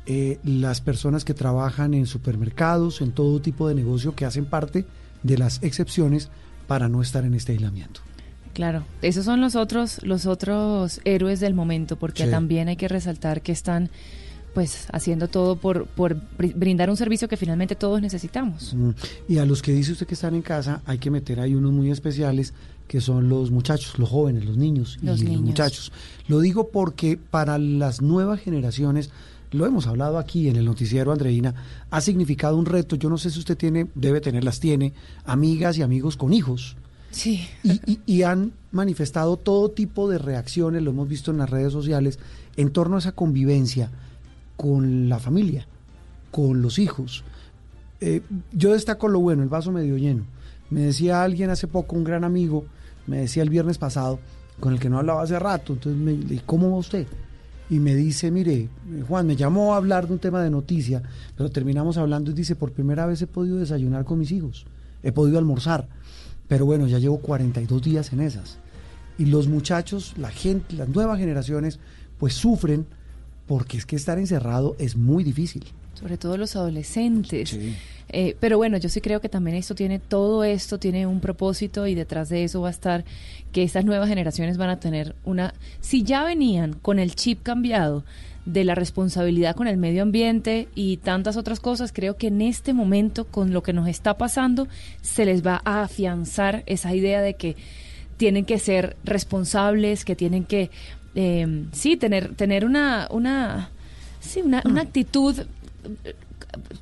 eh, 0.07 0.39
las 0.45 0.81
personas 0.81 1.25
que 1.25 1.35
trabajan 1.35 1.95
en 1.95 2.07
supermercados, 2.07 3.01
en 3.01 3.13
todo 3.13 3.41
tipo 3.41 3.69
de 3.69 3.75
negocio 3.75 4.15
que 4.15 4.25
hacen 4.25 4.47
parte 4.47 4.87
de 5.23 5.39
las 5.39 5.63
excepciones 5.63 6.31
para 6.67 6.89
no 6.89 7.03
estar 7.03 7.25
en 7.25 7.35
este 7.35 7.53
aislamiento. 7.53 8.01
Claro, 8.57 8.85
esos 9.03 9.27
son 9.27 9.43
los 9.43 9.55
otros, 9.55 10.03
los 10.03 10.25
otros 10.25 11.03
héroes 11.05 11.41
del 11.41 11.53
momento, 11.53 11.97
porque 11.97 12.27
también 12.27 12.69
hay 12.69 12.77
que 12.77 12.89
resaltar 12.89 13.43
que 13.43 13.53
están 13.53 13.91
pues 14.55 14.87
haciendo 14.93 15.29
todo 15.29 15.57
por, 15.57 15.85
por 15.89 16.17
brindar 16.39 16.89
un 16.89 16.97
servicio 16.97 17.29
que 17.29 17.37
finalmente 17.37 17.77
todos 17.77 18.01
necesitamos. 18.01 18.73
Mm. 18.73 18.91
Y 19.29 19.37
a 19.37 19.45
los 19.45 19.61
que 19.61 19.73
dice 19.73 19.93
usted 19.93 20.07
que 20.07 20.15
están 20.15 20.35
en 20.35 20.41
casa, 20.41 20.81
hay 20.87 20.97
que 20.97 21.11
meter 21.11 21.39
ahí 21.39 21.55
unos 21.55 21.71
muy 21.71 21.91
especiales, 21.91 22.55
que 22.89 23.03
son 23.03 23.29
los 23.29 23.51
muchachos, 23.51 23.99
los 23.99 24.09
jóvenes, 24.09 24.47
los 24.47 24.57
niños 24.57 24.99
y 25.03 25.05
los 25.05 25.23
muchachos. 25.23 25.93
Lo 26.27 26.41
digo 26.41 26.69
porque 26.69 27.19
para 27.19 27.59
las 27.59 28.01
nuevas 28.01 28.41
generaciones, 28.41 29.11
lo 29.51 29.67
hemos 29.67 29.87
hablado 29.87 30.17
aquí 30.17 30.49
en 30.49 30.57
el 30.57 30.65
noticiero 30.65 31.13
Andreina, 31.13 31.55
ha 31.91 32.01
significado 32.01 32.57
un 32.57 32.65
reto. 32.65 32.97
Yo 32.97 33.11
no 33.11 33.19
sé 33.19 33.29
si 33.29 33.39
usted 33.39 33.59
tiene, 33.59 33.89
debe 33.95 34.23
tenerlas, 34.23 34.61
tiene 34.61 34.95
amigas 35.27 35.77
y 35.77 35.83
amigos 35.83 36.17
con 36.17 36.33
hijos. 36.33 36.79
Sí. 37.11 37.49
Y, 38.07 38.23
han 38.23 38.53
manifestado 38.73 39.37
todo 39.37 39.71
tipo 39.71 40.09
de 40.09 40.19
reacciones, 40.19 40.83
lo 40.83 40.91
hemos 40.91 41.09
visto 41.09 41.31
en 41.31 41.39
las 41.39 41.49
redes 41.49 41.73
sociales, 41.73 42.19
en 42.57 42.71
torno 42.71 42.97
a 42.97 42.99
esa 42.99 43.13
convivencia 43.13 43.91
con 44.57 45.09
la 45.09 45.19
familia, 45.19 45.67
con 46.31 46.61
los 46.61 46.79
hijos. 46.79 47.25
Eh, 48.01 48.23
yo 48.53 48.73
destaco 48.73 49.09
lo 49.09 49.21
bueno, 49.21 49.43
el 49.43 49.49
vaso 49.49 49.73
medio 49.73 49.97
lleno. 49.97 50.25
Me 50.69 50.83
decía 50.83 51.23
alguien 51.23 51.51
hace 51.51 51.69
poco, 51.69 51.97
un 51.97 52.05
gran 52.05 52.25
amigo, 52.25 52.67
me 53.07 53.19
decía 53.19 53.43
el 53.43 53.51
viernes 53.51 53.79
pasado, 53.79 54.19
con 54.61 54.73
el 54.73 54.81
que 54.81 54.91
no 54.91 54.99
hablaba 54.99 55.23
hace 55.23 55.39
rato, 55.39 55.75
entonces 55.75 56.01
me 56.01 56.13
dije, 56.13 56.43
¿cómo 56.45 56.71
va 56.71 56.79
usted? 56.79 57.07
Y 57.69 57.79
me 57.79 57.95
dice, 57.95 58.31
mire, 58.31 58.69
Juan, 59.09 59.27
me 59.27 59.37
llamó 59.37 59.75
a 59.75 59.77
hablar 59.77 60.07
de 60.07 60.15
un 60.15 60.19
tema 60.19 60.43
de 60.43 60.51
noticia, 60.51 61.03
pero 61.37 61.51
terminamos 61.51 61.97
hablando 61.99 62.31
y 62.31 62.35
dice, 62.35 62.57
por 62.57 62.73
primera 62.73 63.07
vez 63.07 63.23
he 63.23 63.27
podido 63.27 63.57
desayunar 63.57 64.05
con 64.05 64.19
mis 64.19 64.33
hijos, 64.33 64.67
he 65.03 65.13
podido 65.13 65.39
almorzar. 65.39 65.89
Pero 66.49 66.67
bueno, 66.67 66.87
ya 66.87 66.99
llevo 66.99 67.19
42 67.19 67.83
días 67.83 68.13
en 68.13 68.21
esas. 68.21 68.59
Y 69.19 69.27
los 69.27 69.49
muchachos, 69.49 70.15
la 70.17 70.31
gente, 70.31 70.77
las 70.77 70.89
nuevas 70.89 71.19
generaciones, 71.19 71.79
pues 72.19 72.35
sufren 72.35 72.87
porque 73.47 73.79
es 73.79 73.87
que 73.87 73.97
estar 73.97 74.19
encerrado 74.19 74.77
es 74.79 74.97
muy 74.97 75.25
difícil. 75.25 75.65
Sobre 75.95 76.19
todo 76.19 76.37
los 76.37 76.57
adolescentes. 76.57 77.57
Eh, 78.09 78.37
pero 78.39 78.59
bueno, 78.59 78.77
yo 78.77 78.89
sí 78.89 79.01
creo 79.01 79.21
que 79.21 79.29
también 79.29 79.57
esto 79.57 79.75
tiene, 79.75 79.99
todo 79.99 80.45
esto 80.45 80.79
tiene 80.79 81.07
un 81.07 81.21
propósito 81.21 81.87
y 81.87 81.95
detrás 81.95 82.29
de 82.29 82.45
eso 82.45 82.61
va 82.61 82.69
a 82.69 82.71
estar 82.71 83.05
que 83.51 83.63
estas 83.63 83.85
nuevas 83.85 84.09
generaciones 84.09 84.59
van 84.59 84.71
a 84.71 84.79
tener 84.79 85.17
una, 85.25 85.55
si 85.81 86.03
ya 86.03 86.23
venían 86.23 86.75
con 86.75 86.99
el 86.99 87.15
chip 87.15 87.43
cambiado 87.43 88.05
de 88.47 88.65
la 88.65 88.75
responsabilidad 88.75 89.57
con 89.57 89.67
el 89.67 89.77
medio 89.77 90.03
ambiente 90.03 90.69
y 90.75 90.99
tantas 90.99 91.37
otras 91.37 91.61
cosas, 91.61 91.93
creo 91.93 92.17
que 92.17 92.29
en 92.29 92.41
este 92.41 92.73
momento, 92.73 93.27
con 93.27 93.53
lo 93.53 93.63
que 93.63 93.73
nos 93.73 93.89
está 93.89 94.17
pasando, 94.17 94.69
se 95.03 95.27
les 95.27 95.45
va 95.45 95.61
a 95.65 95.83
afianzar 95.83 96.63
esa 96.67 96.95
idea 96.95 97.21
de 97.21 97.35
que 97.35 97.57
tienen 98.17 98.45
que 98.45 98.59
ser 98.59 98.97
responsables, 99.05 100.05
que 100.05 100.17
tienen 100.17 100.45
que, 100.45 100.71
eh, 101.17 101.65
sí, 101.73 101.97
tener, 101.97 102.35
tener 102.35 102.65
una, 102.65 103.09
una, 103.11 103.71
sí, 104.21 104.41
una, 104.41 104.63
una 104.65 104.83
actitud 104.83 105.37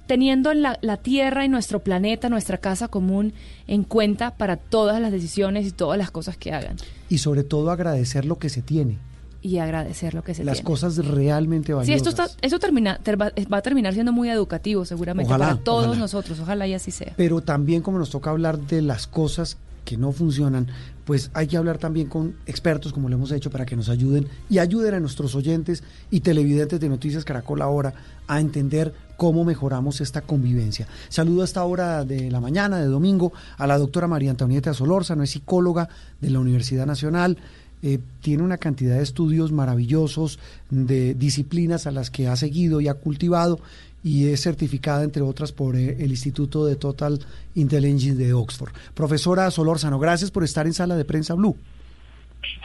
teniendo 0.07 0.53
la, 0.55 0.79
la, 0.83 0.99
Tierra 0.99 1.45
y 1.45 1.49
nuestro 1.49 1.81
planeta, 1.81 2.29
nuestra 2.29 2.59
casa 2.59 2.89
común 2.89 3.33
en 3.67 3.83
cuenta 3.85 4.33
para 4.33 4.57
todas 4.57 5.01
las 5.01 5.11
decisiones 5.11 5.67
y 5.67 5.73
todas 5.73 5.99
las 5.99 6.11
cosas 6.11 6.37
que 6.37 6.53
hagan. 6.53 6.77
Y 7.09 7.19
sobre 7.19 7.43
todo 7.43 7.71
agradecer 7.71 8.25
lo 8.27 8.39
que 8.39 8.51
se 8.51 8.63
tiene. 8.63 8.99
Y 9.45 9.59
agradecer 9.59 10.15
lo 10.15 10.25
que 10.25 10.33
se 10.33 10.43
las 10.43 10.55
tiene. 10.55 10.65
Las 10.65 10.81
cosas 10.81 11.07
realmente 11.07 11.75
valiosas. 11.75 11.87
Sí, 11.87 12.09
esto, 12.09 12.09
está, 12.09 12.35
eso 12.41 12.59
termina, 12.59 12.99
va, 13.07 13.31
va, 13.53 13.57
a 13.59 13.63
terminar 13.63 13.93
siendo 13.93 14.11
muy 14.11 14.31
educativo 14.31 14.87
seguramente 14.87 15.31
ojalá, 15.31 15.49
para 15.51 15.61
todos 15.61 15.85
ojalá. 15.85 16.01
nosotros. 16.01 16.41
Ojalá 16.41 16.67
y 16.67 16.73
así 16.73 16.91
sea. 16.91 17.13
Pero 17.15 17.43
también 17.43 17.83
como 17.83 17.99
nos 17.99 18.09
toca 18.09 18.31
hablar 18.31 18.59
de 18.59 18.81
las 18.81 19.07
cosas 19.07 19.59
que 19.85 19.99
no 19.99 20.13
funcionan, 20.13 20.69
pues 21.05 21.31
hay 21.35 21.47
que 21.47 21.57
hablar 21.57 21.79
también 21.79 22.09
con 22.09 22.37
expertos, 22.47 22.93
como 22.93 23.09
lo 23.09 23.17
hemos 23.17 23.31
hecho, 23.33 23.51
para 23.51 23.67
que 23.67 23.77
nos 23.77 23.89
ayuden 23.91 24.27
y 24.49 24.59
ayuden 24.59 24.95
a 24.95 25.01
nuestros 25.01 25.35
oyentes 25.35 25.85
y 26.11 26.21
televidentes 26.21 26.81
de 26.81 26.89
Noticias 26.89 27.25
Caracol 27.25 27.61
ahora 27.61 27.93
a 28.27 28.41
entender 28.41 28.95
cómo 29.17 29.45
mejoramos 29.45 30.01
esta 30.01 30.23
convivencia. 30.23 30.89
Saludo 31.09 31.43
a 31.43 31.45
esta 31.45 31.63
hora 31.65 32.05
de 32.05 32.31
la 32.31 32.41
mañana, 32.41 32.79
de 32.79 32.87
domingo, 32.87 33.33
a 33.59 33.67
la 33.67 33.79
doctora 33.79 34.09
María 34.09 34.31
Antonieta 34.31 34.73
Solórzano, 34.73 35.23
es 35.23 35.31
psicóloga 35.31 35.89
de 36.21 36.31
la 36.31 36.41
Universidad 36.41 36.87
Nacional. 36.87 37.37
Eh, 37.87 37.99
tiene 38.23 38.43
una 38.43 38.57
cantidad 38.57 38.97
de 38.97 39.03
estudios 39.03 39.53
maravillosos, 39.53 40.39
de 40.71 41.13
disciplinas 41.13 41.87
a 41.87 41.91
las 41.91 42.11
que 42.11 42.29
ha 42.29 42.35
seguido 42.35 42.81
y 42.81 42.89
ha 42.89 42.95
cultivado 42.95 43.61
y 44.03 44.29
es 44.29 44.41
certificada, 44.41 45.05
entre 45.05 45.21
otras, 45.21 45.53
por 45.53 45.77
eh, 45.77 45.97
el 45.99 46.11
Instituto 46.11 46.65
de 46.65 46.77
Total 46.77 47.21
Intelligence 47.55 48.15
de 48.15 48.33
Oxford. 48.33 48.73
Profesora 48.95 49.51
Solórzano, 49.51 49.99
gracias 49.99 50.31
por 50.31 50.45
estar 50.45 50.67
en 50.67 50.73
Sala 50.73 50.97
de 50.97 51.05
Prensa 51.05 51.35
Blue. 51.35 51.59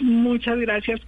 Muchas 0.02 0.58
gracias 0.60 1.02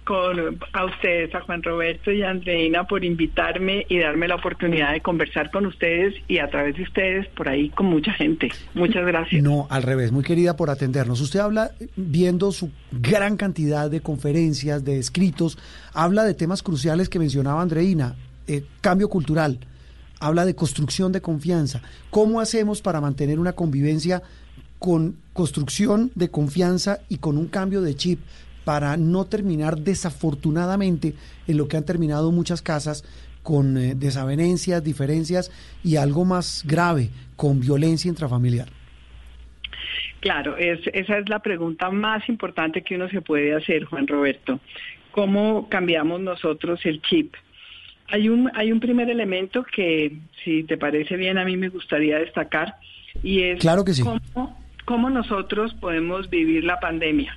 a 0.72 0.84
ustedes, 0.84 1.34
a 1.34 1.40
Juan 1.40 1.62
Roberto 1.62 2.10
y 2.10 2.22
a 2.22 2.30
Andreina 2.30 2.84
por 2.84 3.04
invitarme 3.04 3.86
y 3.88 3.98
darme 3.98 4.28
la 4.28 4.36
oportunidad 4.36 4.92
de 4.92 5.00
conversar 5.00 5.50
con 5.50 5.66
ustedes 5.66 6.14
y 6.28 6.38
a 6.38 6.48
través 6.48 6.76
de 6.76 6.82
ustedes 6.82 7.26
por 7.28 7.48
ahí 7.48 7.70
con 7.70 7.86
mucha 7.86 8.12
gente. 8.12 8.50
Muchas 8.74 9.06
gracias. 9.06 9.42
No, 9.42 9.66
al 9.70 9.82
revés, 9.82 10.12
muy 10.12 10.24
querida 10.24 10.56
por 10.56 10.70
atendernos. 10.70 11.20
Usted 11.20 11.40
habla, 11.40 11.72
viendo 11.96 12.52
su 12.52 12.70
gran 12.90 13.36
cantidad 13.36 13.90
de 13.90 14.00
conferencias, 14.00 14.84
de 14.84 14.98
escritos, 14.98 15.58
habla 15.94 16.24
de 16.24 16.34
temas 16.34 16.62
cruciales 16.62 17.08
que 17.08 17.18
mencionaba 17.18 17.62
Andreina, 17.62 18.16
eh, 18.46 18.64
cambio 18.80 19.08
cultural, 19.08 19.58
habla 20.20 20.44
de 20.44 20.54
construcción 20.54 21.12
de 21.12 21.20
confianza. 21.20 21.82
¿Cómo 22.10 22.40
hacemos 22.40 22.82
para 22.82 23.00
mantener 23.00 23.38
una 23.38 23.52
convivencia 23.52 24.22
con 24.78 25.16
construcción 25.32 26.10
de 26.16 26.28
confianza 26.28 26.98
y 27.08 27.18
con 27.18 27.38
un 27.38 27.46
cambio 27.46 27.82
de 27.82 27.94
chip 27.94 28.18
para 28.64 28.96
no 28.96 29.24
terminar 29.24 29.78
desafortunadamente 29.78 31.14
en 31.46 31.56
lo 31.56 31.68
que 31.68 31.76
han 31.76 31.84
terminado 31.84 32.30
muchas 32.32 32.62
casas 32.62 33.04
con 33.42 33.76
eh, 33.76 33.94
desavenencias, 33.94 34.82
diferencias 34.84 35.50
y 35.82 35.96
algo 35.96 36.24
más 36.24 36.64
grave, 36.66 37.10
con 37.36 37.60
violencia 37.60 38.08
intrafamiliar? 38.08 38.68
Claro, 40.20 40.56
es, 40.56 40.80
esa 40.92 41.18
es 41.18 41.28
la 41.28 41.40
pregunta 41.40 41.90
más 41.90 42.28
importante 42.28 42.82
que 42.82 42.94
uno 42.94 43.08
se 43.08 43.20
puede 43.20 43.54
hacer, 43.54 43.84
Juan 43.84 44.06
Roberto. 44.06 44.60
¿Cómo 45.10 45.68
cambiamos 45.68 46.20
nosotros 46.20 46.80
el 46.84 47.02
chip? 47.02 47.34
Hay 48.08 48.28
un, 48.28 48.50
hay 48.54 48.70
un 48.70 48.78
primer 48.78 49.10
elemento 49.10 49.64
que, 49.64 50.16
si 50.44 50.62
te 50.64 50.76
parece 50.76 51.16
bien, 51.16 51.38
a 51.38 51.44
mí 51.44 51.56
me 51.56 51.70
gustaría 51.70 52.18
destacar 52.18 52.76
y 53.22 53.42
es 53.42 53.60
claro 53.60 53.84
que 53.84 53.94
sí. 53.94 54.02
cómo, 54.02 54.58
cómo 54.84 55.10
nosotros 55.10 55.74
podemos 55.74 56.30
vivir 56.30 56.64
la 56.64 56.78
pandemia. 56.78 57.36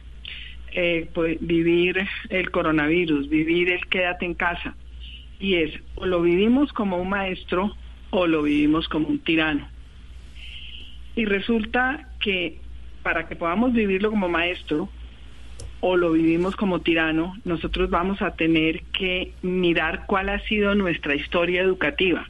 Eh, 0.77 1.09
pues, 1.13 1.37
vivir 1.39 2.05
el 2.27 2.51
coronavirus, 2.51 3.29
vivir 3.29 3.69
el 3.69 3.85
quédate 3.85 4.25
en 4.25 4.33
casa. 4.33 4.75
Y 5.39 5.55
es, 5.55 5.71
o 5.95 6.05
lo 6.05 6.21
vivimos 6.21 6.73
como 6.73 6.97
un 6.97 7.07
maestro 7.07 7.73
o 8.09 8.27
lo 8.27 8.43
vivimos 8.43 8.89
como 8.89 9.07
un 9.07 9.19
tirano. 9.19 9.69
Y 11.15 11.23
resulta 11.23 12.09
que 12.19 12.57
para 13.03 13.25
que 13.29 13.37
podamos 13.37 13.71
vivirlo 13.71 14.09
como 14.09 14.27
maestro 14.27 14.89
o 15.79 15.95
lo 15.95 16.11
vivimos 16.11 16.57
como 16.57 16.81
tirano, 16.81 17.37
nosotros 17.45 17.89
vamos 17.89 18.21
a 18.21 18.35
tener 18.35 18.81
que 18.91 19.31
mirar 19.43 20.05
cuál 20.07 20.27
ha 20.27 20.39
sido 20.39 20.75
nuestra 20.75 21.15
historia 21.15 21.61
educativa, 21.61 22.27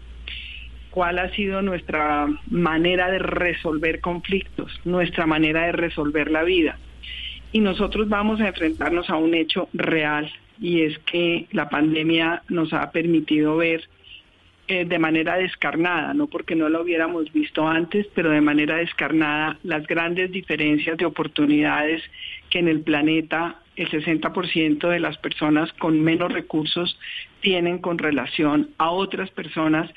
cuál 0.92 1.18
ha 1.18 1.30
sido 1.32 1.64
nuestra 1.64 2.28
manera 2.52 3.10
de 3.10 3.18
resolver 3.18 4.02
conflictos, 4.02 4.80
nuestra 4.86 5.26
manera 5.26 5.66
de 5.66 5.72
resolver 5.72 6.30
la 6.30 6.44
vida 6.44 6.78
y 7.56 7.62
nosotros 7.62 8.10
vamos 8.10 8.42
a 8.42 8.50
enfrentarnos 8.50 9.10
a 9.10 9.16
un 9.16 9.34
hecho 9.34 9.70
real 9.72 10.30
y 10.60 10.82
es 10.82 11.00
que 11.00 11.48
la 11.54 11.70
pandemia 11.70 12.44
nos 12.50 12.74
ha 12.74 12.92
permitido 12.92 13.56
ver 13.56 13.88
eh, 14.68 14.84
de 14.84 15.00
manera 15.00 15.38
descarnada, 15.38 16.14
no 16.14 16.28
porque 16.28 16.54
no 16.54 16.68
lo 16.68 16.82
hubiéramos 16.82 17.32
visto 17.32 17.66
antes, 17.66 18.08
pero 18.14 18.32
de 18.32 18.42
manera 18.42 18.76
descarnada 18.76 19.58
las 19.64 19.88
grandes 19.88 20.34
diferencias 20.34 20.98
de 20.98 21.06
oportunidades 21.06 22.04
que 22.50 22.60
en 22.60 22.68
el 22.68 22.82
planeta 22.82 23.62
el 23.78 23.90
60% 23.90 24.90
de 24.90 25.00
las 25.00 25.18
personas 25.20 25.72
con 25.80 26.02
menos 26.02 26.34
recursos 26.34 27.00
tienen 27.40 27.78
con 27.78 28.00
relación 28.00 28.72
a 28.78 28.90
otras 28.90 29.30
personas 29.30 29.90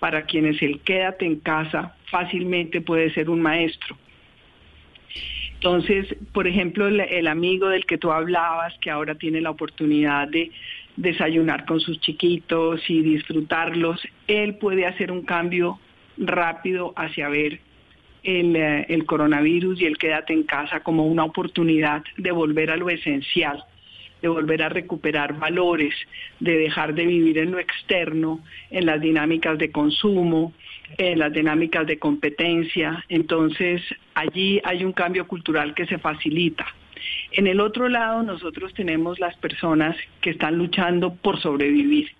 para 0.00 0.22
quienes 0.22 0.60
el 0.62 0.80
quédate 0.80 1.26
en 1.26 1.38
casa 1.38 1.94
fácilmente 2.10 2.80
puede 2.80 3.14
ser 3.14 3.30
un 3.30 3.40
maestro. 3.40 3.96
Entonces, 5.64 6.14
por 6.34 6.46
ejemplo, 6.46 6.88
el, 6.88 7.26
amigo 7.26 7.70
del 7.70 7.86
que 7.86 7.96
tú 7.96 8.12
hablabas, 8.12 8.74
que 8.82 8.90
ahora 8.90 9.14
tiene 9.14 9.40
la 9.40 9.48
oportunidad 9.48 10.28
de 10.28 10.50
desayunar 10.94 11.64
con 11.64 11.80
sus 11.80 11.98
chiquitos 12.00 12.82
y 12.86 13.00
disfrutarlos, 13.00 13.98
él 14.26 14.56
puede 14.56 14.84
hacer 14.84 15.10
un 15.10 15.22
cambio 15.22 15.80
rápido 16.18 16.92
hacia 16.96 17.30
ver 17.30 17.60
el, 18.24 18.54
el 18.56 19.06
coronavirus 19.06 19.80
y 19.80 19.86
el 19.86 19.96
quédate 19.96 20.34
en 20.34 20.42
casa 20.42 20.80
como 20.80 21.06
una 21.06 21.24
oportunidad 21.24 22.04
de 22.18 22.30
volver 22.30 22.70
a 22.70 22.76
lo 22.76 22.90
esencial 22.90 23.64
de 24.24 24.28
volver 24.28 24.62
a 24.62 24.70
recuperar 24.70 25.38
valores, 25.38 25.94
de 26.40 26.56
dejar 26.56 26.94
de 26.94 27.04
vivir 27.04 27.36
en 27.36 27.50
lo 27.50 27.58
externo, 27.58 28.40
en 28.70 28.86
las 28.86 28.98
dinámicas 28.98 29.58
de 29.58 29.70
consumo, 29.70 30.54
en 30.98 31.18
las 31.18 31.32
dinámicas 31.32 31.86
de 31.86 31.98
competencia. 31.98 33.04
Entonces, 33.08 33.82
allí 34.14 34.60
hay 34.64 34.84
un 34.84 34.92
cambio 34.92 35.26
cultural 35.26 35.74
que 35.74 35.86
se 35.86 35.98
facilita. 35.98 36.66
En 37.32 37.46
el 37.46 37.60
otro 37.60 37.88
lado, 37.88 38.22
nosotros 38.22 38.72
tenemos 38.74 39.18
las 39.18 39.36
personas 39.36 39.96
que 40.20 40.30
están 40.30 40.56
luchando 40.56 41.14
por 41.14 41.40
sobrevivir 41.40 42.10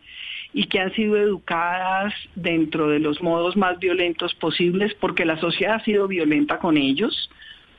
y 0.53 0.66
que 0.66 0.81
han 0.81 0.93
sido 0.95 1.16
educadas 1.16 2.15
dentro 2.35 2.89
de 2.89 3.01
los 3.01 3.20
modos 3.23 3.57
más 3.57 3.78
violentos 3.78 4.35
posibles 4.35 4.95
porque 4.95 5.24
la 5.24 5.39
sociedad 5.39 5.77
ha 5.77 5.85
sido 5.85 6.07
violenta 6.07 6.59
con 6.59 6.77
ellos, 6.77 7.31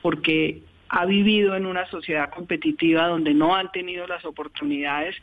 porque 0.02 0.62
ha 0.90 1.06
vivido 1.06 1.56
en 1.56 1.66
una 1.66 1.86
sociedad 1.88 2.30
competitiva 2.30 3.08
donde 3.08 3.34
no 3.34 3.56
han 3.56 3.72
tenido 3.72 4.08
las 4.08 4.24
oportunidades 4.26 5.16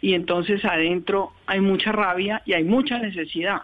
y 0.00 0.14
entonces 0.14 0.64
adentro 0.64 1.32
hay 1.46 1.60
mucha 1.60 1.92
rabia 1.92 2.42
y 2.44 2.52
hay 2.52 2.64
mucha 2.64 2.98
necesidad. 2.98 3.62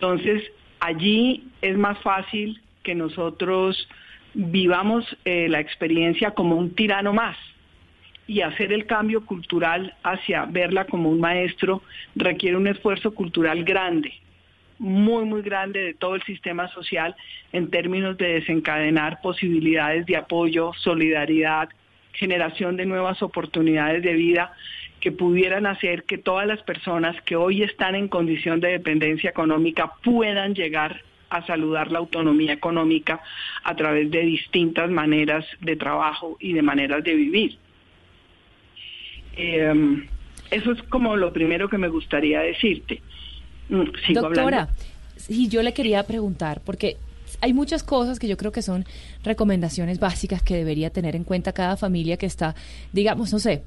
Entonces 0.00 0.42
allí 0.80 1.44
es 1.60 1.76
más 1.76 1.98
fácil 2.00 2.60
que 2.82 2.94
nosotros 2.94 3.88
vivamos 4.34 5.04
eh, 5.24 5.48
la 5.48 5.60
experiencia 5.60 6.32
como 6.32 6.56
un 6.56 6.74
tirano 6.74 7.12
más 7.12 7.36
y 8.26 8.42
hacer 8.42 8.72
el 8.72 8.86
cambio 8.86 9.24
cultural 9.24 9.94
hacia 10.02 10.44
verla 10.44 10.84
como 10.84 11.10
un 11.10 11.18
maestro 11.18 11.82
requiere 12.14 12.56
un 12.56 12.66
esfuerzo 12.66 13.14
cultural 13.14 13.64
grande 13.64 14.12
muy, 14.78 15.24
muy 15.24 15.42
grande 15.42 15.80
de 15.80 15.94
todo 15.94 16.14
el 16.14 16.22
sistema 16.22 16.68
social 16.68 17.14
en 17.52 17.70
términos 17.70 18.16
de 18.16 18.34
desencadenar 18.34 19.20
posibilidades 19.20 20.06
de 20.06 20.16
apoyo, 20.16 20.72
solidaridad, 20.78 21.68
generación 22.12 22.76
de 22.76 22.86
nuevas 22.86 23.22
oportunidades 23.22 24.02
de 24.02 24.12
vida 24.12 24.52
que 25.00 25.12
pudieran 25.12 25.66
hacer 25.66 26.04
que 26.04 26.18
todas 26.18 26.46
las 26.46 26.62
personas 26.62 27.20
que 27.22 27.36
hoy 27.36 27.62
están 27.62 27.94
en 27.94 28.08
condición 28.08 28.60
de 28.60 28.68
dependencia 28.68 29.30
económica 29.30 29.92
puedan 30.02 30.54
llegar 30.54 31.02
a 31.30 31.46
saludar 31.46 31.92
la 31.92 31.98
autonomía 31.98 32.52
económica 32.52 33.20
a 33.62 33.76
través 33.76 34.10
de 34.10 34.20
distintas 34.20 34.90
maneras 34.90 35.44
de 35.60 35.76
trabajo 35.76 36.36
y 36.40 36.52
de 36.52 36.62
maneras 36.62 37.04
de 37.04 37.14
vivir. 37.14 37.58
Eh, 39.36 40.06
Eso 40.50 40.72
es 40.72 40.82
como 40.84 41.16
lo 41.16 41.32
primero 41.32 41.68
que 41.68 41.78
me 41.78 41.88
gustaría 41.88 42.40
decirte. 42.40 43.02
Mm, 43.68 44.14
Doctora, 44.14 44.68
y 45.28 45.48
yo 45.48 45.62
le 45.62 45.74
quería 45.74 46.02
preguntar, 46.04 46.62
porque 46.64 46.96
hay 47.40 47.52
muchas 47.52 47.82
cosas 47.82 48.18
que 48.18 48.28
yo 48.28 48.36
creo 48.36 48.52
que 48.52 48.62
son 48.62 48.86
recomendaciones 49.22 50.00
básicas 50.00 50.42
que 50.42 50.56
debería 50.56 50.90
tener 50.90 51.14
en 51.16 51.24
cuenta 51.24 51.52
cada 51.52 51.76
familia 51.76 52.16
que 52.16 52.26
está, 52.26 52.54
digamos, 52.92 53.32
no 53.32 53.38
sé, 53.38 53.62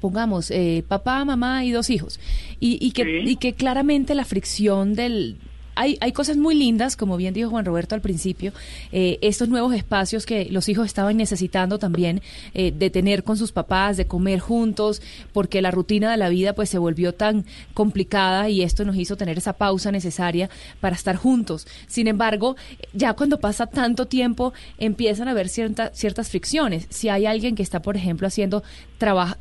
pongamos 0.00 0.50
eh, 0.50 0.84
papá, 0.86 1.24
mamá 1.24 1.64
y 1.64 1.70
dos 1.70 1.90
hijos, 1.90 2.20
y, 2.60 2.92
que, 2.92 3.22
y 3.24 3.36
que 3.36 3.54
claramente 3.54 4.14
la 4.14 4.24
fricción 4.24 4.94
del, 4.94 5.36
hay, 5.74 5.98
hay 6.00 6.12
cosas 6.12 6.36
muy 6.36 6.54
lindas, 6.54 6.96
como 6.96 7.16
bien 7.16 7.34
dijo 7.34 7.50
Juan 7.50 7.64
Roberto 7.64 7.94
al 7.94 8.00
principio, 8.00 8.52
eh, 8.92 9.18
estos 9.22 9.48
nuevos 9.48 9.74
espacios 9.74 10.26
que 10.26 10.46
los 10.50 10.68
hijos 10.68 10.86
estaban 10.86 11.16
necesitando 11.16 11.78
también 11.78 12.22
eh, 12.54 12.72
de 12.72 12.90
tener 12.90 13.24
con 13.24 13.36
sus 13.36 13.52
papás, 13.52 13.96
de 13.96 14.06
comer 14.06 14.40
juntos, 14.40 15.02
porque 15.32 15.62
la 15.62 15.70
rutina 15.70 16.10
de 16.10 16.16
la 16.16 16.28
vida 16.28 16.54
pues 16.54 16.68
se 16.68 16.78
volvió 16.78 17.14
tan 17.14 17.44
complicada 17.74 18.48
y 18.48 18.62
esto 18.62 18.84
nos 18.84 18.96
hizo 18.96 19.16
tener 19.16 19.38
esa 19.38 19.54
pausa 19.54 19.92
necesaria 19.92 20.50
para 20.80 20.96
estar 20.96 21.16
juntos. 21.16 21.66
Sin 21.86 22.08
embargo, 22.08 22.56
ya 22.92 23.14
cuando 23.14 23.40
pasa 23.40 23.66
tanto 23.66 24.06
tiempo 24.06 24.52
empiezan 24.78 25.28
a 25.28 25.32
haber 25.32 25.48
ciertas 25.48 26.28
fricciones. 26.28 26.86
Si 26.90 27.08
hay 27.08 27.26
alguien 27.26 27.54
que 27.54 27.62
está, 27.62 27.82
por 27.82 27.96
ejemplo, 27.96 28.26
haciendo 28.26 28.62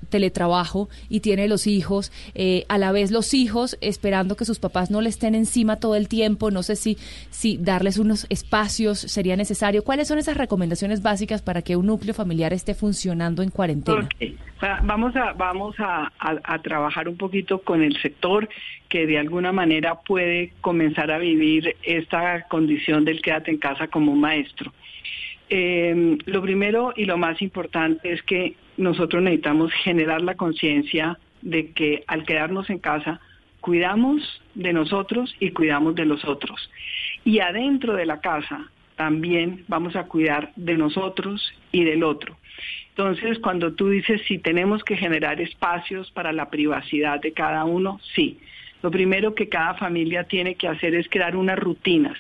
teletrabajo 0.10 0.90
y 1.10 1.20
tiene 1.20 1.48
los 1.48 1.68
hijos, 1.68 2.12
eh, 2.34 2.66
a 2.68 2.78
la 2.78 2.91
vez 2.91 3.12
los 3.12 3.34
hijos 3.34 3.78
esperando 3.82 4.36
que 4.36 4.45
sus 4.45 4.60
papás 4.60 4.90
no 4.90 5.02
le 5.02 5.10
estén 5.10 5.36
encima 5.36 5.76
todo 5.76 5.95
el 5.95 6.08
tiempo, 6.08 6.20
no 6.30 6.64
sé 6.64 6.76
si, 6.76 6.98
si 7.30 7.57
darles 7.57 7.98
unos 7.98 8.26
espacios 8.30 8.99
sería 8.99 9.35
necesario. 9.35 9.84
¿Cuáles 9.84 10.07
son 10.07 10.18
esas 10.18 10.38
recomendaciones 10.38 11.02
básicas 11.02 11.41
para 11.41 11.61
que 11.61 11.76
un 11.76 11.88
núcleo 11.88 12.14
familiar 12.14 12.53
esté 12.53 12.73
funcionando 12.73 13.43
en 13.43 13.49
cuarentena? 13.49 14.07
Vamos, 14.84 15.15
a, 15.15 15.34
vamos 15.34 15.76
a, 15.80 16.11
trabajar 16.61 17.07
un 17.07 17.18
poquito 17.18 17.61
con 17.61 17.81
el 17.81 17.99
sector 18.02 18.48
que 18.89 19.07
de 19.07 19.18
alguna 19.18 19.52
manera 19.52 19.95
puede 19.95 20.53
comenzar 20.61 21.11
a 21.11 21.18
vivir 21.18 21.76
esta 21.84 22.48
condición 22.48 23.03
del 23.06 23.22
quédate 23.22 23.52
en 23.52 23.57
casa 23.57 23.88
como 23.88 24.11
un 24.11 24.22
maestro. 24.22 24.72
Eh, 25.49 26.18
lo 26.26 26.41
primero 26.41 26.93
y 26.95 27.06
lo 27.06 27.18
más 27.18 27.41
importante 27.41 28.14
es 28.14 28.22
que 28.23 28.56
nosotros 28.77 29.22
necesitamos 29.22 29.72
generar 29.84 30.22
la 30.22 30.35
conciencia 30.35 31.18
de 31.41 31.72
que 31.72 32.03
al 32.07 32.23
quedarnos 32.23 32.69
en 32.69 32.80
casa 32.80 33.19
cuidamos 33.62 34.42
de 34.56 34.74
nosotros 34.74 35.34
y 35.40 35.52
cuidamos 35.52 35.96
de 35.96 36.06
los 36.06 36.26
otros. 36.26 36.70
Y 37.24 37.40
adentro 37.40 37.96
de 37.96 38.06
la 38.06 38.20
casa 38.20 38.70
también 38.96 39.64
vamos 39.68 39.96
a 39.96 40.04
cuidar 40.04 40.52
de 40.56 40.78
nosotros 40.78 41.54
y 41.72 41.84
del 41.84 42.04
otro. 42.04 42.38
Entonces, 42.90 43.40
cuando 43.40 43.74
tú 43.74 43.90
dices 43.90 44.22
si 44.28 44.38
tenemos 44.38 44.84
que 44.84 44.98
generar 44.98 45.40
espacios 45.40 46.12
para 46.12 46.34
la 46.34 46.50
privacidad 46.50 47.22
de 47.22 47.32
cada 47.32 47.64
uno, 47.64 48.00
sí. 48.16 48.40
Lo 48.84 48.92
primero 48.92 49.36
que 49.36 49.48
cada 49.48 49.76
familia 49.76 50.26
tiene 50.26 50.56
que 50.56 50.68
hacer 50.68 50.96
es 50.96 51.08
crear 51.08 51.36
unas 51.36 51.58
rutinas 51.58 52.18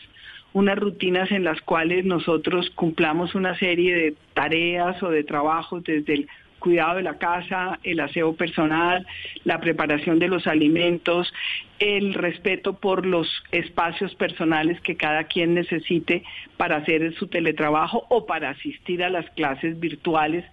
unas 0.53 0.77
rutinas 0.77 1.31
en 1.31 1.43
las 1.43 1.61
cuales 1.61 2.05
nosotros 2.05 2.69
cumplamos 2.71 3.35
una 3.35 3.57
serie 3.57 3.95
de 3.95 4.15
tareas 4.33 5.01
o 5.01 5.09
de 5.09 5.23
trabajos 5.23 5.83
desde 5.83 6.13
el 6.13 6.27
cuidado 6.61 6.95
de 6.95 7.03
la 7.03 7.17
casa, 7.17 7.79
el 7.83 7.99
aseo 7.99 8.33
personal, 8.33 9.05
la 9.43 9.59
preparación 9.59 10.19
de 10.19 10.29
los 10.29 10.47
alimentos, 10.47 11.33
el 11.79 12.13
respeto 12.13 12.73
por 12.79 13.05
los 13.05 13.27
espacios 13.51 14.15
personales 14.15 14.79
que 14.79 14.95
cada 14.95 15.25
quien 15.25 15.55
necesite 15.55 16.23
para 16.55 16.77
hacer 16.77 17.13
su 17.15 17.27
teletrabajo 17.27 18.05
o 18.09 18.25
para 18.25 18.51
asistir 18.51 19.03
a 19.03 19.09
las 19.09 19.29
clases 19.31 19.77
virtuales 19.79 20.45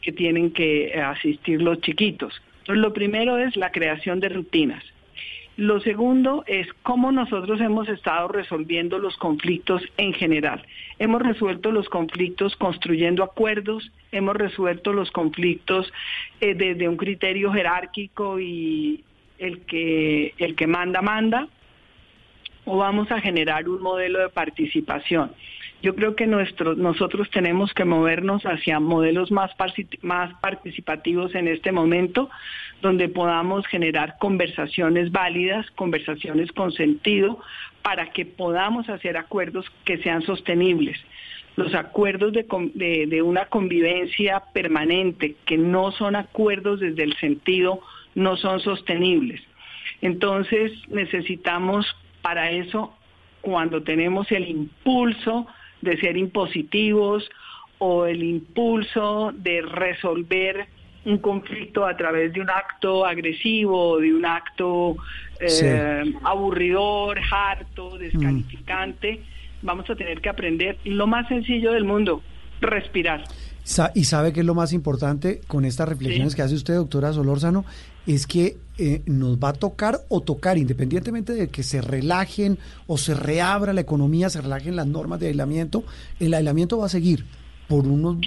que 0.00 0.12
tienen 0.12 0.52
que 0.52 0.94
asistir 0.94 1.60
los 1.60 1.80
chiquitos. 1.80 2.32
Entonces, 2.60 2.82
lo 2.82 2.92
primero 2.92 3.36
es 3.36 3.56
la 3.56 3.72
creación 3.72 4.20
de 4.20 4.28
rutinas. 4.30 4.82
Lo 5.56 5.80
segundo 5.80 6.44
es 6.46 6.66
cómo 6.82 7.12
nosotros 7.12 7.62
hemos 7.62 7.88
estado 7.88 8.28
resolviendo 8.28 8.98
los 8.98 9.16
conflictos 9.16 9.82
en 9.96 10.12
general. 10.12 10.62
Hemos 10.98 11.22
resuelto 11.22 11.72
los 11.72 11.88
conflictos 11.88 12.54
construyendo 12.56 13.24
acuerdos, 13.24 13.90
hemos 14.12 14.36
resuelto 14.36 14.92
los 14.92 15.10
conflictos 15.10 15.90
eh, 16.42 16.54
desde 16.54 16.88
un 16.88 16.98
criterio 16.98 17.52
jerárquico 17.52 18.38
y 18.38 19.02
el 19.38 19.60
que, 19.60 20.34
el 20.36 20.56
que 20.56 20.66
manda, 20.66 21.00
manda, 21.00 21.48
o 22.66 22.76
vamos 22.76 23.10
a 23.10 23.20
generar 23.20 23.66
un 23.66 23.80
modelo 23.80 24.18
de 24.18 24.28
participación. 24.28 25.32
Yo 25.82 25.94
creo 25.94 26.16
que 26.16 26.26
nosotros 26.26 27.30
tenemos 27.30 27.72
que 27.74 27.84
movernos 27.84 28.42
hacia 28.44 28.80
modelos 28.80 29.30
más, 29.30 29.50
más 30.02 30.34
participativos 30.40 31.34
en 31.34 31.48
este 31.48 31.70
momento, 31.70 32.30
donde 32.80 33.08
podamos 33.08 33.66
generar 33.66 34.16
conversaciones 34.18 35.12
válidas, 35.12 35.70
conversaciones 35.72 36.50
con 36.52 36.72
sentido, 36.72 37.38
para 37.82 38.10
que 38.10 38.24
podamos 38.24 38.88
hacer 38.88 39.16
acuerdos 39.16 39.66
que 39.84 39.98
sean 39.98 40.22
sostenibles. 40.22 40.98
Los 41.56 41.74
acuerdos 41.74 42.32
de, 42.32 43.06
de 43.06 43.22
una 43.22 43.46
convivencia 43.46 44.42
permanente, 44.52 45.36
que 45.44 45.56
no 45.56 45.92
son 45.92 46.16
acuerdos 46.16 46.80
desde 46.80 47.04
el 47.04 47.14
sentido, 47.16 47.80
no 48.14 48.36
son 48.36 48.60
sostenibles. 48.60 49.40
Entonces 50.02 50.72
necesitamos 50.88 51.86
para 52.22 52.50
eso, 52.50 52.92
cuando 53.40 53.82
tenemos 53.82 54.30
el 54.32 54.48
impulso 54.48 55.46
de 55.86 55.98
ser 55.98 56.16
impositivos 56.16 57.28
o 57.78 58.06
el 58.06 58.22
impulso 58.22 59.32
de 59.34 59.62
resolver 59.62 60.66
un 61.06 61.18
conflicto 61.18 61.86
a 61.86 61.96
través 61.96 62.32
de 62.32 62.40
un 62.40 62.50
acto 62.50 63.06
agresivo, 63.06 63.98
de 63.98 64.12
un 64.12 64.26
acto 64.26 64.96
eh, 65.40 66.12
aburridor, 66.24 67.18
harto, 67.30 67.96
descalificante, 67.96 69.20
vamos 69.62 69.88
a 69.88 69.94
tener 69.94 70.20
que 70.20 70.28
aprender 70.28 70.78
lo 70.84 71.06
más 71.06 71.28
sencillo 71.28 71.72
del 71.72 71.84
mundo, 71.84 72.22
respirar. 72.60 73.22
Y 73.94 74.04
sabe 74.04 74.32
que 74.32 74.40
es 74.40 74.46
lo 74.46 74.54
más 74.54 74.72
importante 74.72 75.40
con 75.48 75.64
estas 75.64 75.88
reflexiones 75.88 76.34
que 76.34 76.42
hace 76.42 76.54
usted, 76.54 76.74
doctora 76.74 77.12
Solórzano, 77.12 77.64
es 78.06 78.26
que 78.26 78.58
eh, 78.78 79.02
nos 79.06 79.38
va 79.38 79.48
a 79.48 79.52
tocar 79.54 80.02
o 80.08 80.20
tocar, 80.20 80.56
independientemente 80.56 81.32
de 81.32 81.48
que 81.48 81.64
se 81.64 81.80
relajen 81.80 82.58
o 82.86 82.96
se 82.96 83.14
reabra 83.14 83.72
la 83.72 83.80
economía, 83.80 84.30
se 84.30 84.40
relajen 84.40 84.76
las 84.76 84.86
normas 84.86 85.18
de 85.18 85.28
aislamiento, 85.28 85.82
el 86.20 86.34
aislamiento 86.34 86.78
va 86.78 86.86
a 86.86 86.90
seguir 86.90 87.24
por 87.68 87.86
unos, 87.86 88.18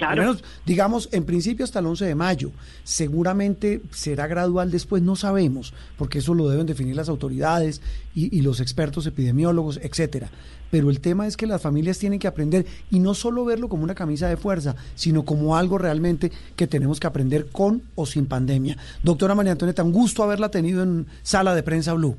digamos, 0.66 1.08
en 1.12 1.24
principio 1.24 1.64
hasta 1.64 1.78
el 1.78 1.86
11 1.86 2.06
de 2.06 2.14
mayo. 2.14 2.50
Seguramente 2.84 3.80
será 3.90 4.26
gradual 4.26 4.70
después, 4.70 5.02
no 5.02 5.16
sabemos, 5.16 5.72
porque 5.96 6.18
eso 6.18 6.34
lo 6.34 6.48
deben 6.48 6.66
definir 6.66 6.96
las 6.96 7.08
autoridades 7.08 7.80
y, 8.14 8.36
y, 8.36 8.42
los 8.42 8.60
expertos 8.60 9.06
epidemiólogos, 9.06 9.78
etcétera. 9.82 10.28
Pero 10.70 10.90
el 10.90 11.00
tema 11.00 11.26
es 11.26 11.36
que 11.36 11.46
las 11.46 11.62
familias 11.62 11.98
tienen 11.98 12.18
que 12.18 12.28
aprender 12.28 12.64
y 12.90 13.00
no 13.00 13.14
solo 13.14 13.44
verlo 13.44 13.68
como 13.68 13.82
una 13.82 13.94
camisa 13.94 14.28
de 14.28 14.36
fuerza, 14.36 14.76
sino 14.94 15.24
como 15.24 15.56
algo 15.56 15.78
realmente 15.78 16.30
que 16.56 16.66
tenemos 16.66 17.00
que 17.00 17.06
aprender 17.06 17.48
con 17.50 17.82
o 17.94 18.06
sin 18.06 18.26
pandemia. 18.26 18.76
Doctora 19.02 19.34
María 19.34 19.52
Antonieta, 19.52 19.82
un 19.82 19.92
gusto 19.92 20.22
haberla 20.22 20.50
tenido 20.50 20.82
en 20.82 21.06
Sala 21.22 21.54
de 21.54 21.62
Prensa 21.62 21.92
Blue. 21.94 22.16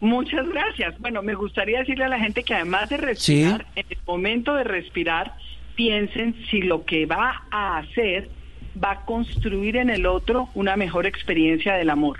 Muchas 0.00 0.46
gracias. 0.48 0.98
Bueno, 0.98 1.22
me 1.22 1.34
gustaría 1.34 1.78
decirle 1.78 2.04
a 2.04 2.08
la 2.08 2.18
gente 2.18 2.42
que 2.42 2.54
además 2.54 2.90
de 2.90 2.98
respirar, 2.98 3.66
en 3.76 3.86
el 3.88 3.98
momento 4.06 4.54
de 4.54 4.64
respirar, 4.64 5.34
piensen 5.76 6.34
si 6.50 6.62
lo 6.62 6.84
que 6.84 7.06
va 7.06 7.44
a 7.50 7.78
hacer 7.78 8.28
va 8.82 8.92
a 8.92 9.04
construir 9.04 9.76
en 9.76 9.90
el 9.90 10.06
otro 10.06 10.48
una 10.54 10.76
mejor 10.76 11.06
experiencia 11.06 11.74
del 11.74 11.90
amor. 11.90 12.18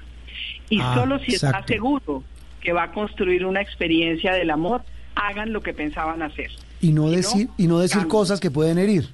Y 0.70 0.80
ah, 0.80 0.94
solo 0.94 1.18
si 1.18 1.34
está 1.34 1.64
seguro 1.66 2.22
que 2.60 2.72
va 2.72 2.84
a 2.84 2.92
construir 2.92 3.44
una 3.44 3.60
experiencia 3.60 4.32
del 4.34 4.50
amor, 4.50 4.82
hagan 5.14 5.52
lo 5.52 5.62
que 5.62 5.72
pensaban 5.72 6.22
hacer. 6.22 6.50
Y 6.80 6.92
no 6.92 7.10
decir, 7.10 7.48
y 7.56 7.66
no 7.66 7.78
decir 7.78 8.06
cosas 8.06 8.40
que 8.40 8.50
pueden 8.50 8.78
herir. 8.78 9.08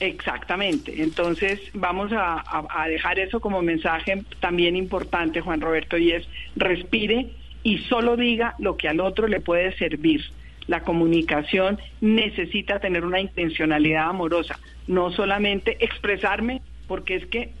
Exactamente. 0.00 1.02
Entonces 1.02 1.60
vamos 1.72 2.12
a, 2.12 2.42
a, 2.68 2.88
dejar 2.88 3.18
eso 3.18 3.40
como 3.40 3.62
mensaje 3.62 4.24
también 4.40 4.76
importante, 4.76 5.40
Juan 5.40 5.60
Roberto, 5.60 5.96
y 5.96 6.12
es 6.12 6.26
respire 6.56 7.30
y 7.62 7.78
solo 7.78 8.16
diga 8.16 8.54
lo 8.58 8.76
que 8.76 8.88
al 8.88 9.00
otro 9.00 9.28
le 9.28 9.40
puede 9.40 9.76
servir 9.78 10.22
la 10.66 10.82
comunicación 10.82 11.78
necesita 12.00 12.80
tener 12.80 13.04
una 13.04 13.20
intencionalidad 13.20 14.08
amorosa, 14.08 14.58
no 14.86 15.10
solamente 15.12 15.76
expresarme 15.84 16.62
porque 16.86 17.16
es 17.16 17.26
que 17.26 17.52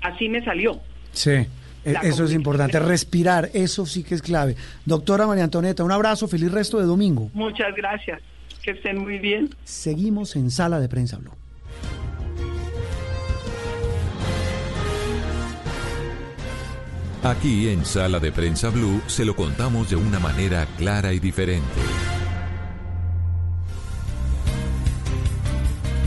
así 0.00 0.28
me 0.28 0.44
salió. 0.44 0.80
Sí. 1.12 1.46
E-, 1.84 1.96
eso 2.02 2.24
es 2.24 2.32
importante, 2.32 2.78
respirar, 2.80 3.50
eso 3.54 3.86
sí 3.86 4.02
que 4.02 4.14
es 4.14 4.22
clave. 4.22 4.56
Doctora 4.84 5.26
María 5.26 5.44
Antonieta, 5.44 5.84
un 5.84 5.92
abrazo, 5.92 6.28
feliz 6.28 6.50
resto 6.50 6.78
de 6.78 6.84
domingo. 6.84 7.30
Muchas 7.34 7.74
gracias, 7.74 8.20
que 8.62 8.72
estén 8.72 8.98
muy 8.98 9.18
bien. 9.18 9.50
Seguimos 9.64 10.36
en 10.36 10.50
Sala 10.50 10.80
de 10.80 10.88
Prensa 10.88 11.18
Blue. 11.18 11.32
Aquí 17.22 17.68
en 17.68 17.84
Sala 17.84 18.20
de 18.20 18.30
Prensa 18.30 18.70
Blue 18.70 19.02
se 19.06 19.24
lo 19.24 19.34
contamos 19.34 19.90
de 19.90 19.96
una 19.96 20.20
manera 20.20 20.66
clara 20.76 21.12
y 21.12 21.18
diferente. 21.18 21.64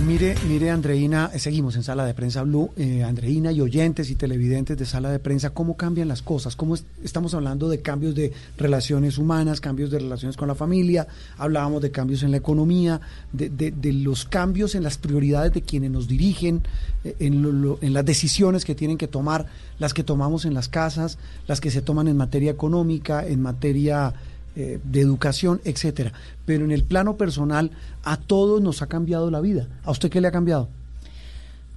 Mire, 0.06 0.36
mire, 0.48 0.72
Andreina, 0.72 1.30
eh, 1.32 1.38
seguimos 1.38 1.76
en 1.76 1.84
Sala 1.84 2.06
de 2.06 2.16
Prensa 2.16 2.42
Blue, 2.42 2.72
eh, 2.76 3.04
Andreina 3.04 3.52
y 3.52 3.62
oyentes 3.62 4.10
y 4.10 4.16
televidentes 4.16 4.76
de 4.76 4.86
Sala 4.86 5.12
de 5.12 5.20
Prensa, 5.20 5.52
¿cómo 5.52 5.78
cambian 5.78 6.08
las 6.08 6.24
cosas? 6.24 6.56
¿Cómo 6.56 6.76
estamos 7.04 7.36
hablando 7.36 7.70
de 7.70 7.82
cambios 7.82 8.16
de 8.16 8.34
relaciones 8.58 9.20
humanas, 9.20 9.62
cambios 9.62 9.92
de 9.92 10.00
relaciones 10.00 10.38
con 10.38 10.48
la 10.48 10.56
familia? 10.56 11.08
Hablábamos 11.38 11.84
de 11.84 11.92
cambios 11.92 12.24
en 12.24 12.32
la 12.32 12.38
economía, 12.38 13.00
de, 13.32 13.74
los 13.94 14.26
cambios 14.26 14.74
en 14.74 14.82
las 14.82 14.98
prioridades 14.98 15.54
de 15.54 15.62
quienes 15.62 15.92
nos 15.92 16.08
dirigen, 16.08 16.64
eh, 17.04 17.16
en, 17.20 17.78
en 17.80 17.94
las 17.94 18.04
decisiones 18.04 18.66
que 18.66 18.74
tienen 18.74 18.98
que 18.98 19.08
tomar, 19.08 19.46
las 19.78 19.94
que 19.94 20.04
tomamos 20.04 20.46
en 20.46 20.56
las 20.56 20.68
casas, 20.68 21.20
las 21.48 21.62
que 21.62 21.70
se 21.70 21.84
toman 21.84 22.08
en 22.08 22.18
materia 22.18 22.50
económica, 22.50 23.26
en 23.26 23.42
materia 23.42 24.16
eh, 24.56 24.80
de 24.84 25.02
educación, 25.02 25.62
etcétera. 25.64 26.12
Pero 26.46 26.66
en 26.66 26.72
el 26.72 26.84
plano 26.84 27.16
personal, 27.16 27.72
a 28.04 28.18
todos 28.18 28.62
nos 28.62 28.82
ha 28.82 28.88
cambiado 28.88 29.32
la 29.32 29.40
vida. 29.40 29.68
¿A 29.84 29.92
usted 29.92 30.10
qué 30.10 30.20
le 30.20 30.28
ha 30.28 30.32
cambiado? 30.32 30.68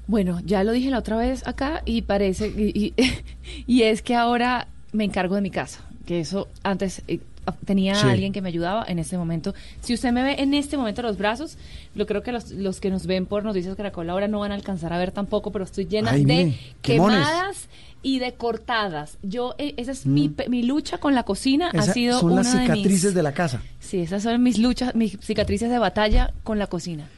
Bueno, 0.06 0.40
ya 0.44 0.64
lo 0.64 0.72
dije 0.72 0.90
la 0.90 0.98
otra 0.98 1.16
vez 1.16 1.46
acá 1.46 1.82
y 1.84 2.02
parece, 2.02 2.48
y, 2.48 2.92
es 3.82 4.02
que 4.02 4.14
ahora 4.14 4.68
me 4.92 5.05
encargo 5.05 5.34
de 5.34 5.40
mi 5.40 5.51
casa, 5.51 5.80
que 6.05 6.20
eso 6.20 6.48
antes 6.62 7.02
eh, 7.09 7.20
tenía 7.64 8.01
alguien 8.01 8.32
que 8.32 8.42
me 8.42 8.48
ayudaba 8.48 8.84
en 8.86 8.98
este 8.98 9.16
momento. 9.16 9.55
Si 9.80 9.94
usted 9.94 10.12
me 10.12 10.22
ve 10.22 10.36
en 10.38 10.52
este 10.52 10.76
momento 10.76 11.01
los 11.02 11.16
brazos, 11.16 11.56
lo 11.94 12.06
creo 12.06 12.22
que 12.22 12.32
los, 12.32 12.51
los 12.51 12.80
que 12.80 12.90
nos 12.90 13.06
ven 13.06 13.26
por 13.26 13.44
Noticias 13.44 13.76
Caracol 13.76 14.10
ahora 14.10 14.28
no 14.28 14.40
van 14.40 14.52
a 14.52 14.55
alcanzar 14.56 14.92
a 14.92 14.98
ver 14.98 15.12
tampoco, 15.12 15.52
pero 15.52 15.64
estoy 15.64 15.86
llena 15.86 16.12
de 16.12 16.55
quemadas 16.82 17.68
y 18.05 18.20
de 18.20 18.35
cortadas. 18.35 19.18
Yo, 19.22 19.56
eh, 19.59 19.74
esa 19.78 19.90
es 19.90 20.06
mi, 20.06 20.28
mm. 20.28 20.51
mi, 20.51 20.62
lucha 20.62 20.98
con 20.98 21.16
la 21.16 21.24
cocina. 21.24 21.70
ha 21.70 21.82
sido 21.82 22.20
son 22.20 22.36
las 22.36 22.52
cicatrices 22.52 23.14
de, 23.14 23.22
la 23.24 23.32
casa. 23.32 23.62
Sí, 23.81 23.98
esas 23.98 24.22
son 24.22 24.40
mis 24.43 24.59
luchas, 24.59 24.94
mis 24.94 25.18
cicatrices 25.20 25.70
de 25.70 25.78
batalla 25.78 26.32
con 26.44 26.60
la 26.60 26.68
cocina. 26.68 27.09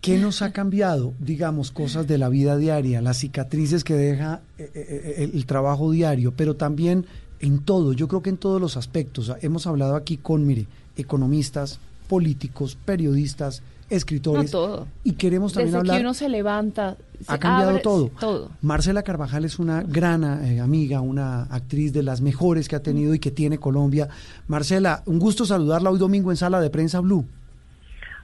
¿Qué 0.00 0.18
nos 0.18 0.40
ha 0.40 0.52
cambiado, 0.52 1.14
digamos, 1.18 1.72
cosas 1.72 2.06
de 2.06 2.16
la 2.16 2.28
vida 2.28 2.56
diaria, 2.56 3.02
las 3.02 3.18
cicatrices 3.18 3.82
que 3.82 3.94
deja 3.94 4.40
eh, 4.56 4.70
eh, 4.74 5.30
el 5.34 5.46
trabajo 5.46 5.90
diario, 5.90 6.32
pero 6.32 6.54
también 6.54 7.06
en 7.40 7.58
todo, 7.58 7.92
yo 7.92 8.06
creo 8.06 8.22
que 8.22 8.30
en 8.30 8.36
todos 8.36 8.60
los 8.60 8.76
aspectos. 8.76 9.32
Hemos 9.42 9.66
hablado 9.66 9.96
aquí 9.96 10.16
con, 10.16 10.46
mire, 10.46 10.66
economistas, 10.96 11.80
políticos, 12.08 12.78
periodistas, 12.84 13.62
escritores. 13.90 14.50
todo. 14.50 14.86
Y 15.04 15.12
queremos 15.12 15.52
también 15.52 15.68
Desde 15.68 15.78
hablar. 15.78 15.96
que 15.96 16.00
uno 16.02 16.14
se 16.14 16.28
levanta. 16.28 16.96
ha 17.26 17.38
cambiado 17.38 17.78
todo. 17.80 18.10
todo. 18.20 18.50
Marcela 18.62 19.02
Carvajal 19.02 19.44
es 19.44 19.58
una 19.58 19.82
gran 19.82 20.24
eh, 20.44 20.60
amiga, 20.60 21.00
una 21.00 21.44
actriz 21.44 21.92
de 21.92 22.02
las 22.02 22.20
mejores 22.20 22.68
que 22.68 22.76
ha 22.76 22.82
tenido 22.82 23.14
y 23.14 23.18
que 23.18 23.30
tiene 23.30 23.58
Colombia. 23.58 24.08
Marcela, 24.48 25.02
un 25.06 25.18
gusto 25.18 25.44
saludarla 25.44 25.90
hoy 25.90 25.98
domingo 25.98 26.30
en 26.30 26.36
Sala 26.36 26.60
de 26.60 26.70
Prensa 26.70 27.00
Blue. 27.00 27.24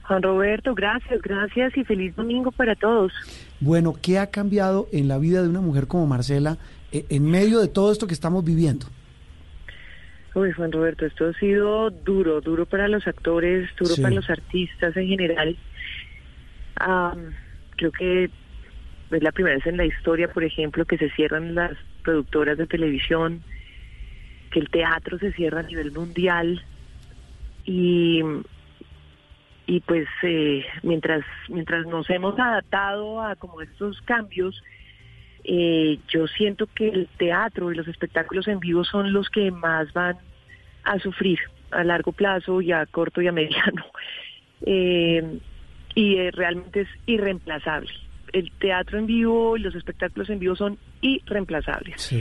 Juan 0.07 0.21
Roberto, 0.21 0.75
gracias, 0.75 1.21
gracias 1.21 1.77
y 1.77 1.83
feliz 1.85 2.15
domingo 2.15 2.51
para 2.51 2.75
todos. 2.75 3.13
Bueno, 3.61 3.95
¿qué 4.01 4.19
ha 4.19 4.27
cambiado 4.27 4.87
en 4.91 5.07
la 5.07 5.17
vida 5.17 5.41
de 5.41 5.47
una 5.47 5.61
mujer 5.61 5.87
como 5.87 6.05
Marcela 6.07 6.57
eh, 6.91 7.05
en 7.09 7.25
medio 7.25 7.59
de 7.61 7.69
todo 7.69 7.91
esto 7.91 8.05
que 8.05 8.13
estamos 8.13 8.43
viviendo? 8.43 8.85
Uy, 10.35 10.51
Juan 10.51 10.71
Roberto, 10.71 11.05
esto 11.05 11.27
ha 11.27 11.33
sido 11.33 11.91
duro, 11.91 12.41
duro 12.41 12.65
para 12.65 12.87
los 12.87 13.05
actores, 13.07 13.69
duro 13.77 13.95
para 14.01 14.15
los 14.15 14.29
artistas 14.29 14.97
en 14.97 15.07
general. 15.07 15.55
creo 17.75 17.91
que 17.91 18.23
es 19.11 19.23
la 19.23 19.31
primera 19.31 19.57
vez 19.57 19.67
en 19.67 19.77
la 19.77 19.85
historia, 19.85 20.27
por 20.33 20.43
ejemplo, 20.43 20.85
que 20.85 20.97
se 20.97 21.11
cierran 21.11 21.53
las 21.53 21.73
productoras 22.03 22.57
de 22.57 22.65
televisión, 22.65 23.43
que 24.49 24.59
el 24.59 24.69
teatro 24.69 25.19
se 25.19 25.31
cierra 25.33 25.59
a 25.59 25.63
nivel 25.63 25.91
mundial 25.91 26.63
y 27.65 28.21
y 29.65 29.79
pues 29.79 30.07
eh, 30.23 30.65
mientras 30.81 31.23
mientras 31.47 31.85
nos 31.85 32.09
hemos 32.09 32.37
adaptado 32.37 33.21
a 33.21 33.35
como 33.35 33.61
estos 33.61 34.01
cambios 34.01 34.61
eh, 35.43 35.99
yo 36.07 36.27
siento 36.27 36.67
que 36.67 36.87
el 36.87 37.07
teatro 37.17 37.71
y 37.71 37.75
los 37.75 37.87
espectáculos 37.87 38.47
en 38.47 38.59
vivo 38.59 38.83
son 38.85 39.11
los 39.11 39.29
que 39.29 39.51
más 39.51 39.91
van 39.93 40.17
a 40.83 40.99
sufrir 40.99 41.39
a 41.71 41.83
largo 41.83 42.11
plazo 42.11 42.61
y 42.61 42.71
a 42.71 42.85
corto 42.85 43.21
y 43.21 43.27
a 43.27 43.31
mediano. 43.31 43.85
Eh, 44.65 45.39
y 45.93 46.15
eh, 46.15 46.31
realmente 46.31 46.81
es 46.81 46.87
irreemplazable. 47.05 47.89
El 48.31 48.49
teatro 48.51 48.97
en 48.97 49.07
vivo 49.07 49.57
y 49.57 49.59
los 49.59 49.75
espectáculos 49.75 50.29
en 50.29 50.39
vivo 50.39 50.55
son 50.55 50.77
irreemplazables. 51.01 52.15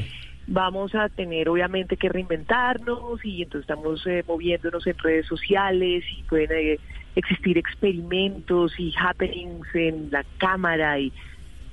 Vamos 0.48 0.92
a 0.96 1.08
tener 1.08 1.48
obviamente 1.48 1.96
que 1.96 2.08
reinventarnos 2.08 3.24
y 3.24 3.44
entonces 3.44 3.70
estamos 3.70 4.04
moviéndonos 4.26 4.84
en 4.88 4.98
redes 4.98 5.26
sociales 5.26 6.02
y 6.18 6.24
pueden 6.24 6.78
existir 7.14 7.56
experimentos 7.56 8.74
y 8.76 8.92
happenings 8.98 9.72
en 9.76 10.08
la 10.10 10.24
cámara 10.38 10.98
y 10.98 11.12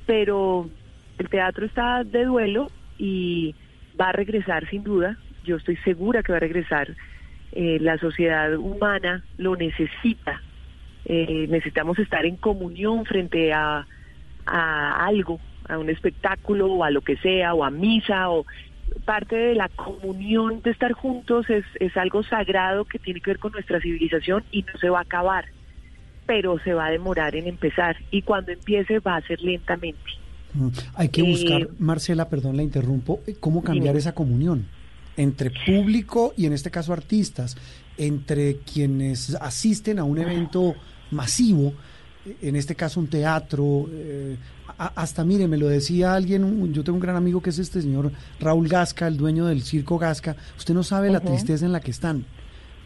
pero 0.09 0.67
el 1.19 1.29
teatro 1.29 1.65
está 1.65 2.03
de 2.03 2.25
duelo 2.25 2.71
y 2.97 3.53
va 3.99 4.09
a 4.09 4.13
regresar 4.13 4.67
sin 4.69 4.83
duda. 4.83 5.17
Yo 5.43 5.57
estoy 5.57 5.75
segura 5.77 6.23
que 6.23 6.31
va 6.31 6.37
a 6.37 6.41
regresar. 6.41 6.95
Eh, 7.51 7.77
la 7.81 7.97
sociedad 7.97 8.55
humana 8.55 9.23
lo 9.37 9.55
necesita. 9.55 10.41
Eh, 11.05 11.47
necesitamos 11.49 11.99
estar 11.99 12.25
en 12.25 12.37
comunión 12.37 13.05
frente 13.05 13.53
a, 13.53 13.85
a 14.45 15.05
algo, 15.05 15.39
a 15.67 15.77
un 15.77 15.89
espectáculo 15.89 16.67
o 16.67 16.83
a 16.83 16.91
lo 16.91 17.01
que 17.01 17.17
sea, 17.17 17.53
o 17.53 17.63
a 17.63 17.69
misa, 17.69 18.29
o 18.29 18.45
parte 19.05 19.35
de 19.35 19.55
la 19.55 19.69
comunión 19.69 20.61
de 20.61 20.71
estar 20.71 20.93
juntos 20.93 21.49
es, 21.49 21.65
es 21.79 21.95
algo 21.97 22.23
sagrado 22.23 22.85
que 22.85 22.99
tiene 22.99 23.21
que 23.21 23.31
ver 23.31 23.39
con 23.39 23.51
nuestra 23.51 23.79
civilización 23.79 24.43
y 24.51 24.63
no 24.63 24.77
se 24.79 24.89
va 24.89 24.99
a 24.99 25.03
acabar, 25.03 25.45
pero 26.25 26.59
se 26.59 26.73
va 26.73 26.87
a 26.87 26.91
demorar 26.91 27.35
en 27.35 27.47
empezar 27.47 27.97
y 28.11 28.21
cuando 28.21 28.51
empiece 28.51 28.99
va 28.99 29.15
a 29.15 29.21
ser 29.21 29.41
lentamente. 29.41 29.99
Hay 30.95 31.09
que 31.09 31.21
buscar, 31.21 31.61
eh, 31.63 31.69
Marcela, 31.80 32.30
perdón, 32.30 32.57
la 32.57 32.63
interrumpo, 32.63 33.21
eh, 33.27 33.35
cómo 33.39 33.63
cambiar 33.63 33.95
esa 33.95 34.13
comunión 34.13 34.67
entre 35.17 35.51
público 35.51 36.34
y 36.38 36.45
en 36.45 36.53
este 36.53 36.71
caso 36.71 36.93
artistas, 36.93 37.57
entre 37.97 38.57
quienes 38.59 39.35
asisten 39.35 39.99
a 39.99 40.05
un 40.05 40.17
evento 40.17 40.76
masivo, 41.11 41.73
en 42.41 42.55
este 42.55 42.76
caso 42.76 42.99
un 42.99 43.07
teatro, 43.07 43.89
eh, 43.91 44.38
hasta 44.77 45.26
mire, 45.26 45.47
me 45.47 45.57
lo 45.57 45.67
decía 45.67 46.13
alguien, 46.13 46.73
yo 46.73 46.84
tengo 46.84 46.95
un 46.95 47.01
gran 47.01 47.15
amigo 47.15 47.41
que 47.41 47.49
es 47.49 47.59
este 47.59 47.81
señor 47.81 48.11
Raúl 48.39 48.67
Gasca, 48.67 49.07
el 49.07 49.17
dueño 49.17 49.45
del 49.45 49.63
circo 49.63 49.97
Gasca, 49.97 50.35
usted 50.57 50.73
no 50.73 50.84
sabe 50.84 51.09
la 51.09 51.19
tristeza 51.19 51.65
en 51.65 51.73
la 51.73 51.81
que 51.81 51.91
están. 51.91 52.26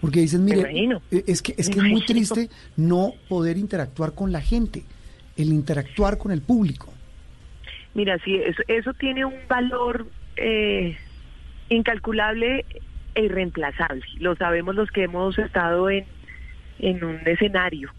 Porque 0.02 0.20
dicen, 0.20 0.44
mire, 0.44 0.90
es 1.12 1.42
que, 1.42 1.56
es 1.58 1.70
que 1.70 1.80
es 1.80 1.86
muy 1.86 2.06
triste 2.06 2.50
no 2.76 3.14
poder 3.30 3.58
interactuar 3.58 4.14
con 4.14 4.34
la 4.34 4.42
gente, 4.42 4.84
el 5.38 5.54
interactuar 5.54 6.18
con 6.18 6.32
el 6.32 6.42
público. 6.42 6.93
Mira, 7.94 8.18
sí, 8.20 8.36
eso, 8.36 8.62
eso 8.68 8.94
tiene 8.94 9.26
un 9.26 9.36
valor 9.48 10.08
eh, 10.36 10.98
incalculable 11.70 12.66
e 13.16 13.24
irreemplazable. 13.24 14.04
Lo 14.20 14.36
sabemos 14.36 14.76
los 14.76 14.90
que 14.92 15.04
hemos 15.04 15.38
estado 15.38 15.90
en, 15.90 16.06
en 16.80 17.04
un 17.04 17.20
escenario. 17.26 17.92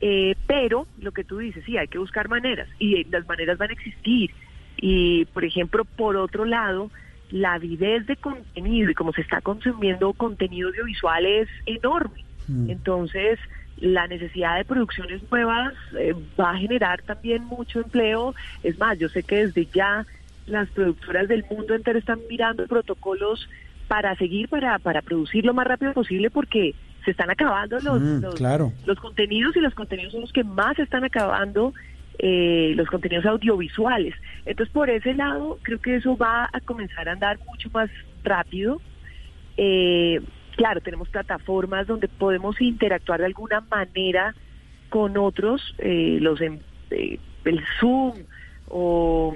Eh, 0.00 0.34
pero 0.46 0.86
lo 1.00 1.12
que 1.12 1.24
tú 1.24 1.38
dices, 1.38 1.64
sí, 1.64 1.78
hay 1.78 1.88
que 1.88 1.98
buscar 1.98 2.28
maneras 2.28 2.68
y 2.78 3.04
las 3.04 3.26
maneras 3.26 3.58
van 3.58 3.70
a 3.70 3.72
existir. 3.72 4.30
Y, 4.76 5.24
por 5.26 5.44
ejemplo, 5.44 5.84
por 5.84 6.16
otro 6.16 6.44
lado, 6.44 6.90
la 7.30 7.54
avidez 7.54 8.06
de 8.06 8.16
contenido 8.16 8.90
y 8.90 8.94
como 8.94 9.12
se 9.12 9.22
está 9.22 9.40
consumiendo 9.40 10.12
contenido 10.12 10.68
audiovisual 10.68 11.26
es 11.26 11.48
enorme. 11.66 12.24
Mm. 12.48 12.70
Entonces, 12.70 13.38
la 13.78 14.06
necesidad 14.06 14.56
de 14.56 14.64
producciones 14.64 15.22
nuevas 15.30 15.74
eh, 15.98 16.14
va 16.38 16.52
a 16.52 16.58
generar 16.58 17.02
también 17.02 17.44
mucho 17.44 17.80
empleo. 17.80 18.34
Es 18.62 18.78
más, 18.78 18.98
yo 18.98 19.08
sé 19.08 19.22
que 19.22 19.46
desde 19.46 19.66
ya 19.66 20.06
las 20.46 20.68
productoras 20.70 21.28
del 21.28 21.44
mundo 21.50 21.74
entero 21.74 21.98
están 21.98 22.20
mirando 22.28 22.66
protocolos 22.66 23.48
para 23.88 24.14
seguir, 24.16 24.48
para, 24.48 24.78
para 24.78 25.02
producir 25.02 25.44
lo 25.44 25.54
más 25.54 25.66
rápido 25.66 25.92
posible 25.92 26.30
porque 26.30 26.74
se 27.04 27.10
están 27.10 27.30
acabando 27.30 27.78
los, 27.80 28.00
mm, 28.00 28.22
los, 28.86 28.98
contenidos 28.98 29.56
y 29.56 29.60
los 29.60 29.74
contenidos 29.74 30.12
son 30.12 30.22
los 30.22 30.32
que 30.32 30.44
más 30.44 30.76
se 30.76 30.82
están 30.82 31.04
acabando, 31.04 31.74
eh, 32.18 32.72
los 32.76 32.88
contenidos 32.88 33.26
audiovisuales. 33.26 34.14
Entonces, 34.46 34.72
por 34.72 34.88
ese 34.88 35.14
lado, 35.14 35.58
creo 35.62 35.80
que 35.80 35.96
eso 35.96 36.16
va 36.16 36.48
a 36.50 36.60
comenzar 36.60 37.08
a 37.08 37.12
andar 37.12 37.38
mucho 37.46 37.68
más 37.70 37.90
rápido. 38.22 38.80
Eh, 39.56 40.20
claro, 40.54 40.80
tenemos 40.80 41.08
plataformas 41.08 41.86
donde 41.86 42.08
podemos 42.08 42.60
interactuar 42.60 43.20
de 43.20 43.26
alguna 43.26 43.60
manera 43.60 44.34
con 44.88 45.16
otros, 45.16 45.74
eh, 45.78 46.18
los 46.20 46.40
en, 46.40 46.60
eh, 46.90 47.18
el 47.44 47.64
Zoom 47.80 48.14
o 48.68 49.34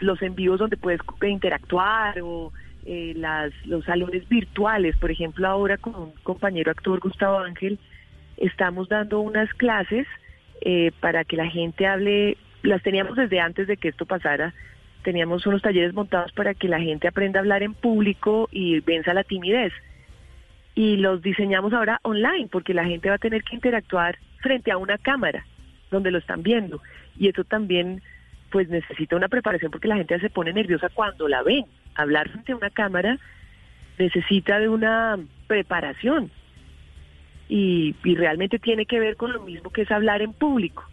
los 0.00 0.22
envíos 0.22 0.58
donde 0.58 0.76
puedes 0.76 1.00
interactuar 1.22 2.20
o 2.22 2.52
eh, 2.84 3.12
las, 3.16 3.52
los 3.64 3.84
salones 3.84 4.28
virtuales. 4.28 4.96
Por 4.96 5.10
ejemplo, 5.10 5.46
ahora 5.46 5.76
con 5.76 5.94
un 5.94 6.12
compañero 6.22 6.70
actor, 6.70 7.00
Gustavo 7.00 7.38
Ángel, 7.38 7.78
estamos 8.36 8.88
dando 8.88 9.20
unas 9.20 9.52
clases 9.54 10.06
para 11.00 11.22
que 11.22 11.36
la 11.36 11.46
gente 11.46 11.86
hable, 11.86 12.36
las 12.64 12.82
teníamos 12.82 13.16
desde 13.16 13.38
antes 13.38 13.68
de 13.68 13.76
que 13.76 13.88
esto 13.88 14.06
pasara, 14.06 14.52
teníamos 15.04 15.46
unos 15.46 15.62
talleres 15.62 15.94
montados 15.94 16.32
para 16.32 16.52
que 16.52 16.66
la 16.66 16.80
gente 16.80 17.06
aprenda 17.06 17.38
a 17.38 17.42
hablar 17.42 17.62
en 17.62 17.74
público 17.74 18.48
y 18.50 18.80
venza 18.80 19.14
la 19.14 19.22
timidez 19.22 19.72
y 20.78 20.96
los 20.96 21.20
diseñamos 21.22 21.72
ahora 21.72 21.98
online 22.04 22.46
porque 22.52 22.72
la 22.72 22.84
gente 22.84 23.08
va 23.08 23.16
a 23.16 23.18
tener 23.18 23.42
que 23.42 23.56
interactuar 23.56 24.16
frente 24.40 24.70
a 24.70 24.76
una 24.76 24.96
cámara 24.96 25.44
donde 25.90 26.12
lo 26.12 26.18
están 26.18 26.44
viendo. 26.44 26.80
Y 27.18 27.26
eso 27.26 27.42
también 27.42 28.00
pues 28.52 28.68
necesita 28.68 29.16
una 29.16 29.26
preparación 29.26 29.72
porque 29.72 29.88
la 29.88 29.96
gente 29.96 30.20
se 30.20 30.30
pone 30.30 30.52
nerviosa 30.52 30.88
cuando 30.88 31.26
la 31.26 31.42
ven. 31.42 31.64
Hablar 31.96 32.28
frente 32.28 32.52
a 32.52 32.56
una 32.56 32.70
cámara 32.70 33.18
necesita 33.98 34.60
de 34.60 34.68
una 34.68 35.18
preparación 35.48 36.30
y, 37.48 37.96
y 38.04 38.14
realmente 38.14 38.60
tiene 38.60 38.86
que 38.86 39.00
ver 39.00 39.16
con 39.16 39.32
lo 39.32 39.40
mismo 39.40 39.70
que 39.70 39.82
es 39.82 39.90
hablar 39.90 40.22
en 40.22 40.32
público. 40.32 40.84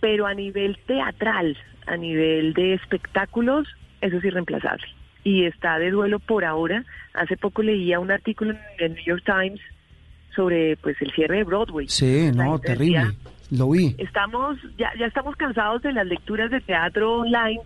Pero 0.00 0.26
a 0.26 0.34
nivel 0.34 0.76
teatral, 0.86 1.56
a 1.86 1.96
nivel 1.96 2.52
de 2.52 2.74
espectáculos, 2.74 3.66
eso 4.02 4.18
es 4.18 4.24
irreemplazable. 4.24 4.99
Y 5.24 5.44
está 5.44 5.78
de 5.78 5.90
duelo 5.90 6.18
por 6.18 6.44
ahora. 6.44 6.84
Hace 7.14 7.36
poco 7.36 7.62
leía 7.62 8.00
un 8.00 8.10
artículo 8.10 8.52
en 8.52 8.58
el 8.78 8.94
New 8.94 9.04
York 9.04 9.22
Times 9.24 9.60
sobre 10.34 10.76
pues 10.76 10.96
el 11.00 11.12
cierre 11.12 11.38
de 11.38 11.44
Broadway. 11.44 11.88
Sí, 11.88 12.30
no, 12.34 12.58
terrible. 12.58 13.16
Lo 13.50 13.70
vi. 13.70 13.94
Estamos 13.98 14.58
ya 14.78 14.90
ya 14.98 15.06
estamos 15.06 15.36
cansados 15.36 15.82
de 15.82 15.92
las 15.92 16.06
lecturas 16.06 16.50
de 16.50 16.60
teatro 16.60 17.20
online. 17.20 17.60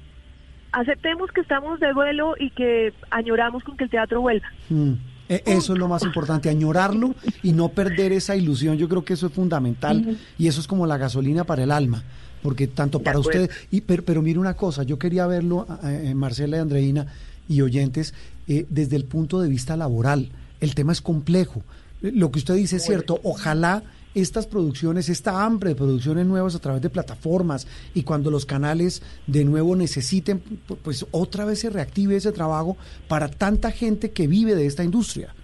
Aceptemos 0.72 1.31
que 1.31 1.43
estamos 1.43 1.78
de 1.78 1.93
duelo 1.93 2.35
y 2.39 2.51
que 2.51 2.93
añoramos 3.10 3.62
con 3.62 3.76
que 3.76 3.85
el 3.85 3.90
teatro 3.90 4.20
vuelva. 4.20 4.48
Mm. 4.70 4.94
E, 5.28 5.43
eso 5.47 5.72
es 5.72 5.78
lo 5.78 5.89
más 5.89 6.02
importante, 6.02 6.51
añorarlo 6.51 7.14
y 7.43 7.52
no 7.52 7.68
perder 7.68 8.12
esa 8.12 8.36
ilusión. 8.36 8.76
Yo 8.76 8.89
creo 8.89 9.05
que 9.05 9.14
eso 9.14 9.26
es 9.28 9.32
fundamental 9.32 10.18
y 10.36 10.48
eso 10.48 10.60
es 10.60 10.66
como 10.66 10.86
la 10.86 10.98
gasolina 10.98 11.44
para 11.44 11.62
el 11.62 11.70
alma, 11.70 12.02
porque 12.43 12.66
tanto 12.66 13.01
para 13.01 13.18
usted, 13.18 13.51
y, 13.70 13.82
pero, 13.82 14.05
pero 14.05 14.20
mire 14.20 14.39
una 14.39 14.55
cosa, 14.55 14.82
yo 14.82 14.98
quería 14.98 15.26
verlo, 15.26 15.66
eh, 15.85 16.12
Marcela 16.14 16.59
y 16.59 16.60
Andreina 16.60 17.06
y 17.48 17.60
oyentes, 17.60 18.14
eh, 18.48 18.66
desde 18.68 18.96
el 18.96 19.04
punto 19.04 19.40
de 19.40 19.48
vista 19.48 19.76
laboral. 19.76 20.30
El 20.60 20.74
tema 20.74 20.92
es 20.92 21.00
complejo. 21.00 21.62
Lo 22.00 22.30
que 22.30 22.38
usted 22.38 22.54
dice 22.54 22.76
es 22.76 22.84
cierto, 22.84 23.20
ojalá 23.22 23.82
estas 24.14 24.46
producciones, 24.46 25.08
esta 25.08 25.44
hambre 25.44 25.70
de 25.70 25.76
producciones 25.76 26.26
nuevas 26.26 26.54
a 26.54 26.60
través 26.60 26.80
de 26.82 26.90
plataformas 26.90 27.66
y 27.94 28.02
cuando 28.02 28.30
los 28.30 28.46
canales 28.46 29.02
de 29.26 29.44
nuevo 29.44 29.74
necesiten, 29.74 30.40
pues 30.82 31.06
otra 31.10 31.44
vez 31.44 31.60
se 31.60 31.70
reactive 31.70 32.16
ese 32.16 32.32
trabajo 32.32 32.76
para 33.08 33.28
tanta 33.28 33.70
gente 33.70 34.12
que 34.12 34.26
vive 34.26 34.54
de 34.54 34.66
esta 34.66 34.84
industria. 34.84 35.34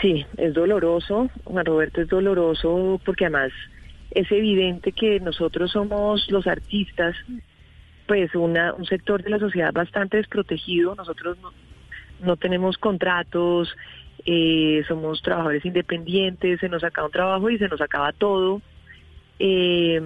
Sí, 0.00 0.24
es 0.38 0.54
doloroso, 0.54 1.28
Juan 1.44 1.66
Roberto, 1.66 2.00
es 2.00 2.08
doloroso 2.08 3.00
porque 3.04 3.26
además 3.26 3.52
es 4.10 4.30
evidente 4.32 4.92
que 4.92 5.20
nosotros 5.20 5.70
somos 5.70 6.26
los 6.30 6.46
artistas, 6.46 7.14
pues 8.10 8.34
una, 8.34 8.74
un 8.74 8.86
sector 8.86 9.22
de 9.22 9.30
la 9.30 9.38
sociedad 9.38 9.72
bastante 9.72 10.16
desprotegido, 10.16 10.96
nosotros 10.96 11.38
no, 12.20 12.36
tenemos 12.36 12.76
contratos, 12.76 13.72
eh, 14.26 14.82
somos 14.88 15.22
trabajadores 15.22 15.64
independientes, 15.64 16.58
se 16.58 16.68
nos 16.68 16.82
acaba 16.82 17.06
un 17.06 17.12
trabajo 17.12 17.50
y 17.50 17.58
se 17.58 17.68
nos 17.68 17.80
acaba 17.80 18.10
todo. 18.12 18.62
Eh, 19.38 20.02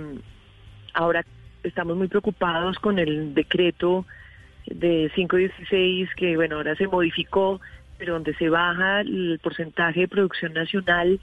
ahora 0.92 1.24
estamos 1.62 1.96
muy 1.96 2.08
preocupados 2.08 2.78
con 2.78 2.98
el 2.98 3.32
decreto 3.32 4.04
de 4.66 5.10
516 5.14 6.10
que 6.14 6.36
bueno 6.36 6.56
ahora 6.56 6.76
se 6.76 6.86
modificó 6.86 7.58
pero 7.96 8.12
donde 8.12 8.34
se 8.34 8.50
baja 8.50 9.00
el 9.00 9.40
porcentaje 9.42 10.00
de 10.00 10.08
producción 10.08 10.52
nacional 10.52 11.20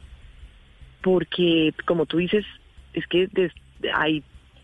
porque 1.04 1.76
como 1.86 2.08
tú 2.08 2.18
dices 2.18 2.44
es 2.94 3.06
que 3.06 3.30
hay 3.94 4.24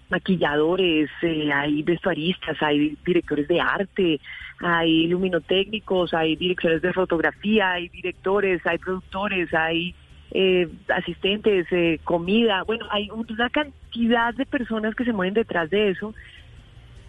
maquilladores, 0.09 1.09
eh, 1.21 1.51
hay 1.51 1.83
vestuaristas, 1.83 2.57
hay 2.61 2.97
directores 3.05 3.47
de 3.47 3.59
arte, 3.59 4.19
hay 4.59 5.07
luminotécnicos, 5.07 6.13
hay 6.13 6.35
directores 6.35 6.81
de 6.81 6.93
fotografía, 6.93 7.71
hay 7.71 7.89
directores, 7.89 8.65
hay 8.65 8.77
productores, 8.77 9.53
hay 9.53 9.93
eh, 10.31 10.67
asistentes, 10.89 11.67
eh, 11.71 11.99
comida. 12.03 12.63
Bueno, 12.63 12.85
hay 12.89 13.09
una 13.09 13.49
cantidad 13.49 14.33
de 14.33 14.45
personas 14.45 14.95
que 14.95 15.05
se 15.05 15.13
mueven 15.13 15.33
detrás 15.33 15.69
de 15.69 15.89
eso 15.89 16.13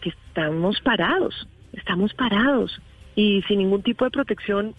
que 0.01 0.11
estamos 0.11 0.81
parados, 0.81 1.49
estamos 1.73 2.15
parados 2.15 2.81
y 3.17 3.43
sin 3.49 3.59
ningún 3.59 3.83
tipo 3.83 4.05
de 4.05 4.13
protección, 4.13 4.75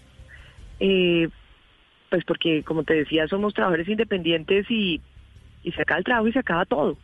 pues 0.78 2.24
porque 2.26 2.62
como 2.62 2.84
te 2.84 2.94
decía, 2.94 3.28
somos 3.28 3.52
trabajadores 3.52 3.86
independientes 3.86 4.64
y, 4.70 5.02
y 5.62 5.72
se 5.72 5.82
acaba 5.82 5.98
el 5.98 6.04
trabajo 6.04 6.28
y 6.28 6.32
se 6.32 6.38
acaba 6.38 6.64
todo 6.64 6.96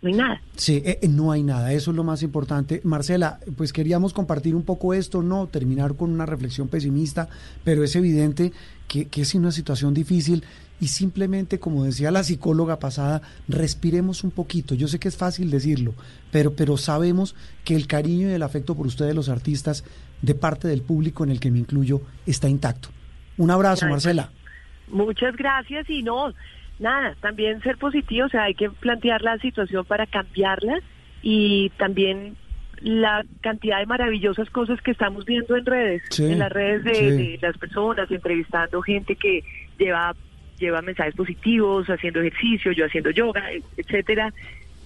no 0.00 0.08
hay 0.08 0.14
nada. 0.14 0.42
Sí, 0.56 0.82
eh, 0.84 0.98
eh, 1.02 1.08
no 1.08 1.32
hay 1.32 1.42
nada, 1.42 1.72
eso 1.72 1.90
es 1.90 1.96
lo 1.96 2.04
más 2.04 2.22
importante. 2.22 2.80
Marcela, 2.84 3.40
pues 3.56 3.72
queríamos 3.72 4.12
compartir 4.12 4.54
un 4.54 4.62
poco 4.62 4.94
esto, 4.94 5.22
no 5.22 5.46
terminar 5.48 5.96
con 5.96 6.10
una 6.10 6.26
reflexión 6.26 6.68
pesimista, 6.68 7.28
pero 7.64 7.82
es 7.82 7.96
evidente 7.96 8.52
que, 8.86 9.06
que 9.06 9.22
es 9.22 9.34
una 9.34 9.50
situación 9.50 9.94
difícil 9.94 10.44
y 10.80 10.88
simplemente, 10.88 11.58
como 11.58 11.84
decía 11.84 12.10
la 12.10 12.22
psicóloga 12.22 12.78
pasada, 12.78 13.22
respiremos 13.48 14.22
un 14.22 14.30
poquito. 14.30 14.74
Yo 14.74 14.86
sé 14.86 15.00
que 15.00 15.08
es 15.08 15.16
fácil 15.16 15.50
decirlo, 15.50 15.94
pero, 16.30 16.54
pero 16.54 16.76
sabemos 16.76 17.34
que 17.64 17.74
el 17.74 17.88
cariño 17.88 18.28
y 18.28 18.32
el 18.32 18.42
afecto 18.42 18.76
por 18.76 18.86
ustedes, 18.86 19.14
los 19.14 19.28
artistas, 19.28 19.84
de 20.22 20.34
parte 20.34 20.68
del 20.68 20.82
público 20.82 21.24
en 21.24 21.30
el 21.30 21.40
que 21.40 21.50
me 21.50 21.58
incluyo, 21.58 22.02
está 22.26 22.48
intacto. 22.48 22.90
Un 23.36 23.50
abrazo, 23.50 23.86
Marcela. 23.86 24.30
Muchas 24.88 25.36
gracias 25.36 25.88
y 25.90 26.02
no, 26.02 26.32
nada, 26.78 27.14
también 27.20 27.62
ser 27.62 27.76
positivo, 27.78 28.26
o 28.26 28.28
sea, 28.28 28.44
hay 28.44 28.54
que 28.54 28.70
plantear 28.70 29.22
la 29.22 29.38
situación 29.38 29.84
para 29.84 30.06
cambiarla 30.06 30.80
y 31.22 31.70
también 31.70 32.36
la 32.80 33.24
cantidad 33.40 33.78
de 33.80 33.86
maravillosas 33.86 34.48
cosas 34.50 34.80
que 34.82 34.92
estamos 34.92 35.24
viendo 35.24 35.56
en 35.56 35.66
redes, 35.66 36.02
en 36.20 36.38
las 36.38 36.52
redes 36.52 36.84
de, 36.84 37.38
las 37.42 37.58
personas, 37.58 38.10
entrevistando 38.10 38.80
gente 38.82 39.16
que 39.16 39.42
lleva 39.78 40.14
lleva 40.58 40.82
mensajes 40.82 41.14
positivos, 41.14 41.86
haciendo 41.88 42.20
ejercicio, 42.20 42.72
yo 42.72 42.86
haciendo 42.86 43.10
yoga, 43.10 43.44
etcétera, 43.76 44.32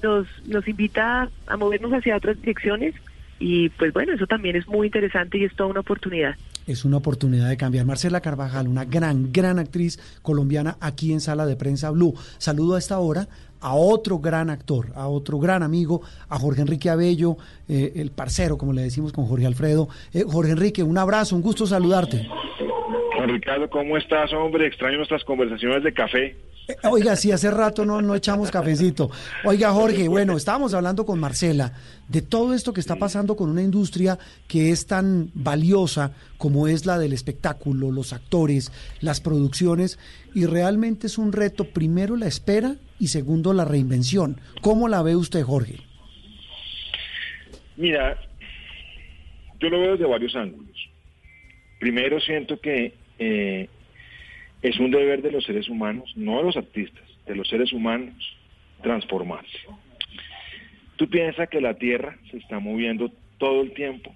nos 0.03 0.27
nos 0.47 0.67
invita 0.69 1.29
a 1.47 1.57
movernos 1.57 1.93
hacia 1.93 2.17
otras 2.17 2.41
direcciones 2.41 2.95
y 3.39 3.71
pues 3.71 3.93
bueno, 3.93 4.13
eso 4.13 4.27
también 4.27 4.57
es 4.57 4.67
muy 4.69 4.87
interesante 4.87 5.39
y 5.39 5.45
es 5.45 5.55
toda 5.55 5.71
una 5.71 5.81
oportunidad 5.81 6.37
es 6.67 6.85
una 6.85 6.99
oportunidad 6.99 7.49
de 7.49 7.57
cambiar. 7.57 7.87
Marcela 7.87 8.21
Carvajal, 8.21 8.69
una 8.69 8.85
gran, 8.85 9.33
gran 9.33 9.59
actriz 9.59 9.99
colombiana 10.23 10.77
aquí 10.81 11.13
en 11.13 11.21
Sala 11.21 11.47
de 11.47 11.57
Prensa 11.57 11.91
Blue. 11.91 12.15
Saludo 12.39 12.77
a 12.77 12.79
esta 12.79 12.99
hora 12.99 13.29
a 13.63 13.75
otro 13.75 14.19
gran 14.19 14.51
actor, 14.51 14.93
a 14.97 15.07
otro 15.07 15.39
gran 15.39 15.63
amigo, 15.63 16.03
a 16.29 16.39
Jorge 16.39 16.63
Enrique 16.63 16.91
Abello, 16.91 17.37
eh, 17.69 17.93
el 17.97 18.11
parcero, 18.11 18.59
como 18.59 18.73
le 18.73 18.83
decimos 18.83 19.13
con 19.13 19.27
Jorge 19.27 19.47
Alfredo. 19.47 19.89
Eh, 20.13 20.25
Jorge 20.29 20.51
Enrique, 20.51 20.83
un 20.83 20.99
abrazo, 20.99 21.37
un 21.37 21.43
gusto 21.43 21.65
saludarte. 21.65 22.29
Juan 23.23 23.35
Ricardo, 23.37 23.71
¿cómo 23.71 23.97
estás, 23.97 24.33
hombre? 24.33 24.67
Extraño 24.67 24.97
nuestras 24.97 25.23
conversaciones 25.23 25.85
de 25.85 25.93
café. 25.93 26.37
Eh, 26.67 26.75
oiga, 26.91 27.15
sí, 27.15 27.31
hace 27.31 27.53
rato 27.53 27.85
no, 27.85 28.03
no 28.03 28.17
echamos 28.17 28.51
cafecito. 28.51 29.13
Oiga, 29.45 29.71
Jorge, 29.71 30.09
bueno, 30.09 30.37
estábamos 30.37 30.75
hablando 30.75 31.07
con 31.07 31.21
Marcela 31.21 31.73
de 32.09 32.21
todo 32.21 32.53
esto 32.53 32.73
que 32.73 32.81
está 32.81 32.97
pasando 32.97 33.37
con 33.37 33.49
una 33.49 33.63
industria 33.63 34.19
que 34.49 34.71
es 34.71 34.89
tan 34.89 35.31
valiosa 35.35 36.17
como 36.37 36.67
es 36.67 36.85
la 36.85 36.99
del 36.99 37.13
espectáculo, 37.13 37.93
los 37.93 38.13
actores, 38.13 38.73
las 39.01 39.21
producciones, 39.21 40.01
y 40.35 40.47
realmente 40.47 41.07
es 41.07 41.17
un 41.17 41.33
reto, 41.33 41.63
primero 41.63 42.17
la 42.17 42.27
espera 42.27 42.75
y 42.99 43.07
segundo 43.07 43.53
la 43.53 43.65
reinvención. 43.65 44.41
¿Cómo 44.63 44.89
la 44.89 45.01
ve 45.03 45.15
usted, 45.15 45.43
Jorge? 45.43 45.77
Mira, 47.77 48.21
yo 49.61 49.69
lo 49.69 49.81
veo 49.81 49.93
desde 49.93 50.07
varios 50.07 50.35
ángulos. 50.35 50.73
Primero 51.79 52.21
siento 52.21 52.61
que 52.61 53.01
eh, 53.23 53.69
es 54.63 54.79
un 54.79 54.91
deber 54.91 55.23
de 55.23 55.31
los 55.31 55.45
seres 55.45 55.69
humanos, 55.69 56.13
no 56.17 56.39
de 56.39 56.45
los 56.45 56.57
artistas, 56.57 57.05
de 57.27 57.37
los 57.37 57.49
seres 57.49 57.73
humanos, 57.73 58.15
transformarse. 58.83 59.59
Tú 60.97 61.09
piensas 61.09 61.49
que 61.49 61.61
la 61.61 61.75
Tierra 61.75 62.17
se 62.31 62.39
está 62.39 62.59
moviendo 62.59 63.13
todo 63.39 63.63
el 63.63 63.73
tiempo 63.75 64.15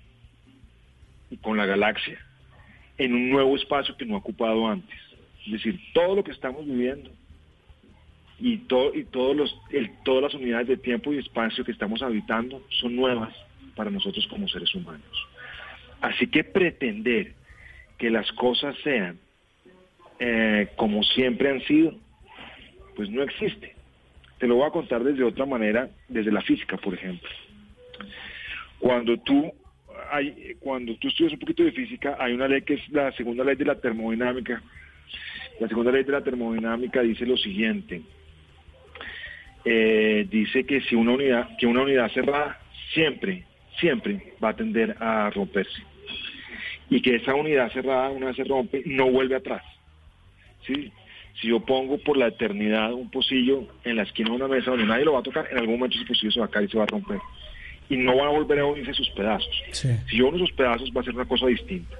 y 1.30 1.36
con 1.36 1.56
la 1.56 1.66
galaxia 1.66 2.18
en 2.98 3.14
un 3.14 3.30
nuevo 3.30 3.54
espacio 3.56 3.96
que 3.96 4.06
no 4.06 4.14
ha 4.14 4.18
ocupado 4.18 4.66
antes. 4.66 4.98
Es 5.46 5.52
decir, 5.52 5.78
todo 5.92 6.16
lo 6.16 6.24
que 6.24 6.32
estamos 6.32 6.66
viviendo 6.66 7.10
y, 8.40 8.58
todo, 8.58 8.94
y 8.94 9.04
todos 9.04 9.36
los, 9.36 9.56
todas 10.04 10.22
las 10.22 10.34
unidades 10.34 10.66
de 10.66 10.76
tiempo 10.76 11.12
y 11.12 11.18
espacio 11.18 11.64
que 11.64 11.72
estamos 11.72 12.02
habitando 12.02 12.62
son 12.80 12.96
nuevas 12.96 13.34
para 13.76 13.90
nosotros 13.90 14.26
como 14.26 14.48
seres 14.48 14.74
humanos. 14.74 15.28
Así 16.00 16.26
que 16.26 16.42
pretender 16.42 17.34
que 17.98 18.10
las 18.10 18.30
cosas 18.32 18.76
sean 18.82 19.18
eh, 20.18 20.68
como 20.76 21.02
siempre 21.02 21.50
han 21.50 21.60
sido, 21.62 21.94
pues 22.94 23.10
no 23.10 23.22
existe. 23.22 23.74
Te 24.38 24.46
lo 24.46 24.56
voy 24.56 24.66
a 24.66 24.72
contar 24.72 25.04
desde 25.04 25.24
otra 25.24 25.46
manera, 25.46 25.88
desde 26.08 26.32
la 26.32 26.42
física, 26.42 26.76
por 26.76 26.94
ejemplo. 26.94 27.28
Cuando 28.78 29.16
tú 29.18 29.52
hay, 30.10 30.54
cuando 30.60 30.94
tú 30.96 31.08
estudias 31.08 31.32
un 31.32 31.38
poquito 31.38 31.64
de 31.64 31.72
física, 31.72 32.16
hay 32.18 32.32
una 32.32 32.48
ley 32.48 32.62
que 32.62 32.74
es 32.74 32.88
la 32.90 33.12
segunda 33.12 33.44
ley 33.44 33.56
de 33.56 33.64
la 33.64 33.80
termodinámica. 33.80 34.62
La 35.60 35.68
segunda 35.68 35.90
ley 35.90 36.04
de 36.04 36.12
la 36.12 36.22
termodinámica 36.22 37.00
dice 37.02 37.26
lo 37.26 37.36
siguiente. 37.36 38.02
Eh, 39.64 40.26
dice 40.30 40.64
que 40.64 40.80
si 40.82 40.94
una 40.94 41.12
unidad, 41.12 41.56
que 41.58 41.66
una 41.66 41.82
unidad 41.82 42.10
cerrada 42.12 42.60
siempre, 42.92 43.44
siempre 43.80 44.34
va 44.42 44.50
a 44.50 44.56
tender 44.56 44.96
a 45.00 45.30
romperse. 45.30 45.82
Y 46.88 47.00
que 47.02 47.16
esa 47.16 47.34
unidad 47.34 47.72
cerrada, 47.72 48.10
una 48.10 48.26
vez 48.26 48.36
se 48.36 48.44
rompe, 48.44 48.82
no 48.86 49.10
vuelve 49.10 49.36
atrás. 49.36 49.62
¿sí? 50.66 50.92
Si 51.40 51.48
yo 51.48 51.60
pongo 51.60 51.98
por 51.98 52.16
la 52.16 52.28
eternidad 52.28 52.92
un 52.92 53.10
pocillo 53.10 53.66
en 53.84 53.96
la 53.96 54.02
esquina 54.02 54.30
de 54.30 54.36
una 54.36 54.48
mesa 54.48 54.70
donde 54.70 54.86
nadie 54.86 55.04
lo 55.04 55.12
va 55.12 55.20
a 55.20 55.22
tocar, 55.22 55.46
en 55.50 55.58
algún 55.58 55.78
momento 55.78 55.96
ese 55.96 56.06
pocillo 56.06 56.30
se 56.32 56.40
va 56.40 56.46
a 56.46 56.50
caer 56.50 56.66
y 56.66 56.70
se 56.70 56.78
va 56.78 56.84
a 56.84 56.86
romper. 56.86 57.18
Y 57.88 57.96
no 57.96 58.16
va 58.16 58.26
a 58.26 58.30
volver 58.30 58.60
a 58.60 58.66
unirse 58.66 58.94
sus 58.94 59.10
pedazos. 59.10 59.62
Si 59.72 60.16
yo 60.16 60.28
uno 60.28 60.38
sus 60.38 60.52
pedazos 60.52 60.90
va 60.96 61.02
a 61.02 61.04
ser 61.04 61.14
una 61.14 61.26
cosa 61.26 61.46
distinta. 61.46 61.96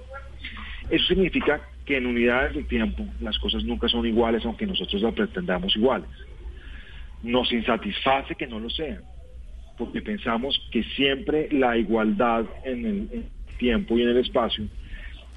Eso 0.90 1.06
significa 1.06 1.60
que 1.84 1.96
en 1.96 2.06
unidades 2.06 2.54
de 2.54 2.62
tiempo 2.64 3.04
las 3.20 3.38
cosas 3.38 3.64
nunca 3.64 3.88
son 3.88 4.06
iguales 4.06 4.44
aunque 4.44 4.66
nosotros 4.66 5.02
las 5.02 5.14
pretendamos 5.14 5.76
iguales. 5.76 6.08
Nos 7.22 7.52
insatisface 7.52 8.34
que 8.34 8.46
no 8.46 8.60
lo 8.60 8.70
sean, 8.70 9.02
porque 9.76 10.00
pensamos 10.00 10.60
que 10.70 10.82
siempre 10.82 11.48
la 11.50 11.76
igualdad 11.76 12.44
en 12.64 12.86
el 12.86 13.24
tiempo 13.58 13.96
y 13.96 14.02
en 14.02 14.08
el 14.10 14.18
espacio 14.18 14.66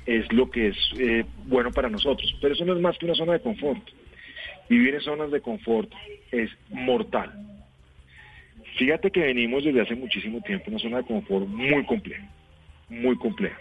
es 0.05 0.31
lo 0.33 0.49
que 0.49 0.69
es 0.69 0.77
eh, 0.97 1.25
bueno 1.45 1.71
para 1.71 1.89
nosotros. 1.89 2.35
Pero 2.41 2.53
eso 2.53 2.65
no 2.65 2.73
es 2.73 2.81
más 2.81 2.97
que 2.97 3.05
una 3.05 3.15
zona 3.15 3.33
de 3.33 3.41
confort. 3.41 3.81
Vivir 4.69 4.95
en 4.95 5.01
zonas 5.01 5.31
de 5.31 5.41
confort 5.41 5.91
es 6.31 6.49
mortal. 6.69 7.31
Fíjate 8.77 9.11
que 9.11 9.19
venimos 9.19 9.63
desde 9.63 9.81
hace 9.81 9.95
muchísimo 9.95 10.41
tiempo 10.41 10.69
una 10.69 10.79
zona 10.79 10.97
de 10.97 11.03
confort 11.03 11.47
muy 11.47 11.83
compleja, 11.85 12.27
muy 12.87 13.17
compleja, 13.17 13.59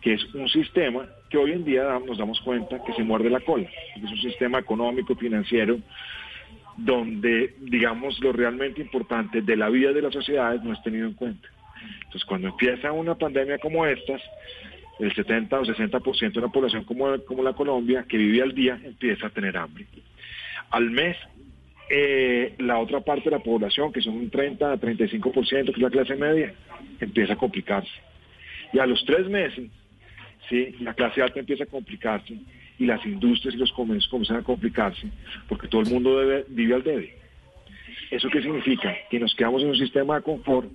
que 0.00 0.14
es 0.14 0.34
un 0.34 0.48
sistema 0.48 1.06
que 1.28 1.36
hoy 1.36 1.52
en 1.52 1.64
día 1.64 1.98
nos 2.06 2.18
damos 2.18 2.40
cuenta 2.40 2.82
que 2.84 2.92
se 2.94 3.04
muerde 3.04 3.28
la 3.30 3.40
cola. 3.40 3.68
Es 3.96 4.10
un 4.10 4.20
sistema 4.20 4.58
económico, 4.58 5.14
financiero, 5.14 5.78
donde, 6.76 7.54
digamos, 7.60 8.18
lo 8.20 8.32
realmente 8.32 8.80
importante 8.80 9.42
de 9.42 9.56
la 9.56 9.68
vida 9.68 9.92
de 9.92 10.02
las 10.02 10.12
sociedades 10.12 10.62
no 10.62 10.72
es 10.72 10.82
tenido 10.82 11.06
en 11.06 11.14
cuenta. 11.14 11.48
Entonces, 11.96 12.24
cuando 12.24 12.48
empieza 12.48 12.92
una 12.92 13.14
pandemia 13.14 13.58
como 13.58 13.86
estas, 13.86 14.22
el 14.98 15.14
70 15.14 15.58
o 15.58 15.64
60% 15.64 16.32
de 16.32 16.40
la 16.40 16.48
población 16.48 16.84
como, 16.84 17.18
como 17.24 17.42
la 17.42 17.52
Colombia, 17.52 18.04
que 18.08 18.18
vive 18.18 18.42
al 18.42 18.54
día, 18.54 18.78
empieza 18.84 19.26
a 19.26 19.30
tener 19.30 19.56
hambre. 19.56 19.86
Al 20.70 20.90
mes, 20.90 21.16
eh, 21.88 22.54
la 22.58 22.78
otra 22.78 23.00
parte 23.00 23.24
de 23.24 23.36
la 23.36 23.42
población, 23.42 23.92
que 23.92 24.00
son 24.00 24.14
un 24.14 24.30
30 24.30 24.72
a 24.72 24.76
35%, 24.76 25.64
que 25.64 25.70
es 25.70 25.78
la 25.78 25.90
clase 25.90 26.14
media, 26.16 26.54
empieza 27.00 27.32
a 27.32 27.36
complicarse. 27.36 27.90
Y 28.72 28.78
a 28.78 28.86
los 28.86 29.04
tres 29.04 29.28
meses, 29.28 29.68
¿sí? 30.48 30.76
la 30.80 30.94
clase 30.94 31.22
alta 31.22 31.40
empieza 31.40 31.64
a 31.64 31.66
complicarse 31.66 32.36
y 32.78 32.86
las 32.86 33.04
industrias 33.04 33.54
y 33.54 33.58
los 33.58 33.72
comercios 33.72 34.08
comienzan 34.08 34.38
a 34.38 34.42
complicarse 34.42 35.08
porque 35.48 35.68
todo 35.68 35.80
el 35.82 35.88
mundo 35.88 36.20
vive 36.48 36.74
al 36.74 36.82
debe. 36.82 37.16
¿Eso 38.10 38.28
qué 38.28 38.42
significa? 38.42 38.94
Que 39.10 39.18
nos 39.18 39.34
quedamos 39.34 39.62
en 39.62 39.68
un 39.68 39.76
sistema 39.76 40.16
de 40.16 40.22
confort 40.22 40.70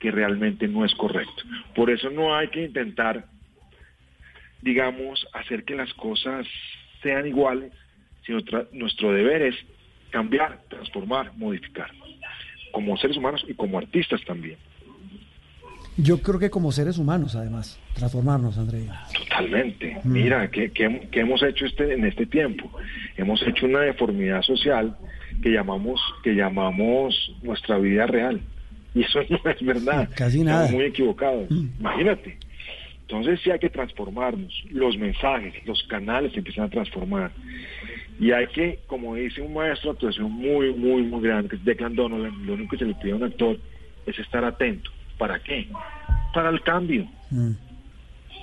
que 0.00 0.10
realmente 0.10 0.66
no 0.66 0.84
es 0.84 0.94
correcto. 0.96 1.44
Por 1.74 1.90
eso 1.90 2.10
no 2.10 2.34
hay 2.34 2.48
que 2.48 2.64
intentar 2.64 3.24
digamos, 4.62 5.26
hacer 5.32 5.64
que 5.64 5.74
las 5.74 5.92
cosas 5.94 6.46
sean 7.02 7.26
iguales, 7.26 7.72
sino 8.26 8.40
nuestro 8.72 9.12
deber 9.12 9.42
es 9.42 9.54
cambiar, 10.10 10.60
transformar, 10.68 11.32
modificar, 11.36 11.90
como 12.72 12.96
seres 12.96 13.16
humanos 13.16 13.44
y 13.48 13.54
como 13.54 13.78
artistas 13.78 14.20
también. 14.26 14.58
Yo 15.96 16.22
creo 16.22 16.38
que 16.38 16.50
como 16.50 16.72
seres 16.72 16.98
humanos, 16.98 17.34
además, 17.34 17.78
transformarnos, 17.94 18.56
Andrea. 18.56 19.04
Totalmente. 19.12 19.98
Mm. 20.02 20.12
Mira, 20.12 20.50
¿qué, 20.50 20.70
hemos 21.12 21.42
hecho 21.42 21.66
este, 21.66 21.92
en 21.92 22.06
este 22.06 22.26
tiempo? 22.26 22.70
Hemos 23.16 23.42
hecho 23.42 23.66
una 23.66 23.80
deformidad 23.80 24.42
social 24.42 24.96
que 25.42 25.50
llamamos, 25.50 26.00
que 26.22 26.34
llamamos 26.34 27.34
nuestra 27.42 27.78
vida 27.78 28.06
real. 28.06 28.40
Y 28.94 29.02
eso 29.02 29.20
no 29.28 29.50
es 29.50 29.62
verdad. 29.64 30.08
Casi 30.14 30.42
nada. 30.42 30.64
Estamos 30.64 30.80
muy 30.80 30.90
equivocados. 30.90 31.50
Mm. 31.50 31.68
Imagínate. 31.80 32.38
Entonces 33.02 33.40
sí 33.42 33.50
hay 33.50 33.58
que 33.58 33.70
transformarnos, 33.70 34.64
los 34.70 34.96
mensajes, 34.96 35.54
los 35.66 35.82
canales 35.88 36.30
se 36.30 36.38
empiezan 36.38 36.66
a 36.66 36.68
transformar. 36.68 37.32
Y 38.20 38.30
hay 38.30 38.46
que, 38.48 38.78
como 38.86 39.16
dice 39.16 39.42
un 39.42 39.54
maestro 39.54 39.90
de 39.90 39.96
actuación 39.96 40.30
muy, 40.30 40.72
muy, 40.72 41.02
muy 41.02 41.20
grande, 41.20 41.48
que 41.48 41.56
es 41.56 41.64
Declan 41.64 41.96
Donovan, 41.96 42.46
lo 42.46 42.54
único 42.54 42.70
que 42.70 42.78
se 42.78 42.84
le 42.84 42.94
pide 42.94 43.10
a 43.10 43.16
un 43.16 43.24
actor 43.24 43.58
es 44.06 44.16
estar 44.16 44.44
atento. 44.44 44.92
¿Para 45.18 45.40
qué? 45.40 45.66
Para 46.32 46.50
el 46.50 46.60
cambio. 46.62 47.08
Mm. 47.30 47.50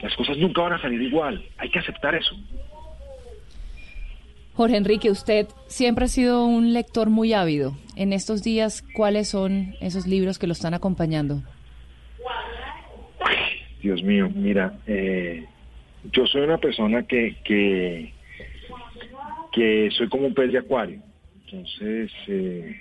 Las 0.02 0.14
cosas 0.16 0.38
nunca 0.38 0.64
van 0.64 0.74
a 0.74 0.82
salir 0.82 1.02
igual, 1.02 1.42
hay 1.58 1.70
que 1.70 1.80
aceptar 1.80 2.14
eso. 2.16 2.36
Jorge 4.58 4.76
Enrique, 4.76 5.12
usted 5.12 5.46
siempre 5.68 6.06
ha 6.06 6.08
sido 6.08 6.44
un 6.44 6.74
lector 6.74 7.12
muy 7.12 7.32
ávido. 7.32 7.78
En 7.96 8.12
estos 8.12 8.42
días, 8.42 8.84
¿cuáles 8.96 9.28
son 9.28 9.76
esos 9.82 10.08
libros 10.08 10.40
que 10.40 10.48
lo 10.48 10.54
están 10.54 10.74
acompañando? 10.74 11.44
Dios 13.84 14.02
mío, 14.02 14.32
mira, 14.34 14.80
eh, 14.88 15.46
yo 16.12 16.26
soy 16.26 16.42
una 16.42 16.58
persona 16.58 17.04
que, 17.04 17.36
que, 17.44 18.12
soy 19.92 20.10
como 20.10 20.26
un 20.26 20.34
pez 20.34 20.52
de 20.52 20.58
acuario, 20.58 21.04
entonces 21.46 22.12
eh, 22.28 22.76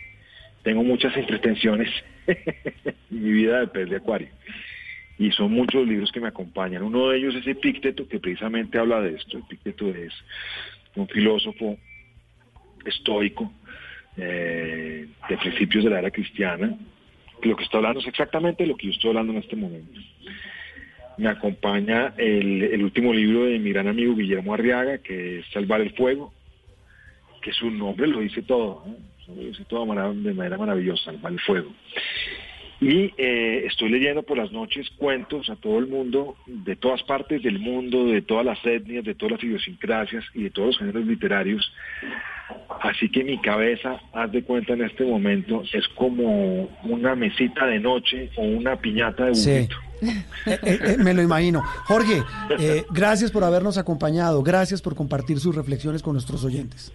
tengo 0.62 0.82
muchas 0.82 1.14
entretenciones 1.14 1.90
en 2.26 2.96
mi 3.10 3.32
vida 3.32 3.60
de 3.60 3.66
pez 3.66 3.90
de 3.90 3.96
acuario. 3.96 4.28
Y 5.18 5.30
son 5.30 5.52
muchos 5.52 5.86
libros 5.86 6.10
que 6.10 6.20
me 6.20 6.28
acompañan. 6.28 6.82
Uno 6.82 7.08
de 7.08 7.18
ellos 7.18 7.34
es 7.34 7.46
Epícteto, 7.46 8.08
que 8.08 8.18
precisamente 8.18 8.78
habla 8.78 9.00
de 9.00 9.14
esto. 9.14 9.38
Epícteto 9.38 9.88
es 9.90 10.12
un 10.96 11.08
filósofo 11.08 11.78
estoico 12.84 13.52
eh, 14.16 15.06
de 15.28 15.36
principios 15.38 15.84
de 15.84 15.90
la 15.90 15.98
era 15.98 16.10
cristiana. 16.10 16.76
Lo 17.42 17.56
que 17.56 17.64
está 17.64 17.76
hablando 17.78 18.00
es 18.00 18.06
exactamente 18.06 18.66
lo 18.66 18.76
que 18.76 18.86
yo 18.86 18.92
estoy 18.92 19.10
hablando 19.10 19.32
en 19.32 19.38
este 19.38 19.56
momento 19.56 20.00
me 21.16 21.28
acompaña 21.28 22.12
el, 22.18 22.82
último 22.82 23.12
libro 23.12 23.44
de 23.44 23.58
mi 23.58 23.72
gran 23.72 23.88
amigo 23.88 24.14
Guillermo 24.14 24.54
Arriaga, 24.54 24.98
que 24.98 25.38
es 25.38 25.46
Salvar 25.52 25.80
el 25.80 25.94
Fuego, 25.94 26.32
que 27.40 27.52
su 27.52 27.70
nombre 27.70 28.06
lo 28.06 28.20
dice 28.20 28.42
todo, 28.42 28.84
lo 29.28 29.34
dice 29.34 29.64
todo 29.64 29.86
de 29.86 30.34
manera 30.34 30.58
maravillosa, 30.58 31.04
Salvar 31.04 31.32
el 31.32 31.40
Fuego. 31.40 31.72
Y 32.80 33.12
eh, 33.16 33.64
estoy 33.66 33.88
leyendo 33.88 34.22
por 34.22 34.36
las 34.36 34.52
noches 34.52 34.88
cuentos 34.98 35.48
a 35.48 35.56
todo 35.56 35.78
el 35.78 35.86
mundo, 35.86 36.36
de 36.46 36.76
todas 36.76 37.02
partes 37.04 37.42
del 37.42 37.58
mundo, 37.58 38.04
de 38.06 38.20
todas 38.20 38.44
las 38.44 38.58
etnias, 38.64 39.04
de 39.04 39.14
todas 39.14 39.32
las 39.32 39.44
idiosincrasias 39.44 40.24
y 40.34 40.44
de 40.44 40.50
todos 40.50 40.68
los 40.68 40.78
géneros 40.78 41.06
literarios. 41.06 41.72
Así 42.80 43.08
que 43.08 43.24
mi 43.24 43.40
cabeza, 43.40 44.00
haz 44.12 44.30
de 44.30 44.42
cuenta 44.42 44.74
en 44.74 44.82
este 44.82 45.04
momento, 45.04 45.62
es 45.72 45.88
como 45.88 46.68
una 46.84 47.16
mesita 47.16 47.66
de 47.66 47.80
noche 47.80 48.30
o 48.36 48.42
una 48.42 48.76
piñata 48.76 49.24
de 49.26 49.30
burrito. 49.30 49.76
Eh, 50.02 50.24
eh, 50.46 50.58
eh, 50.62 50.96
me 50.98 51.14
lo 51.14 51.22
imagino. 51.22 51.62
Jorge, 51.86 52.22
gracias 52.90 53.30
por 53.30 53.44
habernos 53.44 53.78
acompañado, 53.78 54.42
gracias 54.42 54.82
por 54.82 54.94
compartir 54.94 55.40
sus 55.40 55.54
reflexiones 55.54 56.02
con 56.02 56.12
nuestros 56.12 56.44
oyentes. 56.44 56.92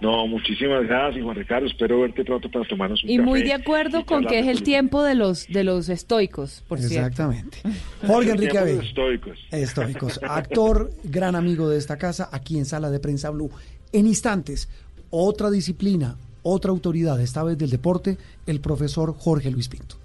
No, 0.00 0.26
muchísimas 0.26 0.86
gracias, 0.86 1.24
Juan 1.24 1.36
Ricardo. 1.36 1.66
Espero 1.66 2.00
verte 2.00 2.24
pronto 2.24 2.50
para 2.50 2.66
tomarnos 2.66 3.02
un 3.04 3.10
Y 3.10 3.18
muy 3.18 3.42
de 3.42 3.54
acuerdo 3.54 4.04
con 4.04 4.26
que 4.26 4.40
es 4.40 4.46
el 4.46 4.62
tiempo 4.62 5.02
de 5.02 5.14
los 5.14 5.46
de 5.46 5.64
los 5.64 5.88
estoicos, 5.88 6.62
por 6.68 6.78
Exactamente. 6.78 7.58
Jorge 8.06 8.30
Enrique 8.30 8.58
Abel. 8.58 8.80
Estoicos. 8.80 9.38
Estoicos. 9.50 10.20
Actor, 10.22 10.90
gran 11.04 11.36
amigo 11.36 11.68
de 11.68 11.78
esta 11.78 11.96
casa, 11.96 12.28
aquí 12.32 12.58
en 12.58 12.66
Sala 12.66 12.90
de 12.90 13.00
Prensa 13.00 13.30
Blue. 13.30 13.50
En 13.92 14.06
instantes, 14.06 14.68
otra 15.10 15.50
disciplina, 15.50 16.16
otra 16.42 16.70
autoridad, 16.70 17.20
esta 17.20 17.42
vez 17.42 17.56
del 17.56 17.70
deporte, 17.70 18.18
el 18.46 18.60
profesor 18.60 19.14
Jorge 19.16 19.50
Luis 19.50 19.68
Pinto. 19.68 19.96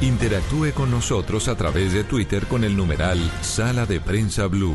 Interactúe 0.00 0.72
con 0.74 0.90
nosotros 0.90 1.48
a 1.48 1.56
través 1.56 1.94
de 1.94 2.04
Twitter 2.04 2.44
con 2.46 2.64
el 2.64 2.76
numeral 2.76 3.18
Sala 3.40 3.86
de 3.86 4.00
Prensa 4.00 4.48
Blue. 4.48 4.74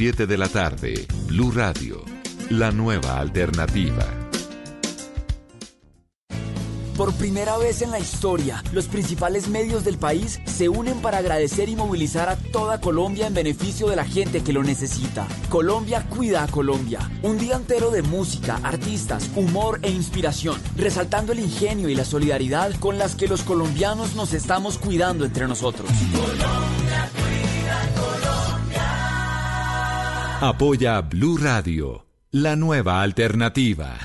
de 0.00 0.38
la 0.38 0.48
tarde. 0.48 1.06
Blue 1.26 1.50
Radio, 1.50 2.02
la 2.48 2.70
nueva 2.70 3.20
alternativa. 3.20 4.06
Por 6.96 7.12
primera 7.12 7.58
vez 7.58 7.82
en 7.82 7.90
la 7.90 7.98
historia, 7.98 8.64
los 8.72 8.86
principales 8.86 9.48
medios 9.48 9.84
del 9.84 9.98
país 9.98 10.40
se 10.46 10.70
unen 10.70 11.02
para 11.02 11.18
agradecer 11.18 11.68
y 11.68 11.76
movilizar 11.76 12.30
a 12.30 12.36
toda 12.36 12.80
Colombia 12.80 13.26
en 13.26 13.34
beneficio 13.34 13.88
de 13.88 13.96
la 13.96 14.06
gente 14.06 14.42
que 14.42 14.54
lo 14.54 14.62
necesita. 14.62 15.28
Colombia 15.50 16.06
cuida 16.08 16.44
a 16.44 16.48
Colombia. 16.48 17.00
Un 17.22 17.36
día 17.36 17.56
entero 17.56 17.90
de 17.90 18.00
música, 18.00 18.58
artistas, 18.62 19.28
humor 19.36 19.80
e 19.82 19.90
inspiración, 19.90 20.58
resaltando 20.76 21.32
el 21.32 21.40
ingenio 21.40 21.90
y 21.90 21.94
la 21.94 22.06
solidaridad 22.06 22.74
con 22.80 22.96
las 22.96 23.16
que 23.16 23.28
los 23.28 23.42
colombianos 23.42 24.14
nos 24.14 24.32
estamos 24.32 24.78
cuidando 24.78 25.26
entre 25.26 25.46
nosotros. 25.46 25.90
Colombia 26.14 27.19
Apoya 30.42 31.02
Blue 31.02 31.36
Radio, 31.36 32.06
la 32.30 32.56
nueva 32.56 33.02
alternativa. 33.02 33.98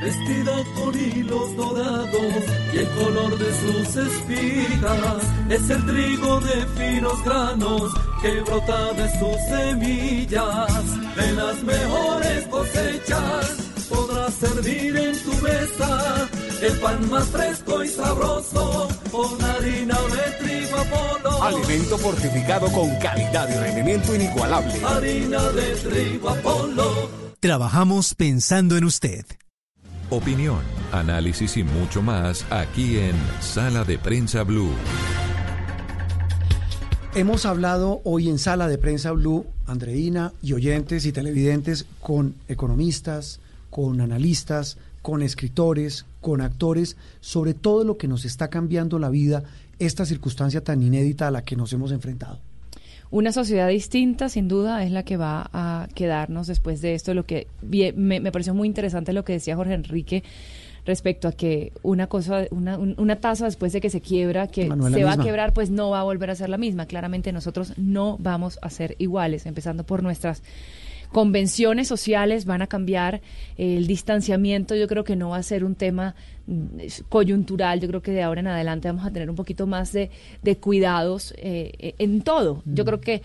Vestida 0.00 0.62
con 0.76 0.94
hilos 0.96 1.56
dorados 1.56 2.44
y 2.72 2.78
el 2.78 2.88
color 2.90 3.36
de 3.36 3.52
sus 3.52 3.96
espigas 3.96 5.24
es 5.50 5.68
el 5.68 5.84
trigo 5.86 6.40
de 6.40 6.66
finos 6.76 7.24
granos 7.24 7.92
que 8.22 8.40
brota 8.42 8.92
de 8.92 9.08
sus 9.18 9.36
semillas. 9.48 11.16
De 11.16 11.32
las 11.32 11.60
mejores 11.64 12.46
cosechas 12.46 13.65
servir 14.30 14.96
en 14.96 15.18
tu 15.22 15.32
mesa 15.42 16.28
el 16.62 16.78
pan 16.78 17.10
más 17.10 17.26
fresco 17.26 17.84
y 17.84 17.88
sabroso 17.88 18.88
con 19.10 19.44
harina 19.44 19.96
de 20.00 20.44
trigo 20.44 20.76
Apolo. 20.76 21.42
Alimento 21.42 21.98
fortificado 21.98 22.66
con 22.72 22.90
calidad 22.96 23.48
y 23.48 23.58
rendimiento 23.58 24.14
inigualable. 24.14 24.72
Harina 24.84 25.42
de 25.52 25.74
trigo 25.76 26.30
Apolo. 26.30 27.10
Trabajamos 27.40 28.14
pensando 28.14 28.76
en 28.76 28.84
usted. 28.84 29.24
Opinión, 30.08 30.60
análisis 30.92 31.56
y 31.56 31.64
mucho 31.64 32.00
más 32.00 32.46
aquí 32.50 32.98
en 32.98 33.14
Sala 33.40 33.84
de 33.84 33.98
Prensa 33.98 34.44
Blue. 34.44 34.72
Hemos 37.14 37.46
hablado 37.46 38.02
hoy 38.04 38.28
en 38.28 38.38
Sala 38.38 38.68
de 38.68 38.78
Prensa 38.78 39.10
Blue, 39.12 39.46
Andreina 39.66 40.32
y 40.42 40.52
oyentes 40.52 41.06
y 41.06 41.12
televidentes 41.12 41.86
con 42.00 42.34
economistas, 42.46 43.40
con 43.70 44.00
analistas, 44.00 44.78
con 45.02 45.22
escritores, 45.22 46.06
con 46.20 46.40
actores, 46.40 46.96
sobre 47.20 47.54
todo 47.54 47.84
lo 47.84 47.96
que 47.96 48.08
nos 48.08 48.24
está 48.24 48.48
cambiando 48.48 48.98
la 48.98 49.08
vida, 49.08 49.44
esta 49.78 50.04
circunstancia 50.04 50.62
tan 50.62 50.82
inédita 50.82 51.28
a 51.28 51.30
la 51.30 51.42
que 51.42 51.56
nos 51.56 51.72
hemos 51.72 51.92
enfrentado. 51.92 52.40
Una 53.10 53.30
sociedad 53.30 53.68
distinta, 53.68 54.28
sin 54.28 54.48
duda, 54.48 54.82
es 54.84 54.90
la 54.90 55.04
que 55.04 55.16
va 55.16 55.48
a 55.52 55.88
quedarnos 55.94 56.48
después 56.48 56.80
de 56.80 56.94
esto. 56.94 57.14
Lo 57.14 57.24
que 57.24 57.46
me, 57.62 57.92
me 57.92 58.32
pareció 58.32 58.52
muy 58.52 58.66
interesante 58.66 59.12
lo 59.12 59.24
que 59.24 59.34
decía 59.34 59.54
Jorge 59.54 59.74
Enrique 59.74 60.24
respecto 60.86 61.28
a 61.28 61.32
que 61.32 61.72
una 61.82 62.06
cosa, 62.06 62.46
una, 62.50 62.78
una 62.78 63.16
tasa 63.16 63.44
después 63.44 63.72
de 63.72 63.80
que 63.80 63.90
se 63.90 64.00
quiebra, 64.00 64.46
que 64.46 64.66
No, 64.68 64.90
se 64.90 65.04
va 65.04 65.12
a 65.12 65.18
quebrar, 65.18 65.52
pues 65.52 65.70
no 65.70 65.90
va 65.90 66.00
a 66.00 66.04
volver 66.04 66.30
a 66.30 66.34
ser 66.34 66.48
la 66.48 66.58
misma. 66.58 66.86
Claramente 66.86 67.32
nosotros 67.32 67.74
no 67.76 68.16
vamos 68.18 68.58
a 68.62 68.70
ser 68.70 68.94
iguales, 68.98 69.46
empezando 69.46 69.84
por 69.84 70.02
nuestras 70.02 70.42
convenciones 71.12 71.88
sociales 71.88 72.44
van 72.44 72.62
a 72.62 72.66
cambiar, 72.66 73.20
el 73.56 73.86
distanciamiento 73.86 74.74
yo 74.74 74.86
creo 74.86 75.04
que 75.04 75.16
no 75.16 75.30
va 75.30 75.38
a 75.38 75.42
ser 75.42 75.64
un 75.64 75.74
tema 75.74 76.14
mm, 76.46 76.78
coyuntural, 77.08 77.80
yo 77.80 77.88
creo 77.88 78.02
que 78.02 78.12
de 78.12 78.22
ahora 78.22 78.40
en 78.40 78.48
adelante 78.48 78.88
vamos 78.88 79.06
a 79.06 79.10
tener 79.10 79.30
un 79.30 79.36
poquito 79.36 79.66
más 79.66 79.92
de, 79.92 80.10
de 80.42 80.56
cuidados 80.56 81.34
eh, 81.38 81.94
en 81.98 82.22
todo. 82.22 82.62
Yo 82.66 82.84
creo 82.84 83.00
que 83.00 83.22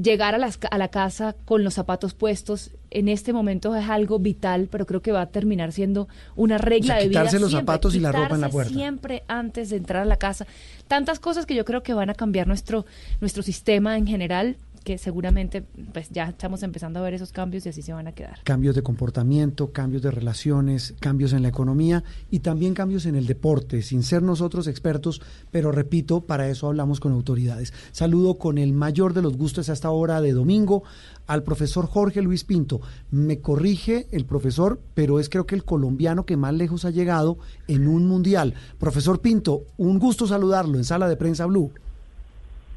llegar 0.00 0.34
a, 0.34 0.38
las 0.38 0.58
a 0.70 0.78
la 0.78 0.88
casa 0.88 1.34
con 1.44 1.64
los 1.64 1.74
zapatos 1.74 2.14
puestos 2.14 2.70
en 2.90 3.08
este 3.08 3.32
momento 3.32 3.74
es 3.74 3.88
algo 3.88 4.18
vital, 4.18 4.68
pero 4.70 4.86
creo 4.86 5.02
que 5.02 5.12
va 5.12 5.22
a 5.22 5.26
terminar 5.26 5.72
siendo 5.72 6.08
una 6.34 6.58
regla 6.58 6.94
O 6.94 6.96
sea, 6.96 7.02
de 7.02 7.08
vida. 7.08 7.20
quitarse 7.20 7.40
los 7.40 7.50
siempre, 7.50 7.72
zapatos 7.72 7.94
y 7.94 8.00
la 8.00 8.12
ropa 8.12 8.34
en 8.34 8.40
la 8.40 8.48
puerta. 8.48 8.72
Siempre 8.72 9.22
antes 9.28 9.70
de 9.70 9.76
entrar 9.76 10.02
a 10.02 10.06
la 10.06 10.16
casa. 10.16 10.46
Tantas 10.88 11.18
cosas 11.18 11.46
que 11.46 11.54
yo 11.54 11.64
creo 11.64 11.82
que 11.82 11.94
van 11.94 12.10
a 12.10 12.14
cambiar 12.14 12.46
nuestro, 12.46 12.86
nuestro 13.20 13.42
sistema 13.42 13.96
en 13.96 14.06
general, 14.06 14.56
que 14.86 14.98
seguramente 14.98 15.64
pues 15.92 16.10
ya 16.10 16.28
estamos 16.28 16.62
empezando 16.62 17.00
a 17.00 17.02
ver 17.02 17.12
esos 17.12 17.32
cambios 17.32 17.66
y 17.66 17.70
así 17.70 17.82
se 17.82 17.92
van 17.92 18.06
a 18.06 18.12
quedar. 18.12 18.38
Cambios 18.44 18.76
de 18.76 18.84
comportamiento, 18.84 19.72
cambios 19.72 20.00
de 20.00 20.12
relaciones, 20.12 20.94
cambios 21.00 21.32
en 21.32 21.42
la 21.42 21.48
economía 21.48 22.04
y 22.30 22.38
también 22.38 22.72
cambios 22.72 23.04
en 23.04 23.16
el 23.16 23.26
deporte, 23.26 23.82
sin 23.82 24.04
ser 24.04 24.22
nosotros 24.22 24.68
expertos, 24.68 25.20
pero 25.50 25.72
repito, 25.72 26.20
para 26.20 26.48
eso 26.48 26.68
hablamos 26.68 27.00
con 27.00 27.10
autoridades. 27.10 27.74
Saludo 27.90 28.38
con 28.38 28.58
el 28.58 28.74
mayor 28.74 29.12
de 29.12 29.22
los 29.22 29.36
gustos 29.36 29.68
a 29.68 29.72
esta 29.72 29.90
hora 29.90 30.20
de 30.20 30.30
domingo 30.30 30.84
al 31.26 31.42
profesor 31.42 31.88
Jorge 31.88 32.22
Luis 32.22 32.44
Pinto. 32.44 32.80
Me 33.10 33.40
corrige 33.40 34.06
el 34.12 34.24
profesor, 34.24 34.80
pero 34.94 35.18
es 35.18 35.28
creo 35.28 35.46
que 35.46 35.56
el 35.56 35.64
colombiano 35.64 36.24
que 36.24 36.36
más 36.36 36.54
lejos 36.54 36.84
ha 36.84 36.90
llegado 36.90 37.38
en 37.66 37.88
un 37.88 38.06
mundial. 38.06 38.54
Profesor 38.78 39.20
Pinto, 39.20 39.64
un 39.78 39.98
gusto 39.98 40.28
saludarlo 40.28 40.78
en 40.78 40.84
Sala 40.84 41.08
de 41.08 41.16
Prensa 41.16 41.44
Blue. 41.46 41.72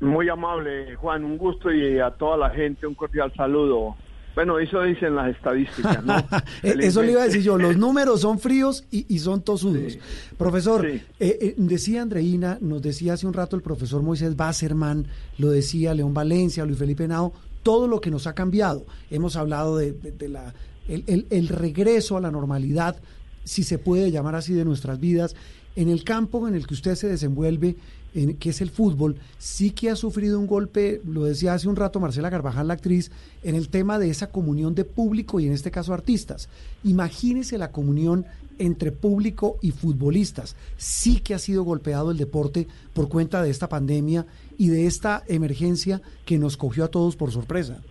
Muy 0.01 0.29
amable, 0.29 0.95
Juan, 0.95 1.23
un 1.25 1.37
gusto 1.37 1.71
y 1.73 1.99
a 1.99 2.11
toda 2.11 2.37
la 2.37 2.49
gente 2.51 2.87
un 2.87 2.95
cordial 2.95 3.33
saludo. 3.35 3.95
Bueno, 4.35 4.57
eso 4.59 4.81
dicen 4.83 5.15
las 5.15 5.35
estadísticas, 5.35 6.03
¿no? 6.05 6.15
Eh, 6.63 6.75
Eso 6.79 7.01
le 7.01 7.11
iba 7.11 7.23
a 7.23 7.25
decir 7.25 7.41
yo, 7.41 7.57
los 7.57 7.75
números 7.75 8.21
son 8.21 8.39
fríos 8.39 8.85
y, 8.91 9.05
y 9.13 9.19
son 9.19 9.41
tosudos. 9.41 9.97
Profesor, 10.37 10.85
eh, 10.85 11.01
eh, 11.19 11.55
decía 11.57 12.01
Andreina, 12.03 12.57
nos 12.61 12.81
decía 12.81 13.13
hace 13.13 13.27
un 13.27 13.33
rato 13.33 13.57
el 13.57 13.61
profesor 13.61 14.01
Moisés 14.01 14.37
Basserman, 14.37 15.07
lo 15.39 15.49
decía 15.49 15.93
León 15.93 16.13
Valencia, 16.13 16.63
Luis 16.65 16.77
Felipe 16.77 17.05
Nao, 17.07 17.33
todo 17.63 17.87
lo 17.87 17.99
que 17.99 18.11
nos 18.11 18.27
ha 18.27 18.33
cambiado. 18.33 18.85
Hemos 19.11 19.35
hablado 19.35 19.75
de, 19.77 19.91
de- 19.91 20.11
de 20.13 20.29
la, 20.29 20.53
el, 20.87 21.03
el- 21.07 21.27
el 21.31 21.47
regreso 21.49 22.15
a 22.15 22.21
la 22.21 22.31
normalidad, 22.31 22.95
si 23.43 23.63
se 23.63 23.77
puede 23.79 24.11
llamar 24.11 24.35
así, 24.35 24.53
de 24.53 24.63
nuestras 24.63 24.99
vidas. 25.01 25.35
En 25.75 25.89
el 25.89 26.03
campo 26.03 26.47
en 26.47 26.55
el 26.55 26.65
que 26.67 26.73
usted 26.75 26.95
se 26.95 27.07
desenvuelve, 27.09 27.75
en, 28.13 28.37
que 28.37 28.49
es 28.49 28.61
el 28.61 28.69
fútbol, 28.69 29.15
sí 29.37 29.71
que 29.71 29.89
ha 29.89 29.95
sufrido 29.95 30.39
un 30.39 30.47
golpe, 30.47 31.01
lo 31.05 31.23
decía 31.23 31.53
hace 31.53 31.67
un 31.69 31.75
rato 31.75 31.99
Marcela 31.99 32.29
Carvajal, 32.29 32.67
la 32.67 32.73
actriz, 32.75 33.11
en 33.43 33.55
el 33.55 33.69
tema 33.69 33.99
de 33.99 34.09
esa 34.09 34.31
comunión 34.31 34.75
de 34.75 34.85
público 34.85 35.39
y 35.39 35.47
en 35.47 35.53
este 35.53 35.71
caso 35.71 35.93
artistas. 35.93 36.49
Imagínese 36.83 37.57
la 37.57 37.71
comunión 37.71 38.25
entre 38.57 38.91
público 38.91 39.57
y 39.61 39.71
futbolistas. 39.71 40.55
Sí 40.75 41.21
que 41.21 41.33
ha 41.33 41.39
sido 41.39 41.63
golpeado 41.63 42.11
el 42.11 42.17
deporte 42.17 42.67
por 42.93 43.07
cuenta 43.07 43.41
de 43.41 43.49
esta 43.49 43.69
pandemia 43.69 44.25
y 44.57 44.67
de 44.67 44.85
esta 44.85 45.23
emergencia 45.27 46.01
que 46.25 46.37
nos 46.37 46.57
cogió 46.57 46.83
a 46.83 46.89
todos 46.89 47.15
por 47.15 47.31
sorpresa. 47.31 47.81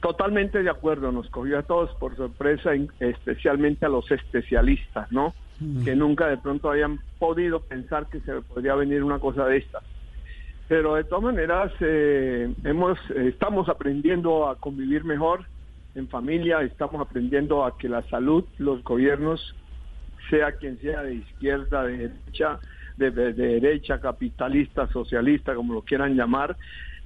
Totalmente 0.00 0.62
de 0.62 0.70
acuerdo, 0.70 1.12
nos 1.12 1.28
cogió 1.28 1.58
a 1.58 1.62
todos 1.62 1.90
por 1.96 2.16
sorpresa, 2.16 2.74
en- 2.74 2.88
especialmente 3.00 3.84
a 3.84 3.90
los 3.90 4.10
especialistas, 4.10 5.12
¿no? 5.12 5.34
Que 5.84 5.94
nunca 5.94 6.26
de 6.28 6.38
pronto 6.38 6.70
habían 6.70 6.98
podido 7.18 7.60
pensar 7.60 8.08
que 8.08 8.20
se 8.20 8.40
podría 8.42 8.74
venir 8.74 9.02
una 9.04 9.18
cosa 9.18 9.44
de 9.46 9.58
esta. 9.58 9.80
Pero 10.68 10.94
de 10.94 11.04
todas 11.04 11.24
maneras, 11.24 11.72
eh, 11.80 12.52
hemos, 12.64 12.98
eh, 13.10 13.28
estamos 13.28 13.68
aprendiendo 13.68 14.48
a 14.48 14.56
convivir 14.56 15.04
mejor 15.04 15.46
en 15.94 16.08
familia, 16.08 16.62
estamos 16.62 17.00
aprendiendo 17.00 17.64
a 17.64 17.76
que 17.76 17.88
la 17.88 18.02
salud, 18.08 18.44
los 18.58 18.82
gobiernos, 18.84 19.54
sea 20.30 20.52
quien 20.52 20.78
sea, 20.80 21.02
de 21.02 21.14
izquierda, 21.16 21.84
de 21.84 21.98
derecha, 22.08 22.60
de, 22.96 23.10
de- 23.10 23.32
de 23.32 23.60
derecha, 23.60 24.00
capitalista, 24.00 24.86
socialista, 24.88 25.54
como 25.54 25.74
lo 25.74 25.82
quieran 25.82 26.14
llamar, 26.14 26.56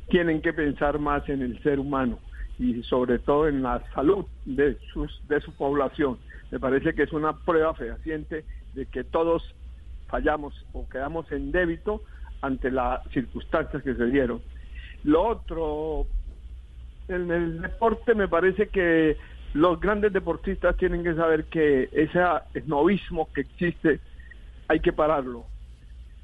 tienen 0.08 0.42
que 0.42 0.52
pensar 0.52 0.98
más 0.98 1.26
en 1.28 1.40
el 1.42 1.60
ser 1.62 1.78
humano 1.80 2.18
y 2.58 2.82
sobre 2.82 3.18
todo 3.18 3.48
en 3.48 3.62
la 3.62 3.82
salud 3.94 4.26
de, 4.44 4.78
sus, 4.92 5.20
de 5.26 5.40
su 5.40 5.52
población. 5.56 6.18
Me 6.54 6.60
parece 6.60 6.94
que 6.94 7.02
es 7.02 7.12
una 7.12 7.32
prueba 7.32 7.74
fehaciente 7.74 8.44
de 8.74 8.86
que 8.86 9.02
todos 9.02 9.42
fallamos 10.06 10.54
o 10.72 10.88
quedamos 10.88 11.26
en 11.32 11.50
débito 11.50 12.04
ante 12.42 12.70
las 12.70 13.02
circunstancias 13.10 13.82
que 13.82 13.92
se 13.92 14.06
dieron. 14.06 14.40
Lo 15.02 15.26
otro, 15.26 16.06
en 17.08 17.28
el 17.32 17.60
deporte 17.60 18.14
me 18.14 18.28
parece 18.28 18.68
que 18.68 19.16
los 19.54 19.80
grandes 19.80 20.12
deportistas 20.12 20.76
tienen 20.76 21.02
que 21.02 21.16
saber 21.16 21.46
que 21.46 21.88
ese 21.90 22.20
novismo 22.66 23.28
que 23.34 23.40
existe 23.40 23.98
hay 24.68 24.78
que 24.78 24.92
pararlo, 24.92 25.46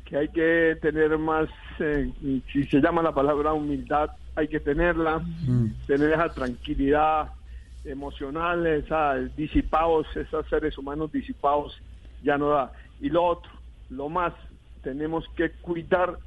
que 0.05 0.17
hay 0.17 0.29
que 0.29 0.79
tener 0.81 1.19
más, 1.19 1.49
eh, 1.81 2.09
si 2.53 2.67
se 2.67 2.81
llama 2.81 3.03
la 3.03 3.13
palabra 3.13 3.53
humildad, 3.53 4.11
hay 4.37 4.47
que 4.47 4.61
tenerla, 4.61 5.25
tener 5.89 6.13
esa 6.13 6.29
tranquilidad 6.29 7.33
emocional, 7.85 8.67
esa 8.67 9.15
disipados, 9.37 10.07
esos 10.17 10.47
seres 10.49 10.77
humanos 10.77 11.13
disipados, 11.13 11.81
ya 12.23 12.37
no 12.37 12.51
da. 12.51 12.73
Y 13.01 13.09
lo 13.09 13.25
otro, 13.25 13.51
lo 13.91 14.09
más, 14.09 14.33
tenemos 14.83 15.25
que 15.37 15.51
cuidar 15.51 16.19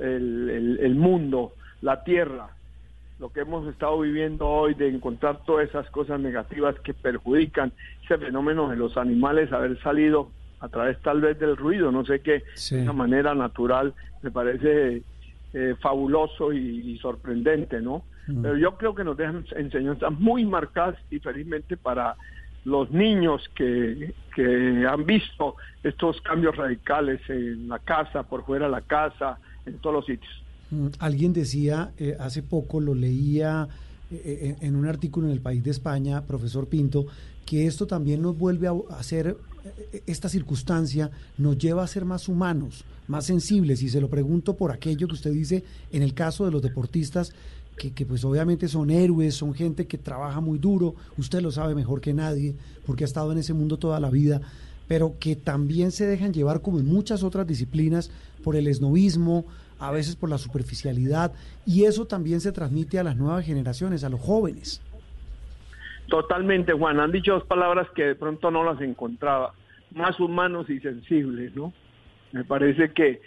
el, 0.00 0.94
mundo, 0.96 1.52
la 1.82 2.04
tierra, 2.04 2.50
lo 3.18 3.30
que 3.30 3.40
hemos 3.40 3.66
estado 3.68 4.00
viviendo 4.00 4.48
hoy 4.48 4.74
de 4.74 4.88
encontrar 4.88 5.44
todas 5.44 5.68
esas 5.68 5.88
cosas 5.90 6.20
negativas 6.20 6.78
que 6.80 6.94
perjudican 6.94 7.72
ese 8.04 8.18
fenómeno 8.18 8.68
de 8.68 8.76
los 8.76 8.96
animales 8.96 9.52
haber 9.52 9.80
salido 9.82 10.30
a 10.60 10.68
través 10.68 11.00
tal 11.02 11.20
vez 11.20 11.38
del 11.38 11.56
ruido, 11.56 11.92
no 11.92 12.04
sé 12.04 12.20
qué, 12.20 12.42
de 12.70 12.82
una 12.82 12.92
manera 12.92 13.34
natural, 13.34 13.92
me 14.22 14.30
parece 14.30 15.02
eh, 15.52 15.74
fabuloso 15.80 16.52
y, 16.52 16.98
sorprendente, 16.98 17.80
¿no? 17.80 18.04
Mm. 18.26 18.42
Pero 18.42 18.56
yo 18.56 18.76
creo 18.76 18.94
que 18.94 19.04
nos 19.04 19.16
dejan 19.16 19.44
enseñanzas 19.56 20.12
muy 20.18 20.44
marcadas 20.44 20.96
y 21.10 21.18
felizmente 21.18 21.76
para 21.76 22.16
los 22.64 22.90
niños 22.90 23.42
que, 23.54 24.14
que 24.34 24.86
han 24.86 25.04
visto 25.04 25.56
estos 25.82 26.20
cambios 26.22 26.56
radicales 26.56 27.20
en 27.28 27.68
la 27.68 27.78
casa, 27.78 28.22
por 28.22 28.44
fuera 28.44 28.66
de 28.66 28.72
la 28.72 28.80
casa, 28.80 29.38
en 29.66 29.78
todos 29.78 29.96
los 29.96 30.06
sitios. 30.06 30.32
Mm, 30.70 30.88
alguien 30.98 31.32
decía, 31.32 31.92
eh, 31.98 32.16
hace 32.18 32.42
poco 32.42 32.80
lo 32.80 32.94
leía 32.94 33.68
eh, 34.10 34.56
en 34.60 34.76
un 34.76 34.86
artículo 34.86 35.26
en 35.26 35.32
el 35.32 35.40
País 35.40 35.62
de 35.62 35.70
España, 35.70 36.22
profesor 36.22 36.68
Pinto, 36.68 37.06
que 37.44 37.66
esto 37.66 37.86
también 37.86 38.22
nos 38.22 38.36
vuelve 38.36 38.68
a 38.68 38.72
hacer, 38.98 39.36
eh, 39.64 40.02
esta 40.06 40.28
circunstancia 40.28 41.10
nos 41.36 41.58
lleva 41.58 41.82
a 41.82 41.86
ser 41.86 42.04
más 42.04 42.28
humanos, 42.28 42.84
más 43.08 43.26
sensibles. 43.26 43.82
Y 43.82 43.88
se 43.88 44.00
lo 44.00 44.08
pregunto 44.08 44.56
por 44.56 44.72
aquello 44.72 45.06
que 45.06 45.14
usted 45.14 45.32
dice 45.32 45.64
en 45.92 46.02
el 46.02 46.14
caso 46.14 46.44
de 46.44 46.50
los 46.50 46.62
deportistas, 46.62 47.34
que, 47.76 47.92
que, 47.92 48.06
pues 48.06 48.24
obviamente 48.24 48.68
son 48.68 48.90
héroes, 48.90 49.34
son 49.34 49.54
gente 49.54 49.86
que 49.86 49.98
trabaja 49.98 50.40
muy 50.40 50.58
duro, 50.58 50.94
usted 51.18 51.40
lo 51.40 51.50
sabe 51.50 51.74
mejor 51.74 52.00
que 52.00 52.12
nadie, 52.12 52.54
porque 52.86 53.04
ha 53.04 53.06
estado 53.06 53.32
en 53.32 53.38
ese 53.38 53.54
mundo 53.54 53.78
toda 53.78 54.00
la 54.00 54.10
vida, 54.10 54.40
pero 54.88 55.14
que 55.18 55.36
también 55.36 55.90
se 55.90 56.06
dejan 56.06 56.32
llevar 56.32 56.60
como 56.60 56.78
en 56.78 56.86
muchas 56.86 57.22
otras 57.22 57.46
disciplinas 57.46 58.10
por 58.42 58.56
el 58.56 58.66
esnovismo, 58.66 59.44
a 59.78 59.90
veces 59.90 60.16
por 60.16 60.30
la 60.30 60.38
superficialidad, 60.38 61.32
y 61.66 61.84
eso 61.84 62.06
también 62.06 62.40
se 62.40 62.52
transmite 62.52 62.98
a 62.98 63.04
las 63.04 63.16
nuevas 63.16 63.44
generaciones, 63.44 64.04
a 64.04 64.08
los 64.08 64.20
jóvenes. 64.20 64.80
Totalmente, 66.08 66.72
Juan. 66.72 67.00
Han 67.00 67.12
dicho 67.12 67.32
dos 67.32 67.44
palabras 67.44 67.88
que 67.94 68.04
de 68.04 68.14
pronto 68.14 68.50
no 68.50 68.62
las 68.62 68.80
encontraba. 68.80 69.54
Más 69.94 70.18
humanos 70.20 70.68
y 70.68 70.78
sensibles, 70.80 71.54
¿no? 71.56 71.72
Me 72.32 72.44
parece 72.44 72.92
que 72.92 73.20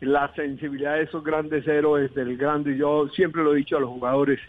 la 0.00 0.32
sensibilidad 0.34 0.94
de 0.94 1.02
esos 1.02 1.22
grandes 1.22 1.66
héroes 1.66 2.14
del 2.14 2.36
grande, 2.36 2.76
yo 2.76 3.08
siempre 3.08 3.42
lo 3.42 3.52
he 3.52 3.58
dicho 3.58 3.76
a 3.76 3.80
los 3.80 3.90
jugadores, 3.90 4.40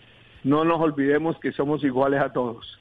no 0.43 0.63
nos 0.63 0.79
olvidemos 0.79 1.37
que 1.39 1.51
somos 1.51 1.83
iguales 1.83 2.21
a 2.21 2.31
todos. 2.31 2.79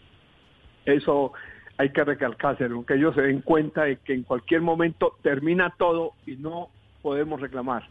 Eso 0.85 1.33
hay 1.77 1.91
que 1.91 2.05
recalcárselo, 2.05 2.85
que 2.85 2.95
ellos 2.95 3.15
se 3.15 3.23
den 3.23 3.41
cuenta 3.41 3.85
de 3.85 3.97
que 3.97 4.15
en 4.15 4.23
cualquier 4.23 4.61
momento 4.61 5.17
termina 5.23 5.75
todo 5.79 6.13
y 6.27 6.37
no 6.37 6.69
podemos 7.03 7.41
reclamar. 7.41 7.89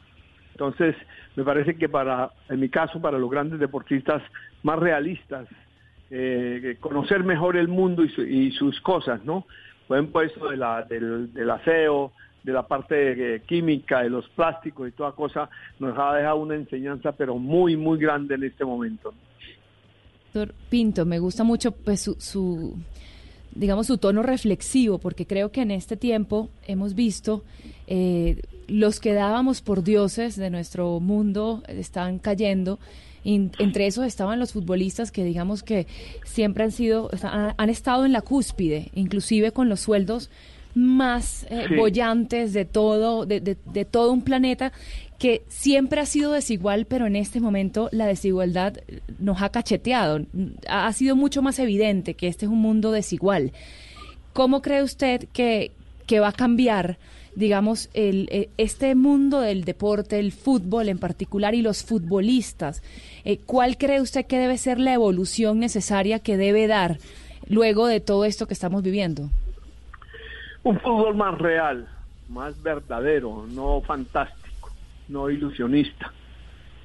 Entonces, 0.52 0.96
me 1.36 1.44
parece 1.44 1.76
que 1.76 1.90
para, 1.90 2.32
en 2.50 2.60
mi 2.60 2.70
caso, 2.70 3.02
para 3.02 3.18
los 3.18 3.30
grandes 3.30 3.60
deportistas 3.60 4.22
más 4.62 4.78
realistas, 4.78 5.48
eh, 6.12 6.78
conocer 6.80 7.24
mejor 7.24 7.56
el 7.56 7.68
mundo 7.68 8.04
y, 8.04 8.52
sus 8.52 8.82
cosas, 8.82 9.24
¿no? 9.24 9.46
Puesto 9.88 10.50
de 10.50 10.58
la, 10.58 10.84
del, 10.84 11.50
aseo, 11.50 12.12
de 12.44 12.54
la 12.54 12.68
parte 12.68 13.42
química, 13.46 14.02
de 14.02 14.10
los 14.10 14.28
plásticos 14.30 14.88
y 14.88 14.92
toda 14.92 15.12
cosa, 15.12 15.50
nos 15.80 15.98
ha 15.98 16.16
dejado 16.16 16.38
una 16.38 16.56
enseñanza, 16.56 17.12
pero 17.12 17.38
muy, 17.38 17.76
muy 17.76 18.00
grande 18.00 18.36
en 18.36 18.44
este 18.44 18.66
momento. 18.66 19.14
Doctor 20.34 20.56
Pinto, 20.70 21.06
me 21.06 21.20
gusta 21.20 21.44
mucho 21.44 21.72
pues, 21.72 22.10
su, 22.18 22.78
digamos, 23.52 23.88
su 23.88 23.98
tono 23.98 24.24
reflexivo, 24.24 25.00
porque 25.00 25.26
creo 25.26 25.52
que 25.52 25.62
en 25.62 25.72
este 25.72 25.98
tiempo 25.98 26.50
hemos 26.68 26.94
visto 26.96 27.44
eh, 27.88 28.42
los 28.68 29.00
que 29.00 29.14
dábamos 29.14 29.62
por 29.62 29.84
dioses 29.84 30.36
de 30.36 30.50
nuestro 30.50 31.00
mundo 31.00 31.64
están 31.68 32.20
cayendo 32.20 32.80
entre 33.24 33.88
esos 33.88 34.06
estaban 34.06 34.40
los 34.40 34.54
futbolistas 34.54 35.12
que 35.12 35.24
digamos 35.24 35.64
que 35.64 35.88
siempre 36.24 36.64
han 36.64 36.72
sido, 36.72 37.10
han 37.22 37.70
estado 37.70 38.06
en 38.06 38.14
la 38.14 38.22
cúspide, 38.22 38.90
inclusive 38.94 39.52
con 39.52 39.70
los 39.70 39.82
sueldos 39.82 40.30
más 40.76 41.46
eh, 41.50 41.68
bollantes 41.76 42.54
de 42.54 42.66
todo, 42.66 43.26
de, 43.26 43.40
de, 43.40 43.86
todo 43.86 44.12
un 44.12 44.22
planeta 44.22 44.72
que 45.18 45.44
siempre 45.48 46.00
ha 46.00 46.06
sido 46.06 46.32
desigual, 46.32 46.86
pero 46.86 47.08
en 47.08 47.16
este 47.16 47.40
momento 47.40 47.90
la 47.92 48.06
desigualdad 48.06 48.78
nos 49.20 49.42
ha 49.42 49.50
cacheteado. 49.50 50.26
Ha 50.68 50.92
sido 50.94 51.16
mucho 51.16 51.42
más 51.42 51.60
evidente 51.60 52.14
que 52.14 52.28
este 52.28 52.46
es 52.46 52.52
un 52.52 52.62
mundo 52.62 52.92
desigual. 52.92 53.52
¿Cómo 54.34 54.62
cree 54.62 54.84
usted 54.84 55.28
que, 55.34 55.72
que 56.08 56.20
va 56.20 56.30
a 56.30 56.34
cambiar? 56.34 56.98
digamos, 57.36 57.90
el, 57.94 58.28
eh, 58.32 58.50
este 58.58 58.96
mundo 58.96 59.40
del 59.40 59.64
deporte, 59.64 60.20
el 60.20 60.32
fútbol 60.32 60.90
en 60.90 60.98
particular 60.98 61.56
y 61.56 61.62
los 61.62 61.84
futbolistas, 61.84 62.84
eh, 63.24 63.38
¿cuál 63.38 63.78
cree 63.78 64.02
usted 64.02 64.26
que 64.26 64.38
debe 64.38 64.58
ser 64.58 64.80
la 64.80 64.94
evolución 64.94 65.60
necesaria 65.60 66.20
que 66.20 66.36
debe 66.36 66.68
dar 66.68 67.00
luego 67.48 67.88
de 67.88 68.02
todo 68.02 68.26
esto 68.26 68.46
que 68.48 68.54
estamos 68.54 68.84
viviendo? 68.84 69.30
Un 70.64 70.80
fútbol 70.80 71.16
más 71.16 71.38
real, 71.38 71.90
más 72.28 72.62
verdadero, 72.62 73.46
no 73.48 73.82
fantástico, 73.82 74.72
no 75.08 75.30
ilusionista. 75.30 76.14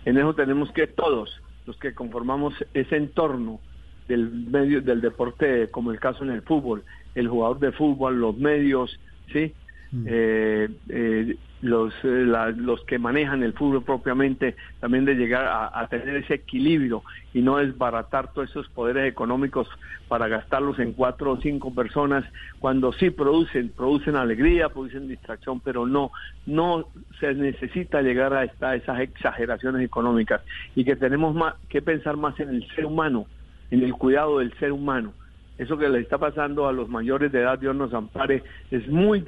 En 0.05 0.17
eso 0.19 0.35
tenemos 0.35 0.71
que 0.73 0.87
todos, 0.87 1.41
los 1.67 1.77
que 1.79 1.95
conformamos 1.95 2.55
ese 2.75 2.97
entorno 2.97 3.61
del 4.07 4.31
medio 4.31 4.83
del 4.83 5.01
deporte, 5.01 5.71
como 5.71 5.91
el 5.91 5.99
caso 5.99 6.25
en 6.25 6.31
el 6.31 6.43
fútbol, 6.43 6.85
el 7.15 7.29
jugador 7.29 7.59
de 7.59 7.73
fútbol, 7.73 8.21
los 8.21 8.37
medios, 8.37 8.99
sí, 9.33 9.55
Mm. 9.95 10.07
eh, 10.09 10.69
eh, 10.89 11.37
los, 11.65 11.95
eh, 12.05 12.27
los 12.57 12.85
que 12.85 12.99
manejan 12.99 13.43
el 13.43 13.55
fútbol 13.55 13.82
propiamente, 13.82 14.55
también 14.81 15.07
de 15.07 15.15
llegar 15.15 15.70
a, 15.73 15.86
tener 15.89 16.16
ese 16.16 16.35
equilibrio 16.35 17.03
y 17.32 17.41
no 17.41 17.57
desbaratar 17.57 18.32
todos 18.35 18.51
esos 18.51 18.69
poderes 18.69 19.11
económicos 19.11 19.66
para 20.07 20.28
gastarlos 20.28 20.78
en 20.78 20.93
cuatro 20.93 21.32
o 21.32 21.41
cinco 21.41 21.74
personas, 21.74 22.23
cuando 22.59 22.93
sí 22.93 23.09
producen, 23.09 23.70
producen 23.70 24.15
alegría, 24.15 24.69
producen 24.69 25.09
distracción, 25.09 25.61
pero 25.61 25.86
no, 25.86 26.12
no 26.45 26.86
se 27.19 27.32
necesita 27.32 28.03
llegar 28.03 28.35
a, 28.35 28.45
esta, 28.45 28.77
esas 28.77 29.01
exageraciones 29.01 29.82
económicas 29.82 30.43
y 30.77 30.85
que 30.85 30.97
tenemos 30.97 31.35
más, 31.35 31.55
que 31.70 31.81
pensar 31.81 32.19
más 32.19 32.39
en 32.41 32.51
el 32.51 32.69
ser 32.74 32.85
humano, 32.85 33.24
en 33.70 33.82
el 33.82 33.95
cuidado 33.95 34.41
del 34.41 34.53
ser 34.59 34.70
humano 34.70 35.15
eso 35.56 35.78
que 35.78 35.89
le 35.89 36.01
está 36.01 36.18
pasando 36.18 36.66
a 36.66 36.72
los 36.72 36.89
mayores 36.89 37.31
de 37.31 37.40
edad, 37.40 37.59
Dios 37.59 37.76
nos 37.76 37.93
ampare, 37.94 38.43
es 38.70 38.89
muy 38.89 39.24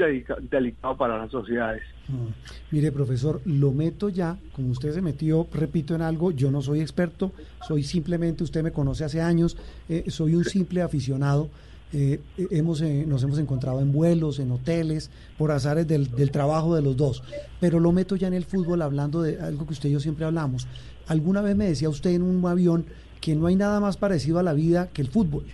delicado 0.51 0.97
para 0.97 1.19
las 1.19 1.31
sociedades. 1.31 1.83
Mm. 2.09 2.27
Mire, 2.73 2.91
profesor, 2.91 3.41
lo 3.45 3.73
meto 3.73 4.09
ya, 4.09 4.37
como 4.53 4.71
usted 4.71 4.93
se 4.93 5.03
metió, 5.03 5.47
repito, 5.53 5.95
en 5.95 6.03
algo, 6.03 6.33
yo 6.33 6.51
no 6.51 6.63
soy 6.63 6.81
experto, 6.81 7.33
soy 7.67 7.85
simplemente, 7.85 8.43
usted 8.43 8.63
me 8.63 8.73
conoce 8.73 9.05
hace 9.05 9.21
años, 9.21 9.57
eh, 9.89 10.05
soy 10.09 10.35
un 10.35 10.45
simple 10.45 10.83
aficionado. 10.83 11.49
Eh, 11.93 12.21
hemos, 12.51 12.83
eh, 12.83 13.05
nos 13.07 13.23
hemos 13.23 13.39
encontrado 13.39 13.81
en 13.81 13.93
vuelos, 13.93 14.41
en 14.41 14.51
hoteles, 14.51 15.09
por 15.39 15.53
azares 15.53 15.87
del, 15.87 16.11
del 16.11 16.33
trabajo 16.33 16.75
de 16.75 16.83
los 16.83 16.97
dos. 16.97 17.23
Pero 17.61 17.79
lo 17.79 17.93
meto 17.93 18.17
ya 18.17 18.27
en 18.27 18.35
el 18.35 18.45
fútbol 18.45 18.83
hablando 18.83 19.23
de 19.23 19.41
algo 19.41 19.67
que 19.67 19.75
usted 19.75 19.89
y 19.89 19.93
yo 19.93 20.01
siempre 20.01 20.25
hablamos. 20.25 20.67
Alguna 21.07 21.41
vez 21.43 21.55
me 21.55 21.67
decía 21.67 21.89
usted 21.89 22.11
en 22.11 22.23
un 22.23 22.45
avión 22.45 22.85
que 23.21 23.37
no 23.37 23.47
hay 23.47 23.55
nada 23.55 23.79
más 23.79 23.97
parecido 23.97 24.41
a 24.41 24.43
la 24.43 24.53
vida 24.53 24.89
que 24.93 25.01
el 25.01 25.09
fútbol. 25.09 25.45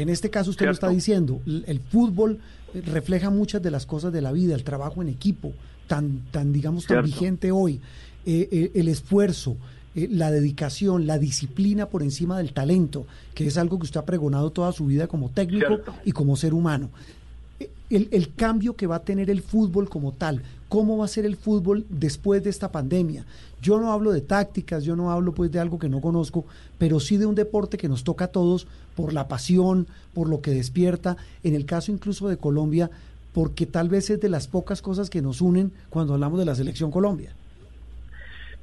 En 0.00 0.08
este 0.08 0.30
caso 0.30 0.50
usted 0.50 0.64
lo 0.64 0.72
está 0.72 0.88
diciendo, 0.88 1.42
el 1.46 1.80
fútbol 1.80 2.38
eh, 2.74 2.80
refleja 2.80 3.28
muchas 3.28 3.62
de 3.62 3.70
las 3.70 3.84
cosas 3.84 4.12
de 4.12 4.22
la 4.22 4.32
vida, 4.32 4.54
el 4.54 4.64
trabajo 4.64 5.02
en 5.02 5.08
equipo, 5.08 5.52
tan, 5.86 6.22
tan 6.30 6.52
digamos, 6.52 6.86
tan 6.86 7.04
vigente 7.04 7.52
hoy, 7.52 7.80
eh, 8.24 8.48
eh, 8.50 8.70
el 8.74 8.88
esfuerzo, 8.88 9.56
la 9.94 10.30
dedicación, 10.30 11.06
la 11.06 11.18
disciplina 11.18 11.86
por 11.86 12.02
encima 12.02 12.38
del 12.38 12.52
talento, 12.52 13.06
que 13.34 13.46
es 13.46 13.58
algo 13.58 13.78
que 13.78 13.84
usted 13.84 14.00
ha 14.00 14.06
pregonado 14.06 14.50
toda 14.50 14.72
su 14.72 14.86
vida 14.86 15.06
como 15.06 15.30
técnico 15.30 15.80
y 16.04 16.12
como 16.12 16.36
ser 16.36 16.54
humano. 16.54 16.90
El, 17.90 18.08
el, 18.12 18.34
cambio 18.34 18.76
que 18.76 18.86
va 18.86 18.96
a 18.96 19.02
tener 19.02 19.28
el 19.30 19.42
fútbol 19.42 19.88
como 19.90 20.12
tal, 20.12 20.42
cómo 20.70 20.96
va 20.96 21.04
a 21.04 21.08
ser 21.08 21.26
el 21.26 21.36
fútbol 21.36 21.84
después 21.90 22.44
de 22.44 22.48
esta 22.48 22.70
pandemia. 22.70 23.24
Yo 23.60 23.80
no 23.80 23.92
hablo 23.92 24.12
de 24.12 24.20
tácticas, 24.20 24.84
yo 24.84 24.94
no 24.94 25.10
hablo 25.10 25.32
pues 25.32 25.50
de 25.50 25.58
algo 25.58 25.80
que 25.80 25.88
no 25.88 26.00
conozco, 26.00 26.46
pero 26.78 27.00
sí 27.00 27.16
de 27.16 27.26
un 27.26 27.34
deporte 27.34 27.76
que 27.76 27.88
nos 27.88 28.04
toca 28.04 28.26
a 28.26 28.28
todos 28.28 28.68
por 28.96 29.12
la 29.12 29.26
pasión, 29.26 29.88
por 30.14 30.28
lo 30.28 30.40
que 30.40 30.52
despierta, 30.52 31.16
en 31.42 31.56
el 31.56 31.66
caso 31.66 31.90
incluso 31.90 32.28
de 32.28 32.36
Colombia, 32.36 32.88
porque 33.34 33.66
tal 33.66 33.88
vez 33.88 34.10
es 34.10 34.20
de 34.20 34.28
las 34.28 34.46
pocas 34.46 34.80
cosas 34.80 35.10
que 35.10 35.20
nos 35.20 35.40
unen 35.40 35.72
cuando 35.90 36.14
hablamos 36.14 36.38
de 36.38 36.46
la 36.46 36.54
selección 36.54 36.92
Colombia. 36.92 37.32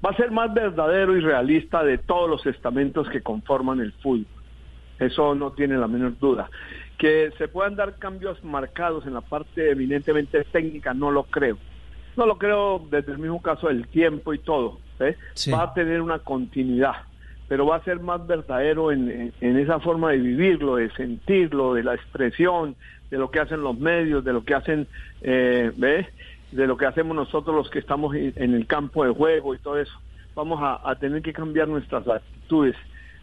Va 0.04 0.12
a 0.12 0.16
ser 0.16 0.32
más 0.32 0.54
verdadero 0.54 1.18
y 1.18 1.20
realista 1.20 1.84
de 1.84 1.98
todos 1.98 2.30
los 2.30 2.46
estamentos 2.46 3.10
que 3.10 3.22
conforman 3.22 3.82
el 3.82 3.92
fútbol. 3.92 4.26
Eso 4.98 5.36
no 5.36 5.52
tiene 5.52 5.78
la 5.78 5.88
menor 5.88 6.18
duda. 6.18 6.50
Que 6.98 7.32
se 7.38 7.50
puedan 7.50 7.76
dar 7.76 7.96
cambios 7.98 8.42
marcados 8.46 9.06
en 9.06 9.14
la 9.14 9.22
parte 9.22 9.72
eminentemente 9.72 10.44
técnica, 10.46 10.94
no 10.94 11.12
lo 11.12 11.24
creo. 11.24 11.58
No 12.18 12.26
lo 12.26 12.38
creo 12.38 12.86
desde 12.90 13.14
el 13.14 13.20
mismo 13.20 13.42
caso 13.42 13.68
del 13.68 13.88
tiempo 13.88 14.34
y 14.34 14.40
todo. 14.40 14.80
¿eh? 15.00 15.16
va 15.54 15.64
a 15.64 15.74
tener 15.74 16.02
una 16.02 16.20
continuidad, 16.20 16.96
pero 17.48 17.66
va 17.66 17.78
a 17.78 17.84
ser 17.84 18.00
más 18.00 18.26
verdadero 18.26 18.92
en, 18.92 19.32
esa 19.40 19.80
forma 19.80 20.12
de 20.12 20.18
vivirlo, 20.18 20.78
de 20.78 20.90
sentirlo, 20.92 21.74
de 21.74 21.84
la 21.84 21.96
expresión, 21.96 22.76
de 23.10 23.18
lo 23.18 23.32
que 23.32 23.40
hacen 23.40 23.62
los 23.62 23.78
medios, 23.78 24.24
de 24.24 24.34
lo 24.34 24.44
que 24.44 24.54
hacen, 24.54 24.88
eh, 25.22 25.72
de 26.52 26.68
lo 26.68 26.78
que 26.78 26.86
hacemos 26.86 27.16
nosotros 27.16 27.56
los 27.56 27.70
que 27.70 27.80
estamos 27.80 28.16
en 28.16 28.54
el 28.54 28.66
campo 28.68 29.06
de 29.06 29.12
juego 29.12 29.54
y 29.54 29.60
todo 29.60 29.80
eso. 29.80 29.94
Vamos 30.36 30.60
a, 30.62 30.96
tener 30.96 31.22
que 31.22 31.34
cambiar 31.34 31.68
nuestras 31.68 32.08
actitudes, 32.08 32.76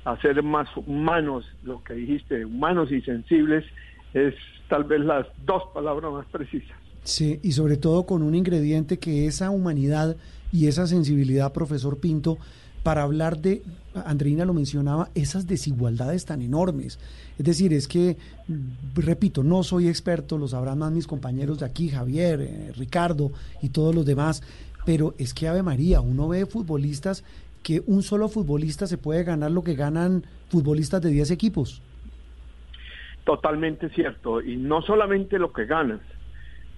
a 0.04 0.16
ser 0.16 0.42
más 0.42 0.68
humanos, 0.76 1.48
lo 1.62 1.82
que 1.84 1.94
dijiste, 1.94 2.44
humanos 2.44 2.90
y 2.90 3.00
sensibles, 3.02 3.64
es 4.14 4.34
tal 4.68 4.84
vez 4.84 5.00
las 5.00 5.26
dos 5.44 5.62
palabras 5.72 6.12
más 6.12 6.26
precisas. 6.26 6.76
Sí, 7.04 7.38
y 7.42 7.52
sobre 7.52 7.76
todo 7.76 8.04
con 8.04 8.22
un 8.22 8.34
ingrediente 8.34 8.98
que 8.98 9.26
esa 9.26 9.50
humanidad 9.50 10.16
y 10.52 10.68
esa 10.68 10.86
sensibilidad, 10.86 11.52
profesor 11.52 11.98
Pinto, 11.98 12.38
para 12.82 13.02
hablar 13.02 13.38
de, 13.38 13.62
Andreina 14.06 14.44
lo 14.44 14.54
mencionaba, 14.54 15.10
esas 15.14 15.46
desigualdades 15.46 16.24
tan 16.24 16.42
enormes. 16.42 16.98
Es 17.38 17.44
decir, 17.44 17.72
es 17.72 17.88
que, 17.88 18.16
repito, 18.94 19.42
no 19.42 19.62
soy 19.62 19.88
experto, 19.88 20.38
lo 20.38 20.48
sabrán 20.48 20.78
más 20.78 20.92
mis 20.92 21.06
compañeros 21.06 21.60
de 21.60 21.66
aquí, 21.66 21.88
Javier, 21.88 22.40
eh, 22.40 22.72
Ricardo 22.76 23.32
y 23.62 23.68
todos 23.70 23.94
los 23.94 24.06
demás, 24.06 24.42
pero 24.86 25.14
es 25.18 25.34
que 25.34 25.48
Ave 25.48 25.62
María, 25.62 26.00
uno 26.00 26.28
ve 26.28 26.46
futbolistas 26.46 27.24
que 27.62 27.82
un 27.86 28.02
solo 28.02 28.28
futbolista 28.28 28.86
se 28.86 28.98
puede 28.98 29.24
ganar 29.24 29.50
lo 29.50 29.64
que 29.64 29.74
ganan 29.74 30.24
futbolistas 30.48 31.00
de 31.02 31.10
10 31.10 31.30
equipos. 31.30 31.82
Totalmente 33.24 33.88
cierto, 33.90 34.42
y 34.42 34.56
no 34.56 34.82
solamente 34.82 35.38
lo 35.38 35.52
que 35.52 35.64
ganas. 35.64 36.00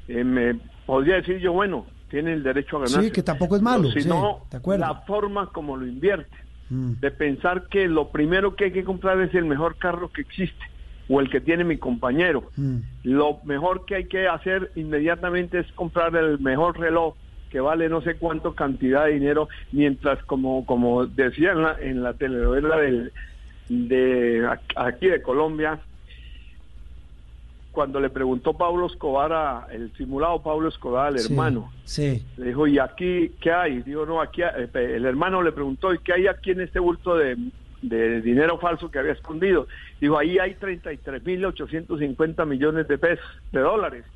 Eh, 0.08 0.24
me 0.24 0.58
podría 0.86 1.16
decir 1.16 1.38
yo, 1.38 1.52
bueno, 1.52 1.86
tiene 2.08 2.32
el 2.32 2.42
derecho 2.42 2.76
a 2.76 2.86
ganar. 2.86 3.02
Sí, 3.02 3.10
que 3.10 3.22
tampoco 3.22 3.56
es 3.56 3.62
malo. 3.62 3.90
Sino 3.90 4.42
la 4.78 4.94
forma 5.06 5.48
como 5.48 5.76
lo 5.76 5.86
invierte. 5.86 6.36
Mm. 6.68 6.94
De 7.00 7.10
pensar 7.10 7.68
que 7.68 7.86
lo 7.86 8.08
primero 8.10 8.56
que 8.56 8.64
hay 8.64 8.72
que 8.72 8.84
comprar 8.84 9.20
es 9.20 9.34
el 9.34 9.44
mejor 9.44 9.76
carro 9.76 10.10
que 10.10 10.22
existe 10.22 10.64
o 11.08 11.20
el 11.20 11.30
que 11.30 11.40
tiene 11.40 11.64
mi 11.64 11.78
compañero. 11.78 12.50
Mm. 12.56 12.78
Lo 13.04 13.38
mejor 13.44 13.84
que 13.84 13.96
hay 13.96 14.04
que 14.06 14.26
hacer 14.26 14.72
inmediatamente 14.74 15.60
es 15.60 15.72
comprar 15.72 16.16
el 16.16 16.40
mejor 16.40 16.78
reloj 16.78 17.14
que 17.50 17.60
vale 17.60 17.88
no 17.88 18.00
sé 18.02 18.16
cuánto 18.16 18.54
cantidad 18.54 19.04
de 19.04 19.12
dinero, 19.12 19.48
mientras 19.70 20.22
como 20.24 20.66
como 20.66 21.06
decía 21.06 21.52
en 21.52 21.62
la, 21.62 21.76
en 21.80 22.02
la 22.02 22.14
telenovela 22.14 22.76
del, 22.78 23.12
de 23.68 24.48
aquí 24.74 25.06
de 25.06 25.22
Colombia, 25.22 25.78
cuando 27.76 28.00
le 28.00 28.08
preguntó 28.08 28.54
Pablo 28.54 28.86
Escobar, 28.86 29.34
a, 29.34 29.66
el 29.70 29.92
simulado 29.98 30.42
Pablo 30.42 30.70
Escobar 30.70 31.08
al 31.08 31.20
hermano, 31.20 31.70
sí, 31.84 32.24
le 32.38 32.46
dijo, 32.46 32.66
¿y 32.66 32.78
aquí 32.78 33.32
qué 33.38 33.52
hay? 33.52 33.82
Dijo, 33.82 34.06
no, 34.06 34.22
aquí, 34.22 34.40
eh, 34.40 34.70
el 34.72 35.04
hermano 35.04 35.42
le 35.42 35.52
preguntó, 35.52 35.92
¿y 35.92 35.98
qué 35.98 36.14
hay 36.14 36.26
aquí 36.26 36.52
en 36.52 36.62
este 36.62 36.78
bulto 36.78 37.14
de, 37.16 37.36
dinero 37.82 38.56
falso 38.56 38.90
que 38.90 38.98
había 38.98 39.12
escondido? 39.12 39.68
Dijo, 40.00 40.16
ahí 40.16 40.38
hay 40.38 40.54
33.850 40.54 42.46
millones 42.46 42.88
de 42.88 42.96
pesos, 42.96 43.26
de 43.52 43.60
dólares. 43.60 44.06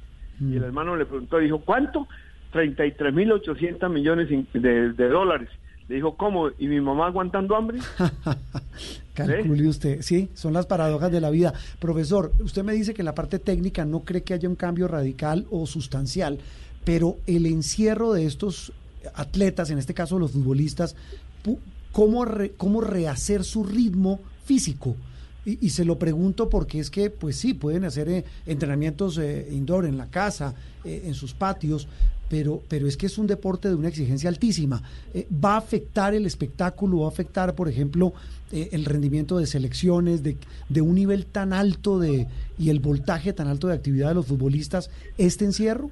Y 0.40 0.54
el 0.54 0.62
mm. 0.62 0.64
hermano 0.64 0.96
le 0.96 1.04
preguntó, 1.04 1.36
dijo, 1.36 1.58
¿cuánto? 1.58 2.08
33.800 2.54 3.90
millones 3.90 4.30
de, 4.54 4.92
de 4.94 5.08
dólares. 5.10 5.50
Le 5.90 5.96
dijo, 5.96 6.14
¿cómo? 6.14 6.50
¿Y 6.56 6.68
mi 6.68 6.80
mamá 6.80 7.08
aguantando 7.08 7.56
hambre? 7.56 7.80
Calcule 9.14 9.66
usted, 9.66 10.02
sí, 10.02 10.28
son 10.34 10.52
las 10.52 10.66
paradojas 10.66 11.10
de 11.10 11.20
la 11.20 11.30
vida. 11.30 11.52
Profesor, 11.80 12.30
usted 12.38 12.62
me 12.62 12.74
dice 12.74 12.94
que 12.94 13.02
en 13.02 13.06
la 13.06 13.14
parte 13.16 13.40
técnica 13.40 13.84
no 13.84 14.04
cree 14.04 14.22
que 14.22 14.32
haya 14.32 14.48
un 14.48 14.54
cambio 14.54 14.86
radical 14.86 15.48
o 15.50 15.66
sustancial, 15.66 16.38
pero 16.84 17.16
el 17.26 17.44
encierro 17.44 18.12
de 18.12 18.24
estos 18.24 18.72
atletas, 19.14 19.70
en 19.70 19.78
este 19.78 19.92
caso 19.92 20.20
los 20.20 20.30
futbolistas, 20.30 20.94
¿cómo, 21.90 22.24
cómo 22.56 22.80
rehacer 22.82 23.42
su 23.42 23.64
ritmo 23.64 24.20
físico? 24.44 24.94
Y, 25.44 25.70
se 25.70 25.84
lo 25.84 25.98
pregunto 25.98 26.48
porque 26.48 26.78
es 26.78 26.88
que, 26.88 27.10
pues 27.10 27.34
sí, 27.34 27.52
pueden 27.52 27.84
hacer 27.84 28.08
eh, 28.08 28.24
entrenamientos 28.46 29.18
eh, 29.18 29.48
indoor 29.50 29.86
en 29.86 29.98
la 29.98 30.06
casa, 30.06 30.54
eh, 30.84 31.02
en 31.06 31.14
sus 31.14 31.34
patios, 31.34 31.88
pero, 32.30 32.62
pero 32.68 32.86
es 32.86 32.96
que 32.96 33.06
es 33.06 33.18
un 33.18 33.26
deporte 33.26 33.68
de 33.68 33.74
una 33.74 33.88
exigencia 33.88 34.30
altísima. 34.30 34.80
Eh, 35.12 35.26
¿Va 35.32 35.54
a 35.54 35.58
afectar 35.58 36.14
el 36.14 36.24
espectáculo? 36.24 37.00
¿Va 37.00 37.06
a 37.06 37.08
afectar, 37.08 37.54
por 37.56 37.68
ejemplo, 37.68 38.14
eh, 38.52 38.68
el 38.72 38.84
rendimiento 38.84 39.36
de 39.36 39.46
selecciones, 39.46 40.22
de, 40.22 40.36
de, 40.68 40.80
un 40.80 40.94
nivel 40.94 41.26
tan 41.26 41.52
alto 41.52 41.98
de 41.98 42.28
y 42.56 42.70
el 42.70 42.78
voltaje 42.78 43.32
tan 43.32 43.48
alto 43.48 43.66
de 43.66 43.74
actividad 43.74 44.10
de 44.10 44.14
los 44.14 44.26
futbolistas, 44.26 44.90
este 45.18 45.44
encierro? 45.44 45.90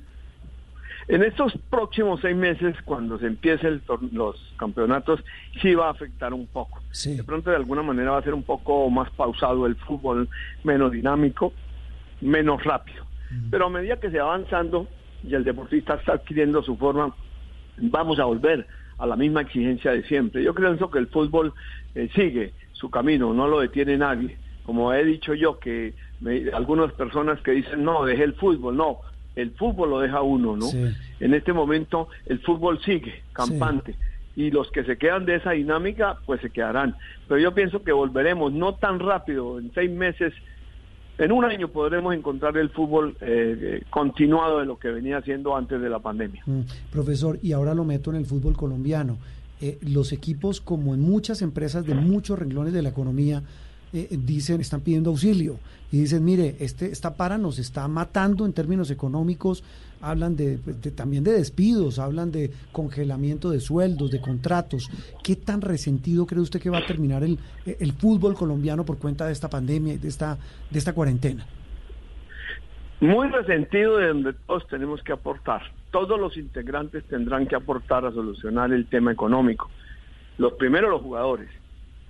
En 1.08 1.24
estos 1.24 1.58
próximos 1.70 2.20
seis 2.20 2.36
meses, 2.36 2.76
cuando 2.84 3.18
se 3.18 3.26
empiecen 3.26 3.82
los 4.12 4.36
campeonatos, 4.58 5.20
sí 5.60 5.74
va 5.74 5.88
a 5.88 5.90
afectar 5.90 6.34
un 6.34 6.46
poco. 6.46 6.80
De 7.04 7.24
pronto, 7.24 7.50
de 7.50 7.56
alguna 7.56 7.82
manera, 7.82 8.12
va 8.12 8.18
a 8.18 8.22
ser 8.22 8.34
un 8.34 8.42
poco 8.42 8.88
más 8.90 9.10
pausado 9.12 9.66
el 9.66 9.74
fútbol, 9.74 10.28
menos 10.62 10.92
dinámico, 10.92 11.52
menos 12.20 12.62
rápido. 12.62 13.06
Pero 13.50 13.66
a 13.66 13.70
medida 13.70 13.98
que 13.98 14.10
se 14.10 14.18
va 14.18 14.34
avanzando, 14.34 14.86
y 15.22 15.34
el 15.34 15.44
deportista 15.44 15.94
está 15.94 16.14
adquiriendo 16.14 16.62
su 16.62 16.76
forma, 16.76 17.14
vamos 17.78 18.18
a 18.18 18.24
volver 18.24 18.66
a 18.98 19.06
la 19.06 19.16
misma 19.16 19.42
exigencia 19.42 19.92
de 19.92 20.02
siempre. 20.04 20.42
Yo 20.42 20.54
creo 20.54 20.90
que 20.90 20.98
el 20.98 21.06
fútbol 21.08 21.52
eh, 21.94 22.08
sigue 22.14 22.52
su 22.72 22.90
camino, 22.90 23.32
no 23.32 23.48
lo 23.48 23.60
detiene 23.60 23.96
nadie. 23.96 24.36
Como 24.64 24.92
he 24.92 25.04
dicho 25.04 25.34
yo, 25.34 25.58
que 25.58 25.94
algunas 26.52 26.92
personas 26.92 27.40
que 27.40 27.52
dicen, 27.52 27.84
no, 27.84 28.04
dejé 28.04 28.24
el 28.24 28.34
fútbol, 28.34 28.76
no, 28.76 28.98
el 29.34 29.52
fútbol 29.52 29.90
lo 29.90 30.00
deja 30.00 30.20
uno, 30.20 30.56
¿no? 30.56 30.66
En 31.20 31.34
este 31.34 31.52
momento 31.52 32.08
el 32.26 32.40
fútbol 32.40 32.80
sigue 32.82 33.22
campante. 33.32 33.94
Y 34.36 34.50
los 34.50 34.70
que 34.70 34.84
se 34.84 34.98
quedan 34.98 35.24
de 35.24 35.36
esa 35.36 35.52
dinámica, 35.52 36.18
pues 36.26 36.40
se 36.40 36.50
quedarán. 36.50 36.96
Pero 37.26 37.40
yo 37.40 37.54
pienso 37.54 37.82
que 37.82 37.92
volveremos, 37.92 38.52
no 38.52 38.74
tan 38.74 39.00
rápido, 39.00 39.58
en 39.58 39.72
seis 39.74 39.90
meses 39.90 40.32
en 41.18 41.32
un 41.32 41.44
año 41.44 41.68
podremos 41.68 42.14
encontrar 42.14 42.56
el 42.56 42.70
fútbol 42.70 43.16
eh, 43.20 43.56
eh, 43.60 43.82
continuado 43.90 44.60
de 44.60 44.66
lo 44.66 44.78
que 44.78 44.88
venía 44.88 45.18
haciendo 45.18 45.56
antes 45.56 45.80
de 45.80 45.88
la 45.90 45.98
pandemia. 45.98 46.42
Mm, 46.46 46.60
profesor, 46.92 47.38
y 47.42 47.52
ahora 47.52 47.74
lo 47.74 47.84
meto 47.84 48.10
en 48.10 48.16
el 48.16 48.26
fútbol 48.26 48.56
colombiano. 48.56 49.18
Eh, 49.60 49.78
los 49.82 50.12
equipos, 50.12 50.60
como 50.60 50.94
en 50.94 51.00
muchas 51.00 51.42
empresas 51.42 51.84
de 51.84 51.94
muchos 51.94 52.38
renglones 52.38 52.72
de 52.72 52.82
la 52.82 52.90
economía, 52.90 53.42
dicen, 53.90 54.60
están 54.60 54.82
pidiendo 54.82 55.08
auxilio 55.08 55.58
y 55.90 56.00
dicen, 56.00 56.22
mire, 56.22 56.56
este, 56.60 56.92
esta 56.92 57.14
para 57.14 57.38
nos 57.38 57.58
está 57.58 57.88
matando 57.88 58.44
en 58.44 58.52
términos 58.52 58.90
económicos, 58.90 59.64
hablan 60.00 60.36
pues, 60.36 60.80
de, 60.82 60.90
también 60.90 61.24
de 61.24 61.32
despidos, 61.32 61.98
hablan 61.98 62.30
de 62.30 62.50
congelamiento 62.72 63.50
de 63.50 63.60
sueldos, 63.60 64.10
de 64.10 64.20
contratos. 64.20 64.90
¿Qué 65.22 65.36
tan 65.36 65.60
resentido 65.60 66.26
cree 66.26 66.40
usted 66.40 66.60
que 66.60 66.70
va 66.70 66.78
a 66.78 66.86
terminar 66.86 67.22
el, 67.22 67.38
el 67.66 67.92
fútbol 67.92 68.34
colombiano 68.34 68.84
por 68.84 68.98
cuenta 68.98 69.26
de 69.26 69.32
esta 69.32 69.48
pandemia 69.48 69.94
y 69.94 69.98
de 69.98 70.08
esta, 70.08 70.38
de 70.70 70.78
esta 70.78 70.92
cuarentena? 70.92 71.46
Muy 73.00 73.28
resentido 73.28 73.98
de 73.98 74.08
donde 74.08 74.32
todos 74.32 74.66
tenemos 74.66 75.02
que 75.02 75.12
aportar. 75.12 75.62
Todos 75.92 76.18
los 76.18 76.36
integrantes 76.36 77.04
tendrán 77.04 77.46
que 77.46 77.54
aportar 77.54 78.04
a 78.04 78.10
solucionar 78.10 78.72
el 78.72 78.86
tema 78.86 79.12
económico. 79.12 79.70
Los 80.36 80.54
primeros 80.54 80.90
los 80.90 81.02
jugadores, 81.02 81.48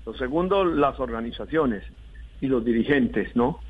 los 0.06 0.16
segundos 0.16 0.66
las 0.74 0.98
organizaciones 0.98 1.84
y 2.40 2.46
los 2.46 2.64
dirigentes, 2.64 3.34
¿no? 3.36 3.60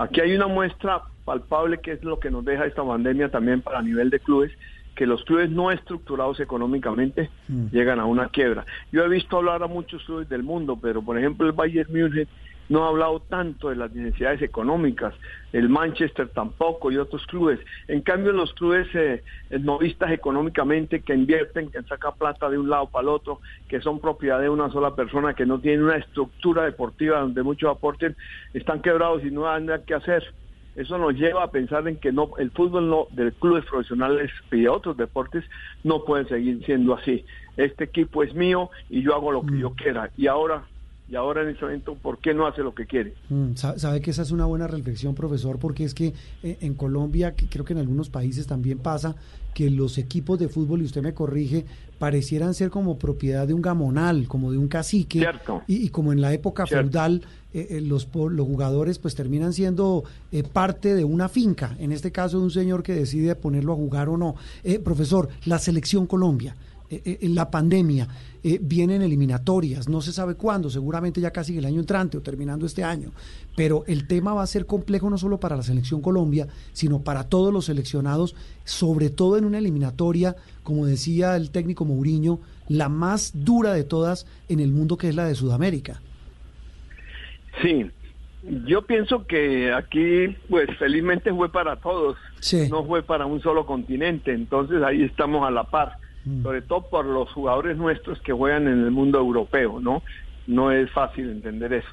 Aquí 0.00 0.22
hay 0.22 0.34
una 0.34 0.46
muestra 0.46 1.02
palpable 1.26 1.76
que 1.76 1.92
es 1.92 2.02
lo 2.02 2.18
que 2.18 2.30
nos 2.30 2.42
deja 2.42 2.64
esta 2.64 2.82
pandemia 2.82 3.30
también 3.30 3.60
para 3.60 3.82
nivel 3.82 4.08
de 4.08 4.18
clubes, 4.18 4.50
que 4.96 5.04
los 5.04 5.22
clubes 5.24 5.50
no 5.50 5.70
estructurados 5.70 6.40
económicamente 6.40 7.28
mm. 7.48 7.66
llegan 7.66 8.00
a 8.00 8.06
una 8.06 8.30
quiebra. 8.30 8.64
Yo 8.92 9.04
he 9.04 9.08
visto 9.10 9.36
hablar 9.36 9.62
a 9.62 9.66
muchos 9.66 10.02
clubes 10.04 10.26
del 10.30 10.42
mundo, 10.42 10.78
pero 10.80 11.02
por 11.02 11.18
ejemplo 11.18 11.46
el 11.46 11.52
Bayern 11.52 11.92
Múnich 11.92 12.28
no 12.70 12.84
ha 12.84 12.88
hablado 12.88 13.20
tanto 13.20 13.68
de 13.68 13.76
las 13.76 13.92
necesidades 13.92 14.40
económicas, 14.42 15.12
el 15.52 15.68
Manchester 15.68 16.28
tampoco 16.28 16.92
y 16.92 16.98
otros 16.98 17.26
clubes. 17.26 17.58
En 17.88 18.00
cambio, 18.00 18.32
los 18.32 18.54
clubes 18.54 18.86
eh, 18.94 19.24
novistas 19.50 20.12
económicamente 20.12 21.00
que 21.00 21.12
invierten, 21.12 21.70
que 21.70 21.82
sacan 21.82 22.14
plata 22.16 22.48
de 22.48 22.58
un 22.58 22.70
lado 22.70 22.86
para 22.86 23.02
el 23.02 23.08
otro, 23.08 23.40
que 23.68 23.80
son 23.80 23.98
propiedad 24.00 24.40
de 24.40 24.48
una 24.48 24.70
sola 24.70 24.94
persona, 24.94 25.34
que 25.34 25.46
no 25.46 25.58
tienen 25.58 25.82
una 25.82 25.96
estructura 25.96 26.62
deportiva 26.62 27.18
donde 27.18 27.42
muchos 27.42 27.76
aporten, 27.76 28.16
están 28.54 28.80
quebrados 28.80 29.24
y 29.24 29.32
no 29.32 29.50
hay 29.50 29.64
nada 29.64 29.84
que 29.84 29.94
hacer. 29.94 30.22
Eso 30.76 30.96
nos 30.96 31.14
lleva 31.14 31.42
a 31.42 31.50
pensar 31.50 31.88
en 31.88 31.96
que 31.96 32.12
no 32.12 32.30
el 32.38 32.52
fútbol 32.52 32.88
no 32.88 33.08
de 33.10 33.32
clubes 33.32 33.64
profesionales 33.64 34.30
y 34.52 34.60
de 34.60 34.68
otros 34.68 34.96
deportes 34.96 35.44
no 35.82 36.04
pueden 36.04 36.28
seguir 36.28 36.64
siendo 36.64 36.94
así. 36.94 37.24
Este 37.56 37.82
equipo 37.82 38.22
es 38.22 38.32
mío 38.32 38.70
y 38.88 39.02
yo 39.02 39.16
hago 39.16 39.32
lo 39.32 39.44
que 39.44 39.58
yo 39.58 39.70
mm. 39.70 39.74
quiera. 39.74 40.10
Y 40.16 40.28
ahora 40.28 40.62
y 41.10 41.16
ahora 41.16 41.42
en 41.42 41.48
ese 41.48 41.64
momento, 41.64 41.96
¿por 41.96 42.18
qué 42.18 42.32
no 42.32 42.46
hace 42.46 42.62
lo 42.62 42.72
que 42.72 42.86
quiere? 42.86 43.14
Mm, 43.28 43.54
sabe 43.54 44.00
que 44.00 44.12
esa 44.12 44.22
es 44.22 44.30
una 44.30 44.44
buena 44.44 44.68
reflexión, 44.68 45.14
profesor, 45.16 45.58
porque 45.58 45.82
es 45.82 45.92
que 45.92 46.14
eh, 46.44 46.58
en 46.60 46.74
Colombia, 46.74 47.34
que 47.34 47.46
creo 47.48 47.64
que 47.64 47.72
en 47.72 47.80
algunos 47.80 48.10
países 48.10 48.46
también 48.46 48.78
pasa, 48.78 49.16
que 49.52 49.70
los 49.70 49.98
equipos 49.98 50.38
de 50.38 50.48
fútbol, 50.48 50.82
y 50.82 50.84
usted 50.84 51.02
me 51.02 51.12
corrige, 51.12 51.66
parecieran 51.98 52.54
ser 52.54 52.70
como 52.70 52.96
propiedad 52.96 53.48
de 53.48 53.54
un 53.54 53.60
gamonal, 53.60 54.28
como 54.28 54.52
de 54.52 54.58
un 54.58 54.68
cacique. 54.68 55.26
Y, 55.66 55.88
como 55.88 56.12
en 56.12 56.20
la 56.20 56.32
época 56.32 56.64
feudal, 56.64 57.22
eh, 57.52 57.66
eh, 57.70 57.80
los, 57.80 58.08
los 58.14 58.46
jugadores 58.46 59.00
pues 59.00 59.16
terminan 59.16 59.52
siendo 59.52 60.04
parte 60.52 60.94
de 60.94 61.02
una 61.02 61.28
finca, 61.28 61.74
en 61.80 61.90
este 61.90 62.12
caso 62.12 62.38
de 62.38 62.44
un 62.44 62.50
señor 62.52 62.84
que 62.84 62.94
decide 62.94 63.34
ponerlo 63.34 63.72
a 63.72 63.76
jugar 63.76 64.08
o 64.08 64.16
no. 64.16 64.36
profesor, 64.84 65.28
la 65.44 65.58
selección 65.58 66.06
Colombia 66.06 66.54
eh, 66.92 67.18
eh, 67.22 67.28
la 67.28 67.48
pandemia, 67.52 68.08
eh, 68.42 68.58
vienen 68.60 69.00
eliminatorias, 69.00 69.88
no 69.88 70.00
se 70.00 70.12
sabe 70.12 70.34
cuándo, 70.34 70.70
seguramente 70.70 71.20
ya 71.20 71.30
casi 71.30 71.56
el 71.56 71.64
año 71.64 71.78
entrante 71.78 72.18
o 72.18 72.20
terminando 72.20 72.66
este 72.66 72.82
año, 72.82 73.12
pero 73.54 73.84
el 73.86 74.08
tema 74.08 74.34
va 74.34 74.42
a 74.42 74.46
ser 74.48 74.66
complejo 74.66 75.08
no 75.08 75.16
solo 75.16 75.38
para 75.38 75.56
la 75.56 75.62
selección 75.62 76.02
Colombia, 76.02 76.48
sino 76.72 77.02
para 77.02 77.28
todos 77.28 77.52
los 77.52 77.66
seleccionados, 77.66 78.34
sobre 78.64 79.08
todo 79.08 79.38
en 79.38 79.44
una 79.44 79.58
eliminatoria, 79.58 80.34
como 80.64 80.84
decía 80.84 81.36
el 81.36 81.52
técnico 81.52 81.84
Mourinho, 81.84 82.40
la 82.68 82.88
más 82.88 83.32
dura 83.34 83.72
de 83.72 83.84
todas 83.84 84.26
en 84.48 84.58
el 84.58 84.72
mundo 84.72 84.96
que 84.96 85.08
es 85.08 85.14
la 85.14 85.26
de 85.26 85.36
Sudamérica. 85.36 86.00
Sí, 87.62 87.88
yo 88.66 88.82
pienso 88.82 89.26
que 89.28 89.72
aquí, 89.72 90.36
pues 90.48 90.68
felizmente 90.76 91.32
fue 91.32 91.52
para 91.52 91.76
todos, 91.76 92.16
no 92.68 92.84
fue 92.84 93.04
para 93.04 93.26
un 93.26 93.40
solo 93.42 93.64
continente, 93.64 94.32
entonces 94.32 94.82
ahí 94.82 95.04
estamos 95.04 95.46
a 95.46 95.52
la 95.52 95.62
par. 95.62 95.92
Mm. 96.24 96.42
sobre 96.42 96.62
todo 96.62 96.82
por 96.82 97.06
los 97.06 97.30
jugadores 97.32 97.76
nuestros 97.78 98.20
que 98.20 98.32
juegan 98.32 98.68
en 98.68 98.84
el 98.84 98.90
mundo 98.90 99.18
europeo, 99.18 99.80
¿no? 99.80 100.02
No 100.46 100.70
es 100.70 100.90
fácil 100.90 101.30
entender 101.30 101.72
eso. 101.72 101.88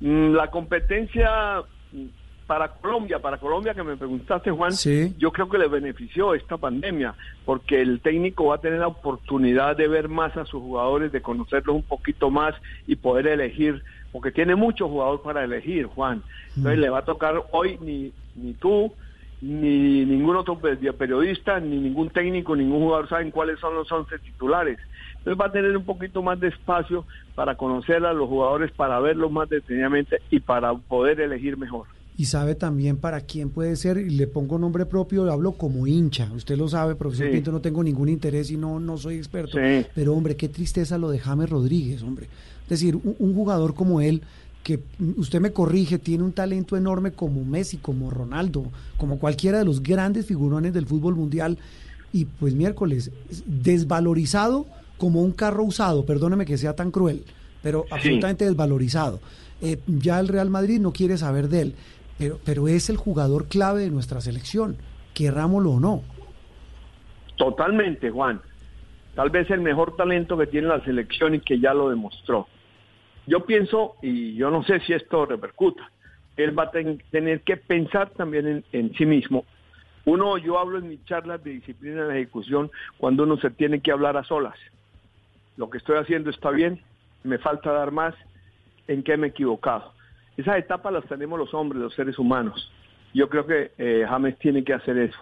Mm, 0.00 0.32
la 0.32 0.50
competencia 0.50 1.62
mm, 1.92 2.06
para 2.46 2.68
Colombia, 2.68 3.18
para 3.18 3.38
Colombia 3.38 3.74
que 3.74 3.82
me 3.82 3.96
preguntaste, 3.96 4.50
Juan, 4.50 4.72
yo 5.18 5.32
creo 5.32 5.48
que 5.48 5.58
le 5.58 5.68
benefició 5.68 6.34
esta 6.34 6.56
pandemia, 6.56 7.14
porque 7.44 7.82
el 7.82 8.00
técnico 8.00 8.46
va 8.46 8.54
a 8.54 8.60
tener 8.60 8.78
la 8.78 8.86
oportunidad 8.86 9.76
de 9.76 9.88
ver 9.88 10.08
más 10.08 10.36
a 10.36 10.44
sus 10.44 10.62
jugadores, 10.62 11.12
de 11.12 11.20
conocerlos 11.20 11.76
un 11.76 11.82
poquito 11.82 12.30
más 12.30 12.54
y 12.86 12.96
poder 12.96 13.26
elegir, 13.26 13.82
porque 14.12 14.30
tiene 14.30 14.54
muchos 14.54 14.88
jugadores 14.88 15.20
para 15.22 15.44
elegir, 15.44 15.86
Juan. 15.86 16.22
Entonces 16.56 16.78
le 16.78 16.88
va 16.88 17.00
a 17.00 17.04
tocar 17.04 17.42
hoy 17.50 17.78
ni, 17.80 18.12
ni 18.36 18.54
tú, 18.54 18.92
ni 19.40 20.04
ningún 20.04 20.36
otro 20.36 20.58
periodista, 20.58 21.60
ni 21.60 21.78
ningún 21.78 22.10
técnico, 22.10 22.56
ningún 22.56 22.80
jugador 22.80 23.08
saben 23.08 23.30
cuáles 23.30 23.58
son 23.60 23.74
los 23.74 23.90
11 23.90 24.18
titulares. 24.20 24.78
Entonces 25.18 25.40
va 25.40 25.46
a 25.46 25.52
tener 25.52 25.76
un 25.76 25.84
poquito 25.84 26.22
más 26.22 26.38
de 26.40 26.48
espacio 26.48 27.04
para 27.34 27.56
conocer 27.56 28.04
a 28.06 28.12
los 28.12 28.28
jugadores, 28.28 28.70
para 28.72 28.98
verlos 29.00 29.30
más 29.30 29.48
detenidamente 29.48 30.18
y 30.30 30.40
para 30.40 30.74
poder 30.74 31.20
elegir 31.20 31.56
mejor. 31.56 31.86
Y 32.18 32.24
sabe 32.24 32.54
también 32.54 32.96
para 32.96 33.20
quién 33.20 33.50
puede 33.50 33.76
ser, 33.76 33.98
y 33.98 34.08
le 34.08 34.26
pongo 34.26 34.58
nombre 34.58 34.86
propio, 34.86 35.30
hablo 35.30 35.52
como 35.52 35.86
hincha. 35.86 36.30
Usted 36.34 36.56
lo 36.56 36.66
sabe, 36.66 36.94
profesor 36.94 37.30
Pinto, 37.30 37.52
no 37.52 37.60
tengo 37.60 37.84
ningún 37.84 38.08
interés 38.08 38.50
y 38.50 38.56
no, 38.56 38.80
no 38.80 38.96
soy 38.96 39.16
experto. 39.16 39.58
Pero 39.94 40.14
hombre, 40.14 40.34
qué 40.34 40.48
tristeza 40.48 40.96
lo 40.96 41.10
de 41.10 41.18
James 41.18 41.50
Rodríguez, 41.50 42.02
hombre. 42.02 42.28
Es 42.62 42.70
decir, 42.70 42.96
un 42.96 43.34
jugador 43.34 43.74
como 43.74 44.00
él 44.00 44.22
que 44.66 44.80
usted 45.16 45.40
me 45.40 45.52
corrige, 45.52 45.96
tiene 45.96 46.24
un 46.24 46.32
talento 46.32 46.76
enorme 46.76 47.12
como 47.12 47.44
Messi, 47.44 47.76
como 47.76 48.10
Ronaldo, 48.10 48.64
como 48.96 49.20
cualquiera 49.20 49.60
de 49.60 49.64
los 49.64 49.80
grandes 49.80 50.26
figurones 50.26 50.74
del 50.74 50.86
fútbol 50.86 51.14
mundial, 51.14 51.56
y 52.12 52.24
pues 52.24 52.52
miércoles, 52.52 53.12
desvalorizado 53.46 54.66
como 54.98 55.22
un 55.22 55.30
carro 55.30 55.62
usado, 55.62 56.04
perdóneme 56.04 56.46
que 56.46 56.58
sea 56.58 56.74
tan 56.74 56.90
cruel, 56.90 57.22
pero 57.62 57.84
absolutamente 57.92 58.44
desvalorizado. 58.44 59.20
Eh, 59.60 59.78
ya 59.86 60.18
el 60.18 60.26
Real 60.26 60.50
Madrid 60.50 60.80
no 60.80 60.92
quiere 60.92 61.16
saber 61.16 61.48
de 61.48 61.60
él, 61.62 61.74
pero, 62.18 62.40
pero 62.44 62.66
es 62.66 62.90
el 62.90 62.96
jugador 62.96 63.44
clave 63.44 63.82
de 63.82 63.90
nuestra 63.90 64.20
selección, 64.20 64.78
querrámoslo 65.14 65.70
o 65.74 65.80
no. 65.80 66.02
Totalmente, 67.36 68.10
Juan. 68.10 68.40
Tal 69.14 69.30
vez 69.30 69.48
el 69.48 69.60
mejor 69.60 69.94
talento 69.94 70.36
que 70.36 70.48
tiene 70.48 70.66
la 70.66 70.84
selección 70.84 71.36
y 71.36 71.40
que 71.40 71.60
ya 71.60 71.72
lo 71.72 71.88
demostró. 71.88 72.48
Yo 73.26 73.44
pienso, 73.44 73.96
y 74.02 74.34
yo 74.34 74.50
no 74.50 74.62
sé 74.62 74.80
si 74.80 74.92
esto 74.92 75.26
repercuta, 75.26 75.90
él 76.36 76.56
va 76.56 76.64
a 76.64 76.70
tener 76.70 77.40
que 77.40 77.56
pensar 77.56 78.10
también 78.10 78.64
en, 78.72 78.94
sí 78.94 79.06
mismo. 79.06 79.44
Uno, 80.04 80.38
yo 80.38 80.58
hablo 80.58 80.78
en 80.78 80.88
mis 80.88 81.04
charlas 81.04 81.42
de 81.42 81.52
disciplina 81.52 82.02
de 82.02 82.08
la 82.08 82.16
ejecución 82.16 82.70
cuando 82.98 83.24
uno 83.24 83.38
se 83.38 83.50
tiene 83.50 83.80
que 83.80 83.90
hablar 83.90 84.16
a 84.16 84.24
solas. 84.24 84.56
Lo 85.56 85.70
que 85.70 85.78
estoy 85.78 85.96
haciendo 85.96 86.30
está 86.30 86.50
bien, 86.50 86.80
me 87.24 87.38
falta 87.38 87.72
dar 87.72 87.90
más, 87.90 88.14
en 88.86 89.02
qué 89.02 89.16
me 89.16 89.28
he 89.28 89.30
equivocado. 89.30 89.92
Esas 90.36 90.58
etapas 90.58 90.92
las 90.92 91.06
tenemos 91.06 91.38
los 91.38 91.52
hombres, 91.54 91.82
los 91.82 91.94
seres 91.94 92.18
humanos. 92.18 92.70
Yo 93.14 93.28
creo 93.28 93.46
que 93.46 93.72
eh, 93.78 94.04
James 94.08 94.38
tiene 94.38 94.62
que 94.62 94.74
hacer 94.74 94.98
eso, 94.98 95.18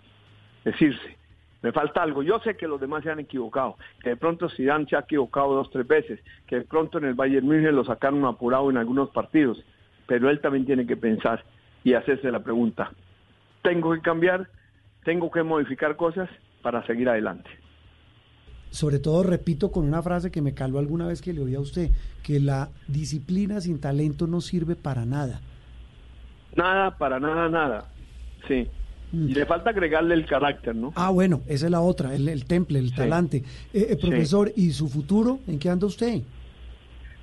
decirse, 0.65 1.17
me 1.65 1.73
falta 1.73 2.03
algo. 2.03 2.23
Yo 2.23 2.41
sé 2.41 2.59
que 2.59 2.69
los 2.69 2.79
demás 2.79 3.03
se 3.05 3.11
han 3.11 3.21
equivocado, 3.21 3.77
que 4.03 4.11
de 4.11 4.17
pronto 4.19 4.51
Zidane 4.51 4.85
se 4.85 4.97
ha 4.97 5.01
equivocado 5.01 5.55
dos, 5.55 5.71
tres 5.71 5.89
veces, 5.89 6.21
que 6.47 6.57
de 6.57 6.65
pronto 6.67 6.99
en 6.99 7.07
el 7.07 7.15
Bayern 7.15 7.47
München 7.47 7.75
lo 7.75 7.87
sacaron 7.87 8.27
apurado 8.27 8.69
en 8.69 8.77
algunos 8.77 9.09
partidos, 9.09 9.65
pero 10.07 10.29
él 10.29 10.43
también 10.43 10.67
tiene 10.67 10.87
que 10.87 10.99
pensar 10.99 11.43
y 11.83 11.95
hacerse 11.95 12.31
la 12.31 12.41
pregunta, 12.41 12.93
¿tengo 13.63 13.95
que 13.95 14.03
cambiar? 14.03 14.47
¿Tengo 15.05 15.31
que 15.31 15.43
modificar 15.43 15.97
cosas 15.97 16.29
para 16.61 16.87
seguir 16.87 17.09
adelante? 17.09 17.49
Sobre 18.69 18.99
todo, 18.99 19.23
repito 19.23 19.73
con 19.73 19.87
una 19.87 20.03
frase 20.03 20.31
que 20.31 20.43
me 20.43 20.53
caló 20.53 20.79
alguna 20.79 21.07
vez 21.07 21.23
que 21.23 21.33
le 21.33 21.41
oí 21.41 21.55
a 21.55 21.61
usted, 21.61 21.93
que 22.23 22.41
la 22.41 22.69
disciplina 22.89 23.63
sin 23.63 23.81
talento 23.81 24.27
no 24.27 24.43
sirve 24.43 24.77
para 24.77 25.07
nada. 25.07 25.41
Nada, 26.57 26.99
para 26.99 27.19
nada, 27.19 27.49
nada. 27.49 27.89
Sí. 28.47 28.69
Y 29.15 29.35
le 29.35 29.47
falta 29.47 29.71
agregarle 29.71 30.15
el 30.15 30.27
carácter, 30.27 30.75
¿no? 30.75 30.93
Ah, 30.97 31.11
bueno, 31.11 31.43
esa 31.47 31.67
es 31.67 31.71
la 31.71 31.81
otra, 31.81 32.15
el, 32.15 32.45
temple, 32.45 32.81
el 32.81 32.95
talante. 32.95 33.39
Eh, 33.73 33.87
eh, 33.91 33.97
profesor, 33.97 34.53
¿y 34.57 34.71
su 34.73 34.89
futuro? 34.89 35.39
¿En 35.47 35.59
qué 35.59 35.71
anda 35.71 35.87
usted? 35.87 36.23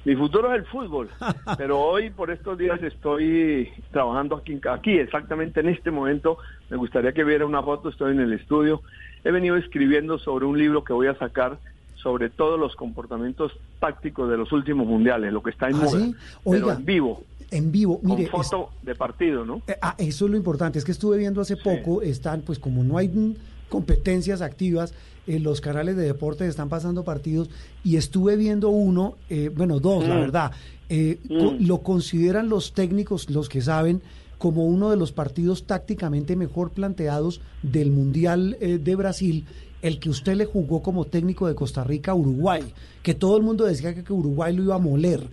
Mi 0.03 0.15
futuro 0.15 0.51
es 0.51 0.59
el 0.59 0.65
fútbol, 0.65 1.09
pero 1.57 1.79
hoy 1.79 2.09
por 2.09 2.31
estos 2.31 2.57
días 2.57 2.81
estoy 2.81 3.69
trabajando 3.91 4.37
aquí, 4.37 4.59
aquí, 4.69 4.91
exactamente 4.97 5.59
en 5.59 5.69
este 5.69 5.91
momento. 5.91 6.37
Me 6.69 6.77
gustaría 6.77 7.11
que 7.11 7.23
viera 7.23 7.45
una 7.45 7.61
foto, 7.61 7.89
estoy 7.89 8.13
en 8.13 8.21
el 8.21 8.33
estudio. 8.33 8.81
He 9.23 9.31
venido 9.31 9.57
escribiendo 9.57 10.17
sobre 10.17 10.45
un 10.45 10.57
libro 10.57 10.83
que 10.83 10.93
voy 10.93 11.07
a 11.07 11.15
sacar 11.15 11.59
sobre 11.95 12.29
todos 12.29 12.59
los 12.59 12.75
comportamientos 12.75 13.51
tácticos 13.79 14.27
de 14.29 14.37
los 14.37 14.51
últimos 14.51 14.87
mundiales, 14.87 15.31
lo 15.31 15.43
que 15.43 15.51
está 15.51 15.69
en 15.69 15.75
¿Ah, 15.75 15.83
moda, 15.83 16.07
pero 16.43 16.71
en 16.71 16.85
vivo 16.85 17.23
en 17.51 17.71
vivo. 17.71 17.99
Mire, 18.01 18.29
Con 18.29 18.43
foto 18.43 18.69
de 18.81 18.95
partido, 18.95 19.45
¿no? 19.45 19.61
Eh, 19.67 19.75
ah, 19.81 19.95
eso 19.97 20.25
es 20.25 20.31
lo 20.31 20.37
importante. 20.37 20.79
Es 20.79 20.85
que 20.85 20.93
estuve 20.93 21.17
viendo 21.17 21.41
hace 21.41 21.57
poco, 21.57 22.01
están, 22.01 22.41
pues 22.41 22.57
como 22.57 22.83
no 22.83 22.97
hay 22.97 23.35
competencias 23.69 24.41
activas, 24.41 24.93
en 25.27 25.35
eh, 25.35 25.39
los 25.39 25.61
canales 25.61 25.95
de 25.97 26.03
deportes 26.03 26.47
están 26.47 26.69
pasando 26.69 27.03
partidos 27.03 27.49
y 27.83 27.97
estuve 27.97 28.37
viendo 28.37 28.69
uno, 28.69 29.17
eh, 29.29 29.51
bueno, 29.55 29.79
dos, 29.79 30.07
la 30.07 30.15
mm. 30.15 30.19
verdad. 30.19 30.51
Mm. 30.89 31.65
Lo 31.65 31.79
consideran 31.83 32.49
los 32.49 32.73
técnicos, 32.73 33.29
los 33.29 33.47
que 33.47 33.61
saben, 33.61 34.01
como 34.37 34.65
uno 34.65 34.89
de 34.89 34.97
los 34.97 35.11
partidos 35.11 35.65
tácticamente 35.65 36.35
mejor 36.35 36.71
planteados 36.71 37.41
del 37.61 37.91
Mundial 37.91 38.57
de 38.59 38.95
Brasil 38.95 39.45
el 39.81 39.99
que 39.99 40.09
usted 40.09 40.35
le 40.35 40.45
jugó 40.45 40.83
como 40.83 41.05
técnico 41.05 41.47
de 41.47 41.55
Costa 41.55 41.83
Rica 41.83 42.11
a 42.11 42.15
Uruguay, 42.15 42.61
que 43.01 43.15
todo 43.15 43.37
el 43.37 43.41
mundo 43.43 43.65
decía 43.65 43.95
que, 43.95 44.13
Uruguay 44.13 44.55
lo 44.55 44.63
iba 44.63 44.75
a 44.75 44.79
moler 44.79 45.27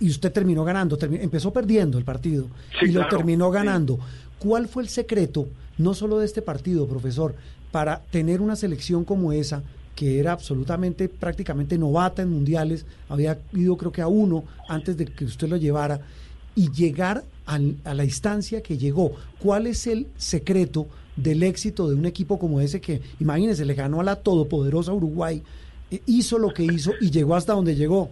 y 0.00 0.10
usted 0.10 0.32
terminó 0.32 0.64
ganando, 0.64 0.98
empezó 1.00 1.52
perdiendo 1.52 1.98
el 1.98 2.04
partido 2.04 2.46
y 2.82 2.88
lo 2.88 3.06
terminó 3.08 3.50
ganando. 3.50 3.98
¿Cuál 4.38 4.68
fue 4.68 4.82
el 4.82 4.88
secreto, 4.88 5.48
no 5.78 5.94
solo 5.94 6.18
de 6.18 6.26
este 6.26 6.42
partido, 6.42 6.86
profesor, 6.86 7.34
para 7.70 8.00
tener 8.10 8.40
una 8.40 8.56
selección 8.56 9.04
como 9.04 9.32
esa, 9.32 9.62
que 9.94 10.18
era 10.18 10.32
absolutamente, 10.32 11.08
prácticamente 11.08 11.78
novata 11.78 12.22
en 12.22 12.30
mundiales, 12.30 12.84
había 13.08 13.38
ido 13.52 13.76
creo 13.76 13.92
que 13.92 14.02
a 14.02 14.08
uno 14.08 14.44
antes 14.68 14.96
de 14.96 15.06
que 15.06 15.24
usted 15.24 15.48
lo 15.48 15.56
llevara, 15.56 16.00
y 16.56 16.70
llegar 16.70 17.24
a 17.46 17.94
la 17.94 18.04
instancia 18.04 18.62
que 18.62 18.78
llegó? 18.78 19.12
¿Cuál 19.38 19.66
es 19.66 19.86
el 19.86 20.06
secreto 20.16 20.86
del 21.16 21.42
éxito 21.42 21.88
de 21.88 21.94
un 21.94 22.06
equipo 22.06 22.38
como 22.38 22.60
ese 22.60 22.80
que, 22.80 23.00
imagínese, 23.20 23.64
le 23.64 23.74
ganó 23.74 24.00
a 24.00 24.04
la 24.04 24.16
todopoderosa 24.16 24.92
Uruguay, 24.92 25.42
e 25.90 26.00
hizo 26.06 26.38
lo 26.38 26.52
que 26.52 26.64
hizo 26.64 26.92
y 27.00 27.10
llegó 27.10 27.36
hasta 27.36 27.54
donde 27.54 27.74
llegó? 27.74 28.10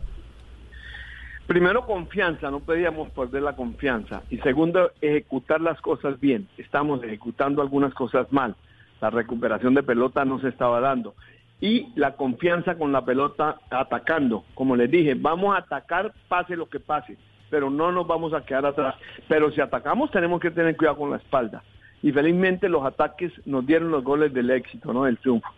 Primero, 1.46 1.84
confianza, 1.86 2.50
no 2.50 2.60
pedíamos 2.60 3.10
perder 3.10 3.42
la 3.42 3.56
confianza. 3.56 4.22
Y 4.30 4.38
segundo, 4.38 4.92
ejecutar 5.00 5.60
las 5.60 5.80
cosas 5.80 6.18
bien. 6.20 6.48
Estamos 6.56 7.02
ejecutando 7.02 7.60
algunas 7.60 7.92
cosas 7.94 8.32
mal. 8.32 8.54
La 9.00 9.10
recuperación 9.10 9.74
de 9.74 9.82
pelota 9.82 10.24
no 10.24 10.40
se 10.40 10.48
estaba 10.48 10.80
dando. 10.80 11.14
Y 11.60 11.88
la 11.96 12.12
confianza 12.12 12.76
con 12.76 12.92
la 12.92 13.04
pelota 13.04 13.56
atacando. 13.70 14.44
Como 14.54 14.76
les 14.76 14.90
dije, 14.90 15.14
vamos 15.14 15.54
a 15.54 15.58
atacar 15.58 16.12
pase 16.28 16.56
lo 16.56 16.68
que 16.68 16.80
pase, 16.80 17.16
pero 17.50 17.70
no 17.70 17.90
nos 17.92 18.06
vamos 18.06 18.32
a 18.34 18.44
quedar 18.44 18.66
atrás. 18.66 18.94
Pero 19.28 19.50
si 19.50 19.60
atacamos 19.60 20.10
tenemos 20.12 20.40
que 20.40 20.50
tener 20.50 20.76
cuidado 20.76 20.98
con 20.98 21.10
la 21.10 21.16
espalda. 21.16 21.62
Y 22.02 22.12
felizmente 22.12 22.68
los 22.68 22.84
ataques 22.84 23.32
nos 23.46 23.66
dieron 23.66 23.90
los 23.90 24.02
goles 24.02 24.32
del 24.32 24.50
éxito, 24.50 24.92
¿no? 24.92 25.04
Del 25.04 25.18
triunfo 25.18 25.48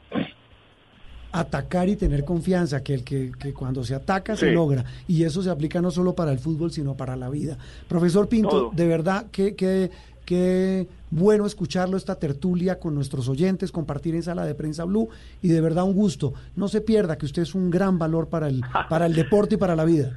atacar 1.35 1.89
y 1.89 1.97
tener 1.97 2.25
confianza, 2.25 2.85
que 2.85 2.95
el 2.95 3.03
que, 3.03 3.33
cuando 3.53 3.83
se 3.83 3.97
ataca 3.97 4.37
se 4.37 4.53
logra. 4.53 4.85
Y 5.09 5.25
eso 5.25 5.43
se 5.43 5.51
aplica 5.51 5.83
no 5.83 5.91
solo 5.91 6.15
para 6.15 6.31
el 6.31 6.39
fútbol, 6.39 6.71
sino 6.71 6.95
para 6.95 7.17
la 7.17 7.29
vida. 7.29 7.59
Profesor 7.89 8.29
Pinto, 8.29 8.71
de 8.73 8.87
verdad, 8.87 9.27
que, 9.33 9.57
que, 9.57 10.87
bueno 11.11 11.45
escucharlo, 11.45 11.97
esta 11.97 12.15
tertulia 12.21 12.79
con 12.79 12.95
nuestros 12.95 13.29
oyentes, 13.29 13.73
compartir 13.73 14.15
en 14.15 14.23
sala 14.23 14.47
de 14.47 14.55
prensa 14.55 14.85
Blue, 14.85 15.09
y 15.43 15.49
de 15.49 15.61
verdad 15.61 15.83
un 15.83 15.95
gusto. 15.95 16.35
No 16.55 16.69
se 16.69 16.81
pierda 16.81 17.19
que 17.19 17.27
usted 17.27 17.43
es 17.43 17.57
un 17.57 17.69
gran 17.69 17.99
valor 17.99 18.29
para 18.29 18.47
el, 18.47 18.63
para 18.89 19.07
el 19.07 19.15
deporte 19.15 19.57
y 19.57 19.59
para 19.59 19.75
la 19.75 19.85
vida. 19.85 20.13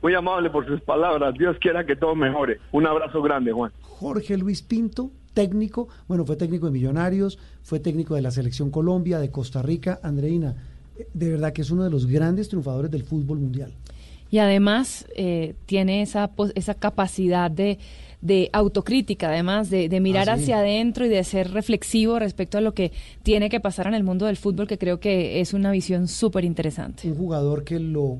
Muy 0.00 0.14
amable 0.14 0.48
por 0.48 0.66
sus 0.66 0.80
palabras. 0.80 1.34
Dios 1.34 1.56
quiera 1.60 1.84
que 1.84 1.96
todo 1.96 2.14
mejore. 2.14 2.60
Un 2.72 2.86
abrazo 2.86 3.20
grande, 3.20 3.52
Juan. 3.52 3.72
Jorge 3.82 4.38
Luis 4.38 4.62
Pinto, 4.62 5.10
técnico, 5.34 5.88
bueno, 6.08 6.24
fue 6.24 6.36
técnico 6.36 6.66
de 6.66 6.72
Millonarios, 6.72 7.38
fue 7.62 7.80
técnico 7.80 8.14
de 8.14 8.22
la 8.22 8.30
Selección 8.30 8.70
Colombia, 8.70 9.18
de 9.18 9.30
Costa 9.30 9.60
Rica. 9.62 10.00
Andreina, 10.02 10.54
de 11.12 11.30
verdad 11.30 11.52
que 11.52 11.62
es 11.62 11.70
uno 11.70 11.84
de 11.84 11.90
los 11.90 12.06
grandes 12.06 12.48
triunfadores 12.48 12.90
del 12.90 13.02
fútbol 13.04 13.38
mundial. 13.40 13.72
Y 14.30 14.38
además 14.38 15.06
eh, 15.16 15.54
tiene 15.66 16.02
esa, 16.02 16.30
esa 16.54 16.74
capacidad 16.74 17.50
de, 17.50 17.78
de 18.20 18.48
autocrítica, 18.52 19.28
además 19.28 19.70
de, 19.70 19.88
de 19.88 20.00
mirar 20.00 20.28
Ah, 20.30 20.36
sí. 20.36 20.44
hacia 20.44 20.58
adentro 20.58 21.06
y 21.06 21.08
de 21.08 21.22
ser 21.22 21.50
reflexivo 21.52 22.18
respecto 22.18 22.58
a 22.58 22.60
lo 22.60 22.74
que 22.74 22.90
tiene 23.22 23.48
que 23.50 23.60
pasar 23.60 23.86
en 23.86 23.94
el 23.94 24.02
mundo 24.02 24.26
del 24.26 24.36
fútbol, 24.36 24.66
que 24.66 24.78
creo 24.78 24.98
que 24.98 25.40
es 25.40 25.52
una 25.52 25.70
visión 25.70 26.08
súper 26.08 26.44
interesante. 26.44 27.08
Un 27.08 27.16
jugador 27.16 27.62
que 27.64 27.78
lo 27.78 28.18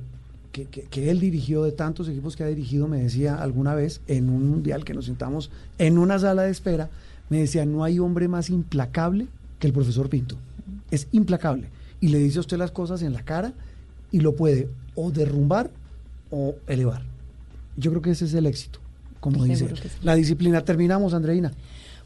que, 0.52 0.66
que- 0.66 0.82
que 0.82 1.10
él 1.10 1.18
dirigió 1.18 1.64
de 1.64 1.72
tantos 1.72 2.08
equipos 2.08 2.36
que 2.36 2.44
ha 2.44 2.46
dirigido, 2.46 2.86
me 2.86 3.00
decía 3.00 3.34
alguna 3.34 3.74
vez 3.74 4.00
en 4.06 4.30
un 4.30 4.48
mundial 4.48 4.84
que 4.84 4.94
nos 4.94 5.06
sentamos 5.06 5.50
en 5.78 5.98
una 5.98 6.20
sala 6.20 6.42
de 6.42 6.52
espera, 6.52 6.90
me 7.28 7.38
decía, 7.38 7.64
no 7.64 7.84
hay 7.84 7.98
hombre 7.98 8.28
más 8.28 8.50
implacable 8.50 9.26
que 9.58 9.66
el 9.66 9.72
profesor 9.72 10.08
Pinto. 10.08 10.36
Es 10.90 11.08
implacable. 11.12 11.68
Y 12.00 12.08
le 12.08 12.18
dice 12.18 12.38
a 12.38 12.40
usted 12.40 12.58
las 12.58 12.70
cosas 12.70 13.02
en 13.02 13.12
la 13.12 13.22
cara 13.22 13.52
y 14.10 14.20
lo 14.20 14.34
puede 14.36 14.68
o 14.94 15.10
derrumbar 15.10 15.70
o 16.30 16.54
elevar. 16.66 17.02
Yo 17.76 17.90
creo 17.90 18.02
que 18.02 18.10
ese 18.10 18.26
es 18.26 18.34
el 18.34 18.46
éxito, 18.46 18.78
como 19.20 19.42
dice. 19.44 19.56
Seguro 19.56 19.80
que 19.80 19.88
sí. 19.88 19.96
La 20.02 20.14
disciplina. 20.14 20.64
Terminamos, 20.64 21.14
Andreina. 21.14 21.52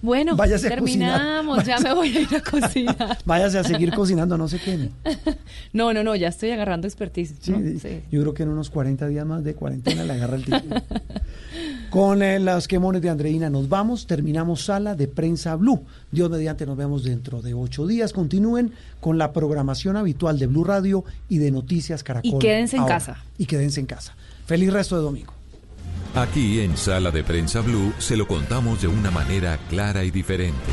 Bueno, 0.00 0.36
Váyase 0.36 0.68
a 0.68 0.78
cocinar. 0.78 1.18
terminamos, 1.18 1.64
ya 1.64 1.78
me 1.80 1.92
voy 1.92 2.16
a 2.16 2.20
ir 2.20 2.28
a 2.34 2.40
cocinar. 2.40 3.18
Váyase 3.24 3.58
a 3.58 3.64
seguir 3.64 3.92
cocinando, 3.92 4.38
no 4.38 4.48
se 4.48 4.58
queme. 4.58 4.90
No, 5.72 5.92
no, 5.92 6.02
no, 6.02 6.14
ya 6.16 6.28
estoy 6.28 6.50
agarrando 6.50 6.86
expertise. 6.86 7.34
Sí, 7.40 7.50
¿no? 7.50 7.58
sí. 7.58 7.78
Sí. 7.78 8.00
Yo 8.10 8.20
creo 8.22 8.34
que 8.34 8.42
en 8.44 8.48
unos 8.50 8.70
40 8.70 9.06
días 9.08 9.26
más 9.26 9.44
de 9.44 9.54
cuarentena 9.54 10.04
le 10.04 10.12
agarra 10.14 10.36
el 10.36 10.44
título. 10.44 10.76
Con 11.90 12.22
eh, 12.22 12.38
las 12.38 12.68
quemones 12.68 13.00
de 13.00 13.08
Andreina 13.08 13.48
nos 13.48 13.68
vamos, 13.68 14.06
terminamos 14.06 14.64
sala 14.64 14.94
de 14.94 15.08
prensa 15.08 15.56
Blue. 15.56 15.84
Dios 16.10 16.30
mediante 16.30 16.66
nos 16.66 16.76
vemos 16.76 17.02
dentro 17.02 17.40
de 17.40 17.54
ocho 17.54 17.86
días. 17.86 18.12
Continúen 18.12 18.72
con 19.00 19.16
la 19.16 19.32
programación 19.32 19.96
habitual 19.96 20.38
de 20.38 20.46
Blue 20.46 20.64
Radio 20.64 21.04
y 21.28 21.38
de 21.38 21.50
Noticias 21.50 22.02
Caracol. 22.02 22.30
Y 22.30 22.38
quédense 22.38 22.76
en 22.76 22.84
casa. 22.84 23.24
Y 23.38 23.46
quédense 23.46 23.80
en 23.80 23.86
casa. 23.86 24.14
Feliz 24.46 24.72
resto 24.72 24.96
de 24.96 25.02
domingo. 25.02 25.37
Aquí 26.14 26.60
en 26.60 26.76
Sala 26.76 27.10
de 27.10 27.22
Prensa 27.22 27.60
Blue 27.60 27.92
se 27.98 28.16
lo 28.16 28.26
contamos 28.26 28.80
de 28.80 28.88
una 28.88 29.10
manera 29.10 29.58
clara 29.68 30.04
y 30.04 30.10
diferente. 30.10 30.72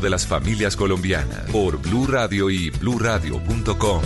de 0.00 0.10
las 0.10 0.26
familias 0.26 0.76
colombianas 0.76 1.50
por 1.50 1.78
Blue 1.80 2.06
Radio 2.06 2.50
y 2.50 2.70
bluradio.com. 2.70 4.02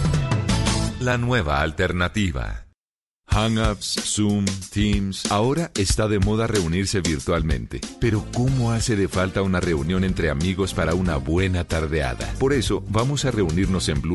La 1.01 1.19
nueva 1.19 1.61
alternativa. 1.61 2.67
Hangouts, 3.29 3.97
Zoom, 4.03 4.47
Teams. 4.73 5.31
Ahora 5.31 5.71
está 5.75 6.09
de 6.09 6.19
moda 6.19 6.47
reunirse 6.47 7.01
virtualmente. 7.01 7.81
Pero 8.01 8.25
¿cómo 8.33 8.73
hace 8.73 8.97
de 8.97 9.09
falta 9.09 9.43
una 9.43 9.61
reunión 9.61 10.05
entre 10.05 10.31
amigos 10.31 10.73
para 10.73 10.95
una 10.95 11.17
buena 11.17 11.65
tardeada? 11.65 12.33
Por 12.39 12.53
eso 12.53 12.83
vamos 12.89 13.25
a 13.25 13.31
reunirnos 13.31 13.89
en 13.91 14.01
Blue 14.01 14.15